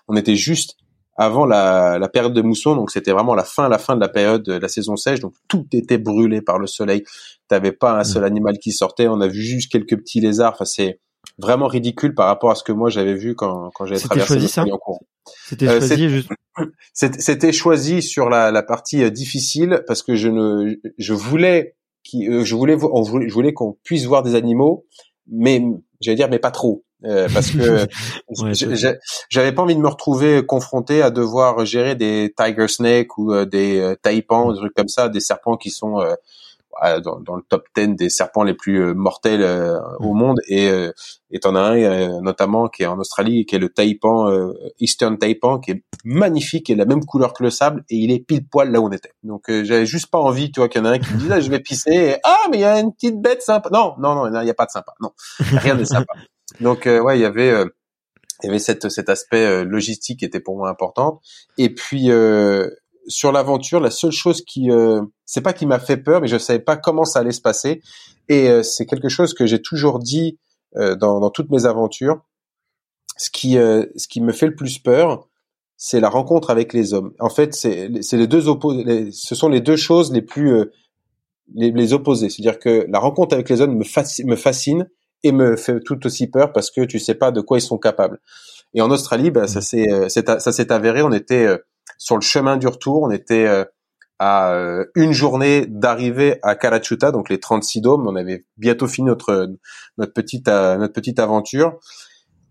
on 0.08 0.16
était 0.16 0.36
juste 0.36 0.76
avant 1.20 1.44
la, 1.44 1.98
la, 1.98 2.08
période 2.08 2.32
de 2.32 2.40
mousson, 2.40 2.74
donc 2.74 2.90
c'était 2.90 3.12
vraiment 3.12 3.34
la 3.34 3.44
fin, 3.44 3.68
la 3.68 3.76
fin 3.76 3.94
de 3.94 4.00
la 4.00 4.08
période 4.08 4.42
de 4.42 4.54
la 4.54 4.68
saison 4.68 4.96
sèche, 4.96 5.20
donc 5.20 5.34
tout 5.48 5.66
était 5.74 5.98
brûlé 5.98 6.40
par 6.40 6.58
le 6.58 6.66
soleil. 6.66 7.04
T'avais 7.46 7.72
pas 7.72 7.98
un 7.98 8.04
seul 8.04 8.24
animal 8.24 8.56
qui 8.56 8.72
sortait. 8.72 9.06
On 9.06 9.20
a 9.20 9.26
vu 9.28 9.42
juste 9.42 9.70
quelques 9.70 9.98
petits 9.98 10.20
lézards. 10.20 10.54
Enfin, 10.54 10.64
c'est 10.64 10.98
vraiment 11.38 11.66
ridicule 11.66 12.14
par 12.14 12.26
rapport 12.26 12.50
à 12.50 12.54
ce 12.54 12.62
que 12.62 12.72
moi 12.72 12.90
j'avais 12.90 13.14
vu 13.14 13.34
quand, 13.34 13.70
quand 13.74 13.86
j'avais 13.86 14.00
traversé 14.00 14.34
choisi 14.34 14.48
ça 14.48 14.62
en 14.62 14.78
courant. 14.78 15.00
C'était 15.46 15.68
euh, 15.68 15.78
choisi 15.78 16.08
juste. 16.08 16.30
C'était 16.92 17.52
choisi 17.52 18.02
sur 18.02 18.28
la, 18.28 18.50
la 18.50 18.62
partie 18.62 19.02
euh, 19.02 19.10
difficile 19.10 19.82
parce 19.86 20.02
que 20.02 20.14
je 20.14 20.28
ne, 20.28 20.76
je 20.98 21.12
voulais, 21.12 21.76
qui, 22.02 22.28
euh, 22.28 22.44
je 22.44 22.54
voulais, 22.54 22.76
on 22.82 23.02
voulait, 23.02 23.28
je 23.28 23.34
voulais 23.34 23.52
qu'on 23.52 23.76
puisse 23.82 24.04
voir 24.04 24.22
des 24.22 24.34
animaux, 24.34 24.86
mais 25.30 25.62
j'allais 26.00 26.16
dire, 26.16 26.28
mais 26.28 26.38
pas 26.38 26.50
trop. 26.50 26.84
Euh, 27.04 27.28
parce 27.32 27.52
que 27.52 27.86
j'avais 29.30 29.52
pas 29.52 29.62
envie 29.62 29.74
de 29.74 29.80
me 29.80 29.88
retrouver 29.88 30.44
confronté 30.44 31.00
à 31.00 31.10
devoir 31.10 31.64
gérer 31.64 31.94
des 31.94 32.34
tiger 32.36 32.68
snakes 32.68 33.16
ou 33.16 33.44
des 33.46 33.94
taipans, 34.02 34.52
des 34.52 34.58
trucs 34.58 34.74
comme 34.74 34.88
ça, 34.88 35.08
des 35.08 35.20
serpents 35.20 35.56
qui 35.56 35.70
sont 35.70 35.98
euh, 36.00 36.12
dans, 37.02 37.20
dans, 37.20 37.36
le 37.36 37.42
top 37.48 37.66
10 37.76 37.96
des 37.96 38.10
serpents 38.10 38.42
les 38.42 38.54
plus 38.54 38.94
mortels 38.94 39.44
au 39.98 40.14
monde. 40.14 40.40
Et 40.48 40.70
et 41.32 41.38
t'en 41.38 41.54
as 41.54 41.60
un 41.60 42.20
notamment 42.22 42.68
qui 42.68 42.82
est 42.82 42.86
en 42.86 42.98
Australie 42.98 43.46
qui 43.46 43.54
est 43.56 43.58
le 43.58 43.68
taipan 43.68 44.28
Eastern 44.80 45.18
taipan 45.18 45.60
qui 45.60 45.72
est 45.72 45.84
magnifique 46.04 46.70
et 46.70 46.74
la 46.74 46.84
même 46.84 47.04
couleur 47.04 47.32
que 47.32 47.42
le 47.42 47.50
sable 47.50 47.84
et 47.88 47.96
il 47.96 48.10
est 48.10 48.18
pile 48.18 48.46
poil 48.46 48.70
là 48.70 48.80
où 48.80 48.86
on 48.86 48.92
était. 48.92 49.12
Donc 49.22 49.44
j'avais 49.48 49.86
juste 49.86 50.08
pas 50.08 50.18
envie 50.18 50.50
tu 50.50 50.60
vois 50.60 50.68
qu'il 50.68 50.80
y 50.80 50.82
en 50.82 50.86
a 50.86 50.92
un 50.92 50.98
qui 50.98 51.12
me 51.12 51.18
dit 51.18 51.28
là 51.28 51.40
je 51.40 51.50
vais 51.50 51.60
pisser 51.60 51.92
et, 51.92 52.16
ah 52.24 52.48
mais 52.50 52.58
il 52.58 52.60
y 52.60 52.64
a 52.64 52.80
une 52.80 52.92
petite 52.92 53.20
bête 53.20 53.42
sympa! 53.42 53.68
Non 53.72 53.94
non 53.98 54.30
non 54.30 54.40
il 54.40 54.46
y 54.46 54.50
a 54.50 54.54
pas 54.54 54.66
de 54.66 54.70
sympa. 54.70 54.94
Non 55.00 55.12
rien 55.38 55.76
de 55.76 55.84
sympa. 55.84 56.14
Donc 56.60 56.86
euh, 56.86 57.00
ouais, 57.00 57.18
il 57.18 57.22
y 57.22 57.26
avait 57.26 57.50
euh, 57.50 57.66
il 58.42 58.46
y 58.46 58.50
avait 58.50 58.58
cette, 58.58 58.88
cet 58.88 59.08
aspect 59.10 59.44
euh, 59.44 59.64
logistique 59.64 60.20
qui 60.20 60.24
était 60.24 60.40
pour 60.40 60.56
moi 60.56 60.70
important. 60.70 61.20
Et 61.58 61.72
puis 61.74 62.10
sur 63.10 63.32
l'aventure, 63.32 63.80
la 63.80 63.90
seule 63.90 64.12
chose 64.12 64.42
qui, 64.42 64.70
c'est 65.26 65.40
pas 65.40 65.52
qui 65.52 65.66
m'a 65.66 65.78
fait 65.78 65.98
peur, 65.98 66.20
mais 66.20 66.28
je 66.28 66.38
savais 66.38 66.60
pas 66.60 66.76
comment 66.76 67.04
ça 67.04 67.18
allait 67.18 67.32
se 67.32 67.40
passer. 67.40 67.82
Et 68.28 68.62
c'est 68.62 68.86
quelque 68.86 69.08
chose 69.08 69.34
que 69.34 69.44
j'ai 69.46 69.60
toujours 69.60 69.98
dit 69.98 70.38
dans, 70.74 71.20
dans, 71.20 71.30
toutes 71.30 71.50
mes 71.50 71.66
aventures. 71.66 72.22
Ce 73.16 73.28
qui, 73.30 73.54
ce 73.54 74.08
qui 74.08 74.20
me 74.20 74.32
fait 74.32 74.46
le 74.46 74.54
plus 74.54 74.78
peur, 74.78 75.28
c'est 75.76 76.00
la 76.00 76.08
rencontre 76.08 76.50
avec 76.50 76.72
les 76.72 76.94
hommes. 76.94 77.12
En 77.18 77.30
fait, 77.30 77.54
c'est 77.54 77.88
les 77.88 78.26
deux 78.26 78.48
opposés. 78.48 79.10
Ce 79.12 79.34
sont 79.34 79.48
les 79.48 79.60
deux 79.60 79.76
choses 79.76 80.12
les 80.12 80.22
plus 80.22 80.66
les, 81.54 81.70
les 81.70 81.92
opposés. 81.92 82.28
C'est-à-dire 82.30 82.58
que 82.58 82.86
la 82.88 82.98
rencontre 82.98 83.34
avec 83.34 83.48
les 83.48 83.60
hommes 83.60 83.76
me, 83.76 83.84
fascine, 83.84 84.28
me 84.28 84.36
fascine 84.36 84.88
et 85.22 85.32
me 85.32 85.56
fait 85.56 85.80
tout 85.80 86.06
aussi 86.06 86.26
peur 86.26 86.52
parce 86.52 86.70
que 86.70 86.82
tu 86.82 86.98
sais 86.98 87.14
pas 87.14 87.30
de 87.30 87.40
quoi 87.40 87.58
ils 87.58 87.62
sont 87.62 87.78
capables. 87.78 88.20
Et 88.74 88.80
en 88.80 88.90
Australie, 88.90 89.30
bah, 89.30 89.46
ça 89.46 89.58
mm. 89.58 89.62
s'est 89.62 89.92
euh, 89.92 90.08
ça 90.08 90.52
s'est 90.52 90.72
avéré. 90.72 91.02
On 91.02 91.12
était 91.12 91.46
euh, 91.46 91.58
sur 92.00 92.16
le 92.16 92.22
chemin 92.22 92.56
du 92.56 92.66
retour. 92.66 93.02
On 93.02 93.10
était 93.12 93.46
euh, 93.46 93.64
à 94.18 94.52
une 94.96 95.12
journée 95.12 95.66
d'arriver 95.66 96.38
à 96.42 96.56
Karachuta, 96.56 97.12
donc 97.12 97.30
les 97.30 97.38
36 97.38 97.80
dômes. 97.80 98.08
On 98.08 98.16
avait 98.16 98.44
bientôt 98.56 98.88
fini 98.88 99.06
notre 99.06 99.48
notre 99.96 100.12
petite 100.12 100.48
notre 100.48 100.92
petite 100.92 101.20
aventure. 101.20 101.78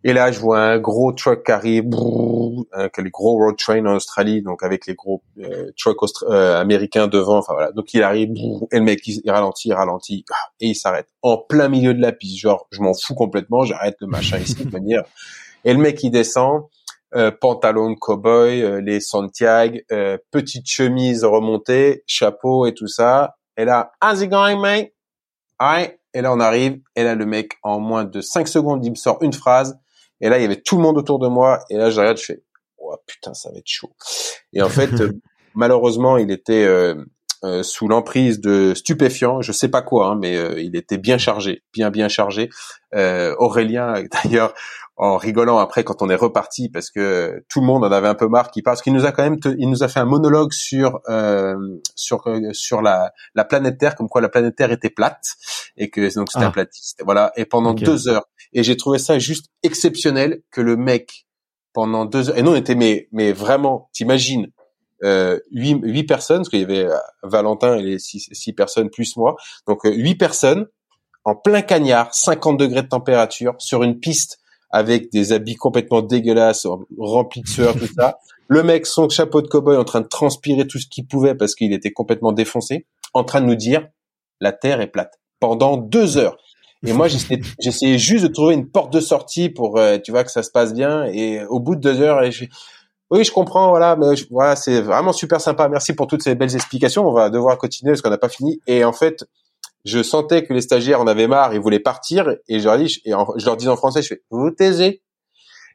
Et 0.06 0.14
là, 0.14 0.32
je 0.32 0.40
vois 0.40 0.62
un 0.62 0.80
gros 0.80 1.12
truck 1.12 1.46
qui 1.46 1.52
arrive, 1.52 1.84
les 1.84 3.10
gros 3.10 3.34
road 3.38 3.58
train 3.58 3.86
en 3.86 3.96
Australie, 3.96 4.42
donc 4.42 4.64
avec 4.64 4.88
les 4.88 4.96
gros 4.96 5.22
euh, 5.40 5.72
trucks 5.78 5.98
euh, 6.24 6.60
américains 6.60 7.08
devant. 7.08 7.38
Enfin 7.38 7.54
voilà, 7.54 7.74
donc 7.74 7.94
il 7.94 8.02
arrive, 8.02 8.30
et 8.72 8.78
le 8.78 8.84
mec 8.84 9.06
il, 9.06 9.30
ralentit, 9.30 9.70
il 9.70 9.74
ralentit, 9.74 10.24
et 10.62 10.68
il 10.68 10.76
s'arrête 10.76 11.08
en 11.22 11.38
plein 11.38 11.68
milieu 11.68 11.94
de 11.94 12.02
la 12.02 12.14
piste. 12.14 12.40
Genre, 12.40 12.68
je 12.72 12.82
m'en 12.82 12.94
fous 12.94 13.14
complètement, 13.14 13.66
j'arrête 13.66 13.98
le 14.00 14.08
machin 14.08 14.38
ici 14.38 14.64
de 14.64 14.72
manière. 14.72 15.04
Et 15.66 15.74
le 15.74 15.80
mec 15.80 16.02
il 16.04 16.10
descend, 16.10 16.62
euh, 17.16 17.32
pantalon 17.32 17.92
de 17.92 17.96
cowboy, 17.96 18.62
euh, 18.62 18.82
les 18.82 19.00
Santiago, 19.00 19.80
euh, 19.92 20.18
petite 20.32 20.68
chemise 20.68 21.24
remontée, 21.24 22.04
chapeau 22.08 22.66
et 22.66 22.74
tout 22.74 22.88
ça. 22.88 23.38
Et 23.58 23.66
là, 23.66 23.92
how's 24.02 24.22
it 24.22 24.30
going, 24.30 24.60
mate? 24.60 24.92
Alright. 25.58 26.00
Et 26.14 26.22
là, 26.22 26.34
on 26.34 26.40
arrive. 26.40 26.80
Et 26.96 27.04
là, 27.04 27.16
le 27.16 27.26
mec, 27.26 27.54
en 27.64 27.80
moins 27.80 28.04
de 28.04 28.22
5 28.22 28.48
secondes, 28.48 28.84
il 28.86 28.92
me 28.92 28.96
sort 28.96 29.18
une 29.22 29.34
phrase. 29.34 29.78
Et 30.22 30.30
là, 30.30 30.38
il 30.38 30.42
y 30.42 30.46
avait 30.46 30.62
tout 30.62 30.78
le 30.78 30.82
monde 30.82 30.98
autour 30.98 31.20
de 31.20 31.28
moi. 31.28 31.60
Et 31.70 31.78
là, 31.78 31.90
j'arrête, 31.90 32.18
je 32.18 32.26
fais, 32.26 32.44
oh 32.78 32.96
putain, 33.06 33.34
ça 33.34 33.50
va 33.52 33.58
être 33.58 33.68
chaud. 33.68 33.92
Et 34.54 34.62
en 34.62 34.70
fait, 34.70 34.92
euh, 35.00 35.12
malheureusement, 35.56 36.18
il 36.18 36.32
était 36.32 36.66
euh, 36.66 36.96
euh, 37.44 37.64
sous 37.64 37.88
l'emprise 37.88 38.42
de 38.42 38.74
stupéfiants, 38.74 39.42
je 39.42 39.52
sais 39.52 39.70
pas 39.70 39.82
quoi, 39.82 40.08
hein, 40.08 40.18
mais 40.20 40.36
il 40.62 40.76
était 40.76 40.98
bien 40.98 41.18
chargé, 41.18 41.64
bien 41.74 41.90
bien 41.90 42.10
chargé. 42.10 42.50
Aurélien, 42.94 44.04
d'ailleurs, 44.24 44.54
en 45.02 45.16
rigolant 45.16 45.58
après 45.60 45.86
quand 45.86 46.02
on 46.02 46.10
est 46.10 46.16
reparti 46.16 46.68
parce 46.68 46.92
que 46.92 47.46
tout 47.48 47.62
le 47.62 47.66
monde 47.66 47.86
en 47.86 47.92
avait 47.92 48.10
un 48.10 48.16
peu 48.16 48.28
marre 48.28 48.52
qui 48.52 48.62
parce 48.62 48.82
qu'il 48.82 48.94
nous 48.94 49.06
a 49.06 49.14
quand 49.14 49.24
même 49.24 49.38
il 49.58 49.70
nous 49.70 49.82
a 49.82 49.88
fait 49.88 50.02
un 50.02 50.06
monologue 50.06 50.52
sur 50.52 51.00
euh, 51.08 51.56
sur 51.96 52.26
sur 52.52 52.82
la 52.82 53.14
la 53.34 53.46
planète 53.46 53.78
Terre 53.78 53.96
comme 53.96 54.10
quoi 54.10 54.20
la 54.20 54.28
planète 54.28 54.58
Terre 54.58 54.74
était 54.74 54.90
plate 54.90 55.36
et 55.78 55.90
que 55.90 56.14
donc 56.14 56.30
c'était 56.30 56.44
un 56.44 56.50
ah. 56.50 56.52
platiste. 56.52 57.02
Voilà. 57.06 57.32
Et 57.38 57.46
pendant 57.46 57.74
deux 57.74 58.10
heures. 58.10 58.26
Et 58.52 58.62
j'ai 58.62 58.76
trouvé 58.76 59.00
ça 59.00 59.18
juste 59.20 59.48
exceptionnel 59.64 60.42
que 60.52 60.60
le 60.60 60.76
mec 60.76 61.28
pendant 61.72 62.04
deux 62.04 62.30
heures 62.30 62.38
et 62.38 62.44
nous 62.44 62.52
on 62.52 62.56
était 62.56 62.76
mais 62.76 63.08
mais 63.14 63.32
vraiment 63.32 63.90
t'imagines 63.94 64.52
euh, 65.06 65.40
huit, 65.52 65.80
huit 65.82 66.04
personnes 66.04 66.40
parce 66.40 66.50
qu'il 66.50 66.60
y 66.60 66.64
avait 66.64 66.84
euh, 66.84 66.98
Valentin 67.24 67.78
et 67.78 67.84
les 67.84 68.00
six, 68.00 68.28
six 68.34 68.52
personnes 68.52 68.90
plus 68.90 69.16
moi. 69.16 69.38
Donc 69.66 69.86
euh, 69.86 69.94
huit 69.94 70.16
personnes 70.16 70.68
en 71.24 71.36
plein 71.36 71.62
cagnard 71.62 72.14
50 72.14 72.58
degrés 72.58 72.82
de 72.82 72.88
température 72.90 73.56
sur 73.60 73.84
une 73.84 74.00
piste 74.00 74.39
avec 74.70 75.12
des 75.12 75.32
habits 75.32 75.56
complètement 75.56 76.02
dégueulasses, 76.02 76.68
remplis 76.98 77.42
de 77.42 77.48
sueur, 77.48 77.74
tout 77.74 77.88
ça. 77.96 78.20
Le 78.48 78.64
mec, 78.64 78.88
son 78.88 79.08
chapeau 79.10 79.42
de 79.42 79.48
cow-boy 79.48 79.78
en 79.78 79.84
train 79.84 80.02
de 80.02 80.08
transpirer 80.08 80.66
tout 80.66 80.80
ce 80.80 80.88
qu'il 80.88 81.06
pouvait 81.06 81.36
parce 81.36 81.54
qu'il 81.54 81.72
était 81.72 81.92
complètement 81.92 82.32
défoncé, 82.32 82.88
en 83.14 83.24
train 83.24 83.42
de 83.42 83.46
nous 83.46 83.56
dire 83.56 83.88
la 84.42 84.52
Terre 84.52 84.82
est 84.82 84.88
plate 84.88 85.20
pendant 85.40 85.78
deux 85.78 86.18
heures. 86.18 86.38
Et 86.86 86.94
moi, 86.94 87.08
j'essayais 87.60 87.98
juste 87.98 88.24
de 88.24 88.30
trouver 88.30 88.54
une 88.54 88.70
porte 88.70 88.94
de 88.94 89.02
sortie 89.02 89.50
pour, 89.50 89.78
euh, 89.78 89.98
tu 89.98 90.12
vois, 90.12 90.24
que 90.24 90.32
ça 90.32 90.44
se 90.44 90.52
passe 90.52 90.74
bien. 90.74 91.06
Et 91.06 91.44
au 91.46 91.60
bout 91.60 91.76
de 91.76 91.82
deux 91.82 92.00
heures, 92.00 92.24
et 92.24 92.32
oui, 93.12 93.24
je 93.24 93.32
comprends, 93.32 93.70
voilà, 93.70 93.96
mais 93.96 94.16
voilà, 94.30 94.56
c'est 94.56 94.82
vraiment 94.82 95.12
super 95.12 95.42
sympa. 95.42 95.68
Merci 95.68 95.94
pour 95.94 96.08
toutes 96.08 96.24
ces 96.24 96.36
belles 96.36 96.56
explications. 96.56 97.08
On 97.08 97.12
va 97.12 97.30
devoir 97.30 97.58
continuer 97.58 97.92
parce 97.92 98.02
qu'on 98.02 98.10
n'a 98.10 98.18
pas 98.18 98.30
fini. 98.30 98.62
Et 98.68 98.86
en 98.86 98.94
fait, 98.94 99.26
je 99.86 100.04
sentais 100.04 100.44
que 100.44 100.54
les 100.54 100.62
stagiaires 100.62 101.02
en 101.02 101.08
avaient 101.08 101.28
marre, 101.28 101.54
ils 101.54 101.60
voulaient 101.60 101.80
partir, 101.80 102.36
et 102.48 102.60
je 102.60 102.66
leur 102.66 102.78
dis, 102.78 103.02
et 103.06 103.12
je 103.38 103.46
leur 103.46 103.58
dis 103.58 103.68
en 103.68 103.76
français, 103.76 104.02
je 104.02 104.10
fais, 104.10 104.24
vous 104.30 104.42
vous 104.42 104.52
taisez? 104.52 105.02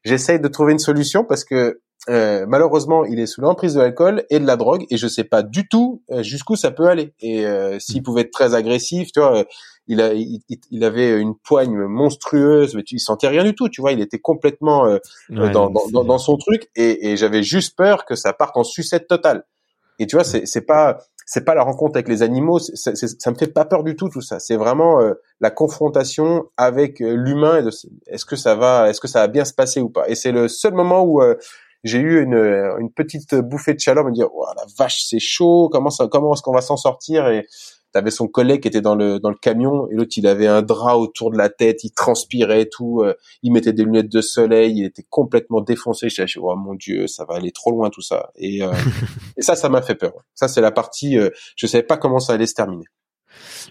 J'essaye 0.05 0.39
de 0.39 0.49
trouver 0.49 0.73
une 0.73 0.79
solution 0.79 1.25
parce 1.25 1.45
que 1.45 1.81
euh, 2.11 2.45
malheureusement, 2.47 3.05
il 3.07 3.19
est 3.19 3.27
sous 3.27 3.41
l'emprise 3.41 3.75
de 3.75 3.81
l'alcool 3.81 4.25
et 4.29 4.39
de 4.39 4.47
la 4.47 4.57
drogue, 4.57 4.85
et 4.91 4.99
je 4.99 5.09
sais 5.09 5.25
pas 5.25 5.43
du 5.43 5.67
tout 5.69 6.03
euh, 6.11 6.23
jusqu'où 6.23 6.55
ça 6.55 6.71
peut 6.71 6.87
aller. 6.87 7.15
Et 7.21 7.47
euh, 7.47 7.79
s'il 7.79 8.01
mm. 8.01 8.05
pouvait 8.05 8.21
être 8.23 8.31
très 8.31 8.55
agressif, 8.55 9.11
tu 9.13 9.21
vois, 9.21 9.45
il, 9.87 10.03
a, 10.03 10.13
il, 10.13 10.85
avait 10.85 11.19
une 11.19 11.35
poigne 11.35 11.79
monstrueuse, 11.87 12.75
mais 12.75 12.83
tu, 12.83 12.97
il 12.97 13.01
sentait 13.01 13.29
rien 13.29 13.45
du 13.45 13.55
tout, 13.55 13.71
tu 13.71 13.81
vois, 13.81 13.93
il 13.93 14.01
était 14.01 14.19
complètement 14.19 14.87
dans, 15.31 15.71
dans, 15.71 16.05
dans, 16.05 16.19
son 16.19 16.37
truc, 16.37 16.69
et, 16.77 17.11
et 17.11 17.17
j'avais 17.17 17.43
juste 17.43 17.77
peur 17.77 18.05
que 18.05 18.15
ça 18.15 18.35
parte 18.35 18.57
en 18.57 18.65
sucette 18.65 19.09
totale. 19.09 19.45
Et 19.99 20.07
tu 20.07 20.17
vois, 20.17 20.25
c'est, 20.25 20.47
c'est 20.47 20.63
pas 20.63 20.99
c'est 21.27 21.45
pas 21.45 21.55
la 21.55 21.63
rencontre 21.63 21.97
avec 21.97 22.09
les 22.09 22.23
animaux, 22.23 22.59
ça 22.59 23.31
me 23.31 23.37
fait 23.37 23.53
pas 23.53 23.65
peur 23.65 23.83
du 23.83 23.97
tout 23.97 24.11
tout 24.11 24.21
ça. 24.21 24.39
C'est 24.41 24.57
vraiment 24.57 25.01
la 25.41 25.51
confrontation 25.51 26.45
avec 26.59 26.99
l'humain 27.01 27.65
et 27.65 27.69
est-ce 28.09 28.27
que 28.27 28.37
ça 28.37 28.55
va, 28.55 28.91
est-ce 28.91 29.01
que 29.01 29.09
ça 29.09 29.21
va 29.21 29.29
bien 29.29 29.47
se 29.47 29.55
passer 29.55 29.81
ou 29.81 29.89
pas. 29.89 30.07
Et 30.09 30.17
c'est 30.17 30.33
le 30.33 30.49
seul 30.49 30.75
moment 30.75 31.03
où 31.03 31.23
j'ai 31.83 31.99
eu 31.99 32.23
une, 32.23 32.35
une 32.79 32.91
petite 32.91 33.35
bouffée 33.37 33.73
de 33.73 33.81
chaleur, 33.81 34.05
me 34.05 34.13
dire, 34.13 34.29
oh, 34.35 34.45
la 34.57 34.65
vache, 34.79 35.05
c'est 35.09 35.19
chaud, 35.19 35.71
comment 35.73 35.91
ça, 35.91 36.09
comment 36.11 36.35
est-ce 36.35 36.43
qu'on 36.43 36.53
va 36.53 36.61
s'en 36.61 36.77
sortir? 36.77 37.29
Et 37.29 37.47
t'avais 37.95 38.11
son 38.11 38.27
collègue 38.27 38.63
qui 38.63 38.69
était 38.69 38.81
dans 38.81 38.97
le 38.97 39.21
dans 39.21 39.31
le 39.31 39.37
camion 39.37 39.89
et 39.89 39.95
l'autre 39.95 40.13
il 40.17 40.27
avait 40.27 40.49
un 40.49 40.63
drap 40.63 40.97
autour 40.99 41.31
de 41.31 41.39
la 41.39 41.49
tête, 41.49 41.85
il 41.85 41.93
transpirait 41.93 42.67
tout, 42.67 43.03
euh, 43.03 43.15
il 43.45 43.53
mettait 43.53 43.73
des 43.73 43.85
lunettes 43.85 44.11
de 44.11 44.21
soleil, 44.21 44.79
il 44.79 44.85
était 44.85 45.07
complètement 45.09 45.61
défoncé. 45.61 46.09
Je 46.09 46.27
suis 46.27 46.41
oh 46.43 46.57
mon 46.57 46.75
dieu, 46.75 47.07
ça 47.07 47.25
va 47.25 47.37
aller 47.37 47.53
trop 47.53 47.71
loin 47.71 47.91
tout 47.91 48.03
ça. 48.03 48.31
Et, 48.35 48.63
euh, 48.63 48.73
et 49.37 49.43
ça, 49.43 49.55
ça 49.55 49.69
m'a 49.69 49.81
fait 49.81 49.95
peur. 49.95 50.13
Ça 50.35 50.49
c'est 50.49 50.61
la 50.61 50.73
partie, 50.73 51.17
euh, 51.17 51.31
je 51.57 51.69
savais 51.69 51.85
pas 51.85 51.97
comment 51.97 52.19
ça 52.19 52.33
allait 52.33 52.47
se 52.47 52.55
terminer. 52.55 52.85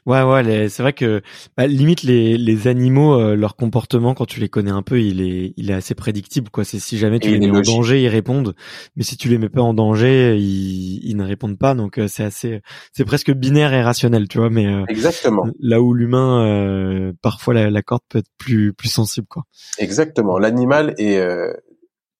Ouais, 0.05 0.21
ouais, 0.21 0.69
c'est 0.69 0.83
vrai 0.83 0.93
que 0.93 1.21
bah, 1.57 1.67
limite 1.67 2.03
les, 2.03 2.37
les 2.37 2.67
animaux, 2.67 3.13
euh, 3.13 3.35
leur 3.35 3.55
comportement 3.55 4.13
quand 4.13 4.25
tu 4.25 4.39
les 4.39 4.49
connais 4.49 4.71
un 4.71 4.81
peu, 4.81 5.01
il 5.01 5.21
est, 5.21 5.53
il 5.57 5.71
est 5.71 5.73
assez 5.73 5.95
prédictible. 5.95 6.49
Quoi, 6.49 6.63
c'est 6.63 6.79
si 6.79 6.97
jamais 6.97 7.19
tu 7.19 7.29
les 7.29 7.39
mets 7.39 7.57
en 7.57 7.61
danger, 7.61 8.01
ils 8.01 8.09
répondent, 8.09 8.55
mais 8.95 9.03
si 9.03 9.17
tu 9.17 9.29
les 9.29 9.37
mets 9.37 9.49
pas 9.49 9.61
en 9.61 9.73
danger, 9.73 10.35
ils, 10.37 10.99
ils 11.03 11.15
ne 11.15 11.23
répondent 11.23 11.57
pas. 11.57 11.75
Donc 11.75 11.97
euh, 11.97 12.07
c'est 12.07 12.23
assez, 12.23 12.61
c'est 12.91 13.05
presque 13.05 13.31
binaire 13.31 13.73
et 13.73 13.81
rationnel, 13.81 14.27
tu 14.27 14.39
vois. 14.39 14.49
Mais 14.49 14.67
euh, 14.67 14.83
exactement. 14.87 15.47
Là 15.59 15.81
où 15.81 15.93
l'humain, 15.93 17.13
parfois 17.21 17.53
la, 17.53 17.69
la, 17.69 17.81
corde 17.81 18.03
peut 18.09 18.19
être 18.19 18.31
plus 18.37 18.73
plus 18.73 18.89
sensible, 18.89 19.27
quoi. 19.27 19.43
Exactement. 19.77 20.37
L'animal 20.37 20.93
est, 20.97 21.19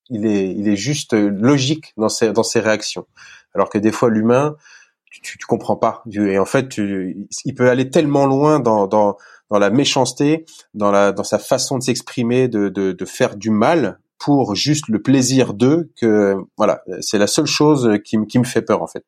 il 0.10 0.26
est, 0.26 0.52
il 0.52 0.68
est 0.68 0.76
juste 0.76 1.14
logique 1.14 1.94
dans 1.98 2.10
ses 2.10 2.32
dans 2.32 2.44
ses 2.44 2.60
réactions, 2.60 3.06
alors 3.54 3.70
que 3.70 3.78
des 3.78 3.92
fois 3.92 4.10
l'humain 4.10 4.56
tu, 5.22 5.38
tu 5.38 5.46
comprends 5.46 5.76
pas. 5.76 6.04
Et 6.12 6.40
en 6.40 6.46
fait, 6.46 6.70
tu, 6.70 7.28
il 7.46 7.54
peut 7.54 7.70
aller 7.70 7.90
tellement 7.90 8.26
loin 8.26 8.60
dans, 8.60 8.88
dans, 8.88 9.18
dans 9.50 9.60
la 9.60 9.70
méchanceté, 9.70 10.46
dans, 10.74 10.92
la, 10.92 11.12
dans 11.12 11.24
sa 11.24 11.40
façon 11.40 11.78
de 11.78 11.84
s'exprimer, 11.84 12.48
de, 12.48 12.70
de, 12.70 12.92
de 12.92 13.06
faire 13.06 13.36
du 13.36 13.50
mal 13.50 14.00
pour 14.18 14.56
juste 14.56 14.88
le 14.88 15.02
plaisir 15.02 15.54
d'eux 15.54 15.92
que 16.00 16.36
voilà, 16.58 16.82
c'est 17.02 17.18
la 17.18 17.28
seule 17.28 17.46
chose 17.46 18.00
qui, 18.06 18.18
qui 18.28 18.40
me 18.40 18.46
fait 18.46 18.62
peur 18.62 18.82
en 18.82 18.88
fait. 18.88 19.06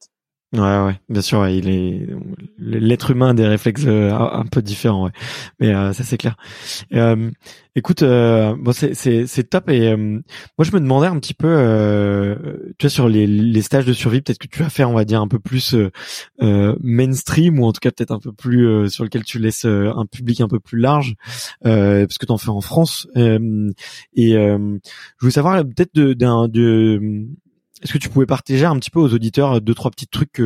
Ouais, 0.56 0.86
ouais, 0.86 1.00
bien 1.10 1.22
sûr, 1.22 1.46
il 1.50 1.68
est 1.68 2.08
l'être 2.58 3.12
humain 3.12 3.30
a 3.30 3.34
des 3.34 3.46
réflexes 3.46 3.84
euh, 3.86 4.14
un 4.14 4.46
peu 4.46 4.62
différents, 4.62 5.06
ouais. 5.06 5.12
mais 5.60 5.74
euh, 5.74 5.92
ça 5.92 6.04
c'est 6.06 6.18
clair. 6.18 6.38
Euh, 6.94 7.30
écoute, 7.76 8.04
euh, 8.04 8.56
bon, 8.58 8.72
c'est 8.72 8.94
c'est 8.96 9.44
top 9.50 9.70
et 9.70 9.94
moi 9.98 10.64
je 10.64 10.72
me 10.72 10.80
demandais 10.80 11.08
un 11.08 11.20
petit 11.20 11.34
peu, 11.34 12.38
tu 12.78 12.86
vois, 12.86 12.90
sur 12.90 13.10
les 13.10 13.28
les 13.28 13.62
stages 13.62 13.86
de 13.86 13.92
survie, 13.92 14.22
peut-être 14.22 14.38
que 14.38 14.48
tu 14.48 14.60
vas 14.60 14.70
faire, 14.70 14.90
on 14.90 14.94
va 14.94 15.04
dire 15.04 15.20
un 15.20 15.28
peu 15.28 15.40
plus 15.40 15.76
mainstream 16.40 17.60
ou 17.60 17.66
en 17.66 17.74
tout 17.74 17.82
cas 17.82 17.92
peut-être 17.92 18.12
un 18.12 18.20
peu 18.20 18.32
plus 18.32 18.90
sur 18.90 19.04
lequel 19.04 19.26
tu 19.26 19.40
laisses 19.40 19.66
un 19.66 20.06
public 20.06 20.40
un 20.40 20.48
peu 20.48 20.62
plus 20.62 20.80
large, 20.80 21.16
parce 21.64 22.18
que 22.18 22.26
tu 22.26 22.32
en 22.32 22.38
fais 22.38 22.50
en 22.50 22.62
France. 22.62 23.08
et 23.16 24.32
je 24.32 24.80
voulais 25.20 25.32
savoir 25.34 25.64
peut-être 25.64 26.00
d'un 26.00 26.48
de 26.48 27.26
est-ce 27.82 27.94
que 27.94 27.98
tu 27.98 28.10
pouvais 28.10 28.26
partager 28.26 28.66
un 28.66 28.78
petit 28.78 28.92
peu 28.92 29.00
aux 29.00 29.14
auditeurs 29.14 29.58
euh, 29.58 29.60
deux 29.60 29.74
trois 29.74 29.92
petits 29.92 30.08
trucs 30.08 30.42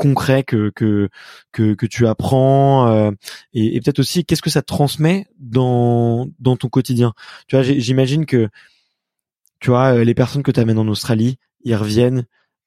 concrets 0.00 0.44
que 0.44 0.72
que 0.74 1.10
que, 1.52 1.74
que 1.74 1.84
tu 1.84 2.06
apprends 2.06 2.88
euh, 2.88 3.10
et, 3.52 3.76
et 3.76 3.80
peut-être 3.80 3.98
aussi 3.98 4.24
qu'est-ce 4.24 4.40
que 4.40 4.48
ça 4.48 4.62
transmet 4.62 5.26
dans 5.38 6.26
dans 6.38 6.56
ton 6.56 6.68
quotidien? 6.68 7.12
Tu 7.48 7.56
vois 7.56 7.62
j'imagine 7.62 8.24
que 8.24 8.48
tu 9.60 9.68
vois 9.68 9.96
euh, 9.96 10.04
les 10.04 10.14
personnes 10.14 10.42
que 10.42 10.50
tu 10.50 10.58
amènes 10.58 10.78
en 10.78 10.88
Australie 10.88 11.36
ils 11.64 11.74
reviennent 11.74 12.24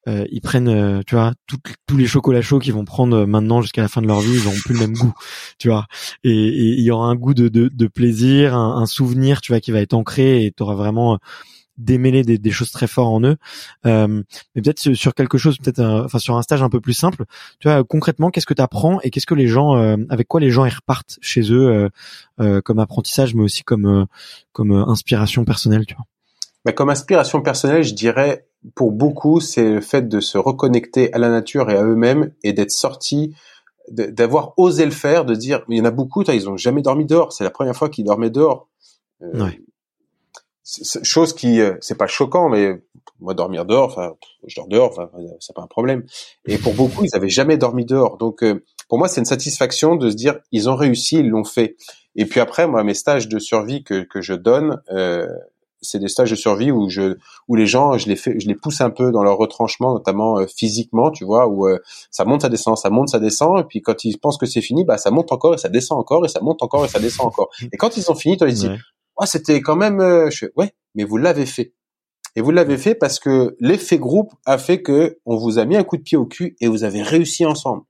euh, 0.08 0.26
ils 0.30 0.42
prennent 0.42 1.04
tu 1.08 1.16
vois 1.16 1.34
tous 1.48 1.98
les 1.98 2.06
chocolats 2.06 2.44
chauds 2.44 2.60
qu'ils 2.60 2.74
vont 2.74 2.86
prendre 2.86 3.26
maintenant 3.26 3.64
jusqu'à 3.64 3.82
la 3.82 3.88
fin 3.88 4.04
de 4.04 4.08
leur 4.08 4.20
vie 4.20 4.38
ils 4.38 4.44
n'auront 4.44 4.62
plus 4.64 4.76
le 4.76 4.82
même 4.82 4.94
goût 4.94 5.14
tu 5.58 5.70
vois. 5.70 5.88
Et, 6.24 6.34
il 6.34 6.84
y 6.84 6.92
aura 6.92 7.08
un 7.08 7.16
goût 7.16 7.34
de, 7.34 7.48
de, 7.48 7.68
de 7.68 7.88
plaisir 7.88 8.54
un, 8.54 8.78
un, 8.80 8.86
souvenir 8.86 9.42
tu 9.42 9.54
vois 9.54 9.60
qui 9.60 9.72
va 9.72 9.80
être 9.80 9.96
ancré 9.96 10.46
et 10.46 10.52
tu 10.52 10.62
auras 10.62 10.76
vraiment 10.76 11.18
démêler 11.78 12.24
des, 12.24 12.38
des, 12.38 12.52
choses 12.52 12.72
très 12.72 12.88
fortes 12.88 13.14
en 13.14 13.22
eux. 13.22 13.38
Euh, 13.86 14.24
mais 14.56 14.62
peut-être 14.62 14.94
sur 14.94 15.14
quelque 15.14 15.38
chose, 15.38 15.58
peut-être, 15.58 15.82
enfin 15.82 16.20
sur 16.20 16.38
un 16.38 16.42
stage 16.42 16.62
un 16.62 16.70
peu 16.70 16.82
plus 16.82 16.94
simple. 16.94 17.26
Tu 17.60 17.68
vois, 17.68 17.84
concrètement, 17.84 18.30
qu'est-ce 18.30 18.46
que 18.46 18.54
tu 18.54 18.62
apprends 18.62 19.00
et 19.02 19.10
qu'est-ce 19.10 19.26
que 19.26 19.36
les 19.36 19.48
gens, 19.48 19.76
euh, 19.76 19.98
avec 20.10 20.28
quoi 20.28 20.40
les 20.40 20.50
gens 20.50 20.66
ils 20.66 20.74
repartent 20.74 21.18
chez 21.22 21.52
eux 21.52 21.68
euh, 21.68 21.90
euh 22.40 22.62
comme 22.62 22.80
apprentissage, 22.80 23.36
mais 23.36 23.44
aussi 23.44 23.64
comme 23.64 23.86
euh, 23.86 24.06
comme 24.52 24.72
inspiration 24.72 25.46
personnelle, 25.46 25.86
tu 25.86 25.96
vois? 25.96 26.06
Mais 26.66 26.74
comme 26.74 26.90
inspiration 26.90 27.42
personnelle, 27.42 27.84
je 27.84 27.94
dirais 27.94 28.48
pour 28.76 28.92
beaucoup, 28.92 29.42
c'est 29.42 29.70
le 29.70 29.82
fait 29.82 30.08
de 30.08 30.20
se 30.22 30.38
reconnecter 30.38 31.14
à 31.14 31.18
la 31.18 31.30
nature 31.30 31.70
et 31.70 31.76
à 31.76 31.84
eux-mêmes 31.84 32.32
et 32.44 32.54
d'être 32.54 32.72
sorti 32.72 33.36
d'avoir 33.90 34.54
osé 34.58 34.86
le 34.86 34.92
faire, 34.92 35.26
de 35.26 35.36
dire, 35.36 35.66
il 35.68 35.78
y 35.78 35.82
en 35.82 35.86
a 35.86 35.92
beaucoup, 35.92 36.24
ils 36.24 36.50
ont 36.50 36.56
jamais 36.56 36.82
dormi 36.82 37.06
dehors, 37.06 37.34
c'est 37.34 37.44
la 37.44 37.50
première 37.50 37.76
fois 37.76 37.90
qu'ils 37.90 38.06
dormaient 38.06 38.30
dehors. 38.30 38.70
Euh, 39.22 39.44
ouais 39.44 39.60
chose 41.04 41.34
qui 41.34 41.60
euh, 41.60 41.76
c'est 41.82 41.98
pas 41.98 42.08
choquant 42.08 42.50
mais 42.50 42.82
moi 43.20 43.34
dormir 43.34 43.66
dehors 43.66 43.90
enfin 43.90 44.14
je 44.46 44.56
dors 44.56 44.68
dehors 44.68 44.92
enfin 44.92 45.10
c'est 45.40 45.56
pas 45.56 45.62
un 45.62 45.68
problème. 45.68 46.04
Et 46.46 46.58
pour 46.58 46.74
beaucoup 46.74 47.04
ils 47.04 47.16
avaient 47.16 47.30
jamais 47.30 47.58
dormi 47.58 47.86
dehors. 47.86 48.18
Donc 48.18 48.44
euh, 48.44 48.64
pour 48.88 48.98
moi 48.98 49.08
c'est 49.08 49.22
une 49.22 49.26
satisfaction 49.26 49.96
de 49.96 50.10
se 50.10 50.16
dire 50.16 50.40
ils 50.52 50.70
ont 50.70 50.76
réussi 50.76 51.18
ils 51.20 51.30
l'ont 51.30 51.44
fait. 51.44 51.76
Et 52.16 52.26
puis 52.26 52.40
après 52.40 52.68
moi 52.68 52.84
mes 52.84 52.94
stages 52.94 53.28
de 53.28 53.40
survie 53.40 53.84
que 53.84 54.04
que 54.04 54.22
je 54.22 54.34
donne 54.34 54.82
euh, 54.92 55.28
c'est 55.82 56.00
des 56.00 56.08
stages 56.08 56.32
de 56.32 56.36
survie 56.36 56.72
où 56.72 56.90
je 56.90 57.18
où 57.50 57.56
les 57.56 57.66
gens 57.66 57.98
je 57.98 58.08
les 58.08 58.16
fais 58.16 58.40
je 58.40 58.48
les 58.48 58.56
pousse 58.56 58.80
un 58.80 58.90
peu 58.90 59.12
dans 59.12 59.24
leur 59.24 59.38
retranchement 59.38 59.94
notamment 59.94 60.40
euh, 60.40 60.46
physiquement 60.48 61.12
tu 61.12 61.26
vois 61.26 61.48
où 61.48 61.68
ça 62.10 62.24
monte 62.24 62.44
ça 62.44 62.50
descend 62.50 62.78
ça 62.78 62.90
monte 62.90 63.10
ça 63.10 63.20
descend. 63.20 63.60
Et 63.60 63.64
puis 63.64 63.82
quand 63.82 64.06
ils 64.06 64.18
pensent 64.18 64.38
que 64.38 64.46
c'est 64.46 64.62
fini 64.62 64.86
bah 64.86 64.98
ça 64.98 65.12
monte 65.12 65.32
encore 65.32 65.56
et 65.56 65.58
ça 65.58 65.70
descend 65.70 66.00
encore 66.00 66.24
et 66.26 66.30
ça 66.30 66.40
monte 66.42 66.64
encore 66.64 66.86
et 66.86 66.90
ça 66.90 67.00
descend 67.00 67.28
encore. 67.28 67.50
Et 67.72 67.78
quand 67.78 67.98
ils 67.98 68.10
ont 68.12 68.16
fini 68.16 68.38
toi 68.38 68.48
ils 68.48 68.56
disent 68.56 68.72
ah, 69.24 69.26
c'était 69.26 69.62
quand 69.62 69.78
même, 69.78 70.02
euh, 70.02 70.30
je 70.30 70.48
ouais, 70.58 70.74
mais 70.96 71.06
vous 71.06 71.16
l'avez 71.16 71.46
fait. 71.46 71.74
Et 72.36 72.42
vous 72.42 72.52
l'avez 72.52 72.78
fait 72.78 72.94
parce 72.94 73.20
que 73.20 73.56
l'effet 73.62 73.98
groupe 73.98 74.34
a 74.46 74.58
fait 74.58 74.82
que 74.82 75.18
on 75.26 75.38
vous 75.38 75.60
a 75.60 75.66
mis 75.66 75.78
un 75.78 75.86
coup 75.86 75.96
de 75.96 76.02
pied 76.02 76.18
au 76.18 76.26
cul 76.26 76.58
et 76.60 76.68
vous 76.68 76.84
avez 76.84 77.02
réussi 77.02 77.46
ensemble. 77.46 77.84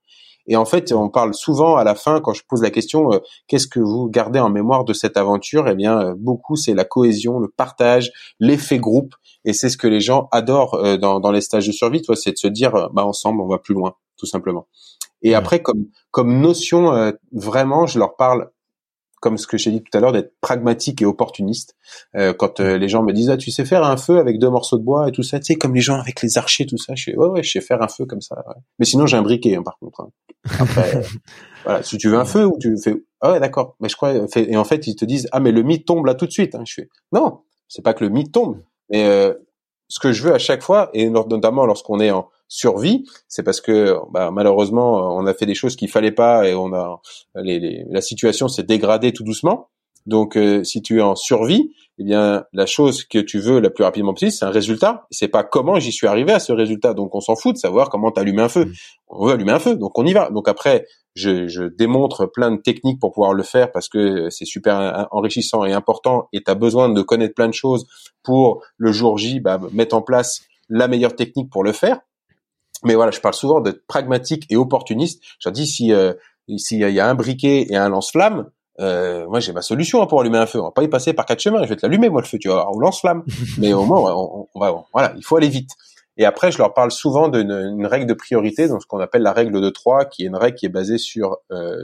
Et 0.45 0.55
en 0.57 0.65
fait, 0.65 0.91
on 0.91 1.09
parle 1.09 1.33
souvent 1.33 1.75
à 1.75 1.83
la 1.83 1.95
fin 1.95 2.21
quand 2.21 2.33
je 2.33 2.43
pose 2.47 2.61
la 2.61 2.69
question 2.69 3.13
euh, 3.13 3.17
qu'est-ce 3.47 3.65
que 3.65 3.79
vous 3.79 4.09
gardez 4.11 4.39
en 4.39 4.51
mémoire 4.51 4.83
de 4.83 4.93
cette 4.93 5.17
aventure? 5.17 5.67
Eh 5.67 5.73
bien, 5.73 5.99
euh, 5.99 6.13
beaucoup 6.15 6.55
c'est 6.55 6.75
la 6.75 6.85
cohésion, 6.85 7.39
le 7.39 7.47
partage, 7.47 8.11
l'effet 8.39 8.77
groupe, 8.77 9.15
et 9.43 9.53
c'est 9.53 9.69
ce 9.69 9.77
que 9.77 9.87
les 9.87 10.01
gens 10.01 10.27
adorent 10.31 10.99
dans, 10.99 11.19
dans 11.19 11.31
les 11.31 11.41
stages 11.41 11.65
de 11.65 11.71
survie. 11.71 12.03
Toi, 12.03 12.15
c'est 12.15 12.33
de 12.33 12.37
se 12.37 12.47
dire 12.47 12.89
bah 12.93 13.05
ensemble, 13.05 13.41
on 13.41 13.47
va 13.47 13.57
plus 13.57 13.73
loin, 13.73 13.95
tout 14.17 14.27
simplement. 14.27 14.67
Et 15.23 15.33
après, 15.33 15.63
comme 15.63 15.87
comme 16.11 16.41
notion, 16.41 17.11
vraiment, 17.31 17.87
je 17.87 17.97
leur 17.97 18.15
parle 18.17 18.51
comme 19.23 19.37
ce 19.37 19.47
que 19.47 19.57
j'ai 19.57 19.71
dit 19.71 19.81
tout 19.81 19.97
à 19.97 20.01
l'heure, 20.01 20.11
d'être 20.11 20.33
pragmatique 20.41 21.01
et 21.01 21.05
opportuniste. 21.05 21.77
Euh, 22.17 22.33
quand 22.33 22.59
euh, 22.59 22.77
les 22.77 22.89
gens 22.89 23.03
me 23.03 23.13
disent 23.13 23.29
ah 23.29 23.37
tu 23.37 23.51
sais 23.51 23.63
faire 23.63 23.85
un 23.85 23.95
feu 23.95 24.17
avec 24.17 24.37
deux 24.37 24.49
morceaux 24.49 24.77
de 24.77 24.83
bois 24.83 25.07
et 25.07 25.13
tout 25.13 25.23
ça, 25.23 25.39
tu 25.39 25.45
sais 25.45 25.55
comme 25.55 25.73
les 25.73 25.79
gens 25.79 25.97
avec 25.97 26.21
les 26.21 26.37
archers 26.37 26.65
tout 26.65 26.77
ça, 26.77 26.93
je 26.95 27.05
fais 27.05 27.15
ouais 27.15 27.27
ouais 27.27 27.41
je 27.41 27.51
sais 27.51 27.61
faire 27.61 27.81
un 27.81 27.87
feu 27.87 28.05
comme 28.05 28.19
ça. 28.19 28.43
Mais 28.79 28.85
sinon 28.85 29.05
j'ai 29.05 29.15
un 29.15 29.21
briquet 29.21 29.55
hein, 29.55 29.63
par 29.63 29.77
contre. 29.79 30.01
Hein. 30.01 30.09
Après, 30.59 31.03
voilà 31.63 31.83
si 31.83 31.97
tu 31.97 32.09
veux 32.09 32.17
un 32.17 32.25
feu 32.25 32.45
ou 32.45 32.57
tu 32.59 32.75
fais 32.83 33.01
ah 33.21 33.31
ouais 33.31 33.39
d'accord 33.39 33.77
mais 33.79 33.87
je 33.87 33.95
crois 33.95 34.11
et 34.13 34.57
en 34.57 34.65
fait 34.65 34.87
ils 34.87 34.95
te 34.97 35.05
disent 35.05 35.29
ah 35.31 35.39
mais 35.39 35.53
le 35.53 35.63
mythe 35.63 35.85
tombe 35.85 36.05
là 36.05 36.15
tout 36.15 36.25
de 36.25 36.31
suite. 36.31 36.53
Hein. 36.55 36.63
Je 36.67 36.73
fais 36.73 36.89
non 37.13 37.43
c'est 37.69 37.81
pas 37.81 37.93
que 37.93 38.03
le 38.03 38.09
mythe 38.09 38.33
tombe 38.33 38.57
mais 38.89 39.05
euh, 39.05 39.33
ce 39.87 40.01
que 40.01 40.11
je 40.11 40.21
veux 40.21 40.33
à 40.33 40.39
chaque 40.39 40.63
fois 40.63 40.89
et 40.93 41.09
notamment 41.09 41.65
lorsqu'on 41.65 42.01
est 42.01 42.11
en 42.11 42.27
survie, 42.47 43.05
c'est 43.27 43.43
parce 43.43 43.61
que 43.61 43.95
bah, 44.11 44.31
malheureusement 44.31 45.15
on 45.15 45.25
a 45.25 45.33
fait 45.33 45.45
des 45.45 45.55
choses 45.55 45.75
qu'il 45.75 45.89
fallait 45.89 46.11
pas 46.11 46.47
et 46.47 46.53
on 46.53 46.73
a 46.73 47.01
les, 47.35 47.85
la 47.89 48.01
situation 48.01 48.47
s'est 48.47 48.63
dégradée 48.63 49.11
tout 49.11 49.23
doucement. 49.23 49.69
Donc, 50.05 50.35
euh, 50.35 50.63
si 50.63 50.81
tu 50.81 50.99
es 50.99 51.01
en 51.01 51.15
survie, 51.15 51.71
eh 51.99 52.03
bien, 52.03 52.43
la 52.51 52.65
chose 52.65 53.03
que 53.05 53.19
tu 53.19 53.39
veux 53.39 53.59
la 53.59 53.69
plus 53.69 53.83
rapidement 53.83 54.13
possible, 54.13 54.31
c'est 54.31 54.45
un 54.45 54.49
résultat. 54.49 55.05
C'est 55.11 55.27
pas 55.27 55.43
comment 55.43 55.79
j'y 55.79 55.91
suis 55.91 56.07
arrivé 56.07 56.31
à 56.33 56.39
ce 56.39 56.51
résultat. 56.51 56.93
Donc, 56.93 57.15
on 57.15 57.21
s'en 57.21 57.35
fout 57.35 57.53
de 57.53 57.59
savoir 57.59 57.89
comment 57.89 58.11
tu 58.11 58.19
allumes 58.19 58.39
un 58.39 58.49
feu. 58.49 58.65
Mmh. 58.65 58.73
On 59.09 59.27
veut 59.27 59.33
allumer 59.33 59.51
un 59.51 59.59
feu, 59.59 59.75
donc 59.75 59.97
on 59.97 60.05
y 60.05 60.13
va. 60.13 60.29
Donc 60.31 60.47
après, 60.47 60.87
je, 61.15 61.47
je, 61.47 61.63
démontre 61.63 62.25
plein 62.25 62.51
de 62.51 62.57
techniques 62.57 62.99
pour 62.99 63.11
pouvoir 63.11 63.33
le 63.33 63.43
faire 63.43 63.71
parce 63.71 63.87
que 63.87 64.29
c'est 64.31 64.45
super 64.45 65.07
enrichissant 65.11 65.63
et 65.63 65.71
important. 65.71 66.27
Et 66.33 66.41
tu 66.43 66.49
as 66.49 66.55
besoin 66.55 66.89
de 66.89 67.01
connaître 67.03 67.35
plein 67.35 67.47
de 67.47 67.53
choses 67.53 67.85
pour 68.23 68.63
le 68.77 68.91
jour 68.91 69.19
J, 69.19 69.39
bah, 69.39 69.61
mettre 69.71 69.95
en 69.95 70.01
place 70.01 70.41
la 70.69 70.87
meilleure 70.87 71.15
technique 71.15 71.51
pour 71.51 71.63
le 71.63 71.71
faire. 71.73 71.99
Mais 72.83 72.95
voilà, 72.95 73.11
je 73.11 73.19
parle 73.19 73.33
souvent 73.33 73.61
d'être 73.61 73.85
pragmatique 73.87 74.45
et 74.49 74.55
opportuniste. 74.55 75.23
Je 75.39 75.49
dis 75.49 75.67
si 75.67 75.93
euh, 75.93 76.13
s'il 76.57 76.79
y 76.79 76.99
a 76.99 77.07
un 77.07 77.15
briquet 77.15 77.67
et 77.69 77.75
un 77.75 77.89
lance-flamme, 77.89 78.49
euh, 78.79 79.27
moi 79.27 79.39
j'ai 79.39 79.53
ma 79.53 79.61
solution 79.61 80.01
hein, 80.01 80.07
pour 80.07 80.21
allumer 80.21 80.37
un 80.37 80.45
feu. 80.45 80.59
On 80.59 80.65
va 80.65 80.71
pas 80.71 80.83
y 80.83 80.87
passer 80.87 81.13
par 81.13 81.25
quatre 81.25 81.39
chemins. 81.39 81.63
Je 81.63 81.69
vais 81.69 81.75
te 81.75 81.85
l'allumer 81.85 82.09
moi 82.09 82.21
le 82.21 82.27
feu, 82.27 82.37
tu 82.39 82.49
vois, 82.49 82.69
au 82.71 82.79
lance-flamme. 82.79 83.23
Mais 83.57 83.73
au 83.73 83.85
moins 83.85 84.13
on, 84.13 84.59
va, 84.59 84.85
voilà, 84.93 85.13
il 85.15 85.23
faut 85.23 85.37
aller 85.37 85.49
vite. 85.49 85.71
Et 86.17 86.25
après, 86.25 86.51
je 86.51 86.59
leur 86.59 86.75
parle 86.75 86.91
souvent 86.91 87.27
d'une 87.27 87.87
règle 87.87 88.05
de 88.05 88.13
priorité, 88.13 88.67
donc 88.67 88.83
ce 88.83 88.87
qu'on 88.87 88.99
appelle 88.99 89.23
la 89.23 89.33
règle 89.33 89.59
de 89.59 89.69
trois, 89.69 90.05
qui 90.05 90.23
est 90.23 90.27
une 90.27 90.35
règle 90.35 90.55
qui 90.55 90.67
est 90.67 90.69
basée 90.69 90.99
sur 90.99 91.37
euh, 91.51 91.75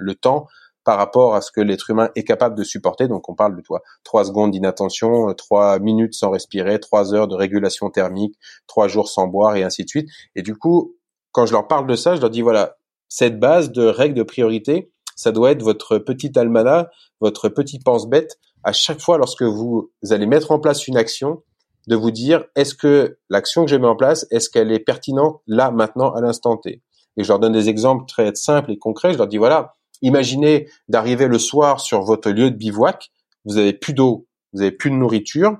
le 0.00 0.14
temps 0.16 0.48
par 0.88 0.96
rapport 0.96 1.34
à 1.34 1.42
ce 1.42 1.52
que 1.52 1.60
l'être 1.60 1.90
humain 1.90 2.08
est 2.16 2.24
capable 2.24 2.56
de 2.56 2.64
supporter. 2.64 3.08
Donc 3.08 3.28
on 3.28 3.34
parle 3.34 3.54
de 3.54 3.62
trois 4.04 4.24
secondes 4.24 4.52
d'inattention, 4.52 5.34
trois 5.34 5.78
minutes 5.80 6.14
sans 6.14 6.30
respirer, 6.30 6.80
trois 6.80 7.12
heures 7.12 7.28
de 7.28 7.34
régulation 7.34 7.90
thermique, 7.90 8.38
trois 8.66 8.88
jours 8.88 9.10
sans 9.10 9.26
boire 9.26 9.54
et 9.56 9.64
ainsi 9.64 9.84
de 9.84 9.90
suite. 9.90 10.08
Et 10.34 10.40
du 10.40 10.56
coup, 10.56 10.96
quand 11.30 11.44
je 11.44 11.52
leur 11.52 11.68
parle 11.68 11.86
de 11.86 11.94
ça, 11.94 12.16
je 12.16 12.22
leur 12.22 12.30
dis 12.30 12.40
voilà, 12.40 12.78
cette 13.06 13.38
base 13.38 13.70
de 13.70 13.84
règle 13.84 14.14
de 14.14 14.22
priorité, 14.22 14.90
ça 15.14 15.30
doit 15.30 15.50
être 15.50 15.62
votre 15.62 15.98
petit 15.98 16.32
almanach, 16.38 16.86
votre 17.20 17.50
petit 17.50 17.80
pense-bête 17.80 18.38
à 18.64 18.72
chaque 18.72 19.02
fois 19.02 19.18
lorsque 19.18 19.42
vous 19.42 19.90
allez 20.08 20.24
mettre 20.24 20.52
en 20.52 20.58
place 20.58 20.88
une 20.88 20.96
action, 20.96 21.42
de 21.86 21.96
vous 21.96 22.10
dire 22.10 22.46
est-ce 22.56 22.74
que 22.74 23.18
l'action 23.28 23.66
que 23.66 23.70
je 23.70 23.76
mets 23.76 23.86
en 23.86 23.94
place, 23.94 24.26
est-ce 24.30 24.48
qu'elle 24.48 24.72
est 24.72 24.78
pertinente 24.78 25.42
là, 25.46 25.70
maintenant, 25.70 26.14
à 26.14 26.22
l'instant 26.22 26.56
T? 26.56 26.82
Et 27.18 27.24
je 27.24 27.28
leur 27.28 27.40
donne 27.40 27.52
des 27.52 27.68
exemples 27.68 28.06
très 28.08 28.34
simples 28.34 28.70
et 28.70 28.78
concrets. 28.78 29.12
Je 29.12 29.18
leur 29.18 29.26
dis 29.26 29.36
voilà, 29.36 29.74
imaginez 30.02 30.68
d'arriver 30.88 31.26
le 31.26 31.38
soir 31.38 31.80
sur 31.80 32.02
votre 32.02 32.30
lieu 32.30 32.50
de 32.50 32.56
bivouac, 32.56 33.10
vous 33.44 33.56
avez 33.56 33.72
plus 33.72 33.94
d'eau, 33.94 34.26
vous 34.52 34.62
avez 34.62 34.72
plus 34.72 34.90
de 34.90 34.96
nourriture. 34.96 35.56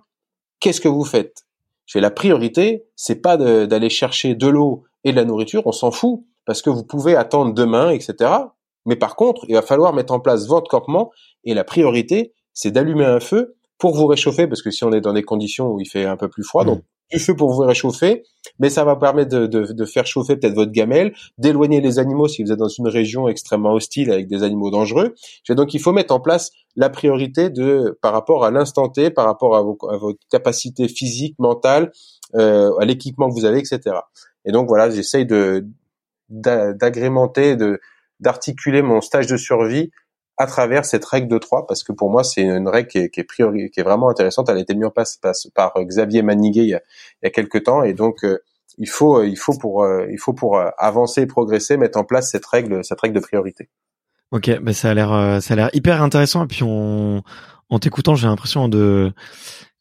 Qu'est-ce 0.60 0.80
que 0.80 0.88
vous 0.88 1.04
faites? 1.04 1.44
J'ai 1.86 2.00
la 2.00 2.10
priorité, 2.10 2.84
c'est 2.96 3.22
pas 3.22 3.36
d'aller 3.36 3.90
chercher 3.90 4.34
de 4.34 4.46
l'eau 4.46 4.84
et 5.04 5.12
de 5.12 5.16
la 5.16 5.24
nourriture, 5.24 5.66
on 5.66 5.72
s'en 5.72 5.90
fout 5.90 6.24
parce 6.44 6.62
que 6.62 6.70
vous 6.70 6.84
pouvez 6.84 7.14
attendre 7.16 7.54
demain, 7.54 7.90
etc. 7.90 8.30
Mais 8.86 8.96
par 8.96 9.16
contre, 9.16 9.44
il 9.48 9.54
va 9.54 9.62
falloir 9.62 9.92
mettre 9.92 10.12
en 10.12 10.20
place 10.20 10.46
votre 10.46 10.68
campement 10.68 11.10
et 11.44 11.54
la 11.54 11.64
priorité, 11.64 12.32
c'est 12.52 12.70
d'allumer 12.70 13.04
un 13.04 13.20
feu 13.20 13.56
pour 13.78 13.94
vous 13.94 14.06
réchauffer, 14.06 14.46
parce 14.46 14.60
que 14.60 14.70
si 14.70 14.82
on 14.84 14.92
est 14.92 15.00
dans 15.00 15.12
des 15.12 15.22
conditions 15.22 15.68
où 15.68 15.80
il 15.80 15.86
fait 15.86 16.04
un 16.04 16.16
peu 16.16 16.28
plus 16.28 16.42
froid, 16.42 16.64
donc 16.64 16.78
mmh. 16.78 16.82
Du 17.10 17.18
feu 17.18 17.34
pour 17.34 17.52
vous 17.52 17.62
réchauffer, 17.62 18.22
mais 18.58 18.70
ça 18.70 18.84
va 18.84 18.96
permettre 18.96 19.30
de, 19.30 19.46
de, 19.46 19.72
de 19.72 19.84
faire 19.84 20.06
chauffer 20.06 20.36
peut-être 20.36 20.54
votre 20.54 20.72
gamelle, 20.72 21.14
d'éloigner 21.38 21.80
les 21.80 21.98
animaux 21.98 22.28
si 22.28 22.42
vous 22.42 22.52
êtes 22.52 22.58
dans 22.58 22.68
une 22.68 22.88
région 22.88 23.28
extrêmement 23.28 23.72
hostile 23.72 24.10
avec 24.10 24.28
des 24.28 24.42
animaux 24.42 24.70
dangereux. 24.70 25.14
Donc 25.48 25.74
il 25.74 25.80
faut 25.80 25.92
mettre 25.92 26.14
en 26.14 26.20
place 26.20 26.50
la 26.76 26.90
priorité 26.90 27.50
de 27.50 27.98
par 28.02 28.12
rapport 28.12 28.44
à 28.44 28.50
l'instant 28.50 28.88
T, 28.88 29.10
par 29.10 29.24
rapport 29.24 29.56
à, 29.56 29.62
vos, 29.62 29.78
à 29.90 29.96
votre 29.96 30.18
capacité 30.30 30.88
physique, 30.88 31.34
mentale, 31.38 31.92
euh, 32.34 32.76
à 32.78 32.84
l'équipement 32.84 33.28
que 33.28 33.34
vous 33.34 33.46
avez, 33.46 33.58
etc. 33.58 33.80
Et 34.44 34.52
donc 34.52 34.68
voilà, 34.68 34.90
j'essaye 34.90 35.26
de 35.26 35.66
d'agrémenter, 36.30 37.56
de 37.56 37.80
d'articuler 38.20 38.82
mon 38.82 39.00
stage 39.00 39.26
de 39.28 39.36
survie 39.36 39.90
à 40.38 40.46
travers 40.46 40.84
cette 40.84 41.04
règle 41.04 41.28
de 41.28 41.38
trois, 41.38 41.66
parce 41.66 41.82
que 41.82 41.92
pour 41.92 42.10
moi 42.10 42.22
c'est 42.22 42.42
une 42.42 42.68
règle 42.68 42.88
qui 42.88 42.98
est, 42.98 43.10
qui 43.10 43.20
est, 43.20 43.24
priori, 43.24 43.70
qui 43.70 43.80
est 43.80 43.82
vraiment 43.82 44.08
intéressante. 44.08 44.48
Elle 44.48 44.58
a 44.58 44.60
été 44.60 44.74
mise 44.74 44.86
en 44.86 44.90
place 44.90 45.18
par, 45.54 45.72
Xavier 45.76 46.22
Maniguet 46.22 46.62
il 46.62 46.68
y 46.68 46.74
a, 46.74 46.80
il 47.22 47.24
y 47.24 47.26
a 47.26 47.30
quelques 47.30 47.64
temps, 47.64 47.82
et 47.82 47.92
donc 47.92 48.24
euh, 48.24 48.38
il 48.78 48.88
faut 48.88 49.22
il 49.24 49.36
faut 49.36 49.58
pour 49.58 49.82
euh, 49.82 50.06
il 50.10 50.18
faut 50.18 50.32
pour 50.32 50.56
euh, 50.56 50.70
avancer 50.78 51.22
et 51.22 51.26
progresser 51.26 51.76
mettre 51.76 51.98
en 51.98 52.04
place 52.04 52.30
cette 52.30 52.46
règle 52.46 52.84
cette 52.84 53.00
règle 53.00 53.16
de 53.16 53.20
priorité. 53.20 53.68
Ok, 54.30 54.50
ben 54.60 54.72
ça 54.72 54.90
a 54.90 54.94
l'air 54.94 55.42
ça 55.42 55.54
a 55.54 55.56
l'air 55.56 55.70
hyper 55.72 56.02
intéressant 56.02 56.44
et 56.44 56.46
puis 56.46 56.62
on 56.62 57.22
en 57.70 57.78
t'écoutant 57.78 58.14
j'ai 58.14 58.28
l'impression 58.28 58.68
de 58.68 59.12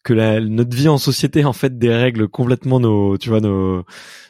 que 0.08 0.14
la, 0.14 0.40
notre 0.40 0.76
vie 0.76 0.88
en 0.88 0.98
société 0.98 1.44
en 1.44 1.52
fait 1.52 1.78
des 1.78 1.94
règles 1.94 2.30
complètement 2.30 2.80
nos 2.80 3.18
tu 3.18 3.28
vois 3.28 3.42
nos 3.42 3.84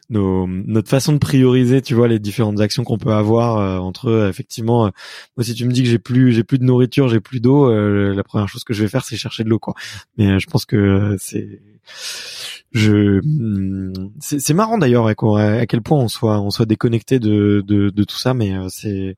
nos, 0.09 0.47
notre 0.47 0.89
façon 0.89 1.13
de 1.13 1.17
prioriser, 1.17 1.81
tu 1.81 1.93
vois, 1.93 2.07
les 2.07 2.17
différentes 2.17 2.61
actions 2.61 2.83
qu'on 2.85 2.97
peut 2.97 3.11
avoir 3.11 3.57
euh, 3.57 3.77
entre 3.77 4.09
eux. 4.09 4.27
Effectivement, 4.29 4.85
euh, 4.85 4.89
moi, 5.35 5.43
si 5.43 5.53
tu 5.53 5.65
me 5.65 5.71
dis 5.73 5.83
que 5.83 5.89
j'ai 5.89 5.99
plus, 5.99 6.31
j'ai 6.31 6.45
plus 6.45 6.59
de 6.59 6.63
nourriture, 6.63 7.09
j'ai 7.09 7.19
plus 7.19 7.41
d'eau, 7.41 7.69
euh, 7.69 8.13
la 8.15 8.23
première 8.23 8.47
chose 8.47 8.63
que 8.63 8.73
je 8.73 8.83
vais 8.83 8.87
faire, 8.87 9.03
c'est 9.03 9.17
chercher 9.17 9.43
de 9.43 9.49
l'eau, 9.49 9.59
quoi. 9.59 9.73
Mais 10.17 10.39
je 10.39 10.47
pense 10.47 10.65
que 10.65 11.17
c'est, 11.19 11.61
je, 12.71 13.19
hmm, 13.21 14.11
c'est 14.19 14.53
marrant 14.53 14.77
d'ailleurs 14.77 15.07
à, 15.07 15.65
quel 15.65 15.81
point 15.81 15.97
on 15.99 16.07
soit, 16.07 16.39
on 16.39 16.51
soit 16.51 16.65
déconnecté 16.65 17.19
de, 17.19 17.61
de, 17.67 17.89
de 17.89 18.03
tout 18.05 18.17
ça, 18.17 18.33
mais 18.33 18.53
c'est, 18.69 19.17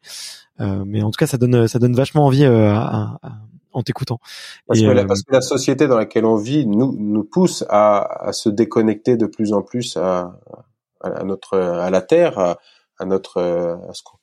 mais 0.59 1.03
en 1.03 1.11
tout 1.11 1.17
cas, 1.19 1.27
ça 1.27 1.37
donne, 1.37 1.67
ça 1.67 1.77
donne 1.77 1.95
vachement 1.95 2.25
envie 2.25 2.45
à, 2.45 3.19
en 3.73 3.83
t'écoutant. 3.83 4.19
Parce, 4.67 4.79
que 4.79 4.85
la, 4.85 5.05
parce 5.05 5.23
que 5.23 5.31
la 5.31 5.41
société 5.41 5.87
dans 5.87 5.97
laquelle 5.97 6.25
on 6.25 6.35
vit 6.35 6.65
nous, 6.65 6.95
nous 6.97 7.23
pousse 7.23 7.63
à, 7.69 8.27
à 8.27 8.33
se 8.33 8.49
déconnecter 8.49 9.17
de 9.17 9.25
plus 9.25 9.53
en 9.53 9.61
plus 9.61 9.97
à, 9.97 10.39
à 11.01 11.23
notre 11.23 11.57
à 11.57 11.89
la 11.89 12.01
terre, 12.01 12.57
à, 12.97 13.05
notre 13.05 13.39
à 13.41 13.93
ce 13.93 14.03
qu'on 14.03 14.17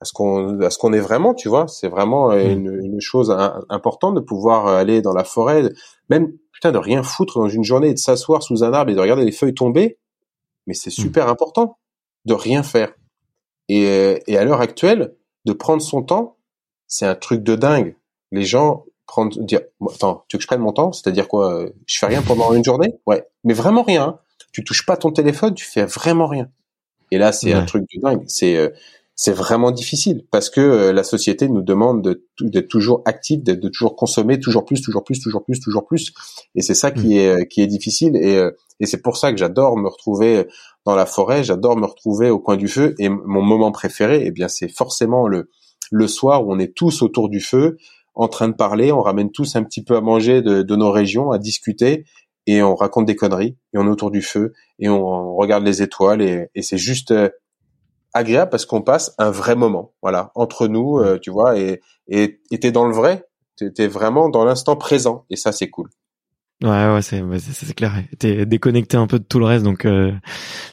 à 0.00 0.04
ce 0.04 0.12
qu'on 0.12 0.60
à 0.60 0.70
ce 0.70 0.78
qu'on 0.78 0.92
est 0.92 1.00
vraiment, 1.00 1.34
tu 1.34 1.48
vois. 1.48 1.68
C'est 1.68 1.88
vraiment 1.88 2.30
mm. 2.30 2.38
une, 2.38 2.80
une, 2.82 3.00
chose 3.00 3.34
importante 3.68 4.14
de 4.14 4.20
pouvoir 4.20 4.66
aller 4.66 5.02
dans 5.02 5.14
la 5.14 5.24
forêt, 5.24 5.70
même 6.08 6.32
putain 6.52 6.72
de 6.72 6.78
rien 6.78 7.02
foutre 7.02 7.38
dans 7.38 7.48
une 7.48 7.64
journée, 7.64 7.92
de 7.92 7.98
s'asseoir 7.98 8.42
sous 8.42 8.64
un 8.64 8.72
arbre 8.72 8.90
et 8.90 8.94
de 8.94 9.00
regarder 9.00 9.24
les 9.24 9.32
feuilles 9.32 9.54
tomber. 9.54 9.98
Mais 10.66 10.74
c'est 10.74 10.90
mm. 10.90 11.02
super 11.02 11.28
important 11.28 11.78
de 12.24 12.34
rien 12.34 12.62
faire. 12.62 12.92
Et, 13.68 14.22
et 14.26 14.38
à 14.38 14.44
l'heure 14.44 14.60
actuelle, 14.60 15.14
de 15.44 15.52
prendre 15.52 15.82
son 15.82 16.02
temps, 16.02 16.38
c'est 16.86 17.06
un 17.06 17.14
truc 17.14 17.42
de 17.42 17.54
dingue. 17.54 17.97
Les 18.32 18.44
gens 18.44 18.84
prendre 19.06 19.38
dire 19.42 19.60
attends, 19.90 20.24
tu 20.28 20.36
veux 20.36 20.38
que 20.38 20.42
je 20.42 20.46
prenne 20.46 20.60
mon 20.60 20.72
temps, 20.72 20.92
c'est-à-dire 20.92 21.28
quoi 21.28 21.66
Je 21.86 21.98
fais 21.98 22.06
rien 22.06 22.22
pendant 22.22 22.52
une 22.52 22.64
journée? 22.64 22.94
Ouais, 23.06 23.26
mais 23.44 23.54
vraiment 23.54 23.82
rien. 23.82 24.02
Hein 24.02 24.18
tu 24.52 24.64
touches 24.64 24.86
pas 24.86 24.96
ton 24.96 25.10
téléphone, 25.10 25.54
tu 25.54 25.64
fais 25.64 25.84
vraiment 25.84 26.26
rien. 26.26 26.48
Et 27.10 27.18
là, 27.18 27.32
c'est 27.32 27.52
un 27.52 27.64
truc 27.64 27.84
de 27.94 28.00
dingue. 28.00 28.24
C'est 28.26 28.56
euh, 28.56 28.68
c'est 29.14 29.32
vraiment 29.32 29.72
difficile 29.72 30.24
parce 30.30 30.50
que 30.50 30.60
euh, 30.60 30.92
la 30.92 31.02
société 31.02 31.48
nous 31.48 31.62
demande 31.62 32.18
d'être 32.40 32.68
toujours 32.68 33.02
actif, 33.04 33.42
de, 33.42 33.54
de 33.54 33.68
toujours 33.68 33.96
consommer 33.96 34.38
toujours 34.38 34.64
plus, 34.64 34.80
toujours 34.80 35.04
plus, 35.04 35.20
toujours 35.20 35.44
plus, 35.44 35.58
toujours 35.58 35.86
plus. 35.86 36.12
Et 36.54 36.62
c'est 36.62 36.74
ça 36.74 36.90
qui 36.90 37.08
mm. 37.08 37.12
est 37.12 37.48
qui 37.48 37.62
est 37.62 37.66
difficile. 37.66 38.16
Et 38.16 38.36
euh, 38.36 38.50
et 38.80 38.86
c'est 38.86 39.02
pour 39.02 39.16
ça 39.16 39.32
que 39.32 39.38
j'adore 39.38 39.76
me 39.76 39.88
retrouver 39.88 40.46
dans 40.84 40.94
la 40.94 41.06
forêt, 41.06 41.42
j'adore 41.42 41.76
me 41.76 41.86
retrouver 41.86 42.30
au 42.30 42.38
coin 42.38 42.56
du 42.56 42.68
feu. 42.68 42.94
Et 42.98 43.08
mon 43.08 43.42
moment 43.42 43.72
préféré, 43.72 44.22
eh 44.24 44.30
bien, 44.30 44.48
c'est 44.48 44.68
forcément 44.68 45.26
le 45.26 45.50
le 45.90 46.06
soir 46.06 46.46
où 46.46 46.52
on 46.52 46.58
est 46.58 46.74
tous 46.74 47.00
autour 47.02 47.30
du 47.30 47.40
feu, 47.40 47.78
en 48.18 48.28
train 48.28 48.48
de 48.48 48.54
parler, 48.54 48.92
on 48.92 49.00
ramène 49.00 49.30
tous 49.30 49.56
un 49.56 49.62
petit 49.62 49.82
peu 49.82 49.96
à 49.96 50.00
manger 50.00 50.42
de, 50.42 50.62
de 50.62 50.76
nos 50.76 50.90
régions, 50.90 51.30
à 51.30 51.38
discuter, 51.38 52.04
et 52.48 52.62
on 52.62 52.74
raconte 52.74 53.06
des 53.06 53.14
conneries 53.14 53.56
et 53.74 53.78
on 53.78 53.86
est 53.86 53.90
autour 53.90 54.10
du 54.10 54.22
feu 54.22 54.54
et 54.78 54.88
on, 54.88 55.36
regarde 55.36 55.64
les 55.64 55.82
étoiles 55.82 56.22
et, 56.22 56.48
c'est 56.62 56.78
juste 56.78 57.12
euh, 57.12 57.28
agréable 58.14 58.50
parce 58.50 58.64
qu'on 58.64 58.80
passe 58.82 59.14
un 59.18 59.30
vrai 59.30 59.54
moment, 59.54 59.92
voilà, 60.02 60.32
entre 60.34 60.66
nous, 60.66 60.98
euh, 60.98 61.18
tu 61.20 61.30
vois, 61.30 61.58
et 61.58 61.80
et 62.08 62.58
t'es 62.58 62.72
dans 62.72 62.86
le 62.86 62.94
vrai, 62.94 63.26
t'es 63.56 63.86
vraiment 63.86 64.30
dans 64.30 64.44
l'instant 64.44 64.76
présent 64.76 65.26
et 65.30 65.36
ça 65.36 65.52
c'est 65.52 65.68
cool. 65.68 65.90
Ouais, 66.60 66.92
ouais, 66.92 67.02
c'est 67.02 67.22
c'est 67.38 67.72
clair. 67.72 67.92
T'es 68.18 68.44
déconnecté 68.44 68.96
un 68.96 69.06
peu 69.06 69.20
de 69.20 69.24
tout 69.24 69.38
le 69.38 69.44
reste, 69.44 69.62
donc 69.62 69.84
euh, 69.84 70.10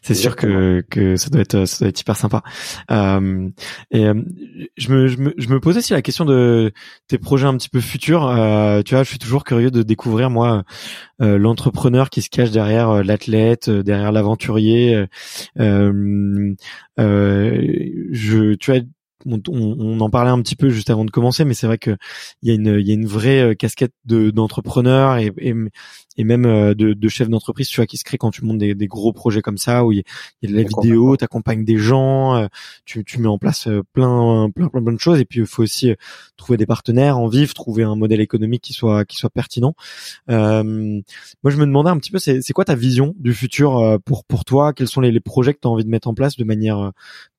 c'est 0.02 0.16
sûr 0.16 0.36
que 0.36 0.84
que 0.90 1.16
ça 1.16 1.30
doit 1.30 1.42
être 1.42 1.66
ça 1.66 1.82
doit 1.82 1.90
être 1.90 2.02
hyper 2.02 2.18
sympa. 2.18 2.42
Euh, 2.90 3.50
et 3.92 4.08
euh, 4.08 4.16
je 4.78 4.90
me 4.92 5.08
je 5.08 5.18
me 5.18 5.34
je 5.38 5.48
me 5.48 5.60
posais 5.60 5.78
aussi 5.80 5.94
la 5.94 6.02
question 6.02 6.26
de 6.26 6.74
tes 7.08 7.20
projets 7.20 7.46
un 7.46 7.56
petit 7.56 7.70
peu 7.70 7.82
futurs. 7.82 8.26
Euh, 8.26 8.82
tu 8.82 8.96
vois, 8.96 9.04
je 9.04 9.10
suis 9.10 9.20
toujours 9.20 9.44
curieux 9.44 9.70
de 9.70 9.84
découvrir 9.84 10.32
moi 10.32 10.64
l'entrepreneur 11.20 12.10
qui 12.10 12.24
se 12.24 12.30
cache 12.32 12.50
derrière 12.50 13.04
l'athlète, 13.04 13.70
derrière 13.70 14.12
l'aventurier. 14.12 15.06
je 15.56 16.56
tu 18.56 18.72
vois 18.72 18.82
on, 19.26 20.00
en 20.00 20.10
parlait 20.10 20.32
un 20.32 20.42
petit 20.42 20.56
peu 20.56 20.70
juste 20.70 20.90
avant 20.90 21.06
de 21.06 21.12
commencer, 21.12 21.46
mais 21.46 21.54
c'est 21.54 21.68
vrai 21.68 21.78
que 21.78 21.98
il 22.42 22.50
y 22.50 22.92
a 22.92 22.94
une 22.94 23.08
vraie 23.08 23.42
euh, 23.42 23.54
casquette 23.56 23.94
de 24.06 24.30
d'entrepreneur 24.30 25.18
et, 25.18 25.54
et 26.18 26.24
même 26.24 26.46
euh, 26.46 26.74
de, 26.74 26.94
de 26.94 27.08
chef 27.10 27.30
d'entreprise, 27.30 27.68
tu 27.68 27.78
vois, 27.78 27.86
qui 27.86 27.98
se 27.98 28.04
crée 28.04 28.18
quand 28.18 28.32
tu 28.32 28.44
montes 28.44 28.58
des, 28.58 28.74
des 28.76 28.88
gros 28.88 29.14
projets 29.14 29.42
comme 29.42 29.58
ça 29.58 29.86
où 29.86 29.92
il 29.92 30.04
y 30.42 30.48
a, 30.48 30.50
de 30.50 30.56
la 30.56 30.64
vidéo, 30.64 31.18
tu 31.18 31.24
accompagnes 31.24 31.66
des 31.66 31.78
gens, 31.78 32.36
euh, 32.36 32.48
tu, 32.86 33.04
tu 33.04 33.20
mets 33.20 33.28
en 33.28 33.38
place 33.38 33.68
plein 33.94 34.50
plein 34.56 34.70
plein, 34.70 34.82
plein 34.82 34.94
de 34.94 35.00
choses 35.00 35.20
et 35.20 35.26
puis 35.26 35.42
il 35.42 35.46
faut 35.46 35.64
aussi 35.64 35.94
trouver 36.38 36.58
des 36.58 36.66
partenaires 36.66 37.18
en 37.18 37.28
vivre, 37.28 37.54
trouver 37.54 37.84
un 37.84 37.96
modèle 37.96 38.22
économique 38.22 38.62
qui 38.62 38.74
soit 38.74 39.06
qui 39.06 39.18
soit 39.18 39.30
pertinent. 39.30 39.76
Euh, 40.30 40.64
moi, 40.64 41.52
je 41.52 41.58
me 41.58 41.66
demandais 41.66 41.90
un 41.90 41.98
petit 41.98 42.12
peu, 42.12 42.20
c'est 42.20 42.54
quoi 42.54 42.66
ta 42.66 42.76
vision 42.76 43.14
du 43.20 43.34
futur 43.34 44.00
pour 44.06 44.26
pour 44.26 44.46
toi? 44.46 44.74
Quels 44.74 44.88
sont 44.88 45.02
les, 45.02 45.12
les 45.12 45.20
projets 45.20 45.54
que 45.54 45.60
tu 45.62 45.68
as 45.68 45.72
envie 45.72 45.86
de 45.86 45.90
mettre 45.90 46.08
en 46.08 46.14
place 46.14 46.38
de 46.38 46.44
manière 46.44 46.92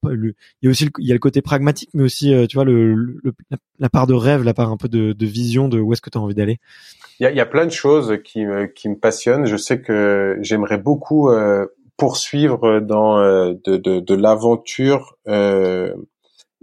il 0.09 0.35
y 0.62 0.68
a 0.68 0.70
aussi 0.70 0.85
le, 0.85 0.91
il 0.99 1.07
y 1.07 1.11
a 1.11 1.14
le 1.14 1.18
côté 1.18 1.43
pragmatique 1.43 1.91
mais 1.93 2.05
aussi, 2.05 2.33
tu 2.49 2.55
vois, 2.57 2.64
le, 2.64 3.20
la, 3.79 3.89
part 3.89 4.07
de 4.07 4.14
rêve, 4.14 4.45
la 4.45 4.55
part 4.55 4.70
un 4.70 4.77
peu 4.77 4.89
de, 4.89 5.12
de 5.12 5.27
vision 5.27 5.68
de 5.68 5.81
où 5.81 5.93
est-ce 5.93 6.01
que 6.01 6.11
tu 6.11 6.18
as 6.18 6.20
envie 6.20 6.35
d'aller? 6.35 6.59
Il 7.18 7.24
y 7.24 7.27
a, 7.27 7.33
y 7.33 7.41
a, 7.41 7.47
plein 7.47 7.64
de 7.64 7.72
choses 7.72 8.18
qui 8.24 8.45
qui 8.74 8.88
me 8.88 8.96
passionnent. 8.96 9.46
Je 9.46 9.56
sais 9.56 9.80
que 9.80 10.36
j'aimerais 10.40 10.78
beaucoup 10.78 11.30
poursuivre 11.96 12.80
dans 12.80 13.18
de, 13.20 13.76
de, 13.76 14.14
l'aventure 14.14 15.16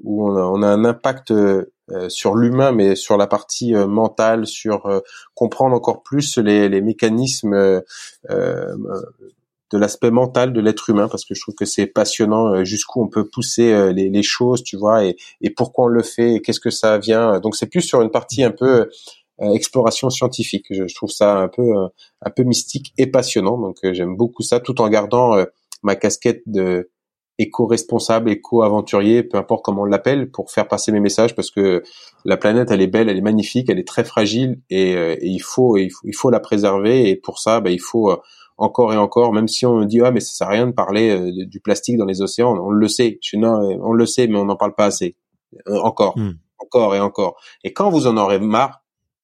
où 0.04 0.28
on 0.28 0.64
a, 0.64 0.68
un 0.68 0.86
impact 0.86 1.32
euh, 1.92 2.08
sur 2.08 2.36
l'humain, 2.36 2.72
mais 2.72 2.96
sur 2.96 3.18
la 3.18 3.28
partie 3.28 3.76
euh, 3.76 3.88
mentale, 3.88 4.48
sur 4.48 4.86
euh, 4.86 5.02
comprendre 5.36 5.76
encore 5.76 6.02
plus 6.02 6.38
les, 6.38 6.80
mécanismes 6.80 7.82
de 8.30 9.78
l'aspect 9.78 10.12
mental 10.12 10.54
de 10.54 10.62
l'être 10.62 10.90
humain, 10.90 11.10
parce 11.10 11.26
que 11.26 11.36
je 11.36 11.42
trouve 11.42 11.56
que 11.56 11.66
c'est 11.66 11.88
passionnant 11.88 12.64
jusqu'où 12.64 13.02
on 13.04 13.10
peut 13.10 13.28
pousser 13.28 13.92
les, 13.92 14.10
les, 14.10 14.24
choses, 14.24 14.64
tu 14.64 14.78
vois, 14.78 15.04
et, 15.04 15.18
et 15.42 15.50
pourquoi 15.50 15.86
on 15.86 15.88
le 15.90 16.04
fait, 16.04 16.36
et 16.36 16.42
qu'est-ce 16.42 16.62
que 16.62 16.70
ça 16.70 16.98
vient. 17.00 17.40
Donc 17.42 17.56
c'est 17.56 17.66
plus 17.66 17.82
sur 17.82 18.02
une 18.02 18.12
partie 18.12 18.44
un 18.44 18.52
peu 18.52 18.90
exploration 19.40 20.10
scientifique. 20.10 20.66
Je, 20.70 20.88
je, 20.88 20.96
trouve 20.96 21.12
ça 21.12 21.38
un 21.38 21.48
peu 21.48 21.74
un 22.22 22.30
peu 22.30 22.44
mystique 22.44 22.94
et 22.98 23.08
passionnant. 23.08 23.58
Donc 23.58 23.78
j'aime 23.84 24.16
beaucoup 24.16 24.44
ça, 24.44 24.60
tout 24.60 24.82
en 24.82 24.90
gardant 24.90 25.36
ma 25.84 25.96
casquette 25.96 26.42
de 26.46 26.90
éco-responsable, 27.40 28.30
éco-aventurier, 28.30 29.24
peu 29.24 29.38
importe 29.38 29.66
comment 29.66 29.84
on 29.84 29.86
l'appelle, 29.86 30.30
pour 30.30 30.52
faire 30.52 30.68
passer 30.68 30.92
mes 30.92 31.00
messages 31.00 31.36
parce 31.36 31.50
que 31.50 31.84
la 32.26 32.38
planète, 32.38 32.70
elle 32.72 32.82
est 32.82 32.88
belle, 32.88 33.10
elle 33.10 33.18
est 33.18 33.22
magnifique, 33.22 33.70
elle 33.70 33.80
est 33.80 33.88
très 33.88 34.04
fragile 34.04 34.62
et, 34.70 34.96
euh, 34.96 35.16
il, 35.22 35.42
faut, 35.42 35.78
il, 35.78 35.90
faut, 36.14 36.30
la 36.30 36.40
préserver 36.40 37.10
et 37.10 37.16
pour 37.16 37.40
ça, 37.40 37.60
bah, 37.60 37.72
il 37.72 37.82
faut 37.82 38.12
euh, 38.12 38.18
encore 38.58 38.94
et 38.94 38.98
encore, 38.98 39.34
même 39.34 39.48
si 39.48 39.66
on 39.66 39.84
dit 39.84 40.00
ah 40.04 40.12
mais 40.12 40.20
ça 40.20 40.34
sert 40.34 40.48
à 40.48 40.52
rien 40.52 40.68
de 40.68 40.72
parler 40.72 41.10
euh, 41.10 41.46
du 41.48 41.60
plastique 41.60 41.98
dans 41.98 42.06
les 42.06 42.22
océans, 42.22 42.56
on 42.56 42.70
le 42.70 42.88
sait, 42.88 43.18
je, 43.22 43.38
non, 43.38 43.80
on 43.82 43.94
le 43.94 44.06
sait, 44.06 44.28
mais 44.28 44.38
on 44.38 44.46
n'en 44.46 44.56
parle 44.56 44.76
pas 44.76 44.86
assez, 44.86 45.16
encore, 45.68 46.18
hmm. 46.18 46.34
encore 46.60 46.96
et 46.96 47.00
encore. 47.00 47.36
Et 47.64 47.74
quand 47.74 47.90
vous 47.90 48.06
en 48.06 48.16
aurez 48.18 48.40
marre, 48.40 48.83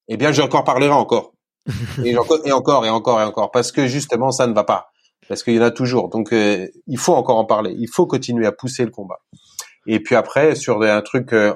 eh 0.10 0.18
bien 0.18 0.32
j'en 0.32 0.47
parlerai 0.47 0.91
encore. 0.91 1.34
et, 2.03 2.18
encore 2.18 2.39
et 2.45 2.51
encore 2.51 2.86
et 2.86 2.89
encore 2.89 3.22
et 3.22 3.24
encore 3.24 3.51
parce 3.51 3.72
que 3.72 3.86
justement 3.86 4.32
ça 4.32 4.47
ne 4.47 4.53
va 4.53 4.64
pas 4.64 4.91
parce 5.30 5.43
qu'il 5.43 5.53
y 5.53 5.60
en 5.60 5.64
a 5.64 5.72
toujours. 5.72 6.10
Donc 6.10 6.34
euh, 6.34 6.68
il 6.88 6.97
faut 6.97 7.14
encore 7.14 7.38
en 7.38 7.45
parler. 7.45 7.74
Il 7.78 7.88
faut 7.88 8.07
continuer 8.07 8.45
à 8.45 8.51
pousser 8.51 8.84
le 8.84 8.91
combat. 8.91 9.22
Et 9.88 10.01
puis 10.01 10.16
après, 10.16 10.55
sur 10.55 10.82
un 10.82 11.01
truc 11.01 11.32
euh, 11.32 11.53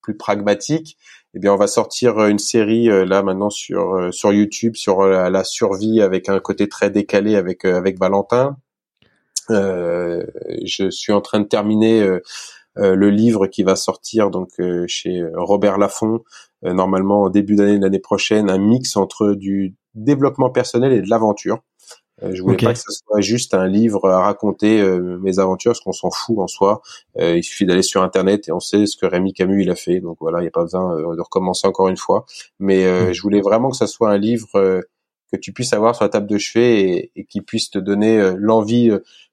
plus 0.00 0.16
pragmatique, 0.16 0.96
eh 1.34 1.40
bien 1.40 1.52
on 1.52 1.56
va 1.56 1.66
sortir 1.66 2.16
euh, 2.18 2.28
une 2.28 2.38
série 2.38 2.86
là 2.86 3.22
maintenant 3.22 3.50
sur 3.50 4.14
sur 4.14 4.32
YouTube 4.32 4.76
sur 4.76 5.02
la, 5.04 5.44
survie 5.44 6.00
avec 6.00 6.28
un 6.30 6.40
côté 6.40 6.68
très 6.68 6.88
décalé 6.88 7.34
avec 7.36 7.64
avec 7.64 7.98
Valentin. 7.98 8.56
je 9.50 10.88
suis 10.90 11.12
en 11.12 11.20
train 11.20 11.40
de 11.40 11.46
terminer 11.46 12.08
le 12.76 13.10
livre 13.10 13.48
qui 13.48 13.64
va 13.64 13.74
sortir 13.74 14.30
donc 14.30 14.50
chez 14.86 15.22
Robert 15.34 15.78
Laffont 15.78 16.20
normalement 16.62 17.22
au 17.22 17.30
début 17.30 17.56
d'année 17.56 17.78
de 17.78 17.82
l'année 17.82 17.98
prochaine, 17.98 18.50
un 18.50 18.58
mix 18.58 18.96
entre 18.96 19.34
du 19.34 19.74
développement 19.94 20.50
personnel 20.50 20.92
et 20.92 21.00
de 21.00 21.08
l'aventure. 21.08 21.62
Euh, 22.22 22.34
je 22.34 22.42
voulais 22.42 22.56
pas 22.56 22.72
que 22.72 22.78
ce 22.78 22.90
soit 22.90 23.20
juste 23.20 23.52
un 23.52 23.66
livre 23.66 24.08
à 24.08 24.20
raconter 24.20 24.80
euh, 24.80 25.18
mes 25.18 25.38
aventures, 25.38 25.72
parce 25.72 25.80
qu'on 25.80 25.92
s'en 25.92 26.10
fout 26.10 26.38
en 26.38 26.46
soi. 26.46 26.80
Euh, 27.18 27.36
il 27.36 27.42
suffit 27.42 27.66
d'aller 27.66 27.82
sur 27.82 28.02
Internet 28.02 28.48
et 28.48 28.52
on 28.52 28.60
sait 28.60 28.86
ce 28.86 28.96
que 28.96 29.04
Rémi 29.04 29.34
Camus 29.34 29.62
il 29.62 29.70
a 29.70 29.74
fait. 29.74 30.00
Donc 30.00 30.16
voilà, 30.20 30.38
il 30.38 30.42
n'y 30.42 30.48
a 30.48 30.52
pas 30.52 30.62
besoin 30.62 30.96
de 30.96 31.20
recommencer 31.20 31.66
encore 31.66 31.88
une 31.88 31.96
fois. 31.96 32.24
Mais 32.58 32.84
mm. 32.84 33.12
je 33.12 33.22
voulais 33.22 33.42
vraiment 33.42 33.70
que 33.70 33.76
ce 33.76 33.86
soit 33.86 34.10
un 34.10 34.18
livre 34.18 34.48
que 35.32 35.36
tu 35.36 35.52
puisses 35.52 35.72
avoir 35.72 35.94
sur 35.94 36.04
la 36.04 36.08
table 36.08 36.26
de 36.26 36.38
chevet 36.38 36.80
et, 36.80 37.12
et 37.16 37.24
qui 37.24 37.42
puisse 37.42 37.70
te 37.70 37.78
donner 37.78 38.32
l'envie, 38.36 38.90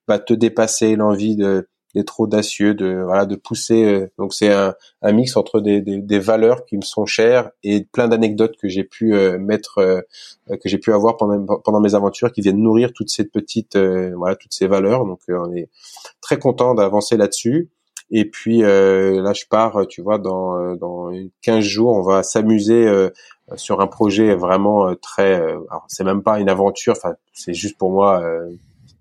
bah, 0.08 0.20
te 0.20 0.34
dépasser, 0.34 0.96
l'envie 0.96 1.36
de 1.36 1.70
d'être 1.94 2.20
audacieux, 2.20 2.74
de 2.74 3.02
voilà, 3.04 3.26
de 3.26 3.36
pousser. 3.36 3.86
Euh, 3.86 4.12
donc 4.18 4.34
c'est 4.34 4.52
un, 4.52 4.74
un, 5.02 5.12
mix 5.12 5.38
entre 5.38 5.60
des, 5.60 5.82
des, 5.82 6.00
des, 6.00 6.20
valeurs 6.20 6.66
qui 6.66 6.78
me 6.78 6.82
sont 6.82 7.06
chères 7.06 7.52
et 7.64 7.84
plein 7.84 8.08
d'anecdotes 8.08 8.56
que 8.60 8.68
j'ai 8.68 8.84
pu 8.84 9.14
euh, 9.14 9.38
mettre, 9.38 9.78
euh, 9.80 10.02
que 10.50 10.70
j'ai 10.70 10.78
pu 10.78 10.92
avoir 10.92 11.18
pendant 11.18 11.60
pendant 11.60 11.80
mes 11.80 11.96
aventures, 11.96 12.32
qui 12.32 12.42
viennent 12.42 12.62
nourrir 12.62 12.94
toutes 12.94 13.10
ces 13.10 13.26
petites 13.26 13.78
voilà 13.78 14.36
toutes 14.36 14.54
ces 14.54 14.68
valeurs. 14.68 15.06
Donc 15.06 15.20
on 15.30 15.54
est 15.54 15.70
très 16.22 16.38
content 16.40 16.74
d'avancer 16.74 17.18
là-dessus. 17.18 17.70
Et 18.12 18.26
puis 18.26 18.60
là, 18.62 19.34
je 19.34 19.46
pars, 19.50 19.88
tu 19.88 20.02
vois, 20.02 20.20
dans 20.20 20.76
dans 20.76 21.12
15 21.42 21.64
jours, 21.64 21.96
on 21.96 22.02
va 22.02 22.22
s'amuser 22.22 22.88
sur 23.56 23.82
un 23.82 23.88
projet 23.88 24.36
vraiment 24.36 24.94
très. 24.96 25.36
alors 25.36 25.86
c'est 25.88 26.04
même 26.04 26.22
pas 26.22 26.40
une 26.40 26.50
aventure, 26.50 26.94
enfin 26.98 27.16
c'est 27.34 27.54
juste 27.54 27.78
pour 27.78 27.92
moi 27.92 28.22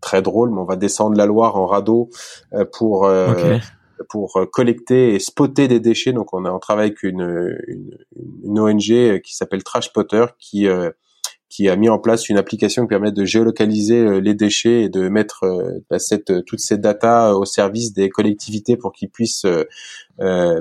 très 0.02 0.20
drôle, 0.20 0.50
mais 0.50 0.58
on 0.58 0.64
va 0.64 0.76
descendre 0.76 1.16
la 1.16 1.24
Loire 1.24 1.56
en 1.56 1.66
radeau 1.66 2.10
euh, 2.52 2.66
pour 2.70 3.06
euh, 3.06 3.58
pour 4.10 4.36
euh, 4.36 4.44
collecter 4.44 5.14
et 5.14 5.18
spotter 5.18 5.68
des 5.68 5.80
déchets. 5.80 6.12
Donc 6.12 6.34
on, 6.34 6.44
a, 6.44 6.50
on 6.50 6.58
travaille 6.58 6.88
avec 6.88 7.02
une, 7.02 7.56
une, 7.68 7.96
une 8.44 8.58
ONG 8.58 9.20
qui 9.22 9.34
s'appelle 9.34 9.62
Trash 9.62 9.92
Potter 9.94 10.26
qui 10.38 10.68
qui 11.52 11.68
a 11.68 11.76
mis 11.76 11.90
en 11.90 11.98
place 11.98 12.30
une 12.30 12.38
application 12.38 12.84
qui 12.84 12.88
permet 12.88 13.12
de 13.12 13.26
géolocaliser 13.26 13.98
euh, 13.98 14.20
les 14.20 14.32
déchets 14.32 14.84
et 14.84 14.88
de 14.88 15.10
mettre 15.10 15.44
euh, 15.44 15.84
bah, 15.90 15.98
cette, 15.98 16.30
euh, 16.30 16.40
toutes 16.40 16.60
ces 16.60 16.78
datas 16.78 17.34
au 17.34 17.44
service 17.44 17.92
des 17.92 18.08
collectivités 18.08 18.78
pour 18.78 18.90
qu'ils 18.90 19.10
puissent 19.10 19.46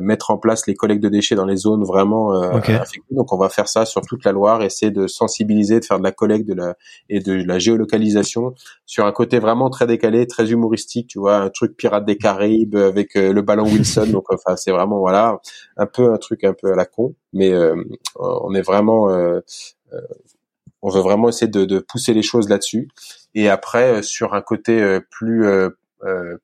mettre 0.02 0.32
en 0.32 0.38
place 0.38 0.66
les 0.66 0.74
collectes 0.74 1.04
de 1.04 1.10
déchets 1.10 1.36
dans 1.36 1.46
les 1.46 1.56
zones 1.56 1.84
vraiment 1.84 2.32
affectées. 2.42 3.04
Donc 3.12 3.32
on 3.32 3.38
va 3.38 3.48
faire 3.48 3.68
ça 3.68 3.86
sur 3.86 4.02
toute 4.02 4.26
la 4.26 4.32
Loire, 4.32 4.64
essayer 4.64 4.92
de 4.92 5.06
sensibiliser, 5.06 5.80
de 5.80 5.86
faire 5.86 6.00
de 6.00 6.04
la 6.04 6.12
collecte 6.12 6.48
de 6.48 6.56
la, 6.56 6.76
et 7.10 7.20
de 7.20 7.34
la 7.34 7.60
géolocalisation 7.60 8.56
sur 8.86 9.06
un 9.06 9.12
côté 9.12 9.38
vraiment 9.38 9.70
très 9.70 9.86
décalé, 9.86 10.26
très 10.26 10.50
humoristique, 10.52 11.08
tu 11.08 11.20
vois, 11.20 11.36
un 11.36 11.50
truc 11.50 11.78
pirate 11.78 12.06
des 12.06 12.18
Caraïbes 12.18 12.76
avec 12.76 13.14
le 13.14 13.42
ballon 13.42 13.66
Wilson. 13.66 14.08
donc 14.08 14.26
enfin 14.34 14.56
c'est 14.56 14.72
vraiment 14.72 14.98
voilà 14.98 15.40
un 15.78 15.86
peu 15.86 16.12
un 16.12 16.18
truc 16.18 16.44
un 16.44 16.54
peu 16.54 16.74
à 16.74 16.76
la 16.76 16.86
con, 16.86 17.14
mais 17.32 17.54
on 18.16 18.54
est 18.56 18.64
vraiment 18.64 19.10
on 20.82 20.90
veut 20.90 21.02
vraiment 21.02 21.30
essayer 21.30 21.52
de, 21.52 21.66
de 21.66 21.80
pousser 21.80 22.14
les 22.14 22.24
choses 22.24 22.50
là-dessus. 22.50 22.90
Et 23.36 23.50
après, 23.50 24.00
euh, 24.00 24.02
sur 24.02 24.34
un 24.34 24.42
côté 24.42 24.82
euh, 24.82 25.00
plus 25.10 25.46
euh, 25.46 25.70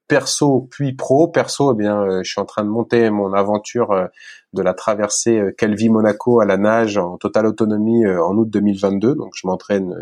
perso 0.07 0.67
puis 0.69 0.93
pro, 0.93 1.27
perso, 1.27 1.73
eh 1.73 1.75
bien, 1.75 2.21
je 2.21 2.29
suis 2.29 2.39
en 2.39 2.45
train 2.45 2.63
de 2.63 2.69
monter 2.69 3.09
mon 3.09 3.33
aventure 3.33 4.07
de 4.53 4.61
la 4.61 4.75
traversée 4.75 5.41
Calvi 5.57 5.89
Monaco 5.89 6.41
à 6.41 6.45
la 6.45 6.57
nage 6.57 6.99
en 6.99 7.17
totale 7.17 7.47
autonomie 7.47 8.05
en 8.05 8.38
août 8.38 8.47
2022. 8.47 9.15
Donc, 9.15 9.31
je 9.33 9.47
m'entraîne 9.47 9.95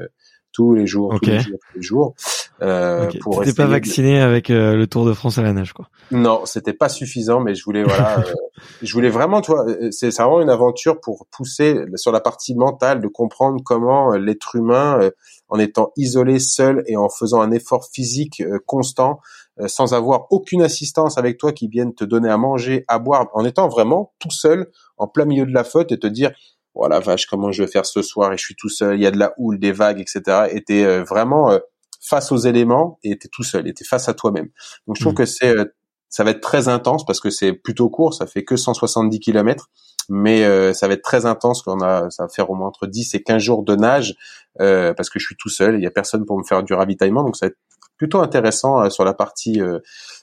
tous 0.52 0.76
les 0.76 0.86
jours, 0.88 1.18
tous 1.22 1.30
les 1.30 1.40
jours, 1.40 1.60
tous 1.72 1.78
les 1.78 1.82
jours. 1.82 2.16
Euh, 2.62 3.10
okay. 3.26 3.54
pas 3.54 3.66
vacciné 3.66 4.22
avec 4.22 4.50
euh, 4.50 4.76
le 4.76 4.88
Tour 4.88 5.06
de 5.06 5.14
France 5.14 5.38
à 5.38 5.42
la 5.42 5.52
nage, 5.52 5.74
quoi. 5.74 5.90
Non, 6.12 6.46
c'était 6.46 6.74
pas 6.74 6.88
suffisant, 6.88 7.42
mais 7.42 7.54
je 7.54 7.64
voulais 7.66 7.84
voilà, 7.84 8.20
euh, 8.20 8.34
je 8.82 8.94
voulais 8.94 9.10
vraiment, 9.10 9.42
toi, 9.42 9.66
euh, 9.68 9.92
c'est 9.92 10.10
vraiment 10.16 10.42
une 10.42 10.50
aventure 10.50 11.00
pour 11.02 11.28
pousser 11.32 11.78
sur 11.96 12.12
la 12.12 12.22
partie 12.22 12.56
mentale, 12.56 13.02
de 13.02 13.08
comprendre 13.08 13.62
comment 13.64 14.12
l'être 14.12 14.56
humain, 14.56 15.10
en 15.50 15.60
étant 15.60 15.92
isolé, 15.98 16.40
seul 16.40 16.84
et 16.88 16.96
en 16.96 17.10
faisant 17.10 17.42
un 17.42 17.52
effort 17.52 17.88
physique 17.92 18.42
constant, 18.66 19.20
sans 19.68 19.94
avoir 19.94 20.28
aucune 20.32 20.62
assistance 20.62 21.18
avec 21.18 21.38
toi 21.38 21.52
qui 21.52 21.68
vienne 21.68 21.94
te 21.94 22.04
donner 22.04 22.30
à 22.30 22.38
manger, 22.38 22.86
à 22.88 23.00
boire, 23.00 23.28
en 23.34 23.46
étant 23.46 23.68
vraiment 23.68 24.14
tout 24.20 24.32
seul, 24.32 24.70
en 24.98 25.08
plein 25.08 25.26
milieu 25.26 25.46
de 25.46 25.54
la 25.54 25.64
faute 25.64 25.92
et 25.92 26.00
te 26.00 26.08
dire 26.08 26.32
voilà 26.76 27.00
oh 27.00 27.06
vache 27.06 27.26
comment 27.26 27.52
je 27.52 27.64
vais 27.64 27.72
faire 27.72 27.86
ce 27.86 28.02
soir 28.02 28.34
et 28.34 28.38
je 28.38 28.44
suis 28.44 28.56
tout 28.56 28.70
seul 28.70 28.98
il 28.98 29.02
y 29.02 29.08
a 29.08 29.12
de 29.12 29.18
la 29.18 29.34
houle 29.38 29.58
des 29.58 29.72
vagues 29.72 30.02
etc 30.02 30.48
et 30.52 30.62
t'es 30.62 30.84
euh, 30.84 31.04
vraiment 31.04 31.52
euh, 31.52 31.60
face 32.08 32.32
aux 32.32 32.38
éléments 32.38 33.00
et 33.04 33.18
t'es 33.18 33.28
tout 33.28 33.44
seul 33.44 33.68
et 33.68 33.74
t'es 33.74 33.86
face 33.86 34.10
à 34.10 34.14
toi-même. 34.14 34.50
Donc 34.88 34.96
je 34.98 35.02
trouve 35.02 35.14
mmh. 35.14 35.18
que 35.18 35.26
c'est 35.26 35.58
euh, 35.58 35.66
ça 36.10 36.24
va 36.24 36.32
être 36.32 36.42
très 36.42 36.68
intense 36.68 37.06
parce 37.06 37.20
que 37.20 37.30
c'est 37.30 37.52
plutôt 37.52 37.90
court 37.90 38.14
ça 38.14 38.26
fait 38.26 38.44
que 38.44 38.56
170 38.56 39.20
km 39.20 39.70
mais 40.08 40.44
ça 40.74 40.88
va 40.88 40.94
être 40.94 41.02
très 41.02 41.26
intense 41.26 41.64
qu'on 41.64 41.82
a 41.82 42.10
ça 42.12 42.24
va 42.24 42.30
faire 42.30 42.50
au 42.52 42.56
moins 42.56 42.68
entre 42.68 42.86
10 42.86 43.16
et 43.16 43.24
15 43.24 43.42
jours 43.42 43.64
de 43.64 43.76
nage 43.76 44.16
parce 44.58 45.10
que 45.10 45.20
je 45.20 45.26
suis 45.26 45.36
tout 45.36 45.50
seul 45.50 45.76
il 45.76 45.82
y 45.82 45.88
a 45.88 45.92
personne 45.92 46.26
pour 46.26 46.38
me 46.38 46.44
faire 46.44 46.64
du 46.64 46.74
ravitaillement. 46.74 47.24
Donc 47.24 47.36
ça 47.36 47.48
va 47.48 47.50
être 47.50 47.58
plutôt 47.98 48.20
intéressant 48.20 48.88
sur 48.92 49.04
la 49.04 49.16
partie 49.16 49.60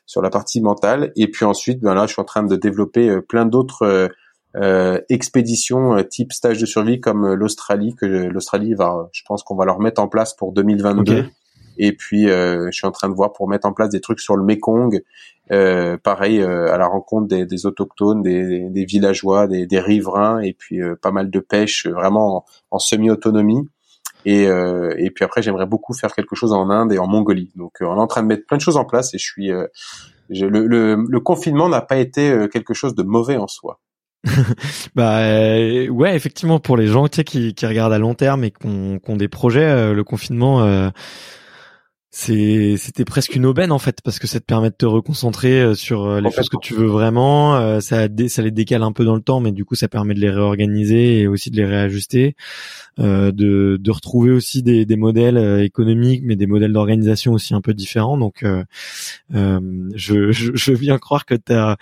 sur 0.06 0.23
la 0.23 0.31
partie 0.31 0.62
mentale. 0.62 1.12
Et 1.16 1.28
puis 1.28 1.44
ensuite 1.44 1.81
ben 1.81 1.94
là 1.94 2.06
je 2.06 2.12
suis 2.12 2.23
en 2.23 2.24
train 2.24 2.44
de 2.44 2.55
développer 2.56 3.20
plein 3.28 3.44
d'autres 3.44 4.09
euh, 4.55 5.01
expéditions 5.09 5.97
euh, 5.97 6.02
type 6.02 6.31
stage 6.31 6.59
de 6.59 6.66
survie 6.66 7.01
comme 7.01 7.24
euh, 7.24 7.35
l'Australie 7.35 7.94
que 7.94 8.05
l'Australie 8.05 8.74
va 8.74 9.09
je 9.12 9.23
pense 9.27 9.43
qu'on 9.43 9.56
va 9.56 9.65
leur 9.65 9.81
mettre 9.81 9.98
en 10.02 10.09
place 10.09 10.36
pour 10.36 10.52
2022 10.52 11.24
et 11.78 11.93
puis 11.93 12.28
je 12.28 12.70
suis 12.70 12.86
en 12.86 12.90
train 12.90 13.09
de 13.09 13.15
voir 13.15 13.32
pour 13.32 13.49
mettre 13.49 13.66
en 13.66 13.73
place 13.73 13.90
des 13.90 14.01
trucs 14.01 14.20
sur 14.20 14.36
le 14.36 14.44
Mekong 14.44 15.03
pareil 16.03 16.43
à 16.43 16.77
la 16.77 16.86
rencontre 16.86 17.28
des, 17.28 17.47
des 17.47 17.66
autochtones 17.66 18.23
des, 18.23 18.69
des, 18.70 18.85
villageois 18.85 19.47
des, 19.47 19.66
des, 19.66 19.81
riverains 19.81 20.40
et 20.40 20.53
puis 20.53 20.81
pas 21.01 21.11
mal 21.11 21.31
de 21.31 21.40
pêche 21.40 21.86
vraiment 21.86 22.44
en, 22.70 22.78
semi-autonomie. 22.78 23.69
Et, 24.24 24.44
et 24.44 25.11
puis 25.11 25.24
après 25.24 25.43
j'aimerais 25.43 25.66
beaucoup 25.66 25.94
faire 25.94 26.15
quelque 26.15 26.36
chose 26.36 26.53
en 26.53 26.70
Inde 26.70 26.93
et 26.93 26.99
en 26.99 27.07
Mongolie. 27.07 27.51
Donc 27.57 27.73
on 27.81 27.97
est 27.97 28.01
en 28.01 28.07
train 28.07 28.23
de 28.23 28.28
mettre 28.28 28.47
plein 28.47 28.57
de 28.57 28.62
choses 28.62 28.77
en 28.77 28.85
place 28.85 29.15
et 29.15 29.19
je 29.19 29.24
suis 29.24 29.51
je, 30.31 30.47
le, 30.47 30.66
le, 30.66 31.05
le, 31.07 31.20
confinement 31.20 31.69
n'a 31.69 31.82
pas 31.82 31.97
été 31.97 32.47
quelque 32.51 32.73
chose 32.73 32.94
de 32.94 33.03
mauvais 33.03 33.36
en 33.36 33.49
soi. 33.49 33.81
Bah 34.94 35.19
euh, 35.19 35.89
ouais, 35.89 36.15
effectivement, 36.15 36.61
pour 36.61 36.77
les 36.77 36.86
gens 36.86 37.07
qui, 37.07 37.55
qui 37.55 37.66
regardent 37.66 37.93
à 37.93 37.99
long 37.99 38.15
terme 38.15 38.44
et 38.44 38.51
qui 38.51 38.66
ont, 38.66 39.16
des 39.16 39.28
projets, 39.28 39.65
euh, 39.65 39.94
le 39.94 40.05
confinement, 40.05 40.62
euh, 40.62 40.90
c'était 42.14 43.06
presque 43.06 43.34
une 43.36 43.47
aubaine 43.47 43.72
en 43.72 43.78
fait 43.78 44.02
parce 44.02 44.18
que 44.18 44.26
ça 44.26 44.39
te 44.39 44.44
permet 44.44 44.68
de 44.68 44.74
te 44.74 44.84
reconcentrer 44.84 45.62
euh, 45.62 45.74
sur 45.74 46.05
euh, 46.05 46.20
les 46.20 46.30
choses 46.30 46.51
que 46.51 46.59
tu 46.60 46.74
veux 46.74 46.86
vraiment 46.86 47.56
euh, 47.56 47.80
ça 47.80 48.06
ça 48.28 48.43
les 48.43 48.51
décale 48.51 48.82
un 48.82 48.93
peu 48.93 49.06
dans 49.06 49.14
le 49.14 49.22
temps 49.22 49.40
mais 49.40 49.51
du 49.51 49.64
coup 49.64 49.76
ça 49.76 49.89
permet 49.89 50.12
de 50.12 50.20
les 50.20 50.28
réorganiser 50.28 51.20
et 51.20 51.26
aussi 51.26 51.51
de 51.51 51.56
les 51.56 51.64
réajuster 51.64 52.36
euh, 52.98 53.32
de 53.32 53.78
de 53.80 53.90
retrouver 53.90 54.30
aussi 54.30 54.62
des 54.62 54.84
des 54.84 54.97
modèles 54.97 55.62
économiques 55.62 56.20
mais 56.22 56.36
des 56.36 56.47
modèles 56.47 56.74
d'organisation 56.74 57.32
aussi 57.32 57.55
un 57.55 57.62
peu 57.62 57.72
différents. 57.72 58.18
Donc 58.18 58.43
euh, 58.43 58.62
je, 59.32 60.32
je, 60.32 60.52
je 60.55 60.70
veux 60.70 60.76
bien 60.76 60.98
croire 60.98 61.24
que 61.24 61.34
tu 61.34 61.55
as 61.55 61.78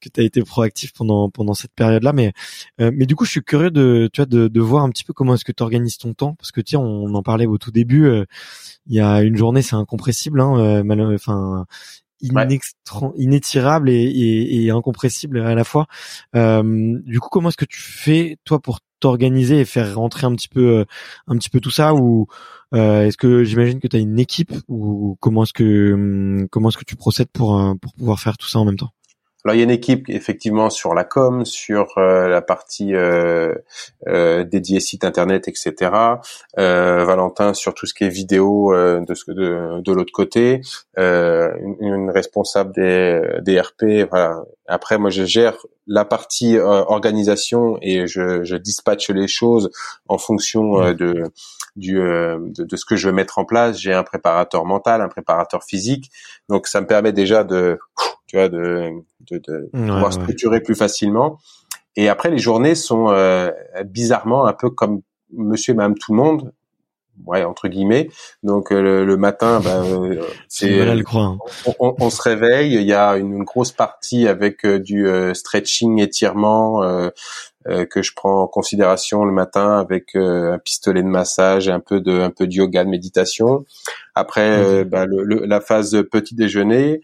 que 0.00 0.08
tu 0.08 0.20
as 0.20 0.22
été 0.22 0.42
proactif 0.42 0.92
pendant 0.92 1.28
pendant 1.28 1.54
cette 1.54 1.72
période 1.74 2.04
là 2.04 2.12
mais 2.12 2.32
mais 2.78 3.06
du 3.06 3.16
coup 3.16 3.24
je 3.24 3.32
suis 3.32 3.42
curieux 3.42 3.72
de 3.72 4.08
tu 4.12 4.20
vois 4.20 4.26
de 4.26 4.46
de 4.46 4.60
voir 4.60 4.84
un 4.84 4.90
petit 4.90 5.02
peu 5.02 5.12
comment 5.12 5.34
est-ce 5.34 5.44
que 5.44 5.50
tu 5.50 5.64
organises 5.64 5.98
ton 5.98 6.14
temps 6.14 6.34
parce 6.36 6.52
que 6.52 6.60
tiens 6.60 6.78
on 6.78 7.12
en 7.14 7.22
parlait 7.24 7.46
au 7.46 7.58
tout 7.58 7.72
début 7.72 8.24
il 8.86 8.96
y 8.96 9.00
a 9.00 9.22
une 9.22 9.36
journée, 9.36 9.62
c'est 9.72 9.76
incompressible, 9.76 10.40
hein, 10.40 10.58
euh, 10.58 11.64
inétirable 13.16 13.90
et, 13.90 14.70
incompressible 14.70 15.40
à 15.40 15.54
la 15.54 15.64
fois. 15.64 15.86
Euh, 16.36 16.98
du 17.04 17.20
coup, 17.20 17.28
comment 17.30 17.48
est-ce 17.48 17.56
que 17.56 17.64
tu 17.64 17.80
fais 17.80 18.36
toi 18.44 18.60
pour 18.60 18.80
t'organiser 19.00 19.60
et 19.60 19.64
faire 19.64 19.96
rentrer 19.96 20.26
un 20.26 20.34
petit 20.34 20.48
peu, 20.48 20.78
euh, 20.78 20.84
un 21.26 21.36
petit 21.36 21.50
peu 21.50 21.60
tout 21.60 21.70
ça 21.70 21.94
ou 21.94 22.26
est-ce 22.72 23.18
que 23.18 23.44
j'imagine 23.44 23.80
que 23.80 23.88
tu 23.88 23.96
as 23.96 23.98
une 23.98 24.18
équipe 24.18 24.52
ou 24.66 25.18
comment 25.20 25.42
est-ce 25.42 25.52
que 25.52 25.92
hum, 25.92 26.48
comment 26.50 26.70
est-ce 26.70 26.78
que 26.78 26.84
tu 26.84 26.96
procèdes 26.96 27.28
pour 27.28 27.60
pour 27.82 27.92
pouvoir 27.92 28.18
faire 28.18 28.38
tout 28.38 28.48
ça 28.48 28.60
en 28.60 28.64
même 28.64 28.78
temps? 28.78 28.92
Alors 29.44 29.56
il 29.56 29.58
y 29.58 29.62
a 29.62 29.64
une 29.64 29.70
équipe 29.70 30.08
effectivement 30.08 30.70
sur 30.70 30.94
la 30.94 31.02
com, 31.02 31.44
sur 31.44 31.98
euh, 31.98 32.28
la 32.28 32.42
partie 32.42 32.94
euh, 32.94 33.52
euh, 34.06 34.44
dédiée 34.44 34.78
site 34.78 35.04
internet, 35.04 35.48
etc. 35.48 35.90
Euh, 36.58 37.04
Valentin 37.04 37.52
sur 37.52 37.74
tout 37.74 37.86
ce 37.86 37.94
qui 37.94 38.04
est 38.04 38.08
vidéo 38.08 38.72
euh, 38.72 39.00
de, 39.00 39.14
ce, 39.14 39.32
de, 39.32 39.80
de 39.80 39.92
l'autre 39.92 40.12
côté, 40.12 40.60
une, 40.96 41.76
une, 41.80 42.10
responsable 42.10 42.72
des, 42.72 43.20
des 43.40 43.60
RP. 43.60 44.08
Voilà. 44.10 44.42
Après 44.68 44.96
moi 44.96 45.10
je 45.10 45.24
gère 45.24 45.56
la 45.88 46.04
partie 46.04 46.58
organisation 46.58 47.78
et 47.82 48.06
je, 48.06 48.44
je 48.44 48.54
dispatche 48.54 49.10
les 49.10 49.26
choses 49.26 49.70
en 50.06 50.18
fonction 50.18 50.92
de 50.92 51.24
du 51.74 51.94
de, 51.94 52.64
de, 52.64 52.76
ce 52.76 52.84
que 52.84 52.94
je 52.96 53.08
veux 53.08 53.14
mettre 53.14 53.38
en 53.38 53.44
place. 53.44 53.78
J'ai 53.78 53.92
un 53.92 54.04
préparateur 54.04 54.64
mental, 54.64 55.00
un 55.00 55.08
préparateur 55.08 55.64
physique, 55.64 56.12
donc 56.48 56.68
ça 56.68 56.80
me 56.80 56.86
permet 56.86 57.12
déjà 57.12 57.42
de 57.42 57.78
tu 58.32 58.38
vois, 58.38 58.48
de, 58.48 58.92
de, 59.30 59.36
de 59.36 59.68
pouvoir 59.70 60.10
structurer 60.10 60.60
plus 60.60 60.74
facilement. 60.74 61.38
Et 61.96 62.08
après, 62.08 62.30
les 62.30 62.38
journées 62.38 62.74
sont 62.74 63.10
euh, 63.10 63.50
bizarrement 63.84 64.46
un 64.46 64.54
peu 64.54 64.70
comme 64.70 65.02
Monsieur 65.34 65.74
et 65.74 65.76
Madame 65.76 65.98
tout 65.98 66.12
le 66.12 66.16
monde, 66.16 66.54
ouais 67.26 67.44
entre 67.44 67.68
guillemets. 67.68 68.08
Donc 68.42 68.72
euh, 68.72 69.04
le, 69.04 69.16
matin, 69.18 69.60
ben, 69.60 69.84
euh, 69.84 70.22
c'est 70.48 70.80
hein. 70.80 71.38
on, 71.78 71.94
on, 71.98 72.08
se 72.08 72.22
réveille, 72.22 72.72
il 72.72 72.86
y 72.86 72.94
a 72.94 73.18
une, 73.18 73.44
grosse 73.44 73.72
partie 73.72 74.26
avec 74.26 74.64
du 74.66 75.06
stretching, 75.34 76.00
étirement, 76.00 76.82
euh, 76.82 77.10
que 77.90 78.02
je 78.02 78.12
prends 78.14 78.42
en 78.42 78.46
considération 78.46 79.24
le 79.24 79.32
matin 79.32 79.78
avec 79.78 80.14
euh, 80.14 80.54
un 80.54 80.58
pistolet 80.58 81.02
de 81.02 81.08
massage 81.08 81.68
et 81.68 81.70
un 81.70 81.80
peu 81.80 82.00
de 82.00 82.20
un 82.20 82.30
peu 82.30 82.46
de 82.46 82.52
yoga 82.52 82.84
de 82.84 82.88
méditation. 82.88 83.64
Après 84.14 84.64
euh, 84.64 84.84
bah, 84.84 85.06
le, 85.06 85.22
la 85.46 85.60
phase 85.60 86.02
petit 86.10 86.34
déjeuner. 86.34 87.00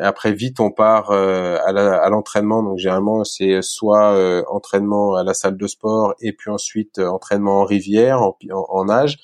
après 0.00 0.32
vite 0.32 0.60
on 0.60 0.70
part 0.70 1.10
à 1.10 2.08
l'entraînement. 2.08 2.62
Donc 2.62 2.78
généralement 2.78 3.24
c'est 3.24 3.62
soit 3.62 4.44
entraînement 4.48 5.14
à 5.14 5.24
la 5.24 5.34
salle 5.34 5.56
de 5.56 5.66
sport 5.66 6.14
et 6.20 6.32
puis 6.32 6.50
ensuite 6.50 6.98
entraînement 6.98 7.60
en 7.60 7.64
rivière 7.64 8.22
en, 8.22 8.36
en, 8.50 8.84
nage. 8.84 9.18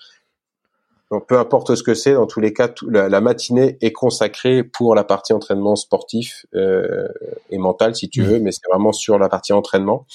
Donc, 1.11 1.27
peu 1.27 1.39
importe 1.39 1.74
ce 1.74 1.82
que 1.82 1.95
c'est, 1.95 2.12
dans 2.12 2.27
tous 2.27 2.39
les 2.39 2.53
cas, 2.53 2.69
la, 2.89 3.09
la, 3.09 3.20
matinée 3.20 3.78
est 3.81 3.91
consacrée 3.91 4.62
pour 4.62 4.95
la 4.95 5.03
partie 5.03 5.32
entraînement 5.32 5.74
sportif 5.74 6.47
euh, 6.55 7.09
et 7.51 7.59
mental, 7.59 7.97
si 7.97 8.09
tu 8.09 8.23
mmh. 8.23 8.27
veux, 8.27 8.39
mais 8.39 8.53
c'est 8.53 8.69
vraiment 8.70 8.93
sur 8.93 9.19
la 9.19 9.28
partie 9.28 9.53
entraînement. 9.53 10.07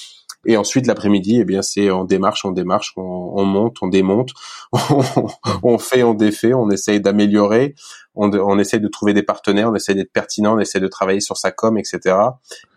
Et 0.45 0.57
ensuite, 0.57 0.87
l'après-midi, 0.87 1.39
eh 1.41 1.45
bien, 1.45 1.61
c'est 1.61 1.91
on 1.91 2.05
démarche, 2.05 2.45
on 2.45 2.51
démarche, 2.51 2.93
on, 2.95 3.01
on 3.35 3.43
monte, 3.45 3.77
on 3.81 3.87
démonte, 3.87 4.29
on, 5.63 5.77
fait, 5.79 6.03
on 6.03 6.13
défait, 6.13 6.53
on 6.53 6.69
essaye 6.69 7.01
d'améliorer, 7.01 7.75
on, 8.13 8.31
on 8.31 8.57
essaye 8.59 8.79
de 8.79 8.87
trouver 8.87 9.13
des 9.13 9.23
partenaires, 9.23 9.71
on 9.71 9.75
essaye 9.75 9.95
d'être 9.95 10.13
pertinent, 10.13 10.55
on 10.55 10.59
essaye 10.59 10.81
de 10.81 10.87
travailler 10.87 11.19
sur 11.19 11.35
sa 11.35 11.51
com, 11.51 11.77
etc. 11.77 12.15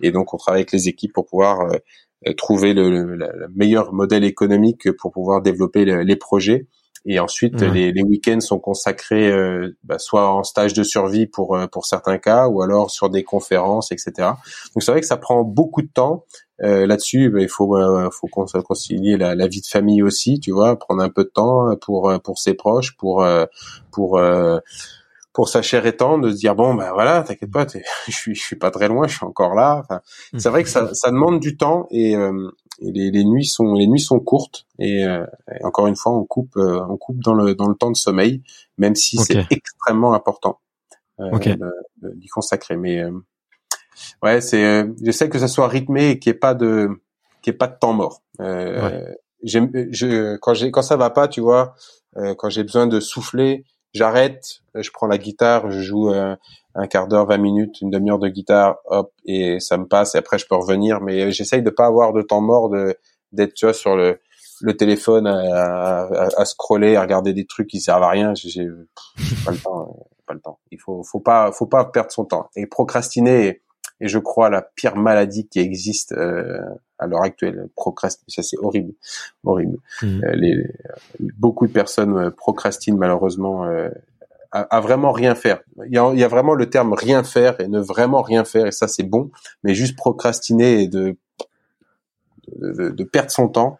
Et 0.00 0.10
donc, 0.10 0.34
on 0.34 0.38
travaille 0.38 0.62
avec 0.62 0.72
les 0.72 0.88
équipes 0.88 1.12
pour 1.12 1.26
pouvoir 1.26 1.60
euh, 1.60 2.32
trouver 2.32 2.72
le, 2.74 3.14
le, 3.14 3.48
meilleur 3.54 3.92
modèle 3.92 4.24
économique 4.24 4.90
pour 4.96 5.12
pouvoir 5.12 5.42
développer 5.42 5.84
les 5.84 6.16
projets. 6.16 6.66
Et 7.04 7.20
ensuite, 7.20 7.60
les, 7.62 7.92
les 7.92 8.02
week-ends 8.02 8.40
sont 8.40 8.58
consacrés 8.58 9.30
euh, 9.30 9.76
bah, 9.84 9.98
soit 9.98 10.30
en 10.30 10.42
stage 10.42 10.74
de 10.74 10.82
survie 10.82 11.26
pour 11.26 11.56
euh, 11.56 11.66
pour 11.66 11.86
certains 11.86 12.18
cas, 12.18 12.48
ou 12.48 12.62
alors 12.62 12.90
sur 12.90 13.08
des 13.08 13.24
conférences, 13.24 13.92
etc. 13.92 14.12
Donc 14.74 14.82
c'est 14.82 14.90
vrai 14.90 15.00
que 15.00 15.06
ça 15.06 15.16
prend 15.16 15.44
beaucoup 15.44 15.82
de 15.82 15.88
temps. 15.88 16.24
Euh, 16.62 16.86
là-dessus, 16.86 17.30
bah, 17.30 17.40
il 17.40 17.48
faut 17.48 17.76
euh, 17.76 18.10
faut 18.10 18.26
concilier 18.26 19.16
la, 19.16 19.34
la, 19.34 19.46
vie 19.46 19.60
de 19.60 19.66
famille 19.66 20.02
aussi, 20.02 20.40
tu 20.40 20.50
vois, 20.50 20.76
prendre 20.76 21.02
un 21.02 21.08
peu 21.08 21.24
de 21.24 21.30
temps 21.30 21.76
pour 21.76 22.12
pour 22.22 22.38
ses 22.38 22.54
proches, 22.54 22.96
pour 22.96 23.24
pour 23.92 24.20
pour 25.32 25.48
sa 25.48 25.62
chair 25.62 25.86
étendre, 25.86 26.26
de 26.26 26.32
se 26.32 26.36
dire 26.36 26.56
bon 26.56 26.74
ben 26.74 26.92
voilà, 26.92 27.22
t'inquiète 27.22 27.52
pas, 27.52 27.64
je 28.08 28.12
suis 28.12 28.34
je 28.34 28.42
suis 28.42 28.56
pas 28.56 28.72
très 28.72 28.88
loin, 28.88 29.06
je 29.06 29.16
suis 29.16 29.26
encore 29.26 29.54
là. 29.54 29.82
Enfin, 29.84 30.00
c'est 30.36 30.48
vrai 30.48 30.64
que 30.64 30.68
ça 30.68 30.92
ça 30.94 31.10
demande 31.10 31.38
du 31.38 31.56
temps 31.56 31.86
et 31.90 32.16
et 32.80 32.92
les, 32.92 33.10
les, 33.10 33.24
nuits 33.24 33.46
sont 33.46 33.74
les 33.74 33.86
nuits 33.86 34.00
sont 34.00 34.20
courtes 34.20 34.66
et, 34.78 35.04
euh, 35.04 35.26
encore 35.62 35.86
une 35.86 35.96
fois 35.96 36.12
on 36.12 36.24
coupe 36.24 36.56
euh, 36.56 36.80
on 36.88 36.96
coupe 36.96 37.22
dans 37.22 37.34
le 37.34 37.54
dans 37.54 37.68
le 37.68 37.74
temps 37.74 37.90
de 37.90 37.96
sommeil 37.96 38.42
même 38.76 38.94
si 38.94 39.16
c'est 39.16 39.44
extrêmement 39.50 40.14
important 40.14 40.60
euh, 41.20 41.56
d'y 42.02 42.28
consacrer. 42.28 42.76
Mais 42.76 43.00
euh, 43.00 43.10
ouais 44.22 44.40
c'est 44.40 44.86
j'essaie 45.02 45.28
que 45.28 45.38
ça 45.38 45.48
soit 45.48 45.68
rythmé 45.68 46.10
et 46.10 46.18
qu'il 46.18 46.30
n'y 46.30 46.36
ait 46.36 46.40
pas 46.40 46.54
de 46.54 46.88
qu'il 47.42 47.52
ait 47.52 47.56
pas 47.56 47.66
de 47.68 47.76
temps 47.78 47.92
mort. 47.92 48.22
J'aime 49.42 49.70
je 49.90 50.36
quand 50.36 50.54
j'ai 50.54 50.70
quand 50.70 50.82
ça 50.82 50.96
va 50.96 51.10
pas 51.10 51.28
tu 51.28 51.40
vois 51.40 51.74
quand 52.36 52.48
j'ai 52.48 52.62
besoin 52.62 52.86
de 52.86 53.00
souffler 53.00 53.64
j'arrête 53.92 54.60
je 54.74 54.90
prends 54.92 55.06
la 55.06 55.18
guitare 55.18 55.70
je 55.70 55.80
joue 55.80 56.12
un 56.78 56.86
quart 56.86 57.08
d'heure, 57.08 57.26
20 57.26 57.38
minutes, 57.38 57.80
une 57.80 57.90
demi-heure 57.90 58.20
de 58.20 58.28
guitare, 58.28 58.76
hop, 58.86 59.12
et 59.24 59.58
ça 59.58 59.76
me 59.76 59.86
passe, 59.86 60.14
et 60.14 60.18
après 60.18 60.38
je 60.38 60.46
peux 60.46 60.54
revenir. 60.54 61.00
Mais 61.00 61.32
j'essaye 61.32 61.62
de 61.62 61.70
pas 61.70 61.86
avoir 61.86 62.12
de 62.12 62.22
temps 62.22 62.40
mort, 62.40 62.70
de 62.70 62.96
d'être, 63.32 63.52
tu 63.54 63.66
vois, 63.66 63.74
sur 63.74 63.96
le, 63.96 64.20
le 64.62 64.76
téléphone 64.76 65.26
à, 65.26 66.08
à, 66.36 66.44
scroller, 66.46 66.96
à 66.96 67.02
regarder 67.02 67.34
des 67.34 67.46
trucs 67.46 67.68
qui 67.68 67.80
servent 67.80 68.04
à 68.04 68.08
rien. 68.08 68.32
J'ai 68.34 68.66
pas 69.44 69.50
le 69.50 69.58
temps, 69.58 69.82
euh, 69.82 70.04
pas 70.26 70.34
le 70.34 70.40
temps. 70.40 70.60
Il 70.70 70.80
faut, 70.80 71.02
faut 71.02 71.20
pas, 71.20 71.52
faut 71.52 71.66
pas 71.66 71.84
perdre 71.84 72.10
son 72.12 72.24
temps. 72.24 72.48
Et 72.56 72.66
procrastiner 72.66 73.60
et 74.00 74.08
je 74.08 74.18
crois 74.18 74.48
la 74.48 74.62
pire 74.62 74.96
maladie 74.96 75.48
qui 75.48 75.58
existe 75.58 76.12
euh, 76.12 76.60
à 76.98 77.06
l'heure 77.06 77.22
actuelle. 77.22 77.68
Procrastiner, 77.76 78.24
ça 78.28 78.42
c'est 78.42 78.58
horrible, 78.58 78.92
horrible. 79.44 79.78
Mmh. 80.02 80.24
Euh, 80.24 80.32
les, 80.34 80.70
beaucoup 81.38 81.66
de 81.66 81.72
personnes 81.72 82.30
procrastinent 82.30 82.98
malheureusement 82.98 83.64
à, 84.50 84.80
vraiment 84.80 85.12
rien 85.12 85.34
faire. 85.34 85.60
Il 85.86 85.92
y, 85.92 85.98
a, 85.98 86.10
il 86.12 86.18
y, 86.18 86.24
a, 86.24 86.28
vraiment 86.28 86.54
le 86.54 86.70
terme 86.70 86.94
rien 86.94 87.22
faire 87.22 87.60
et 87.60 87.68
ne 87.68 87.80
vraiment 87.80 88.22
rien 88.22 88.44
faire 88.44 88.66
et 88.66 88.72
ça 88.72 88.88
c'est 88.88 89.02
bon, 89.02 89.30
mais 89.62 89.74
juste 89.74 89.96
procrastiner 89.96 90.82
et 90.82 90.88
de 90.88 91.16
de, 92.56 92.90
de 92.90 93.04
perdre 93.04 93.30
son 93.30 93.48
temps, 93.48 93.78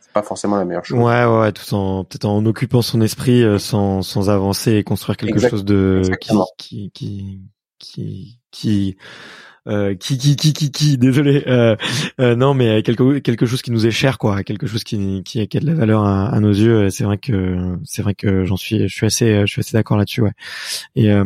c'est 0.00 0.12
pas 0.12 0.22
forcément 0.22 0.56
la 0.56 0.64
meilleure 0.64 0.84
chose. 0.84 0.98
Ouais, 0.98 1.24
ouais, 1.24 1.52
tout 1.52 1.74
en 1.74 2.04
peut-être 2.04 2.26
en 2.26 2.44
occupant 2.46 2.82
son 2.82 3.00
esprit 3.00 3.42
euh, 3.42 3.58
sans 3.58 4.02
sans 4.02 4.30
avancer 4.30 4.74
et 4.74 4.84
construire 4.84 5.16
quelque 5.16 5.40
chose 5.40 5.64
de 5.64 6.02
qui 6.20 6.90
qui 6.92 7.40
qui 7.78 8.40
qui 8.50 8.96
euh, 9.66 9.94
qui 9.94 10.18
qui 10.18 10.36
qui 10.36 10.52
qui 10.52 10.70
qui 10.70 10.98
désolé 10.98 11.44
euh, 11.46 11.76
euh, 12.20 12.36
non 12.36 12.52
mais 12.52 12.82
quelque 12.82 13.18
quelque 13.18 13.46
chose 13.46 13.62
qui 13.62 13.70
nous 13.70 13.86
est 13.86 13.90
cher 13.90 14.18
quoi 14.18 14.42
quelque 14.42 14.66
chose 14.66 14.84
qui 14.84 15.22
qui, 15.22 15.40
a 15.40 15.46
de 15.46 15.66
la 15.66 15.74
valeur 15.74 16.04
à, 16.04 16.28
à 16.28 16.40
nos 16.40 16.52
yeux 16.52 16.90
c'est 16.90 17.04
vrai 17.04 17.18
que 17.18 17.76
c'est 17.84 18.02
vrai 18.02 18.14
que 18.14 18.44
j'en 18.44 18.56
suis 18.56 18.88
je 18.88 18.94
suis 18.94 19.06
assez 19.06 19.40
je 19.40 19.46
suis 19.46 19.60
assez 19.60 19.76
d'accord 19.76 19.96
là-dessus 19.96 20.20
ouais. 20.20 20.32
Et, 20.96 21.10
euh, 21.10 21.24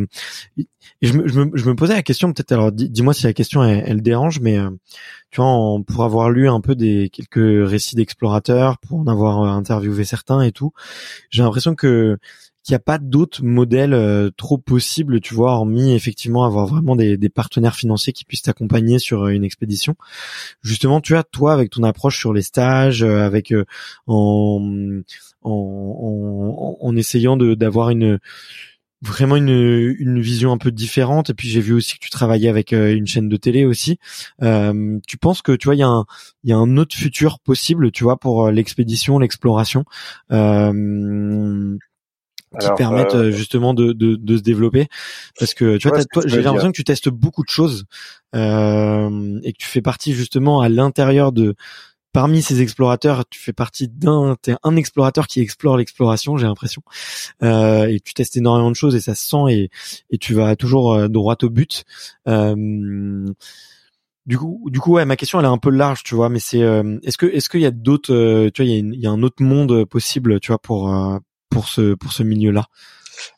je, 1.03 1.13
me, 1.13 1.29
je, 1.29 1.41
me, 1.41 1.51
je 1.55 1.65
me 1.65 1.75
posais 1.75 1.95
la 1.95 2.03
question 2.03 2.33
peut-être 2.33 2.53
alors 2.53 2.73
dis-moi 2.73 3.15
si 3.15 3.25
la 3.25 3.33
question 3.33 3.63
elle, 3.65 3.85
elle 3.87 4.03
dérange 4.03 4.41
mais 4.41 4.59
euh, 4.59 4.71
tu 5.31 5.41
vois 5.41 5.79
pour 5.87 6.05
avoir 6.05 6.31
lu 6.31 6.49
un 6.49 6.61
peu 6.61 6.75
des 6.75 7.11
quelques 7.11 7.69
récits 7.69 7.97
d'explorateurs 7.97 8.79
pour 8.79 8.99
en 9.01 9.07
avoir 9.07 9.43
interviewé 9.43 10.05
certains 10.05 10.43
et 10.43 10.53
tout 10.53 10.73
j'ai 11.31 11.43
l'impression 11.43 11.75
que 11.75 12.19
qu'il 12.69 12.75
n'y 12.75 12.77
a 12.77 12.81
pas 12.81 12.99
d'autres 12.99 13.43
modèles 13.43 13.95
euh, 13.95 14.29
trop 14.37 14.59
possibles, 14.59 15.21
tu 15.21 15.33
vois, 15.33 15.53
hormis 15.53 15.95
effectivement 15.95 16.45
avoir 16.45 16.67
vraiment 16.67 16.97
des, 16.97 17.17
des 17.17 17.31
partenaires 17.31 17.75
financiers 17.75 18.13
qui 18.13 18.27
puissent 18.27 18.43
t'accompagner 18.43 18.99
sur 18.99 19.23
euh, 19.25 19.31
une 19.31 19.43
expédition. 19.43 19.97
Justement, 20.61 21.01
tu 21.01 21.17
as 21.17 21.23
toi 21.23 21.55
avec 21.55 21.71
ton 21.71 21.83
approche 21.83 22.19
sur 22.19 22.35
les 22.35 22.43
stages, 22.43 23.03
euh, 23.03 23.23
avec 23.23 23.55
en, 24.07 24.61
en, 25.43 25.51
en, 25.51 26.77
en, 26.79 26.97
essayant 26.97 27.39
d'avoir 27.39 27.89
une 27.89 28.19
vraiment 29.01 29.37
une, 29.37 29.95
une 29.99 30.21
vision 30.21 30.53
un 30.53 30.59
peu 30.59 30.71
différente. 30.71 31.31
Et 31.31 31.35
puis 31.35 31.49
j'ai 31.49 31.63
vu 31.63 31.73
aussi 31.73 31.95
que 31.95 32.05
tu 32.05 32.11
travaillais 32.11 32.51
avec 32.51 32.73
une 32.73 33.07
chaîne 33.07 33.31
de 33.31 33.37
télé 33.39 33.65
aussi. 33.65 33.99
Euh, 34.43 34.99
tu 35.07 35.17
penses 35.17 35.41
que 35.41 35.53
tu 35.53 35.69
vois 35.69 35.75
il 35.75 35.79
y 35.79 35.83
a 35.83 35.89
un 35.89 36.05
il 36.45 36.51
y 36.51 36.53
a 36.53 36.57
un 36.57 36.77
autre 36.77 36.97
futur 36.97 37.39
possible 37.41 37.93
tu 37.93 38.05
vois 38.05 38.19
pour 38.19 38.51
l'expédition 38.51 39.19
l'exploration? 39.19 39.85
Euh, 40.33 41.79
qui 42.61 42.69
permettent 42.77 43.15
euh, 43.15 43.31
justement 43.31 43.75
de, 43.75 43.93
de, 43.93 44.17
de, 44.17 44.37
se 44.37 44.43
développer. 44.43 44.89
Parce 45.39 45.55
que 45.55 45.77
tu 45.77 45.89
vois, 45.89 46.05
toi, 46.05 46.23
j'ai 46.27 46.43
l'impression 46.43 46.71
que 46.71 46.77
tu 46.77 46.85
testes 46.85 47.09
beaucoup 47.09 47.43
de 47.43 47.51
choses 47.51 47.85
euh, 48.35 49.41
et 49.43 49.53
que 49.53 49.59
tu 49.59 49.67
fais 49.67 49.83
partie 49.83 50.15
justement 50.15 50.61
à 50.61 50.69
l'intérieur 50.69 51.33
de 51.33 51.55
parmi 52.13 52.41
ces 52.41 52.63
explorateurs 52.63 53.27
tu 53.29 53.39
fais 53.39 53.53
partie 53.53 53.87
d'un 53.87 54.35
t'es 54.41 54.55
un 54.63 54.77
explorateur 54.77 55.27
qui 55.27 55.41
explore 55.41 55.77
l'exploration 55.77 56.37
j'ai 56.37 56.47
l'impression. 56.47 56.83
Euh, 57.43 57.87
et 57.87 58.01
tu 58.01 58.15
testes 58.15 58.37
énormément 58.37 58.71
de 58.71 58.77
choses 58.77 58.95
et 58.95 59.01
ça 59.01 59.15
se 59.15 59.29
sent 59.29 59.51
et 59.51 59.71
et 60.11 60.19
tu 60.19 60.35
vas 60.35 60.57
toujours 60.57 60.95
euh, 60.95 61.09
droit 61.09 61.37
au 61.43 61.51
but. 61.51 61.85
Euh, 62.27 63.27
du 64.29 64.37
coup, 64.37 64.63
du 64.67 64.79
coup, 64.79 64.93
ouais, 64.93 65.07
ma 65.07 65.17
question 65.17 65.41
elle 65.41 65.47
est 65.47 65.49
un 65.49 65.57
peu 65.57 65.71
large, 65.71 66.03
tu 66.03 66.15
vois, 66.15 66.29
mais 66.29 66.39
c'est 66.39 66.63
euh, 66.63 66.99
est-ce 67.03 67.17
que 67.17 67.25
est-ce 67.25 67.49
qu'il 67.49 67.63
y 67.63 67.67
a 67.67 67.71
d'autres, 67.71 68.13
euh, 68.13 68.51
tu 68.53 68.63
vois, 68.63 68.71
il 68.71 68.75
y, 68.75 68.79
a 68.79 68.95
il 68.95 69.01
y, 69.01 69.07
a 69.07 69.11
un 69.11 69.23
autre 69.23 69.43
monde 69.43 69.87
possible, 69.87 70.39
tu 70.39 70.49
vois, 70.49 70.59
pour 70.59 70.93
euh, 70.93 71.19
pour 71.51 71.69
ce 71.69 71.95
pour 71.95 72.13
ce 72.13 72.23
milieu-là. 72.23 72.67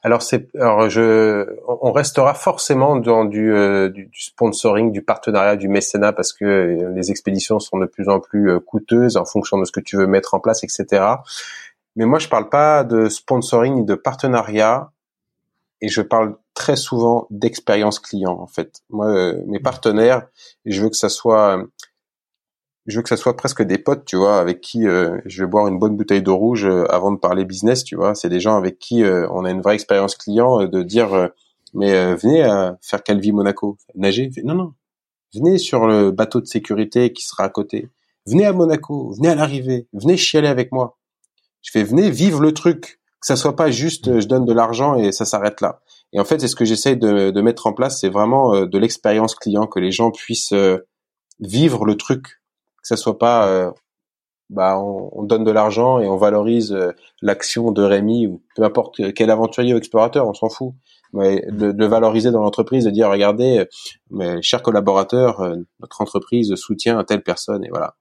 Alors 0.02 0.20
c'est, 0.20 0.54
alors 0.56 0.90
je, 0.90 1.46
on 1.66 1.90
restera 1.92 2.34
forcément 2.34 2.96
dans 2.96 3.24
du, 3.24 3.50
du, 3.94 4.06
du, 4.06 4.20
sponsoring, 4.20 4.92
du 4.92 5.00
partenariat, 5.00 5.56
du 5.56 5.68
mécénat, 5.68 6.12
parce 6.12 6.34
que 6.34 6.92
les 6.94 7.10
expéditions 7.10 7.60
sont 7.60 7.78
de 7.78 7.86
plus 7.86 8.10
en 8.10 8.20
plus 8.20 8.60
coûteuses 8.60 9.16
en 9.16 9.24
fonction 9.24 9.58
de 9.58 9.64
ce 9.64 9.72
que 9.72 9.80
tu 9.80 9.96
veux 9.96 10.06
mettre 10.06 10.34
en 10.34 10.40
place, 10.40 10.64
etc. 10.64 11.02
Mais 11.96 12.04
moi, 12.04 12.18
je 12.18 12.28
parle 12.28 12.48
pas 12.48 12.84
de 12.84 13.08
sponsoring 13.08 13.74
ni 13.74 13.84
de 13.84 13.94
partenariat 13.94 14.92
et 15.80 15.88
je 15.88 16.02
parle 16.02 16.36
très 16.54 16.76
souvent 16.76 17.26
d'expérience 17.30 17.98
client 17.98 18.38
en 18.38 18.46
fait. 18.46 18.82
Moi, 18.90 19.06
euh, 19.06 19.42
mes 19.46 19.60
partenaires, 19.60 20.26
je 20.66 20.82
veux 20.82 20.90
que 20.90 20.96
ça 20.96 21.08
soit, 21.08 21.62
je 22.90 22.96
veux 22.96 23.02
que 23.02 23.08
ça 23.08 23.16
soit 23.16 23.36
presque 23.36 23.62
des 23.62 23.78
potes, 23.78 24.04
tu 24.04 24.16
vois, 24.16 24.38
avec 24.38 24.60
qui 24.60 24.86
euh, 24.86 25.18
je 25.26 25.42
vais 25.42 25.48
boire 25.48 25.68
une 25.68 25.78
bonne 25.78 25.96
bouteille 25.96 26.22
de 26.22 26.30
rouge 26.30 26.66
euh, 26.66 26.84
avant 26.90 27.12
de 27.12 27.18
parler 27.18 27.44
business, 27.44 27.84
tu 27.84 27.96
vois. 27.96 28.14
C'est 28.14 28.28
des 28.28 28.40
gens 28.40 28.56
avec 28.56 28.78
qui 28.78 29.02
on 29.04 29.44
a 29.44 29.50
une 29.50 29.60
vraie 29.60 29.74
expérience 29.74 30.14
client, 30.16 30.66
de 30.66 30.82
dire, 30.82 31.30
mais 31.74 32.14
venez 32.16 32.42
faire 32.82 33.02
Calvi 33.02 33.32
Monaco, 33.32 33.78
nager. 33.94 34.30
Non, 34.44 34.54
non, 34.54 34.74
venez 35.34 35.58
sur 35.58 35.86
le 35.86 36.10
bateau 36.10 36.40
de 36.40 36.46
sécurité 36.46 37.12
qui 37.12 37.24
sera 37.24 37.44
à 37.44 37.48
côté. 37.48 37.88
Venez 38.26 38.46
à 38.46 38.52
Monaco, 38.52 39.12
venez 39.16 39.28
à 39.28 39.34
l'arrivée, 39.34 39.88
venez 39.92 40.16
chialer 40.16 40.48
avec 40.48 40.72
moi. 40.72 40.98
Je 41.62 41.70
fais 41.70 41.82
venez 41.82 42.10
vivre 42.10 42.40
le 42.40 42.52
truc 42.52 43.00
que 43.20 43.26
ça 43.26 43.36
soit 43.36 43.54
pas 43.54 43.70
juste 43.70 44.08
euh, 44.08 44.20
je 44.20 44.26
donne 44.26 44.44
de 44.44 44.52
l'argent 44.52 44.96
et 44.96 45.12
ça 45.12 45.24
s'arrête 45.24 45.60
là. 45.60 45.80
Et 46.12 46.20
en 46.20 46.24
fait, 46.24 46.40
c'est 46.40 46.48
ce 46.48 46.56
que 46.56 46.64
j'essaye 46.64 46.96
de, 46.96 47.40
mettre 47.40 47.66
en 47.66 47.72
place, 47.72 48.00
c'est 48.00 48.08
vraiment 48.08 48.54
euh, 48.54 48.66
de 48.66 48.78
l'expérience 48.78 49.34
client, 49.34 49.66
que 49.66 49.78
les 49.78 49.92
gens 49.92 50.10
puissent 50.10 50.52
euh, 50.52 50.78
vivre 51.38 51.84
le 51.84 51.96
truc, 51.96 52.39
que 52.82 52.88
ça 52.88 52.96
soit 52.96 53.18
pas 53.18 53.72
bah 54.48 54.80
on, 54.80 55.22
donne 55.22 55.44
de 55.44 55.50
l'argent 55.52 56.00
et 56.00 56.08
on 56.08 56.16
valorise 56.16 56.76
l'action 57.22 57.70
de 57.70 57.82
Rémi 57.82 58.26
ou 58.26 58.42
peu 58.56 58.64
importe 58.64 59.12
quel 59.14 59.30
aventurier 59.30 59.74
ou 59.74 59.76
explorateur, 59.76 60.26
on 60.26 60.34
s'en 60.34 60.48
fout. 60.48 60.72
Mais 61.12 61.44
de, 61.50 61.72
de, 61.72 61.86
valoriser 61.86 62.30
dans 62.30 62.40
l'entreprise, 62.40 62.84
de 62.84 62.90
dire 62.90 63.08
regardez, 63.10 63.66
mes 64.10 64.42
chers 64.42 64.62
collaborateurs, 64.62 65.56
notre 65.80 66.00
entreprise 66.00 66.54
soutient 66.56 67.02
telle 67.04 67.22
personne 67.22 67.64
et 67.64 67.68
voilà. 67.68 67.94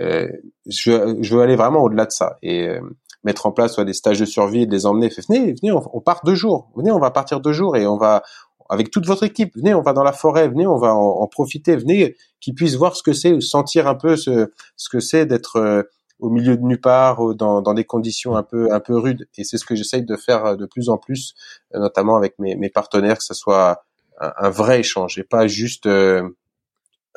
Euh, 0.00 0.28
je, 0.66 1.18
je 1.20 1.34
veux 1.34 1.42
aller 1.42 1.56
vraiment 1.56 1.82
au-delà 1.82 2.06
de 2.06 2.12
ça 2.12 2.36
et 2.42 2.78
mettre 3.26 3.44
en 3.44 3.52
place 3.52 3.74
soit 3.74 3.84
des 3.84 3.92
stages 3.92 4.20
de 4.20 4.24
survie, 4.24 4.66
de 4.66 4.72
les 4.72 4.86
emmener. 4.86 5.08
venez, 5.28 5.54
venez, 5.60 5.72
on, 5.72 6.00
part 6.00 6.20
deux 6.24 6.36
jours. 6.36 6.70
Venez, 6.76 6.92
on 6.92 7.00
va 7.00 7.10
partir 7.10 7.40
deux 7.40 7.52
jours 7.52 7.76
et 7.76 7.86
on 7.86 7.98
va 7.98 8.22
avec 8.68 8.90
toute 8.90 9.06
votre 9.06 9.22
équipe. 9.22 9.54
Venez, 9.56 9.74
on 9.74 9.82
va 9.82 9.92
dans 9.92 10.02
la 10.02 10.12
forêt. 10.12 10.48
Venez, 10.48 10.66
on 10.66 10.78
va 10.78 10.94
en, 10.94 11.26
profiter. 11.26 11.76
Venez, 11.76 12.16
qu'ils 12.40 12.54
puissent 12.54 12.76
voir 12.76 12.96
ce 12.96 13.02
que 13.02 13.12
c'est, 13.12 13.40
sentir 13.40 13.86
un 13.86 13.94
peu 13.94 14.16
ce, 14.16 14.50
ce 14.76 14.88
que 14.88 15.00
c'est 15.00 15.26
d'être 15.26 15.56
euh, 15.56 15.82
au 16.18 16.30
milieu 16.30 16.56
de 16.56 16.62
nulle 16.62 16.80
part, 16.80 17.34
dans, 17.34 17.60
dans 17.60 17.74
des 17.74 17.84
conditions 17.84 18.36
un 18.36 18.42
peu 18.42 18.72
un 18.72 18.80
peu 18.80 18.96
rudes. 18.96 19.28
Et 19.36 19.44
c'est 19.44 19.58
ce 19.58 19.64
que 19.64 19.74
j'essaye 19.74 20.04
de 20.04 20.16
faire 20.16 20.44
euh, 20.46 20.56
de 20.56 20.66
plus 20.66 20.88
en 20.88 20.98
plus, 20.98 21.34
euh, 21.74 21.80
notamment 21.80 22.16
avec 22.16 22.38
mes, 22.38 22.56
mes 22.56 22.70
partenaires, 22.70 23.18
que 23.18 23.24
ce 23.24 23.34
soit 23.34 23.84
un, 24.18 24.48
vrai 24.48 24.80
échange 24.80 25.18
et 25.18 25.24
pas 25.24 25.46
juste 25.46 25.86
un, 25.86 26.30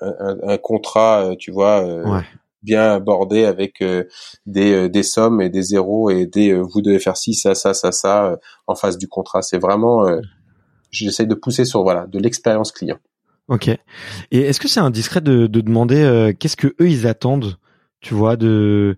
un, 0.02 0.58
contrat, 0.58 1.30
tu 1.40 1.50
vois, 1.50 1.82
ouais 1.86 2.24
bien 2.62 2.94
abordé 2.94 3.46
avec 3.46 3.82
euh, 3.82 4.06
des, 4.46 4.74
euh, 4.74 4.90
des 4.90 5.04
sommes 5.04 5.42
et 5.42 5.50
des 5.50 5.62
zéros 5.62 6.10
et 6.10 6.26
des 6.26 6.52
euh, 6.52 6.62
vous 6.62 6.82
devez 6.82 7.00
faire 7.00 7.18
ci 7.18 7.34
ça 7.34 7.56
ça 7.56 7.74
ça 7.74 7.92
ça 7.92 8.38
en 8.68 8.76
face 8.76 8.98
du 8.98 9.08
contrat 9.08 9.42
c'est 9.42 9.58
vraiment 9.58 10.06
j'essaie 10.92 11.26
de 11.26 11.36
pousser 11.36 11.66
sur 11.66 11.84
voilà 11.84 12.08
de 12.08 12.20
l'expérience 12.20 12.72
client. 12.72 12.98
Ok. 13.48 13.68
Et 13.68 14.40
est-ce 14.42 14.60
que 14.60 14.68
c'est 14.68 14.80
indiscret 14.80 15.22
de, 15.22 15.48
de 15.48 15.62
demander 15.62 16.34
qu'est-ce 16.40 16.58
que 16.58 16.68
eux 16.80 16.90
ils 16.90 17.08
attendent 17.08 17.58
tu 18.02 18.14
vois 18.14 18.36
de 18.38 18.96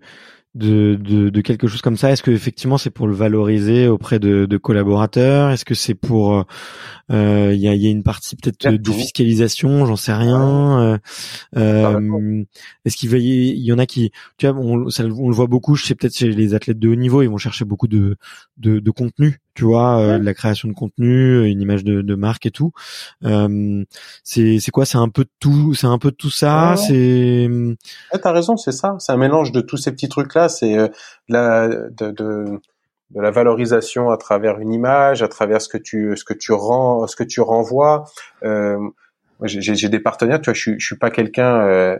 de, 0.54 0.96
de, 0.96 1.30
de, 1.30 1.40
quelque 1.40 1.66
chose 1.66 1.80
comme 1.80 1.96
ça? 1.96 2.10
Est-ce 2.10 2.22
que 2.22 2.30
effectivement 2.30 2.76
c'est 2.76 2.90
pour 2.90 3.06
le 3.06 3.14
valoriser 3.14 3.88
auprès 3.88 4.18
de, 4.18 4.44
de 4.44 4.56
collaborateurs? 4.58 5.50
Est-ce 5.50 5.64
que 5.64 5.74
c'est 5.74 5.94
pour 5.94 6.44
il 7.08 7.16
euh, 7.16 7.54
y, 7.54 7.68
a, 7.68 7.74
y, 7.74 7.86
a, 7.86 7.90
une 7.90 8.02
partie 8.02 8.36
peut-être 8.36 8.70
de 8.70 8.92
fiscalisation, 8.92 9.86
j'en 9.86 9.96
sais 9.96 10.12
rien. 10.12 10.80
Euh, 10.80 10.98
euh 11.56 12.44
Est-ce 12.84 12.96
qu'il 12.96 13.14
y, 13.16 13.64
y 13.64 13.72
en 13.72 13.78
a 13.78 13.86
qui, 13.86 14.12
tu 14.36 14.46
vois, 14.46 14.56
on, 14.56 14.90
ça, 14.90 15.04
on 15.04 15.28
le 15.28 15.34
voit 15.34 15.46
beaucoup. 15.46 15.74
Je 15.74 15.84
sais 15.84 15.94
peut-être 15.94 16.16
chez 16.16 16.30
les 16.30 16.54
athlètes 16.54 16.78
de 16.78 16.88
haut 16.88 16.96
niveau, 16.96 17.22
ils 17.22 17.28
vont 17.28 17.38
chercher 17.38 17.64
beaucoup 17.64 17.88
de 17.88 18.16
de, 18.58 18.78
de 18.78 18.90
contenu, 18.90 19.38
tu 19.54 19.64
vois, 19.64 19.98
euh, 20.00 20.18
la 20.18 20.34
création 20.34 20.68
de 20.68 20.74
contenu, 20.74 21.46
une 21.46 21.60
image 21.60 21.84
de, 21.84 22.02
de 22.02 22.14
marque 22.14 22.46
et 22.46 22.50
tout. 22.50 22.72
Euh, 23.24 23.84
c'est 24.24 24.58
c'est 24.60 24.70
quoi? 24.70 24.84
C'est 24.86 24.98
un 24.98 25.08
peu 25.08 25.24
de 25.24 25.30
tout. 25.40 25.74
C'est 25.74 25.86
un 25.86 25.98
peu 25.98 26.10
de 26.10 26.16
tout 26.16 26.30
ça? 26.30 26.74
C'est. 26.76 27.48
Ouais, 27.48 28.20
T'as 28.22 28.32
raison, 28.32 28.56
c'est 28.56 28.72
ça. 28.72 28.96
C'est 28.98 29.12
un 29.12 29.16
mélange 29.16 29.52
de 29.52 29.60
tous 29.60 29.76
ces 29.76 29.92
petits 29.92 30.08
trucs 30.08 30.34
là. 30.34 30.48
C'est 30.48 30.76
la 31.28 31.68
de, 31.68 32.10
de 32.10 32.60
de 33.10 33.20
la 33.20 33.30
valorisation 33.30 34.10
à 34.10 34.16
travers 34.16 34.58
une 34.58 34.72
image, 34.72 35.22
à 35.22 35.28
travers 35.28 35.60
ce 35.60 35.68
que 35.68 35.78
tu 35.78 36.16
ce 36.16 36.24
que 36.24 36.34
tu 36.34 36.52
rends, 36.52 37.06
ce 37.06 37.16
que 37.16 37.24
tu 37.24 37.40
renvoies. 37.40 38.04
Euh, 38.42 38.78
j'ai 39.44 39.88
des 39.88 40.00
partenaires, 40.00 40.40
tu 40.40 40.46
vois, 40.50 40.54
je, 40.54 40.60
suis, 40.60 40.74
je 40.78 40.86
suis 40.86 40.96
pas 40.96 41.10
quelqu'un, 41.10 41.62
euh, 41.62 41.98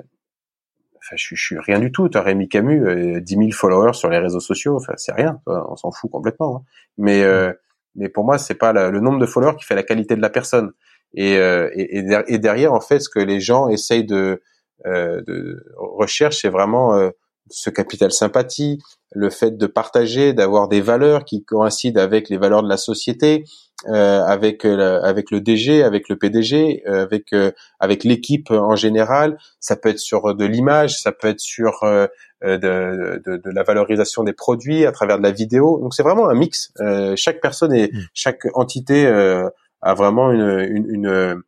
enfin, 1.13 1.17
je, 1.17 1.35
je 1.35 1.43
suis 1.43 1.59
rien 1.59 1.79
du 1.79 1.93
tout. 1.93 2.09
Tu 2.09 2.19
as 2.19 2.23
Rémi 2.23 2.49
Camus, 2.49 2.87
euh, 2.87 3.21
10 3.21 3.37
000 3.37 3.51
followers 3.53 3.95
sur 3.95 4.09
les 4.09 4.19
réseaux 4.19 4.41
sociaux, 4.41 4.77
enfin, 4.77 4.95
c'est 4.97 5.13
rien, 5.13 5.41
on 5.47 5.77
s'en 5.77 5.91
fout 5.91 6.11
complètement. 6.11 6.57
Hein. 6.57 6.63
Mais 6.99 7.23
euh, 7.23 7.53
mais 7.95 8.09
pour 8.09 8.25
moi, 8.25 8.39
c'est 8.39 8.55
pas 8.55 8.73
le 8.73 9.01
nombre 9.01 9.19
de 9.19 9.27
followers 9.27 9.57
qui 9.57 9.65
fait 9.65 9.75
la 9.75 9.83
qualité 9.83 10.17
de 10.17 10.23
la 10.23 10.31
personne. 10.31 10.73
Et, 11.15 11.37
euh, 11.37 11.69
et, 11.75 12.39
derrière, 12.39 12.73
en 12.73 12.81
fait, 12.81 13.01
ce 13.01 13.11
que 13.11 13.19
les 13.19 13.39
gens 13.39 13.69
essayent 13.69 14.07
de, 14.07 14.43
euh, 14.87 15.21
de 15.27 15.63
recherche, 15.77 16.41
c'est 16.41 16.49
vraiment 16.49 17.11
ce 17.51 17.69
capital 17.69 18.11
sympathie, 18.11 18.79
le 19.13 19.29
fait 19.29 19.59
de 19.59 19.67
partager, 19.67 20.33
d'avoir 20.33 20.69
des 20.69 20.81
valeurs 20.81 21.27
qui 21.27 21.45
coïncident 21.45 22.01
avec 22.01 22.31
les 22.31 22.39
valeurs 22.39 22.63
de 22.63 22.69
la 22.69 22.79
société, 22.79 23.45
euh, 23.89 24.23
avec 24.25 24.65
euh, 24.65 25.01
avec 25.03 25.31
le 25.31 25.41
DG, 25.41 25.83
avec 25.83 26.09
le 26.09 26.17
PDG, 26.17 26.83
euh, 26.87 27.03
avec 27.03 27.33
euh, 27.33 27.51
avec 27.81 28.05
l'équipe 28.05 28.51
en 28.51 28.77
général. 28.77 29.39
Ça 29.61 29.77
peut 29.77 29.89
être 29.89 29.99
sur 29.99 30.35
de 30.35 30.45
l'image, 30.45 31.01
ça 31.01 31.13
peut 31.13 31.29
être 31.29 31.41
sur 31.41 31.81
de, 31.83 32.09
de, 32.43 33.21
de, 33.25 33.51
la 33.51 33.63
valorisation 33.63 34.25
des 34.25 34.33
produits 34.33 34.87
à 34.87 34.93
travers 34.93 35.19
de 35.19 35.23
la 35.23 35.33
vidéo. 35.33 35.79
Donc 35.81 35.95
c'est 35.95 36.03
vraiment 36.03 36.29
un 36.29 36.35
mix. 36.35 36.73
chaque 37.17 37.41
personne 37.41 37.75
et 37.75 37.89
mmh. 37.89 37.99
chaque 38.15 38.47
entité 38.55 39.07
a 39.07 39.95
vraiment 39.95 40.31
une, 40.31 40.59
une, 40.61 40.95
une, 40.95 41.43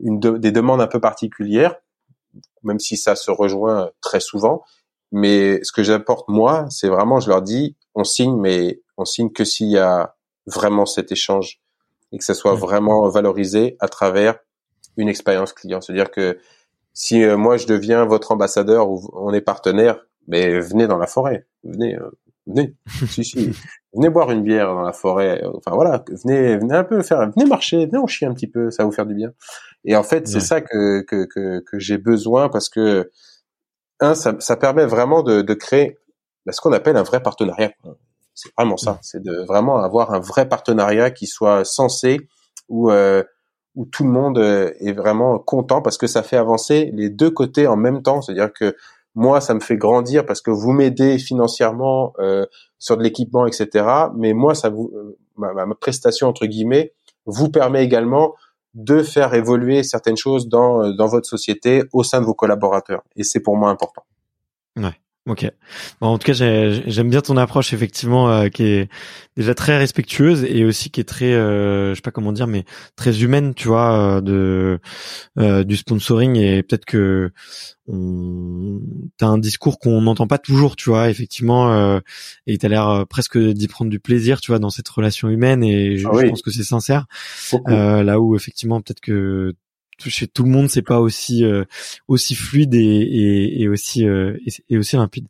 une 0.00 0.38
des 0.38 0.52
demandes 0.52 0.80
un 0.80 0.86
peu 0.86 1.00
particulières, 1.00 1.76
même 2.62 2.78
si 2.78 2.96
ça 2.96 3.14
se 3.14 3.30
rejoint 3.30 3.90
très 4.00 4.20
souvent. 4.20 4.64
Mais 5.12 5.60
ce 5.62 5.72
que 5.72 5.82
j'apporte 5.82 6.28
moi, 6.28 6.66
c'est 6.70 6.88
vraiment, 6.88 7.20
je 7.20 7.28
leur 7.28 7.42
dis, 7.42 7.76
on 7.94 8.04
signe, 8.04 8.36
mais 8.36 8.80
on 8.96 9.04
signe 9.04 9.30
que 9.30 9.44
s'il 9.44 9.70
y 9.70 9.78
a 9.78 10.14
vraiment 10.46 10.86
cet 10.86 11.12
échange 11.12 11.60
et 12.12 12.18
que 12.18 12.24
ça 12.24 12.34
soit 12.34 12.54
vraiment 12.54 13.08
valorisé 13.08 13.76
à 13.80 13.88
travers 13.88 14.38
une 14.96 15.08
expérience 15.08 15.52
client. 15.52 15.80
C'est-à-dire 15.80 16.10
que 16.10 16.38
si 16.92 17.22
euh, 17.22 17.36
moi 17.36 17.56
je 17.56 17.66
deviens 17.66 18.04
votre 18.04 18.32
ambassadeur 18.32 18.90
ou 18.90 19.08
on 19.12 19.32
est 19.32 19.40
partenaire, 19.40 20.06
mais 20.26 20.58
venez 20.60 20.86
dans 20.86 20.98
la 20.98 21.06
forêt, 21.06 21.46
venez, 21.64 21.96
euh, 21.96 22.10
venez, 22.46 22.74
si 23.08 23.24
si, 23.24 23.52
venez 23.94 24.08
boire 24.08 24.30
une 24.30 24.42
bière 24.42 24.74
dans 24.74 24.82
la 24.82 24.92
forêt. 24.92 25.42
Enfin 25.54 25.72
voilà, 25.74 26.04
venez, 26.24 26.56
venez 26.56 26.74
un 26.74 26.84
peu 26.84 27.02
faire, 27.02 27.30
venez 27.30 27.48
marcher, 27.48 27.86
venez 27.86 27.98
on 27.98 28.06
chie 28.06 28.26
un 28.26 28.34
petit 28.34 28.48
peu, 28.48 28.70
ça 28.70 28.82
va 28.82 28.88
vous 28.88 28.94
faire 28.94 29.06
du 29.06 29.14
bien. 29.14 29.32
Et 29.84 29.96
en 29.96 30.02
fait, 30.02 30.26
c'est 30.26 30.40
ça 30.40 30.60
que 30.60 31.02
que 31.02 31.24
que, 31.24 31.60
que 31.60 31.78
j'ai 31.78 31.98
besoin 31.98 32.48
parce 32.48 32.68
que 32.68 33.10
un, 34.00 34.14
ça, 34.14 34.34
ça 34.38 34.56
permet 34.56 34.86
vraiment 34.86 35.22
de, 35.22 35.42
de 35.42 35.54
créer 35.54 35.98
bah, 36.46 36.52
ce 36.52 36.60
qu'on 36.60 36.72
appelle 36.72 36.96
un 36.96 37.02
vrai 37.02 37.22
partenariat. 37.22 37.72
C'est 38.38 38.52
vraiment 38.56 38.76
ça. 38.76 39.00
C'est 39.02 39.20
de 39.20 39.44
vraiment 39.48 39.78
avoir 39.78 40.14
un 40.14 40.20
vrai 40.20 40.48
partenariat 40.48 41.10
qui 41.10 41.26
soit 41.26 41.64
sensé, 41.64 42.20
où 42.68 42.88
euh, 42.88 43.24
où 43.74 43.84
tout 43.84 44.04
le 44.04 44.10
monde 44.10 44.38
euh, 44.38 44.70
est 44.78 44.92
vraiment 44.92 45.40
content 45.40 45.82
parce 45.82 45.98
que 45.98 46.06
ça 46.06 46.22
fait 46.22 46.36
avancer 46.36 46.92
les 46.94 47.10
deux 47.10 47.32
côtés 47.32 47.66
en 47.66 47.76
même 47.76 48.00
temps. 48.00 48.22
C'est-à-dire 48.22 48.52
que 48.52 48.76
moi, 49.16 49.40
ça 49.40 49.54
me 49.54 49.60
fait 49.60 49.76
grandir 49.76 50.24
parce 50.24 50.40
que 50.40 50.52
vous 50.52 50.70
m'aidez 50.70 51.18
financièrement 51.18 52.12
euh, 52.20 52.46
sur 52.78 52.96
de 52.96 53.02
l'équipement, 53.02 53.44
etc. 53.44 53.84
Mais 54.14 54.34
moi, 54.34 54.54
ça 54.54 54.68
vous, 54.68 54.92
ma, 55.36 55.52
ma, 55.52 55.74
prestation 55.74 56.28
entre 56.28 56.46
guillemets 56.46 56.92
vous 57.26 57.48
permet 57.50 57.82
également 57.82 58.36
de 58.74 59.02
faire 59.02 59.34
évoluer 59.34 59.82
certaines 59.82 60.16
choses 60.16 60.48
dans, 60.48 60.92
dans 60.92 61.08
votre 61.08 61.28
société 61.28 61.82
au 61.92 62.04
sein 62.04 62.20
de 62.20 62.26
vos 62.26 62.34
collaborateurs. 62.34 63.02
Et 63.16 63.24
c'est 63.24 63.40
pour 63.40 63.56
moi 63.56 63.70
important. 63.70 64.04
Ok. 65.28 65.46
Bon, 66.00 66.06
en 66.08 66.18
tout 66.18 66.24
cas, 66.24 66.32
j'aime 66.32 67.10
bien 67.10 67.20
ton 67.20 67.36
approche 67.36 67.74
effectivement, 67.74 68.30
euh, 68.30 68.48
qui 68.48 68.62
est 68.62 68.88
déjà 69.36 69.54
très 69.54 69.76
respectueuse 69.76 70.42
et 70.44 70.64
aussi 70.64 70.88
qui 70.88 71.00
est 71.00 71.04
très, 71.04 71.34
euh, 71.34 71.90
je 71.90 71.96
sais 71.96 72.00
pas 72.00 72.10
comment 72.10 72.32
dire, 72.32 72.46
mais 72.46 72.64
très 72.96 73.22
humaine, 73.22 73.52
tu 73.54 73.68
vois, 73.68 74.16
euh, 74.16 74.20
de 74.22 74.80
euh, 75.38 75.64
du 75.64 75.76
sponsoring 75.76 76.36
et 76.36 76.62
peut-être 76.62 76.86
que 76.86 77.30
on, 77.88 78.80
t'as 79.18 79.26
un 79.26 79.36
discours 79.36 79.78
qu'on 79.78 80.00
n'entend 80.00 80.26
pas 80.26 80.38
toujours, 80.38 80.76
tu 80.76 80.88
vois, 80.88 81.10
effectivement, 81.10 81.74
euh, 81.74 82.00
et 82.46 82.56
t'as 82.56 82.68
l'air 82.68 83.04
presque 83.10 83.36
d'y 83.36 83.68
prendre 83.68 83.90
du 83.90 84.00
plaisir, 84.00 84.40
tu 84.40 84.50
vois, 84.50 84.58
dans 84.58 84.70
cette 84.70 84.88
relation 84.88 85.28
humaine 85.28 85.62
et 85.62 85.98
je, 85.98 86.08
ah 86.08 86.22
je 86.22 86.26
pense 86.28 86.40
que 86.40 86.50
c'est 86.50 86.64
sincère. 86.64 87.04
là 87.66 88.18
où 88.18 88.34
effectivement 88.34 88.80
peut-être 88.80 89.00
que 89.00 89.54
chez 90.06 90.26
tout 90.26 90.44
le 90.44 90.50
monde 90.50 90.68
c'est 90.68 90.82
pas 90.82 91.00
aussi 91.00 91.44
euh, 91.44 91.64
aussi 92.06 92.34
fluide 92.34 92.74
et, 92.74 92.78
et, 92.78 93.62
et 93.62 93.68
aussi 93.68 94.06
euh, 94.06 94.36
et, 94.68 94.78
aussi 94.78 94.96
limpide. 94.96 95.26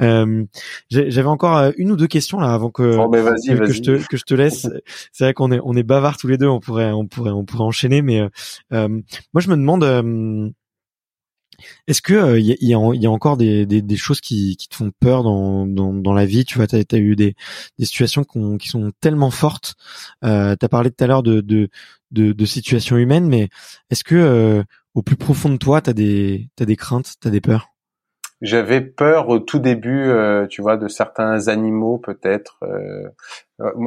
Euh, 0.00 0.44
J'avais 0.90 1.28
encore 1.28 1.56
euh, 1.56 1.70
une 1.76 1.92
ou 1.92 1.96
deux 1.96 2.06
questions 2.06 2.40
là 2.40 2.52
avant 2.52 2.70
que, 2.70 2.82
que, 2.82 3.72
je 3.72 3.82
te 3.82 4.06
que 4.06 4.16
je 4.16 4.24
te 4.24 4.34
laisse. 4.34 4.68
C'est 5.12 5.24
vrai 5.24 5.34
qu'on 5.34 5.50
est 5.52 5.60
on 5.64 5.74
est 5.74 5.82
bavard 5.82 6.16
tous 6.16 6.28
les 6.28 6.38
deux. 6.38 6.48
On 6.48 6.60
pourrait 6.60 6.92
on 6.92 7.06
pourrait 7.06 7.30
on 7.30 7.44
pourrait 7.44 7.64
enchaîner, 7.64 8.02
mais 8.02 8.22
moi 8.70 9.40
je 9.40 9.48
me 9.48 9.56
demande. 9.56 10.52
Est-ce 11.86 12.02
que 12.02 12.38
il 12.38 12.44
y, 12.44 12.74
a, 12.74 12.78
y, 12.94 13.06
a, 13.06 13.10
encore 13.10 13.36
des, 13.36 13.96
choses 13.96 14.20
qui, 14.20 14.56
te 14.56 14.74
font 14.74 14.92
peur 15.00 15.22
dans, 15.22 16.12
la 16.14 16.26
vie? 16.26 16.44
Tu 16.44 16.60
as, 16.60 16.96
eu 16.96 17.16
des, 17.16 17.34
situations 17.80 18.24
qui 18.58 18.68
sont 18.68 18.92
tellement 19.00 19.30
fortes. 19.30 19.74
Euh, 20.24 20.56
parlé 20.70 20.90
tout 20.90 21.04
à 21.04 21.06
l'heure 21.06 21.22
de, 21.22 21.68
situations 22.44 22.96
humaines, 22.96 23.28
mais 23.28 23.48
est-ce 23.90 24.04
que 24.04 24.14
euh, 24.14 24.62
au 24.94 25.02
plus 25.02 25.16
profond 25.16 25.50
de 25.50 25.56
toi, 25.56 25.80
t'as 25.80 25.92
des 25.92 26.48
craintes, 26.76 27.14
t'as 27.20 27.30
des 27.30 27.40
peurs? 27.40 27.72
J'avais 28.42 28.80
peur 28.80 29.28
au 29.28 29.38
tout 29.38 29.60
début, 29.60 30.08
euh, 30.08 30.48
tu 30.48 30.62
vois, 30.62 30.76
de 30.76 30.88
certains 30.88 31.46
animaux 31.46 31.98
peut-être. 31.98 32.58
Euh, 32.64 33.08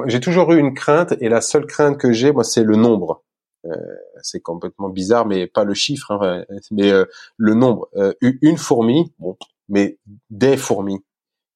j'ai 0.05 0.21
toujours 0.21 0.53
eu 0.53 0.59
une 0.59 0.73
crainte, 0.73 1.13
et 1.19 1.27
la 1.27 1.41
seule 1.41 1.65
crainte 1.65 1.97
que 1.97 2.13
j'ai, 2.13 2.31
moi, 2.31 2.45
c'est 2.45 2.63
le 2.63 2.77
nombre. 2.77 3.24
C'est 4.21 4.41
complètement 4.41 4.89
bizarre, 4.89 5.25
mais 5.25 5.47
pas 5.47 5.63
le 5.63 5.73
chiffre, 5.73 6.11
hein, 6.11 6.45
mais 6.71 6.91
le 7.37 7.53
nombre. 7.53 7.89
une 8.21 8.57
fourmi, 8.57 9.13
bon, 9.19 9.37
mais 9.69 9.97
des 10.29 10.57
fourmis. 10.57 10.99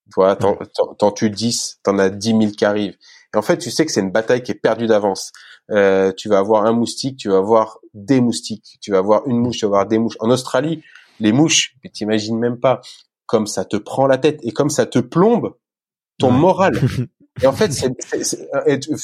Tu 0.06 0.16
vois, 0.16 0.36
t'en 0.36 1.12
tues 1.12 1.30
10, 1.30 1.82
t'en 1.84 2.00
as 2.00 2.10
10 2.10 2.30
000 2.30 2.40
qui 2.58 2.66
arrivent. 2.66 2.96
Et 3.34 3.38
en 3.38 3.44
fait, 3.44 3.58
tu 3.58 3.70
sais 3.70 3.86
que 3.86 3.92
c'est 3.92 4.02
une 4.02 4.12
bataille 4.12 4.42
qui 4.42 4.52
est 4.52 4.56
perdue 4.56 4.88
d'avance. 4.88 5.32
Euh, 5.70 6.12
tu 6.12 6.30
vas 6.30 6.40
avoir 6.40 6.66
un 6.66 6.72
moustique, 6.72 7.18
tu 7.18 7.30
vas 7.30 7.38
avoir 7.38 7.80
des 7.94 8.22
moustiques, 8.22 8.80
tu 8.82 8.92
vas 8.92 8.98
avoir 8.98 9.28
une 9.28 9.38
mouche, 9.38 9.58
tu 9.58 9.66
vas 9.66 9.68
avoir 9.68 9.86
des 9.86 10.00
mouches. 10.00 10.18
En 10.20 10.32
Australie, 10.32 10.84
les 11.20 11.32
mouches, 11.32 11.76
tu 11.84 11.92
t'imagines 11.92 12.40
même 12.40 12.60
pas 12.60 12.82
comme 13.28 13.46
ça 13.46 13.66
te 13.66 13.78
prend 13.78 14.08
la 14.08 14.18
tête 14.18 14.40
et 14.42 14.52
comme 14.52 14.72
ça 14.72 14.88
te 14.88 14.98
plombe 14.98 15.54
ton 16.18 16.32
moral. 16.32 16.74
et 17.44 17.46
en 17.46 17.54
fait, 17.54 17.72
c'est, 17.72 17.94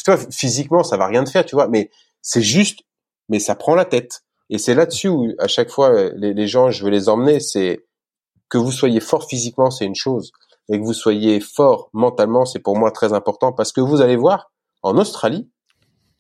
toi, 0.04 0.18
physiquement, 0.32 0.84
ça 0.84 0.98
va 0.98 1.06
rien 1.06 1.24
te 1.24 1.30
faire, 1.30 1.46
tu 1.46 1.56
vois, 1.56 1.68
mais 1.68 1.92
c'est 2.24 2.42
juste, 2.42 2.80
mais 3.30 3.40
ça 3.40 3.56
prend 3.56 3.76
la 3.76 3.86
tête. 3.86 4.24
Et 4.50 4.58
c'est 4.58 4.76
là-dessus 4.76 5.08
où, 5.08 5.34
à 5.40 5.48
chaque 5.48 5.70
fois, 5.70 6.10
les, 6.16 6.34
les 6.34 6.48
gens, 6.48 6.70
je 6.70 6.84
veux 6.84 6.92
les 6.92 7.10
emmener, 7.10 7.40
c'est 7.40 7.86
que 8.50 8.58
vous 8.58 8.72
soyez 8.72 9.00
fort 9.00 9.28
physiquement, 9.28 9.72
c'est 9.72 9.86
une 9.86 9.96
chose, 9.96 10.32
et 10.70 10.80
que 10.80 10.84
vous 10.84 10.94
soyez 10.94 11.40
fort 11.40 11.90
mentalement, 11.94 12.46
c'est 12.46 12.60
pour 12.60 12.78
moi 12.78 12.92
très 12.92 13.14
important 13.14 13.52
parce 13.52 13.72
que 13.72 13.82
vous 13.82 14.02
allez 14.02 14.16
voir, 14.16 14.52
en 14.84 14.98
Australie, 14.98 15.50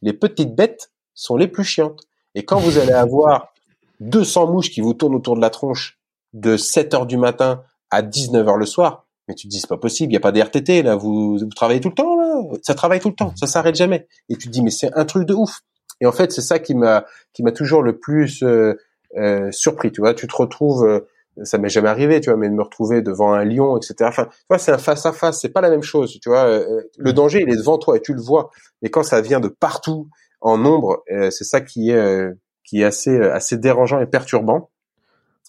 les 0.02 0.14
petites 0.14 0.56
bêtes 0.56 0.91
sont 1.14 1.36
les 1.36 1.48
plus 1.48 1.64
chiantes. 1.64 2.02
Et 2.36 2.44
quand 2.44 2.60
vous 2.60 2.77
allez 2.77 2.94
avoir 2.94 3.53
200 4.02 4.52
mouches 4.52 4.72
qui 4.72 4.82
vous 4.82 4.94
tournent 4.94 5.15
autour 5.15 5.36
de 5.36 5.41
la 5.41 5.49
tronche 5.49 5.99
de 6.34 6.57
7 6.57 6.94
heures 6.94 7.06
du 7.06 7.18
matin 7.18 7.64
à 7.90 8.02
19 8.02 8.48
heures 8.48 8.57
le 8.57 8.65
soir, 8.65 9.06
mais 9.27 9.36
tu 9.36 9.48
te 9.48 9.52
dis 9.52 9.60
c'est 9.60 9.69
pas 9.69 9.77
possible, 9.77 10.11
il 10.11 10.15
y 10.15 10.18
a 10.18 10.19
pas 10.19 10.32
d'RTT 10.32 10.84
là, 10.84 10.95
vous, 10.95 11.38
vous 11.38 11.45
travaillez 11.56 11.80
tout 11.80 11.90
le 11.90 11.95
temps 11.95 12.15
là, 12.15 12.41
ça 12.61 12.76
travaille 12.76 12.99
tout 12.99 13.10
le 13.10 13.15
temps, 13.15 13.34
ça 13.36 13.48
s'arrête 13.48 13.76
jamais. 13.76 14.07
Et 14.30 14.36
tu 14.36 14.48
te 14.48 14.52
dis 14.52 14.61
mais 14.61 14.69
c'est 14.69 14.94
un 14.94 15.06
truc 15.06 15.26
de 15.26 15.34
ouf. 15.34 15.61
Et 16.01 16.05
en 16.05 16.11
fait 16.11 16.31
c'est 16.31 16.41
ça 16.41 16.59
qui 16.59 16.76
m'a 16.76 17.05
qui 17.34 17.43
m'a 17.43 17.51
toujours 17.51 17.81
le 17.81 17.97
plus 17.97 18.43
euh, 18.43 18.73
euh, 19.17 19.51
surpris. 19.51 19.91
Tu 19.91 20.01
vois, 20.01 20.13
tu 20.13 20.27
te 20.27 20.35
retrouves 20.35 20.85
euh, 20.85 21.07
ça 21.43 21.57
m'est 21.57 21.69
jamais 21.69 21.89
arrivé, 21.89 22.22
tu 22.22 22.30
vois, 22.30 22.38
mais 22.39 22.49
de 22.49 22.53
me 22.53 22.61
retrouver 22.61 23.01
devant 23.01 23.34
un 23.34 23.43
lion, 23.43 23.77
etc. 23.77 23.95
Enfin, 24.03 24.26
tu 24.26 24.45
vois, 24.49 24.57
c'est 24.57 24.72
un 24.72 24.77
face 24.77 25.05
à 25.05 25.11
face, 25.11 25.41
c'est 25.41 25.49
pas 25.49 25.61
la 25.61 25.69
même 25.69 25.84
chose, 25.84 26.17
tu 26.22 26.30
vois. 26.30 26.45
Euh, 26.45 26.81
le 26.97 27.13
danger, 27.13 27.41
il 27.41 27.49
est 27.49 27.57
devant 27.57 27.77
toi 27.77 27.97
et 27.97 28.01
tu 28.01 28.13
le 28.13 28.22
vois. 28.22 28.51
Mais 28.81 28.89
quand 28.89 29.03
ça 29.03 29.22
vient 29.22 29.39
de 29.39 29.49
partout, 29.49 30.09
en 30.41 30.57
nombre, 30.57 31.03
euh, 31.11 31.30
c'est 31.31 31.43
ça 31.43 31.61
qui 31.61 31.89
est 31.89 31.95
euh, 31.95 32.31
qui 32.63 32.81
est 32.81 32.85
assez 32.85 33.19
assez 33.19 33.57
dérangeant 33.57 33.99
et 33.99 34.05
perturbant. 34.05 34.69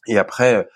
Et 0.09 0.19
après, 0.19 0.69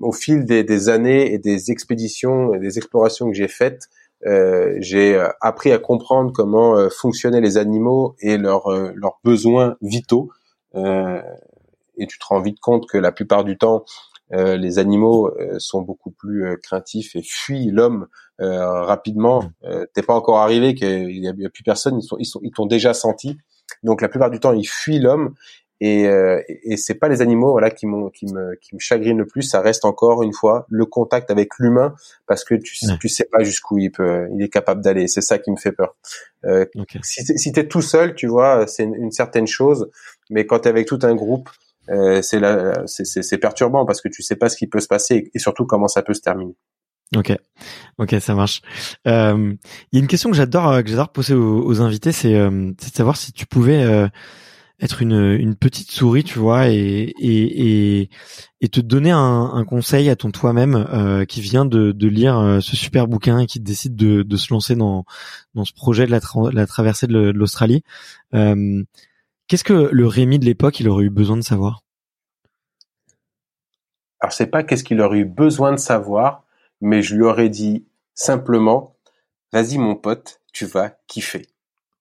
au 0.00 0.12
fil 0.12 0.44
des, 0.44 0.62
des, 0.62 0.88
années 0.88 1.34
et 1.34 1.38
des 1.38 1.72
expéditions 1.72 2.54
et 2.54 2.60
des 2.60 2.78
explorations 2.78 3.28
que 3.28 3.34
j'ai 3.34 3.48
faites, 3.48 3.88
j'ai 4.22 5.24
appris 5.40 5.72
à 5.72 5.78
comprendre 5.78 6.32
comment 6.32 6.88
fonctionnaient 6.90 7.40
les 7.40 7.56
animaux 7.56 8.16
et 8.20 8.36
leurs 8.36 8.70
leurs 8.94 9.18
besoins 9.24 9.76
vitaux. 9.80 10.30
et 10.74 12.06
tu 12.06 12.18
te 12.18 12.24
rends 12.26 12.40
vite 12.40 12.60
compte 12.60 12.88
que 12.88 12.98
la 12.98 13.12
plupart 13.12 13.44
du 13.44 13.56
temps, 13.58 13.84
euh, 14.32 14.56
les 14.56 14.78
animaux 14.78 15.28
euh, 15.28 15.58
sont 15.58 15.80
beaucoup 15.80 16.10
plus 16.10 16.44
euh, 16.44 16.56
craintifs 16.56 17.16
et 17.16 17.22
fuient 17.22 17.70
l'homme 17.70 18.06
rapidement. 18.40 19.50
T'es 19.94 20.02
pas 20.02 20.14
encore 20.14 20.38
arrivé 20.38 20.76
qu'il 20.76 21.10
y, 21.10 21.26
a 21.26 21.50
plus 21.50 21.64
personne, 21.64 21.98
ils 21.98 22.04
sont, 22.04 22.16
ils 22.20 22.24
sont, 22.24 22.38
ils 22.44 22.52
t'ont 22.52 22.66
déjà 22.66 22.94
senti. 22.94 23.36
Donc 23.82 24.00
la 24.00 24.08
plupart 24.08 24.30
du 24.30 24.38
temps, 24.38 24.52
ils 24.52 24.68
fuient 24.68 25.00
l'homme 25.00 25.34
et, 25.80 26.08
euh, 26.08 26.42
et 26.48 26.76
c'est 26.76 26.94
pas 26.94 27.08
les 27.08 27.22
animaux 27.22 27.52
voilà 27.52 27.70
qui 27.70 27.86
m'ont 27.86 28.10
qui 28.10 28.26
me 28.26 28.56
qui 28.56 28.74
me 28.74 28.80
chagrinent 28.80 29.18
le 29.18 29.26
plus. 29.26 29.42
Ça 29.42 29.60
reste 29.60 29.84
encore 29.84 30.22
une 30.22 30.32
fois 30.32 30.66
le 30.68 30.86
contact 30.86 31.30
avec 31.30 31.50
l'humain 31.58 31.94
parce 32.26 32.44
que 32.44 32.54
tu 32.54 32.74
tu 33.00 33.08
sais 33.08 33.28
pas 33.30 33.44
jusqu'où 33.44 33.78
il 33.78 33.90
peut 33.90 34.28
il 34.34 34.42
est 34.42 34.48
capable 34.48 34.82
d'aller. 34.82 35.08
C'est 35.08 35.20
ça 35.20 35.38
qui 35.38 35.50
me 35.50 35.56
fait 35.56 35.72
peur. 35.72 35.96
Euh, 36.44 36.66
si 37.02 37.24
si 37.38 37.52
t'es 37.52 37.66
tout 37.66 37.82
seul 37.82 38.14
tu 38.14 38.26
vois 38.26 38.66
c'est 38.66 38.84
une, 38.84 38.94
une, 38.94 39.10
certaine 39.10 39.48
chose 39.48 39.90
mais 40.30 40.46
quand 40.46 40.60
t'es 40.60 40.68
avec 40.68 40.86
tout 40.86 41.00
un 41.02 41.16
groupe 41.16 41.48
euh, 41.90 42.20
c'est 42.22 43.04
c'est 43.04 43.38
perturbant 43.38 43.86
parce 43.86 44.00
que 44.00 44.08
tu 44.08 44.22
sais 44.22 44.36
pas 44.36 44.48
ce 44.48 44.56
qui 44.56 44.66
peut 44.66 44.80
se 44.80 44.88
passer 44.88 45.30
et 45.32 45.38
surtout 45.38 45.64
comment 45.64 45.88
ça 45.88 46.02
peut 46.02 46.14
se 46.14 46.20
terminer. 46.20 46.54
Ok, 47.16 47.32
ok, 47.96 48.16
ça 48.20 48.34
marche. 48.34 48.60
Euh, 49.06 49.54
il 49.90 49.96
y 49.96 49.98
a 49.98 50.02
une 50.02 50.08
question 50.08 50.30
que 50.30 50.36
j'adore 50.36 50.68
euh, 50.68 50.82
que 50.82 50.88
j'adore 50.90 51.10
poser 51.10 51.32
aux, 51.34 51.80
invités, 51.80 52.12
c'est 52.12 52.34
de 52.34 52.74
savoir 52.92 53.16
si 53.16 53.32
tu 53.32 53.46
pouvais 53.46 54.10
être 54.80 55.02
une, 55.02 55.32
une 55.38 55.56
petite 55.56 55.90
souris, 55.90 56.24
tu 56.24 56.38
vois, 56.38 56.68
et 56.68 57.12
et, 57.18 58.10
et, 58.60 58.68
te 58.68 58.80
donner 58.80 59.10
un, 59.10 59.50
un 59.52 59.64
conseil 59.64 60.08
à 60.10 60.16
ton 60.16 60.30
toi-même 60.30 61.24
qui 61.28 61.40
vient 61.40 61.64
de, 61.64 61.92
de 61.92 62.08
lire 62.08 62.58
ce 62.60 62.76
super 62.76 63.08
bouquin 63.08 63.40
et 63.40 63.46
qui 63.46 63.60
décide 63.60 63.96
de, 63.96 64.22
de 64.22 64.36
se 64.36 64.52
lancer 64.52 64.76
dans 64.76 65.04
dans 65.54 65.64
ce 65.64 65.72
projet 65.72 66.06
de 66.06 66.10
la, 66.10 66.20
la 66.52 66.66
traversée 66.66 67.06
de 67.06 67.30
l'Australie. 67.30 67.82
Qu'est-ce 69.48 69.64
que 69.64 69.88
le 69.90 70.06
Rémi 70.06 70.38
de 70.38 70.44
l'époque, 70.44 70.78
il 70.78 70.88
aurait 70.90 71.04
eu 71.04 71.10
besoin 71.10 71.38
de 71.38 71.42
savoir? 71.42 71.82
Alors, 74.20 74.32
c'est 74.32 74.48
pas 74.48 74.62
qu'est-ce 74.62 74.84
qu'il 74.84 75.00
aurait 75.00 75.20
eu 75.20 75.24
besoin 75.24 75.72
de 75.72 75.78
savoir, 75.78 76.44
mais 76.82 77.02
je 77.02 77.14
lui 77.14 77.22
aurais 77.22 77.48
dit 77.48 77.86
simplement, 78.14 78.96
vas-y 79.52 79.78
mon 79.78 79.96
pote, 79.96 80.42
tu 80.52 80.66
vas 80.66 80.90
kiffer. 81.06 81.46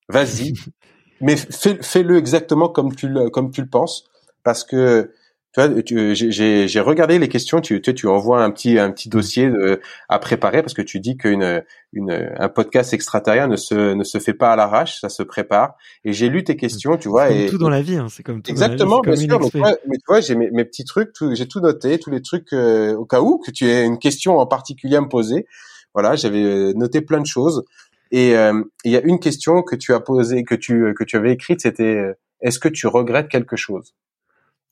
Vas-y, 0.09 0.53
mais 1.21 1.35
fais-le 1.35 2.17
exactement 2.17 2.69
comme 2.69 2.95
tu 2.95 3.07
le, 3.07 3.29
comme 3.29 3.51
tu 3.51 3.61
le 3.61 3.67
penses, 3.67 4.05
parce 4.43 4.63
que 4.63 5.11
j'ai 5.57 6.79
regardé 6.79 7.17
les 7.17 7.29
questions. 7.29 7.61
Tu, 7.61 7.81
tu, 7.81 7.93
tu 7.95 8.07
envoies 8.07 8.43
un 8.43 8.51
petit 8.51 8.77
un 8.77 8.91
petit 8.91 9.09
dossier 9.09 9.49
de, 9.49 9.81
à 10.07 10.19
préparer 10.19 10.61
parce 10.61 10.73
que 10.73 10.81
tu 10.81 10.99
dis 10.99 11.17
qu'une 11.17 11.63
une, 11.93 12.31
un 12.37 12.49
podcast 12.49 12.93
extraterrien 12.93 13.47
ne 13.47 13.55
se 13.55 13.93
ne 13.93 14.03
se 14.03 14.19
fait 14.19 14.33
pas 14.33 14.51
à 14.51 14.55
l'arrache, 14.55 14.99
ça 15.01 15.09
se 15.09 15.23
prépare. 15.23 15.75
Et 16.05 16.13
j'ai 16.13 16.29
lu 16.29 16.43
tes 16.43 16.55
questions, 16.55 16.97
tu 16.97 17.09
vois. 17.09 17.27
Comme 17.27 17.37
et 17.37 17.47
tout 17.47 17.57
dans 17.57 17.69
la 17.69 17.81
vie, 17.81 17.95
hein, 17.95 18.07
c'est 18.09 18.23
comme 18.23 18.41
tout. 18.41 18.51
Exactement, 18.51 18.99
bien 18.99 19.15
sûr. 19.15 19.39
mais 19.53 19.97
tu 19.97 20.03
vois, 20.07 20.21
j'ai 20.21 20.35
mes, 20.35 20.51
mes, 20.51 20.65
petits 20.65 20.85
trucs, 20.85 21.09
j'ai 21.31 21.47
tout 21.47 21.59
noté, 21.59 21.97
tous 21.97 22.11
les 22.11 22.21
trucs 22.21 22.53
euh, 22.53 22.95
au 22.95 23.05
cas 23.05 23.21
où 23.21 23.39
que 23.39 23.51
tu 23.51 23.65
aies 23.67 23.83
une 23.83 23.99
question 23.99 24.37
en 24.37 24.45
particulier 24.45 24.97
à 24.97 25.01
me 25.01 25.09
poser. 25.09 25.47
Voilà, 25.93 26.15
j'avais 26.15 26.43
euh, 26.43 26.73
noté 26.75 27.01
plein 27.01 27.19
de 27.19 27.25
choses. 27.25 27.63
Et 28.11 28.35
euh, 28.35 28.63
il 28.83 28.91
y 28.91 28.97
a 28.97 29.01
une 29.01 29.19
question 29.19 29.63
que 29.63 29.75
tu 29.75 29.93
as 29.93 29.99
posée, 29.99 30.43
que 30.43 30.55
tu 30.55 30.93
que 30.95 31.03
tu 31.03 31.17
avais 31.17 31.31
écrite, 31.31 31.61
c'était 31.61 32.15
est-ce 32.41 32.59
que 32.59 32.69
tu 32.69 32.87
regrettes 32.87 33.29
quelque 33.29 33.55
chose? 33.55 33.95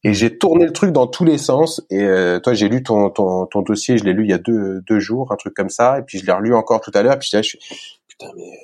Et 0.04 0.14
j'ai 0.14 0.38
tourné 0.38 0.66
le 0.66 0.72
truc 0.72 0.92
dans 0.92 1.08
tous 1.08 1.26
les 1.26 1.40
sens. 1.40 1.84
Et 1.90 2.04
euh, 2.04 2.40
toi, 2.40 2.54
j'ai 2.54 2.70
lu 2.70 2.84
ton, 2.84 3.10
ton, 3.10 3.48
ton 3.48 3.62
dossier, 3.64 3.98
je 3.98 4.04
l'ai 4.04 4.14
lu 4.14 4.24
il 4.24 4.30
y 4.30 4.34
a 4.34 4.38
deux, 4.38 4.82
deux 4.82 5.00
jours, 5.00 5.32
un 5.32 5.36
truc 5.36 5.56
comme 5.56 5.70
ça. 5.70 5.98
Et 5.98 6.04
puis 6.04 6.20
je 6.20 6.26
l'ai 6.26 6.32
relu 6.32 6.54
encore 6.54 6.80
tout 6.80 6.92
à 6.94 7.02
l'heure. 7.02 7.18
Puis 7.18 7.30
je 7.34 7.42
suis 7.42 7.60
putain 8.08 8.28
mais 8.36 8.60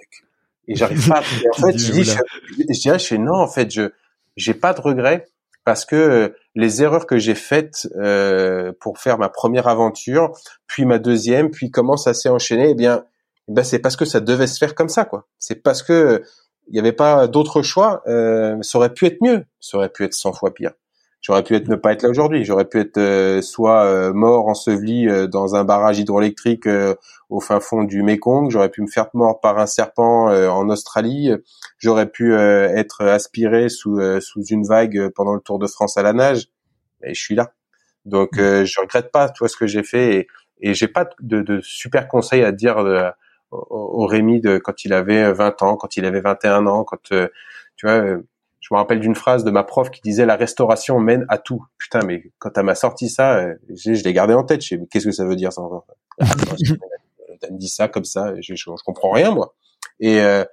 et 0.67 0.75
j'arrive 0.75 1.07
pas. 1.07 1.21
Et 1.43 1.49
en 1.49 1.53
fait, 1.65 1.77
je 1.77 1.91
dis, 1.91 2.03
je, 2.03 2.13
je 2.69 2.79
dirais, 2.79 2.99
je 2.99 3.07
fais 3.07 3.17
non. 3.17 3.33
En 3.33 3.47
fait, 3.47 3.71
je 3.71 3.89
j'ai 4.37 4.53
pas 4.53 4.73
de 4.73 4.81
regrets 4.81 5.27
parce 5.63 5.85
que 5.85 5.95
euh, 5.95 6.29
les 6.55 6.81
erreurs 6.81 7.05
que 7.05 7.17
j'ai 7.17 7.35
faites 7.35 7.87
euh, 7.95 8.71
pour 8.79 8.99
faire 8.99 9.17
ma 9.17 9.29
première 9.29 9.67
aventure, 9.67 10.31
puis 10.67 10.85
ma 10.85 10.99
deuxième, 10.99 11.51
puis 11.51 11.71
comment 11.71 11.97
ça 11.97 12.13
s'est 12.13 12.29
enchaîné, 12.29 12.69
eh 12.69 12.75
bien, 12.75 13.05
ben 13.53 13.63
c'est 13.63 13.79
parce 13.79 13.95
que 13.95 14.05
ça 14.05 14.19
devait 14.19 14.47
se 14.47 14.57
faire 14.57 14.75
comme 14.75 14.89
ça, 14.89 15.05
quoi. 15.05 15.27
C'est 15.39 15.63
parce 15.63 15.83
que 15.83 16.23
il 16.67 16.73
n'y 16.73 16.79
avait 16.79 16.93
pas 16.93 17.27
d'autre 17.27 17.61
choix. 17.61 18.01
Euh, 18.07 18.57
ça 18.61 18.77
aurait 18.77 18.93
pu 18.93 19.05
être 19.05 19.17
mieux, 19.21 19.45
ça 19.59 19.77
aurait 19.77 19.89
pu 19.89 20.03
être 20.03 20.13
100 20.13 20.33
fois 20.33 20.53
pire. 20.53 20.71
J'aurais 21.21 21.43
pu 21.43 21.55
être 21.55 21.67
ne 21.67 21.75
pas 21.75 21.93
être 21.93 22.01
là 22.01 22.09
aujourd'hui. 22.09 22.43
J'aurais 22.43 22.65
pu 22.65 22.79
être 22.79 22.97
euh, 22.97 23.41
soit 23.43 23.85
euh, 23.85 24.11
mort, 24.11 24.47
enseveli 24.47 25.07
euh, 25.07 25.27
dans 25.27 25.55
un 25.55 25.63
barrage 25.63 25.99
hydroélectrique 25.99 26.67
au 27.29 27.39
fin 27.39 27.59
fond 27.59 27.83
du 27.83 28.01
Mekong. 28.01 28.49
J'aurais 28.49 28.69
pu 28.69 28.81
me 28.81 28.87
faire 28.87 29.07
mort 29.13 29.39
par 29.39 29.59
un 29.59 29.67
serpent 29.67 30.27
en 30.29 30.69
Australie. 30.69 31.31
J'aurais 31.77 32.09
pu 32.09 32.33
être 32.33 33.05
aspiré 33.05 33.69
sous 33.69 33.99
sous 34.19 34.43
une 34.43 34.65
vague 34.65 35.09
pendant 35.15 35.33
le 35.33 35.39
Tour 35.39 35.59
de 35.59 35.67
France 35.67 35.95
à 35.95 36.03
la 36.03 36.11
nage. 36.11 36.47
Et 37.03 37.13
je 37.13 37.21
suis 37.21 37.35
là. 37.35 37.53
Donc 38.05 38.31
je 38.35 38.81
regrette 38.81 39.11
pas 39.11 39.29
tout 39.29 39.47
ce 39.47 39.55
que 39.55 39.67
j'ai 39.67 39.83
fait 39.83 40.15
et, 40.15 40.27
et 40.61 40.73
j'ai 40.73 40.87
pas 40.87 41.07
de, 41.21 41.41
de, 41.41 41.61
super 41.61 42.07
conseils 42.07 42.43
à 42.43 42.51
dire 42.51 42.83
au, 43.51 43.65
au 43.69 44.05
Rémi 44.05 44.41
de 44.41 44.57
quand 44.57 44.85
il 44.85 44.93
avait 44.93 45.31
20 45.33 45.61
ans, 45.63 45.77
quand 45.77 45.97
il 45.97 46.05
avait 46.05 46.21
21 46.21 46.65
ans, 46.67 46.83
quand 46.83 47.01
tu 47.01 47.85
vois 47.85 48.17
je 48.61 48.67
me 48.71 48.77
rappelle 48.77 48.99
d'une 48.99 49.15
phrase 49.15 49.43
de 49.43 49.51
ma 49.51 49.63
prof 49.63 49.89
qui 49.89 50.01
disait 50.01 50.25
la 50.25 50.35
restauration 50.35 50.99
mène 50.99 51.25
à 51.29 51.39
tout. 51.39 51.65
Putain, 51.77 52.01
mais 52.05 52.31
quand 52.37 52.51
elle 52.55 52.63
m'a 52.63 52.75
sorti 52.75 53.09
ça, 53.09 53.37
euh, 53.37 53.55
je, 53.69 53.95
je 53.95 54.03
l'ai 54.03 54.13
gardé 54.13 54.33
en 54.35 54.43
tête. 54.43 54.61
Je 54.61 54.67
sais, 54.69 54.79
qu'est-ce 54.89 55.05
que 55.05 55.11
ça 55.11 55.25
veut 55.25 55.35
dire 55.35 55.51
ça 55.51 55.63
Elle 57.41 57.53
me 57.53 57.57
dit 57.57 57.67
ça 57.67 57.87
comme 57.87 58.05
ça, 58.05 58.33
je, 58.39 58.53
comprends 58.85 59.11
rien 59.11 59.31
moi. 59.31 59.55
Et 59.99 60.21
euh, 60.21 60.45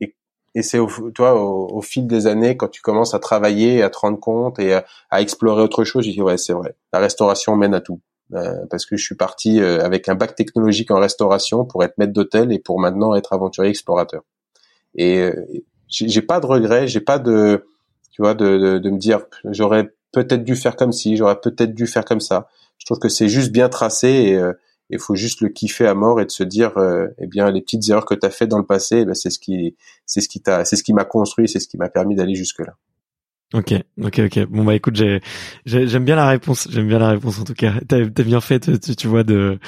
et, 0.00 0.62
c'est 0.62 0.78
au, 0.78 0.88
toi 1.10 1.34
au, 1.34 1.68
au, 1.70 1.82
fil 1.82 2.06
des 2.06 2.26
années 2.26 2.56
quand 2.56 2.68
tu 2.68 2.80
commences 2.80 3.12
à 3.12 3.18
travailler, 3.18 3.82
à 3.82 3.90
te 3.90 3.98
rendre 3.98 4.18
compte 4.18 4.58
et 4.58 4.72
à, 5.10 5.20
explorer 5.20 5.62
autre 5.62 5.84
chose, 5.84 6.06
je 6.06 6.10
dis 6.10 6.22
ouais 6.22 6.38
c'est 6.38 6.54
vrai. 6.54 6.74
La 6.92 6.98
restauration 6.98 7.56
mène 7.56 7.74
à 7.74 7.80
tout. 7.80 8.00
Euh, 8.34 8.66
parce 8.70 8.86
que 8.86 8.96
je 8.96 9.04
suis 9.04 9.14
parti 9.14 9.60
euh, 9.60 9.84
avec 9.84 10.08
un 10.08 10.16
bac 10.16 10.34
technologique 10.34 10.90
en 10.90 10.98
restauration 10.98 11.64
pour 11.64 11.84
être 11.84 11.96
maître 11.96 12.12
d'hôtel 12.12 12.52
et 12.52 12.58
pour 12.58 12.80
maintenant 12.80 13.14
être 13.14 13.32
aventurier 13.32 13.70
explorateur. 13.70 14.22
Et, 14.96 15.30
j'ai 15.88 16.22
pas 16.22 16.40
de 16.40 16.46
regrets, 16.46 16.88
j'ai 16.88 17.00
pas 17.00 17.20
de, 17.20 17.64
tu 18.10 18.22
vois, 18.22 18.34
de, 18.34 18.58
de, 18.58 18.78
de 18.78 18.90
me 18.90 18.98
dire 18.98 19.20
j'aurais 19.44 19.92
peut-être 20.10 20.42
dû 20.42 20.56
faire 20.56 20.74
comme 20.74 20.90
ci, 20.90 21.16
j'aurais 21.16 21.38
peut-être 21.40 21.74
dû 21.74 21.86
faire 21.86 22.04
comme 22.04 22.20
ça. 22.20 22.48
Je 22.78 22.86
trouve 22.86 22.98
que 22.98 23.08
c'est 23.08 23.28
juste 23.28 23.52
bien 23.52 23.68
tracé 23.68 24.08
et 24.08 24.30
il 24.30 24.36
euh, 24.38 24.98
faut 24.98 25.14
juste 25.14 25.40
le 25.40 25.48
kiffer 25.48 25.86
à 25.86 25.94
mort 25.94 26.20
et 26.20 26.26
de 26.26 26.30
se 26.30 26.42
dire, 26.42 26.76
euh, 26.78 27.08
eh 27.18 27.26
bien, 27.26 27.50
les 27.50 27.60
petites 27.60 27.88
erreurs 27.88 28.06
que 28.06 28.14
tu 28.14 28.26
as 28.26 28.30
fait 28.30 28.46
dans 28.46 28.58
le 28.58 28.66
passé, 28.66 28.98
eh 29.00 29.04
ben, 29.04 29.14
c'est 29.14 29.30
ce 29.30 29.38
qui, 29.38 29.76
c'est 30.06 30.20
ce 30.20 30.28
qui 30.28 30.40
t'a, 30.40 30.64
c'est 30.64 30.76
ce 30.76 30.82
qui 30.82 30.92
m'a 30.92 31.04
construit, 31.04 31.48
c'est 31.48 31.60
ce 31.60 31.68
qui 31.68 31.76
m'a 31.76 31.88
permis 31.88 32.14
d'aller 32.14 32.34
jusque 32.34 32.60
là. 32.60 32.74
Ok, 33.54 33.74
ok, 34.02 34.22
ok. 34.24 34.46
Bon 34.48 34.64
bah 34.64 34.74
écoute, 34.74 34.96
j'ai, 34.96 35.20
j'aime 35.64 36.04
bien 36.04 36.16
la 36.16 36.26
réponse. 36.26 36.66
J'aime 36.68 36.88
bien 36.88 36.98
la 36.98 37.10
réponse 37.10 37.38
en 37.38 37.44
tout 37.44 37.54
cas. 37.54 37.74
T'as, 37.86 38.00
as 38.00 38.22
bien 38.24 38.40
fait, 38.40 38.80
tu, 38.80 38.96
tu 38.96 39.06
vois, 39.06 39.22
de, 39.22 39.60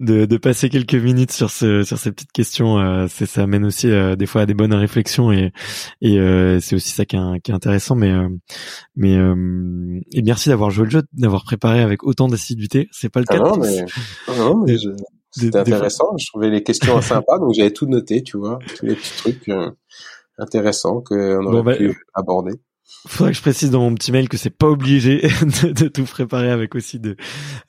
de, 0.00 0.24
de 0.24 0.36
passer 0.38 0.70
quelques 0.70 0.94
minutes 0.94 1.32
sur 1.32 1.50
ce, 1.50 1.82
sur 1.82 1.98
ces 1.98 2.12
petites 2.12 2.32
questions. 2.32 2.78
Euh, 2.78 3.06
c'est, 3.10 3.26
ça 3.26 3.42
amène 3.42 3.66
aussi 3.66 3.90
euh, 3.90 4.16
des 4.16 4.24
fois 4.24 4.42
à 4.42 4.46
des 4.46 4.54
bonnes 4.54 4.72
réflexions 4.72 5.32
et, 5.32 5.52
et 6.00 6.18
euh, 6.18 6.60
c'est 6.60 6.76
aussi 6.76 6.92
ça 6.92 7.04
qui 7.04 7.16
est, 7.16 7.40
qui 7.42 7.50
est 7.50 7.54
intéressant. 7.54 7.94
Mais, 7.94 8.10
mais 8.96 9.16
et 10.12 10.22
merci 10.22 10.48
d'avoir 10.48 10.70
joué 10.70 10.86
le 10.86 10.90
jeu, 10.90 11.02
d'avoir 11.12 11.44
préparé 11.44 11.82
avec 11.82 12.04
autant 12.04 12.28
d'assiduité. 12.28 12.88
C'est 12.90 13.10
pas 13.10 13.20
le 13.20 13.26
cas. 13.26 13.36
Ah 13.38 13.50
non, 13.50 13.58
mais, 13.58 13.84
non, 14.38 14.64
mais 14.66 14.76
c'était 15.30 15.58
intéressant. 15.58 16.16
Je 16.16 16.24
trouvais 16.24 16.48
les 16.48 16.62
questions 16.62 17.00
sympas, 17.02 17.38
donc 17.38 17.52
j'avais 17.52 17.70
tout 17.70 17.86
noté, 17.86 18.22
tu 18.22 18.38
vois, 18.38 18.60
tous 18.78 18.86
les 18.86 18.94
petits 18.94 19.16
trucs 19.18 19.50
intéressants 20.38 21.02
qu'on 21.02 21.44
aurait 21.44 21.62
bah, 21.62 21.76
pu 21.76 21.94
aborder. 22.14 22.52
Faudrait 23.08 23.32
que 23.32 23.36
je 23.36 23.42
précise 23.42 23.70
dans 23.70 23.80
mon 23.80 23.94
petit 23.94 24.12
mail 24.12 24.28
que 24.28 24.36
c'est 24.36 24.50
pas 24.50 24.68
obligé 24.68 25.20
de, 25.40 25.72
de, 25.72 25.88
tout 25.88 26.04
préparer 26.04 26.50
avec 26.50 26.74
aussi 26.76 27.00
de 27.00 27.16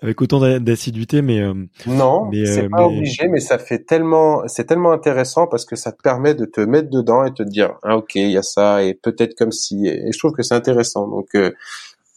avec 0.02 0.22
autant 0.22 0.40
d'assiduité, 0.60 1.24
mais 1.24 1.42
euh, 1.42 1.54
non, 1.88 2.30
c'est 2.32 2.66
euh, 2.66 2.70
pas 2.70 2.86
obligé, 2.86 3.28
mais 3.28 3.40
ça 3.40 3.58
fait 3.58 3.80
tellement 3.80 4.48
c'est 4.48 4.66
tellement 4.66 4.92
intéressant 4.92 5.48
parce 5.48 5.66
que 5.66 5.76
ça 5.76 5.92
te 5.92 6.02
permet 6.02 6.36
de 6.36 6.46
te 6.46 6.62
mettre 6.62 6.90
dedans 6.90 7.24
et 7.24 7.34
te 7.34 7.42
dire 7.42 7.78
ah 7.84 7.98
ok 7.98 8.16
il 8.16 8.32
y 8.32 8.38
a 8.38 8.44
ça 8.44 8.84
et 8.84 8.94
peut-être 8.94 9.36
comme 9.36 9.52
si 9.52 9.88
et, 9.88 10.12
je 10.12 10.18
trouve 10.20 10.34
que 10.34 10.44
c'est 10.44 10.56
intéressant 10.56 11.08
donc 11.08 11.30
euh, 11.34 11.52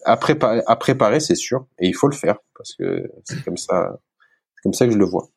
à 0.04 0.18
préparer 0.18 0.60
à 0.66 0.76
préparer 0.76 1.20
c'est 1.20 1.36
sûr 1.36 1.66
et 1.78 1.88
il 1.88 1.94
faut 1.94 2.08
le 2.08 2.16
faire 2.16 2.36
parce 2.56 2.74
que 2.74 3.10
c'est 3.24 3.42
comme 3.44 3.56
ça 3.56 3.98
c'est 4.56 4.62
comme 4.62 4.74
ça 4.74 4.86
que 4.86 4.92
je 4.92 4.98
le 4.98 5.06
vois. 5.06 5.28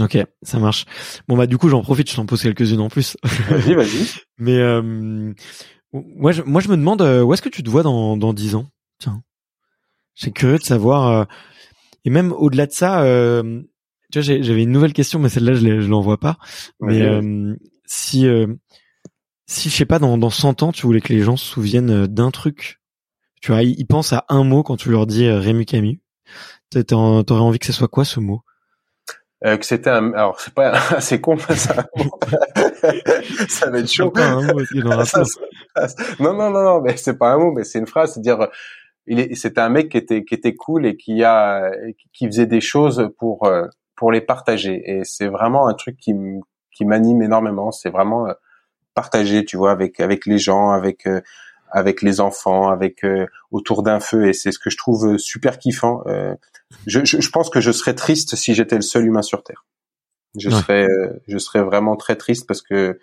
Ok, 0.00 0.18
ça 0.42 0.58
marche. 0.58 0.86
Bon 1.28 1.36
bah 1.36 1.46
du 1.46 1.58
coup 1.58 1.68
j'en 1.68 1.82
profite, 1.82 2.10
je 2.10 2.16
t'en 2.16 2.26
pose 2.26 2.42
quelques-unes 2.42 2.80
en 2.80 2.88
plus. 2.88 3.16
Vas-y, 3.48 3.74
vas-y. 3.74 4.08
mais 4.38 4.58
euh, 4.58 5.32
moi, 5.94 6.32
je, 6.32 6.42
moi, 6.42 6.60
je 6.60 6.68
me 6.68 6.76
demande 6.76 7.02
euh, 7.02 7.22
où 7.22 7.32
est-ce 7.32 7.42
que 7.42 7.48
tu 7.48 7.62
te 7.62 7.70
vois 7.70 7.82
dans 7.82 8.16
dans 8.16 8.32
dix 8.32 8.54
ans? 8.56 8.66
Tiens, 8.98 9.22
j'ai 10.14 10.32
curieux 10.32 10.58
de 10.58 10.64
savoir. 10.64 11.08
Euh, 11.08 11.24
et 12.04 12.10
même 12.10 12.32
au-delà 12.32 12.66
de 12.66 12.72
ça, 12.72 13.02
euh, 13.02 13.62
tu 14.12 14.20
vois, 14.20 14.40
j'avais 14.42 14.62
une 14.62 14.72
nouvelle 14.72 14.92
question, 14.92 15.18
mais 15.18 15.28
celle-là, 15.28 15.54
je, 15.54 15.80
je 15.80 15.88
l'envoie 15.88 16.18
pas. 16.18 16.38
Mais 16.80 17.00
si 17.86 18.26
si 19.46 19.68
je 19.68 19.74
sais 19.74 19.86
pas, 19.86 19.98
dans 19.98 20.18
dans 20.18 20.30
100 20.30 20.62
ans, 20.62 20.72
tu 20.72 20.86
voulais 20.86 21.00
que 21.00 21.12
les 21.12 21.22
gens 21.22 21.36
se 21.36 21.46
souviennent 21.46 22.06
d'un 22.06 22.30
truc, 22.30 22.80
tu 23.40 23.52
vois, 23.52 23.62
ils, 23.62 23.86
pensent 23.86 24.12
à 24.12 24.24
un 24.28 24.42
mot 24.42 24.62
quand 24.62 24.76
tu 24.76 24.90
leur 24.90 25.06
dis 25.06 25.28
Rému 25.28 25.64
Camus. 25.64 26.00
T'aurais 26.70 27.40
envie 27.40 27.58
que 27.58 27.66
ce 27.66 27.72
soit 27.72 27.88
quoi 27.88 28.04
ce 28.04 28.20
mot? 28.20 28.42
Euh, 29.44 29.58
que 29.58 29.66
c'était 29.66 29.90
un 29.90 30.12
alors 30.14 30.40
c'est 30.40 30.54
pas 30.54 30.70
assez 30.96 31.20
con 31.20 31.36
ça 31.36 31.54
ça 33.48 33.70
va 33.70 33.78
être 33.78 33.92
chaud. 33.92 34.12
Non 36.18 36.32
non 36.32 36.50
non 36.50 36.62
non 36.62 36.80
mais 36.80 36.96
c'est 36.96 37.18
pas 37.18 37.32
un 37.32 37.38
mot 37.38 37.52
mais 37.52 37.64
c'est 37.64 37.78
une 37.78 37.86
phrase 37.86 38.14
c'est 38.14 38.20
dire 38.20 38.48
il 39.06 39.20
est 39.20 39.34
c'était 39.34 39.60
un 39.60 39.68
mec 39.68 39.90
qui 39.90 39.98
était 39.98 40.24
qui 40.24 40.34
était 40.34 40.54
cool 40.54 40.86
et 40.86 40.96
qui 40.96 41.22
a 41.24 41.70
qui 42.14 42.26
faisait 42.26 42.46
des 42.46 42.62
choses 42.62 43.10
pour 43.18 43.44
euh, 43.44 43.66
pour 43.96 44.10
les 44.10 44.22
partager. 44.22 44.82
Et 44.84 45.04
c'est 45.04 45.28
vraiment 45.28 45.68
un 45.68 45.74
truc 45.74 45.98
qui 45.98 46.14
qui 46.72 46.86
m'anime 46.86 47.20
énormément. 47.20 47.70
C'est 47.70 47.90
vraiment 47.90 48.26
euh, 48.26 48.32
partager 48.94 49.44
tu 49.44 49.58
vois 49.58 49.72
avec 49.72 50.00
avec 50.00 50.24
les 50.24 50.38
gens 50.38 50.70
avec 50.70 51.06
avec 51.70 52.00
les 52.00 52.20
enfants, 52.20 52.68
avec 52.68 53.04
autour 53.50 53.82
d'un 53.82 53.98
feu, 53.98 54.28
et 54.28 54.32
c'est 54.32 54.52
ce 54.52 54.60
que 54.60 54.70
je 54.70 54.76
trouve 54.76 55.18
super 55.18 55.58
kiffant. 55.58 56.04
Euh, 56.88 57.04
je, 57.04 57.04
je, 57.04 57.30
pense 57.30 57.50
que 57.50 57.60
je 57.60 57.72
serais 57.72 57.94
triste 57.94 58.36
si 58.36 58.54
j'étais 58.54 58.76
le 58.76 58.82
seul 58.82 59.06
humain 59.06 59.22
sur 59.22 59.42
Terre. 59.42 59.64
Je 60.38 60.50
serais, 60.50 60.86
euh, 60.88 61.12
je 61.28 61.38
serais 61.38 61.62
vraiment 61.62 61.96
très 61.96 62.16
triste 62.16 62.46
parce 62.46 62.60
que 62.60 62.98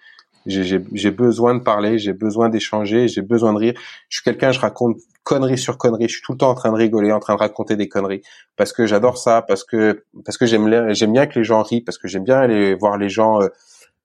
j'ai 0.45 1.11
besoin 1.11 1.55
de 1.55 1.61
parler, 1.61 1.97
j'ai 1.99 2.13
besoin 2.13 2.49
d'échanger, 2.49 3.07
j'ai 3.07 3.21
besoin 3.21 3.53
de 3.53 3.59
rire. 3.59 3.73
Je 4.09 4.17
suis 4.17 4.23
quelqu'un, 4.23 4.51
je 4.51 4.59
raconte 4.59 4.97
conneries 5.23 5.57
sur 5.57 5.77
conneries. 5.77 6.07
Je 6.09 6.15
suis 6.15 6.21
tout 6.23 6.33
le 6.33 6.39
temps 6.39 6.49
en 6.49 6.55
train 6.55 6.71
de 6.71 6.77
rigoler, 6.77 7.11
en 7.11 7.19
train 7.19 7.35
de 7.35 7.39
raconter 7.39 7.75
des 7.75 7.87
conneries 7.87 8.21
parce 8.57 8.73
que 8.73 8.85
j'adore 8.85 9.17
ça, 9.17 9.43
parce 9.43 9.63
que 9.63 10.03
parce 10.25 10.37
que 10.37 10.45
j'aime 10.45 10.93
j'aime 10.93 11.13
bien 11.13 11.27
que 11.27 11.39
les 11.39 11.45
gens 11.45 11.61
rient, 11.61 11.81
parce 11.81 11.97
que 11.97 12.07
j'aime 12.07 12.23
bien 12.23 12.39
aller 12.39 12.73
voir 12.73 12.97
les 12.97 13.09
gens 13.09 13.41
euh, 13.41 13.47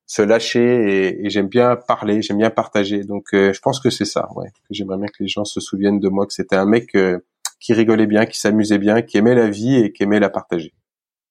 se 0.07 0.23
lâcher 0.23 0.61
et, 0.61 1.27
et 1.27 1.31
j'aime 1.31 1.49
bien 1.49 1.75
parler, 1.75 2.23
j'aime 2.23 2.39
bien 2.39 2.51
partager. 2.51 3.03
Donc 3.03 3.29
euh, 3.33 3.53
je 3.53 3.61
pense 3.61 3.81
que 3.81 3.91
c'est 3.91 4.05
ça, 4.05 4.29
ouais. 4.37 4.49
J'aimerais 4.71 4.99
bien 4.99 5.09
que 5.09 5.21
les 5.23 5.29
gens 5.29 5.45
se 5.45 5.61
souviennent 5.61 6.01
de 6.01 6.09
moi, 6.09 6.27
que 6.27 6.35
c'était 6.35 6.57
un 6.57 6.67
mec 6.67 6.95
qui 7.61 7.73
rigolait 7.75 8.07
bien, 8.07 8.27
qui 8.27 8.39
s'amusait 8.39 8.79
bien, 8.79 9.03
qui 9.03 9.19
aimait 9.19 9.35
la 9.35 9.49
vie 9.49 9.77
et 9.77 9.93
qui 9.93 10.03
aimait 10.03 10.21
la 10.21 10.31
partager. 10.31 10.75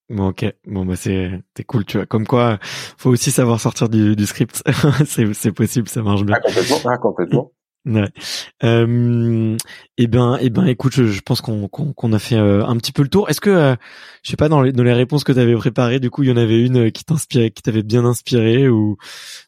Bon, 0.09 0.27
ok. 0.27 0.45
Bon, 0.65 0.85
bah, 0.85 0.95
c'est, 0.95 1.31
c'est 1.57 1.63
cool, 1.63 1.85
tu 1.85 1.97
vois. 1.97 2.05
Comme 2.05 2.27
quoi, 2.27 2.59
faut 2.61 3.09
aussi 3.09 3.31
savoir 3.31 3.59
sortir 3.59 3.89
du, 3.89 4.15
du 4.15 4.25
script. 4.25 4.63
c'est, 5.05 5.33
c'est 5.33 5.51
possible, 5.51 5.87
ça 5.89 6.03
marche 6.03 6.23
bien. 6.23 6.35
Ah, 6.37 6.41
complètement, 6.41 6.77
ah, 6.85 6.97
complètement. 6.97 7.51
Ouais. 7.85 8.09
Euh, 8.63 9.57
eh 9.97 10.07
ben, 10.07 10.37
eh 10.41 10.49
ben, 10.49 10.65
écoute, 10.65 10.93
je, 10.93 11.21
pense 11.21 11.41
qu'on 11.41 11.67
qu'on 11.67 12.13
a 12.13 12.19
fait 12.19 12.35
euh, 12.35 12.65
un 12.65 12.77
petit 12.77 12.91
peu 12.91 13.03
le 13.03 13.09
tour. 13.09 13.29
Est-ce 13.29 13.39
que, 13.39 13.51
euh, 13.51 13.75
je 14.23 14.31
sais 14.31 14.37
pas, 14.37 14.49
dans 14.49 14.61
les 14.61 14.71
dans 14.71 14.83
les 14.83 14.93
réponses 14.93 15.23
que 15.23 15.31
tu 15.31 15.39
avais 15.39 15.53
préparées, 15.55 15.99
du 15.99 16.09
coup, 16.09 16.23
il 16.23 16.29
y 16.29 16.31
en 16.31 16.37
avait 16.37 16.59
une 16.59 16.87
euh, 16.87 16.89
qui 16.89 17.05
t'inspirait, 17.05 17.51
qui 17.51 17.61
t'avait 17.61 17.83
bien 17.83 18.03
inspiré 18.03 18.67
ou 18.67 18.97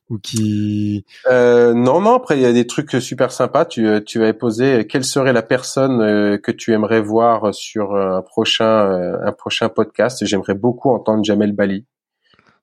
ou 0.10 0.20
qui 0.20 1.04
euh, 1.30 1.74
Non, 1.74 2.00
non. 2.00 2.14
Après, 2.14 2.38
il 2.38 2.42
y 2.44 2.46
a 2.46 2.54
des 2.54 2.68
trucs 2.68 2.92
super 3.02 3.32
sympas. 3.32 3.66
Tu 3.66 3.88
tu 4.06 4.22
avais 4.22 4.34
posé 4.34 4.86
quelle 4.86 5.04
serait 5.04 5.34
la 5.34 5.42
personne 5.42 6.38
que 6.40 6.52
tu 6.52 6.74
aimerais 6.74 7.02
voir 7.02 7.56
sur 7.56 7.96
un 7.96 8.22
prochain 8.22 9.18
un 9.26 9.32
prochain 9.32 9.68
podcast? 9.70 10.24
J'aimerais 10.26 10.54
beaucoup 10.54 10.92
entendre 10.92 11.24
Jamel 11.24 11.54
Bali. 11.54 11.86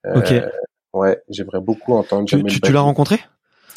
ok. 0.04 0.34
Ouais, 0.92 1.20
j'aimerais 1.28 1.60
beaucoup 1.60 1.94
entendre 1.94 2.28
Jamel 2.28 2.46
tu, 2.46 2.60
Tu 2.60 2.72
l'as 2.72 2.80
rencontré? 2.80 3.18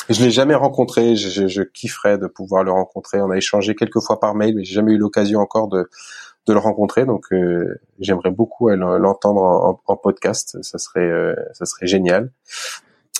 Je 0.09 0.23
l'ai 0.23 0.31
jamais 0.31 0.55
rencontré. 0.55 1.15
Je, 1.15 1.29
je, 1.29 1.47
je, 1.47 1.61
kifferais 1.63 2.17
de 2.17 2.27
pouvoir 2.27 2.63
le 2.63 2.71
rencontrer. 2.71 3.21
On 3.21 3.29
a 3.29 3.37
échangé 3.37 3.75
quelques 3.75 4.01
fois 4.01 4.19
par 4.19 4.35
mail, 4.35 4.55
mais 4.55 4.63
j'ai 4.63 4.75
jamais 4.75 4.93
eu 4.93 4.97
l'occasion 4.97 5.39
encore 5.39 5.67
de, 5.67 5.89
de 6.47 6.53
le 6.53 6.59
rencontrer. 6.59 7.05
Donc, 7.05 7.25
euh, 7.31 7.79
j'aimerais 7.99 8.31
beaucoup 8.31 8.69
l'entendre 8.69 9.79
en, 9.85 9.95
podcast. 9.97 10.57
Ça 10.61 10.77
serait, 10.77 11.01
euh, 11.01 11.35
ça 11.53 11.65
serait 11.65 11.87
génial. 11.87 12.31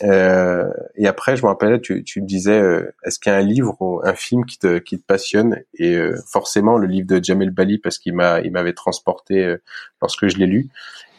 Euh, 0.04 0.72
et 0.96 1.08
après, 1.08 1.36
je 1.38 1.44
me 1.44 1.48
rappelle, 1.48 1.82
tu, 1.82 2.04
tu 2.04 2.22
me 2.22 2.28
disais, 2.28 2.60
euh, 2.60 2.94
est-ce 3.04 3.20
qu'il 3.20 3.32
y 3.32 3.36
a 3.36 3.38
un 3.38 3.42
livre 3.42 3.76
ou 3.80 4.00
un 4.04 4.14
film 4.14 4.46
qui 4.46 4.60
te, 4.60 4.78
qui 4.78 5.00
te 5.00 5.06
passionne? 5.06 5.64
Et 5.74 5.96
euh, 5.96 6.16
forcément, 6.28 6.78
le 6.78 6.88
livre 6.88 7.08
de 7.08 7.24
Jamel 7.24 7.50
Bali, 7.50 7.80
parce 7.80 7.98
qu'il 7.98 8.14
m'a, 8.14 8.42
il 8.42 8.52
m'avait 8.52 8.74
transporté 8.74 9.56
lorsque 10.02 10.28
je 10.28 10.38
l'ai 10.38 10.46
lu. 10.46 10.70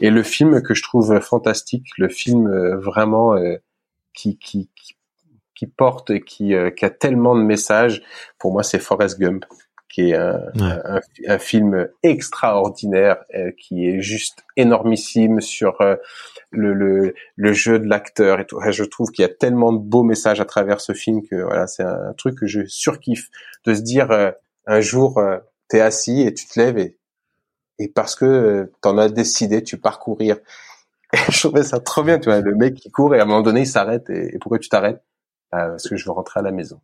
Et 0.00 0.10
le 0.10 0.22
film 0.22 0.62
que 0.62 0.74
je 0.74 0.82
trouve 0.82 1.20
fantastique, 1.20 1.86
le 1.98 2.08
film 2.08 2.48
vraiment 2.76 3.36
qui, 4.14 4.38
qui, 4.38 4.68
qui 4.76 4.94
qui 5.58 5.66
porte 5.66 6.10
et 6.10 6.20
qui, 6.20 6.54
euh, 6.54 6.70
qui 6.70 6.84
a 6.84 6.90
tellement 6.90 7.36
de 7.36 7.42
messages. 7.42 8.02
Pour 8.38 8.52
moi, 8.52 8.62
c'est 8.62 8.78
Forrest 8.78 9.18
Gump, 9.18 9.44
qui 9.88 10.10
est 10.10 10.14
un, 10.14 10.40
un, 11.26 11.38
film 11.38 11.88
extraordinaire, 12.02 13.24
euh, 13.34 13.50
qui 13.58 13.88
est 13.88 14.00
juste 14.00 14.44
énormissime 14.56 15.40
sur 15.40 15.80
euh, 15.80 15.96
le, 16.50 16.74
le, 16.74 17.14
le, 17.36 17.52
jeu 17.52 17.78
de 17.78 17.86
l'acteur 17.86 18.38
et 18.40 18.46
tout. 18.46 18.60
Je 18.70 18.84
trouve 18.84 19.10
qu'il 19.10 19.22
y 19.22 19.26
a 19.26 19.32
tellement 19.32 19.72
de 19.72 19.78
beaux 19.78 20.02
messages 20.02 20.40
à 20.40 20.44
travers 20.44 20.80
ce 20.80 20.92
film 20.92 21.26
que 21.26 21.36
voilà, 21.36 21.66
c'est 21.66 21.82
un, 21.82 22.12
truc 22.16 22.38
que 22.38 22.46
je 22.46 22.64
surkiffe 22.66 23.28
de 23.64 23.74
se 23.74 23.80
dire 23.80 24.34
un 24.68 24.80
jour, 24.80 25.18
euh, 25.18 25.38
t'es 25.66 25.80
assis 25.80 26.20
et 26.20 26.32
tu 26.32 26.46
te 26.46 26.60
lèves 26.60 26.78
et, 26.78 26.98
et 27.78 27.88
parce 27.88 28.14
que 28.14 28.24
euh, 28.24 28.72
t'en 28.80 28.98
as 28.98 29.08
décidé, 29.08 29.64
tu 29.64 29.78
pars 29.78 29.98
courir. 29.98 30.36
Et 31.12 31.16
je 31.32 31.40
trouvais 31.40 31.64
ça 31.64 31.80
trop 31.80 32.04
bien, 32.04 32.18
tu 32.18 32.28
vois, 32.28 32.40
le 32.40 32.54
mec 32.54 32.74
qui 32.74 32.90
court 32.90 33.14
et 33.14 33.18
à 33.18 33.22
un 33.22 33.26
moment 33.26 33.40
donné 33.40 33.60
il 33.60 33.66
s'arrête 33.66 34.08
et, 34.10 34.38
pourquoi 34.40 34.58
tu 34.58 34.68
t'arrêtes? 34.68 35.02
Parce 35.50 35.88
que 35.88 35.96
je 35.96 36.04
veux 36.04 36.12
rentrer 36.12 36.40
à 36.40 36.42
la 36.42 36.52
maison. 36.52 36.80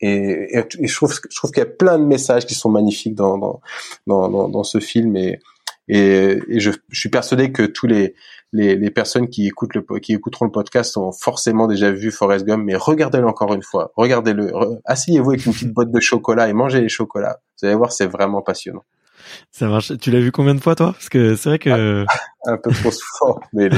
Et, 0.00 0.56
et, 0.56 0.86
je 0.86 0.94
trouve, 0.94 1.14
je 1.14 1.36
trouve 1.36 1.50
qu'il 1.50 1.60
y 1.60 1.66
a 1.66 1.70
plein 1.70 1.98
de 1.98 2.04
messages 2.04 2.46
qui 2.46 2.54
sont 2.54 2.70
magnifiques 2.70 3.14
dans 3.14 3.36
dans 3.36 3.60
dans, 4.06 4.48
dans, 4.48 4.64
ce 4.64 4.80
film 4.80 5.16
et 5.16 5.40
et, 5.88 6.60
je, 6.60 6.70
suis 6.92 7.08
persuadé 7.08 7.52
que 7.52 7.64
tous 7.64 7.86
les, 7.86 8.14
les, 8.52 8.76
les 8.76 8.90
personnes 8.90 9.28
qui 9.28 9.46
écoutent 9.46 9.74
le 9.74 9.84
qui 9.98 10.14
écouteront 10.14 10.44
le 10.44 10.50
podcast 10.52 10.96
ont 10.96 11.12
forcément 11.12 11.66
déjà 11.66 11.90
vu 11.90 12.12
Forrest 12.12 12.46
Gump, 12.46 12.62
mais 12.64 12.76
regardez-le 12.76 13.26
encore 13.26 13.52
une 13.54 13.62
fois. 13.62 13.92
Regardez-le. 13.96 14.52
Asseyez-vous 14.84 15.30
avec 15.30 15.46
une 15.46 15.52
petite 15.52 15.72
boîte 15.72 15.90
de 15.90 16.00
chocolat 16.00 16.48
et 16.48 16.52
mangez 16.52 16.80
les 16.80 16.88
chocolats. 16.88 17.40
Vous 17.60 17.66
allez 17.66 17.74
voir, 17.74 17.92
c'est 17.92 18.06
vraiment 18.06 18.40
passionnant. 18.40 18.84
Ça 19.50 19.68
marche. 19.68 19.92
Tu 19.98 20.10
l'as 20.10 20.20
vu 20.20 20.32
combien 20.32 20.54
de 20.54 20.60
fois 20.60 20.74
toi? 20.74 20.92
Parce 20.92 21.08
que 21.08 21.36
c'est 21.36 21.48
vrai 21.48 21.58
que 21.58 22.04
un 22.46 22.56
peu 22.56 22.70
trop 22.72 22.90
souvent. 22.90 23.40
Mais 23.52 23.68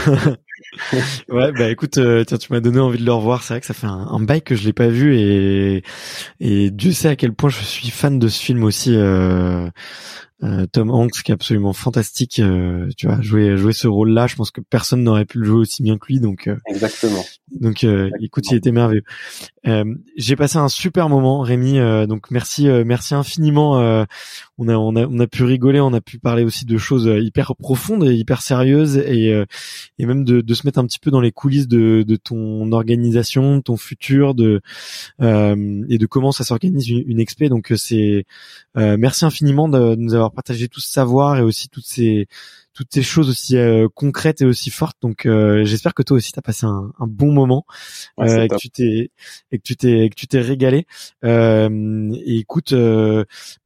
ouais, 1.28 1.52
bah 1.52 1.68
écoute, 1.70 1.98
euh, 1.98 2.24
tiens, 2.24 2.38
tu 2.38 2.52
m'as 2.52 2.60
donné 2.60 2.78
envie 2.80 2.98
de 2.98 3.04
le 3.04 3.12
revoir. 3.12 3.42
C'est 3.42 3.54
vrai 3.54 3.60
que 3.60 3.66
ça 3.66 3.74
fait 3.74 3.86
un, 3.86 4.06
un 4.10 4.20
bail 4.20 4.42
que 4.42 4.54
je 4.54 4.64
l'ai 4.64 4.72
pas 4.72 4.88
vu 4.88 5.16
et 5.16 5.82
et 6.40 6.70
Dieu 6.70 6.92
sait 6.92 7.08
à 7.08 7.16
quel 7.16 7.32
point 7.32 7.50
je 7.50 7.62
suis 7.62 7.90
fan 7.90 8.18
de 8.18 8.28
ce 8.28 8.42
film 8.42 8.64
aussi. 8.64 8.94
Euh, 8.96 9.02
euh, 9.62 9.70
Tom 10.72 10.90
Hanks 10.90 11.22
qui 11.22 11.30
est 11.30 11.34
absolument 11.34 11.72
fantastique. 11.72 12.40
Euh, 12.40 12.88
tu 12.96 13.06
vois, 13.06 13.20
jouer 13.20 13.56
jouer 13.56 13.72
ce 13.72 13.86
rôle-là, 13.86 14.26
je 14.26 14.34
pense 14.34 14.50
que 14.50 14.60
personne 14.60 15.04
n'aurait 15.04 15.24
pu 15.24 15.38
le 15.38 15.44
jouer 15.44 15.60
aussi 15.60 15.82
bien 15.82 15.98
que 15.98 16.06
lui. 16.06 16.20
Donc 16.20 16.48
euh, 16.48 16.56
exactement. 16.66 17.24
Donc 17.60 17.84
écoute, 18.20 18.50
il 18.50 18.56
était 18.56 18.72
merveilleux. 18.72 19.04
J'ai 20.16 20.36
passé 20.36 20.58
un 20.58 20.68
super 20.68 21.08
moment, 21.08 21.40
Rémi. 21.40 21.78
donc 22.08 22.30
merci 22.30 22.66
merci 22.84 23.14
infiniment. 23.14 23.74
on 24.58 24.68
a 24.68 24.74
on 24.74 24.96
a 24.96 25.06
on 25.06 25.18
a 25.20 25.26
pu 25.26 25.44
rigoler, 25.44 25.80
on 25.80 25.92
a 25.92 26.00
pu 26.00 26.18
parler 26.18 26.44
aussi 26.44 26.64
de 26.64 26.78
choses 26.78 27.06
hyper 27.06 27.54
profondes 27.56 28.04
et 28.04 28.14
hyper 28.14 28.42
sérieuses 28.42 28.96
et 28.96 29.44
et 29.98 30.06
même 30.06 30.24
de, 30.24 30.40
de 30.40 30.54
se 30.54 30.66
mettre 30.66 30.78
un 30.78 30.86
petit 30.86 30.98
peu 30.98 31.10
dans 31.10 31.20
les 31.20 31.30
coulisses 31.30 31.68
de 31.68 32.04
de 32.06 32.16
ton 32.16 32.72
organisation, 32.72 33.60
ton 33.60 33.76
futur, 33.76 34.34
de 34.34 34.60
et 35.20 35.98
de 35.98 36.06
comment 36.06 36.32
ça 36.32 36.42
s'organise 36.42 36.88
une, 36.88 37.04
une 37.06 37.20
expé. 37.20 37.48
Donc 37.48 37.72
c'est 37.76 38.24
merci 38.74 39.24
infiniment 39.24 39.68
de, 39.68 39.94
de 39.94 40.00
nous 40.00 40.14
avoir 40.14 40.31
partager 40.32 40.68
tout 40.68 40.80
ce 40.80 40.90
savoir 40.90 41.36
et 41.38 41.42
aussi 41.42 41.68
toutes 41.68 41.86
ces 41.86 42.26
toutes 42.74 42.88
ces 42.92 43.02
choses 43.02 43.28
aussi 43.28 43.56
euh, 43.56 43.88
concrètes 43.94 44.40
et 44.40 44.44
aussi 44.44 44.70
fortes. 44.70 44.96
Donc 45.02 45.26
euh, 45.26 45.64
j'espère 45.64 45.94
que 45.94 46.02
toi 46.02 46.16
aussi 46.16 46.32
tu 46.32 46.38
as 46.38 46.42
passé 46.42 46.66
un, 46.66 46.90
un 46.98 47.06
bon 47.06 47.32
moment 47.32 47.64
euh, 48.20 48.42
et 48.42 48.48
que 48.48 48.56
tu 48.56 48.70
t'es 48.70 49.10
et 49.50 49.58
que 49.58 49.62
tu 49.62 49.76
t'es 49.76 50.08
que 50.08 50.14
tu 50.14 50.26
t'es 50.26 50.40
régalé. 50.40 50.86
et 51.22 52.38
écoute, 52.38 52.74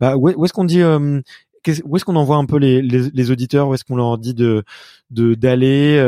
bah 0.01 0.17
où, 0.17 0.45
est-ce 0.45 0.53
qu'on 0.53 0.65
dit 0.65 0.83
où 0.83 1.97
est-ce 1.97 2.05
qu'on 2.05 2.17
envoie 2.17 2.37
un 2.37 2.47
peu 2.47 2.59
les, 2.59 2.83
les, 2.83 3.11
les 3.11 3.31
auditeurs? 3.31 3.69
Où 3.69 3.75
est-ce 3.75 3.85
qu'on 3.85 3.97
leur 3.97 4.19
dit 4.19 4.35
de 4.35 4.65
de 5.11 5.35
d'aller 5.35 5.99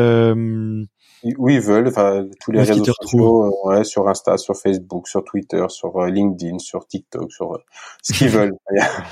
oui, 1.36 1.54
ils 1.54 1.60
veulent. 1.60 1.88
Enfin, 1.88 2.26
tous 2.40 2.52
les 2.52 2.62
réseaux 2.62 2.84
sociaux, 2.84 3.44
euh, 3.44 3.68
ouais, 3.68 3.84
sur 3.84 4.08
Insta, 4.08 4.38
sur 4.38 4.56
Facebook, 4.56 5.08
sur 5.08 5.24
Twitter, 5.24 5.64
sur 5.68 5.96
euh, 5.96 6.10
LinkedIn, 6.10 6.58
sur 6.58 6.86
TikTok, 6.86 7.32
sur 7.32 7.54
euh, 7.54 7.58
ce 8.02 8.12
qu'ils 8.12 8.28
veulent. 8.28 8.54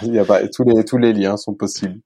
Il 0.02 0.14
y, 0.14 0.18
a, 0.18 0.24
pas 0.24 0.46
tous 0.48 0.64
les 0.64 0.84
tous 0.84 0.98
les 0.98 1.12
liens 1.12 1.36
sont 1.36 1.54
possibles. 1.54 2.00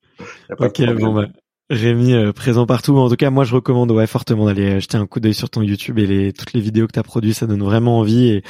ok, 0.58 0.82
bon 0.98 1.14
bah. 1.14 1.26
Rémi 1.72 2.32
présent 2.32 2.66
partout. 2.66 2.96
En 2.96 3.08
tout 3.08 3.14
cas, 3.14 3.30
moi, 3.30 3.44
je 3.44 3.54
recommande 3.54 3.92
ouais 3.92 4.08
fortement 4.08 4.46
d'aller 4.46 4.80
jeter 4.80 4.96
un 4.96 5.06
coup 5.06 5.20
d'œil 5.20 5.34
sur 5.34 5.48
ton 5.50 5.62
YouTube 5.62 6.00
et 6.00 6.06
les 6.06 6.32
toutes 6.32 6.52
les 6.52 6.60
vidéos 6.60 6.88
que 6.88 6.92
tu 6.92 6.98
as 6.98 7.04
produites, 7.04 7.36
ça 7.36 7.46
donne 7.46 7.62
vraiment 7.62 8.00
envie 8.00 8.28
et 8.28 8.42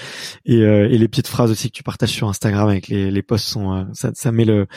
et, 0.47 0.61
et, 0.61 0.97
les 0.97 1.07
petites 1.07 1.27
phrases 1.27 1.51
aussi 1.51 1.69
que 1.71 1.77
tu 1.77 1.83
partages 1.83 2.13
sur 2.13 2.31
Instagram 2.31 2.71
avec 2.71 2.89
les 2.89 3.11
les 3.11 3.23
posts 3.23 3.45
sont 3.45 3.87
ça 3.93 4.11
ça 4.15 4.33
met 4.33 4.47
le 4.47 4.69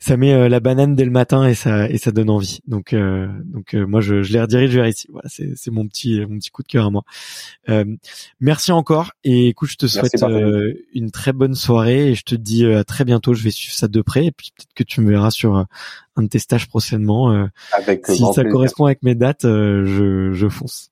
ça 0.00 0.16
met 0.16 0.32
euh, 0.32 0.48
la 0.48 0.60
banane 0.60 0.96
dès 0.96 1.04
le 1.04 1.10
matin 1.10 1.46
et 1.46 1.54
ça 1.54 1.88
et 1.88 1.98
ça 1.98 2.10
donne 2.10 2.30
envie. 2.30 2.60
Donc 2.66 2.94
euh, 2.94 3.28
donc 3.44 3.74
euh, 3.74 3.86
moi 3.86 4.00
je, 4.00 4.22
je 4.22 4.32
les 4.32 4.40
redirige 4.40 4.74
vers 4.74 4.88
ici. 4.88 5.06
Voilà, 5.12 5.28
c'est 5.28 5.52
c'est 5.56 5.70
mon 5.70 5.86
petit 5.86 6.24
mon 6.26 6.38
petit 6.38 6.50
coup 6.50 6.62
de 6.62 6.68
cœur 6.68 6.86
à 6.86 6.90
moi. 6.90 7.02
merci 8.40 8.72
encore 8.72 9.12
et 9.24 9.48
écoute, 9.48 9.68
je 9.68 9.76
te 9.76 9.86
souhaite 9.86 10.24
une 10.94 11.10
très 11.10 11.32
bonne 11.32 11.54
soirée 11.54 12.10
et 12.10 12.14
je 12.14 12.24
te 12.24 12.34
dis 12.34 12.64
à 12.64 12.82
très 12.82 13.04
bientôt. 13.04 13.34
Je 13.34 13.44
vais 13.44 13.50
suivre 13.50 13.74
ça 13.74 13.88
de 13.88 14.00
près 14.00 14.24
et 14.24 14.32
puis 14.32 14.52
peut-être 14.56 14.72
que 14.74 14.84
tu 14.84 15.02
me 15.02 15.10
verras 15.10 15.30
sur 15.30 15.54
un 16.16 16.22
de 16.22 16.28
tes 16.28 16.38
stages 16.38 16.66
prochainement. 16.66 17.48
avec 17.72 18.06
si 18.06 18.24
ça 18.34 18.42
correspond 18.44 18.86
avec 18.86 19.02
mes 19.02 19.14
dates, 19.14 19.42
je 19.42 20.30
je 20.32 20.48
fonce. 20.48 20.90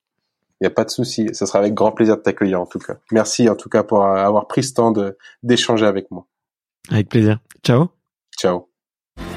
Il 0.60 0.64
n'y 0.64 0.68
a 0.68 0.70
pas 0.70 0.84
de 0.84 0.90
souci. 0.90 1.28
Ce 1.32 1.46
sera 1.46 1.60
avec 1.60 1.72
grand 1.72 1.92
plaisir 1.92 2.16
de 2.16 2.22
t'accueillir 2.22 2.60
en 2.60 2.66
tout 2.66 2.80
cas. 2.80 2.96
Merci 3.10 3.48
en 3.48 3.56
tout 3.56 3.70
cas 3.70 3.84
pour 3.84 4.04
avoir 4.04 4.48
pris 4.48 4.64
ce 4.64 4.74
temps 4.74 4.92
d'échanger 5.42 5.86
avec 5.86 6.10
moi. 6.10 6.26
Avec 6.90 7.08
plaisir. 7.08 7.38
Ciao. 7.64 7.88
Ciao. 8.38 8.67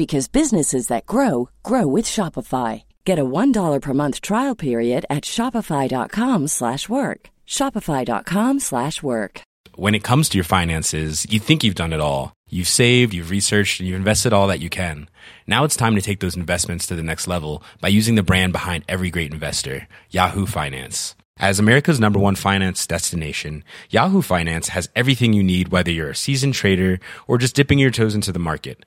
because 0.00 0.28
businesses 0.28 0.86
that 0.86 1.04
grow 1.04 1.50
grow 1.62 1.86
with 1.86 2.06
Shopify. 2.06 2.84
Get 3.04 3.18
a 3.18 3.22
$1 3.22 3.82
per 3.82 3.92
month 3.92 4.22
trial 4.22 4.54
period 4.54 5.04
at 5.10 5.24
Shopify.com 5.24 6.46
slash 6.48 6.88
work. 6.88 7.28
Shopify.com 7.46 8.60
slash 8.60 9.02
work. 9.02 9.42
When 9.74 9.94
it 9.94 10.02
comes 10.02 10.30
to 10.30 10.38
your 10.38 10.44
finances, 10.56 11.26
you 11.28 11.38
think 11.38 11.62
you've 11.62 11.82
done 11.82 11.92
it 11.92 12.00
all. 12.00 12.32
You've 12.48 12.66
saved, 12.66 13.12
you've 13.12 13.28
researched, 13.28 13.78
and 13.78 13.86
you've 13.86 13.98
invested 14.04 14.32
all 14.32 14.46
that 14.46 14.60
you 14.60 14.70
can. 14.70 15.10
Now 15.46 15.64
it's 15.64 15.76
time 15.76 15.96
to 15.96 16.00
take 16.00 16.20
those 16.20 16.34
investments 16.34 16.86
to 16.86 16.96
the 16.96 17.02
next 17.02 17.28
level 17.28 17.62
by 17.82 17.88
using 17.88 18.14
the 18.14 18.22
brand 18.22 18.54
behind 18.54 18.84
every 18.88 19.10
great 19.10 19.34
investor, 19.34 19.86
Yahoo 20.08 20.46
Finance. 20.46 21.14
As 21.36 21.58
America's 21.58 22.00
number 22.00 22.18
one 22.18 22.36
finance 22.36 22.86
destination, 22.86 23.64
Yahoo 23.90 24.22
Finance 24.22 24.68
has 24.68 24.88
everything 24.96 25.34
you 25.34 25.42
need 25.42 25.68
whether 25.68 25.90
you're 25.90 26.16
a 26.16 26.16
seasoned 26.16 26.54
trader 26.54 27.00
or 27.26 27.36
just 27.36 27.54
dipping 27.54 27.78
your 27.78 27.90
toes 27.90 28.14
into 28.14 28.32
the 28.32 28.38
market. 28.38 28.86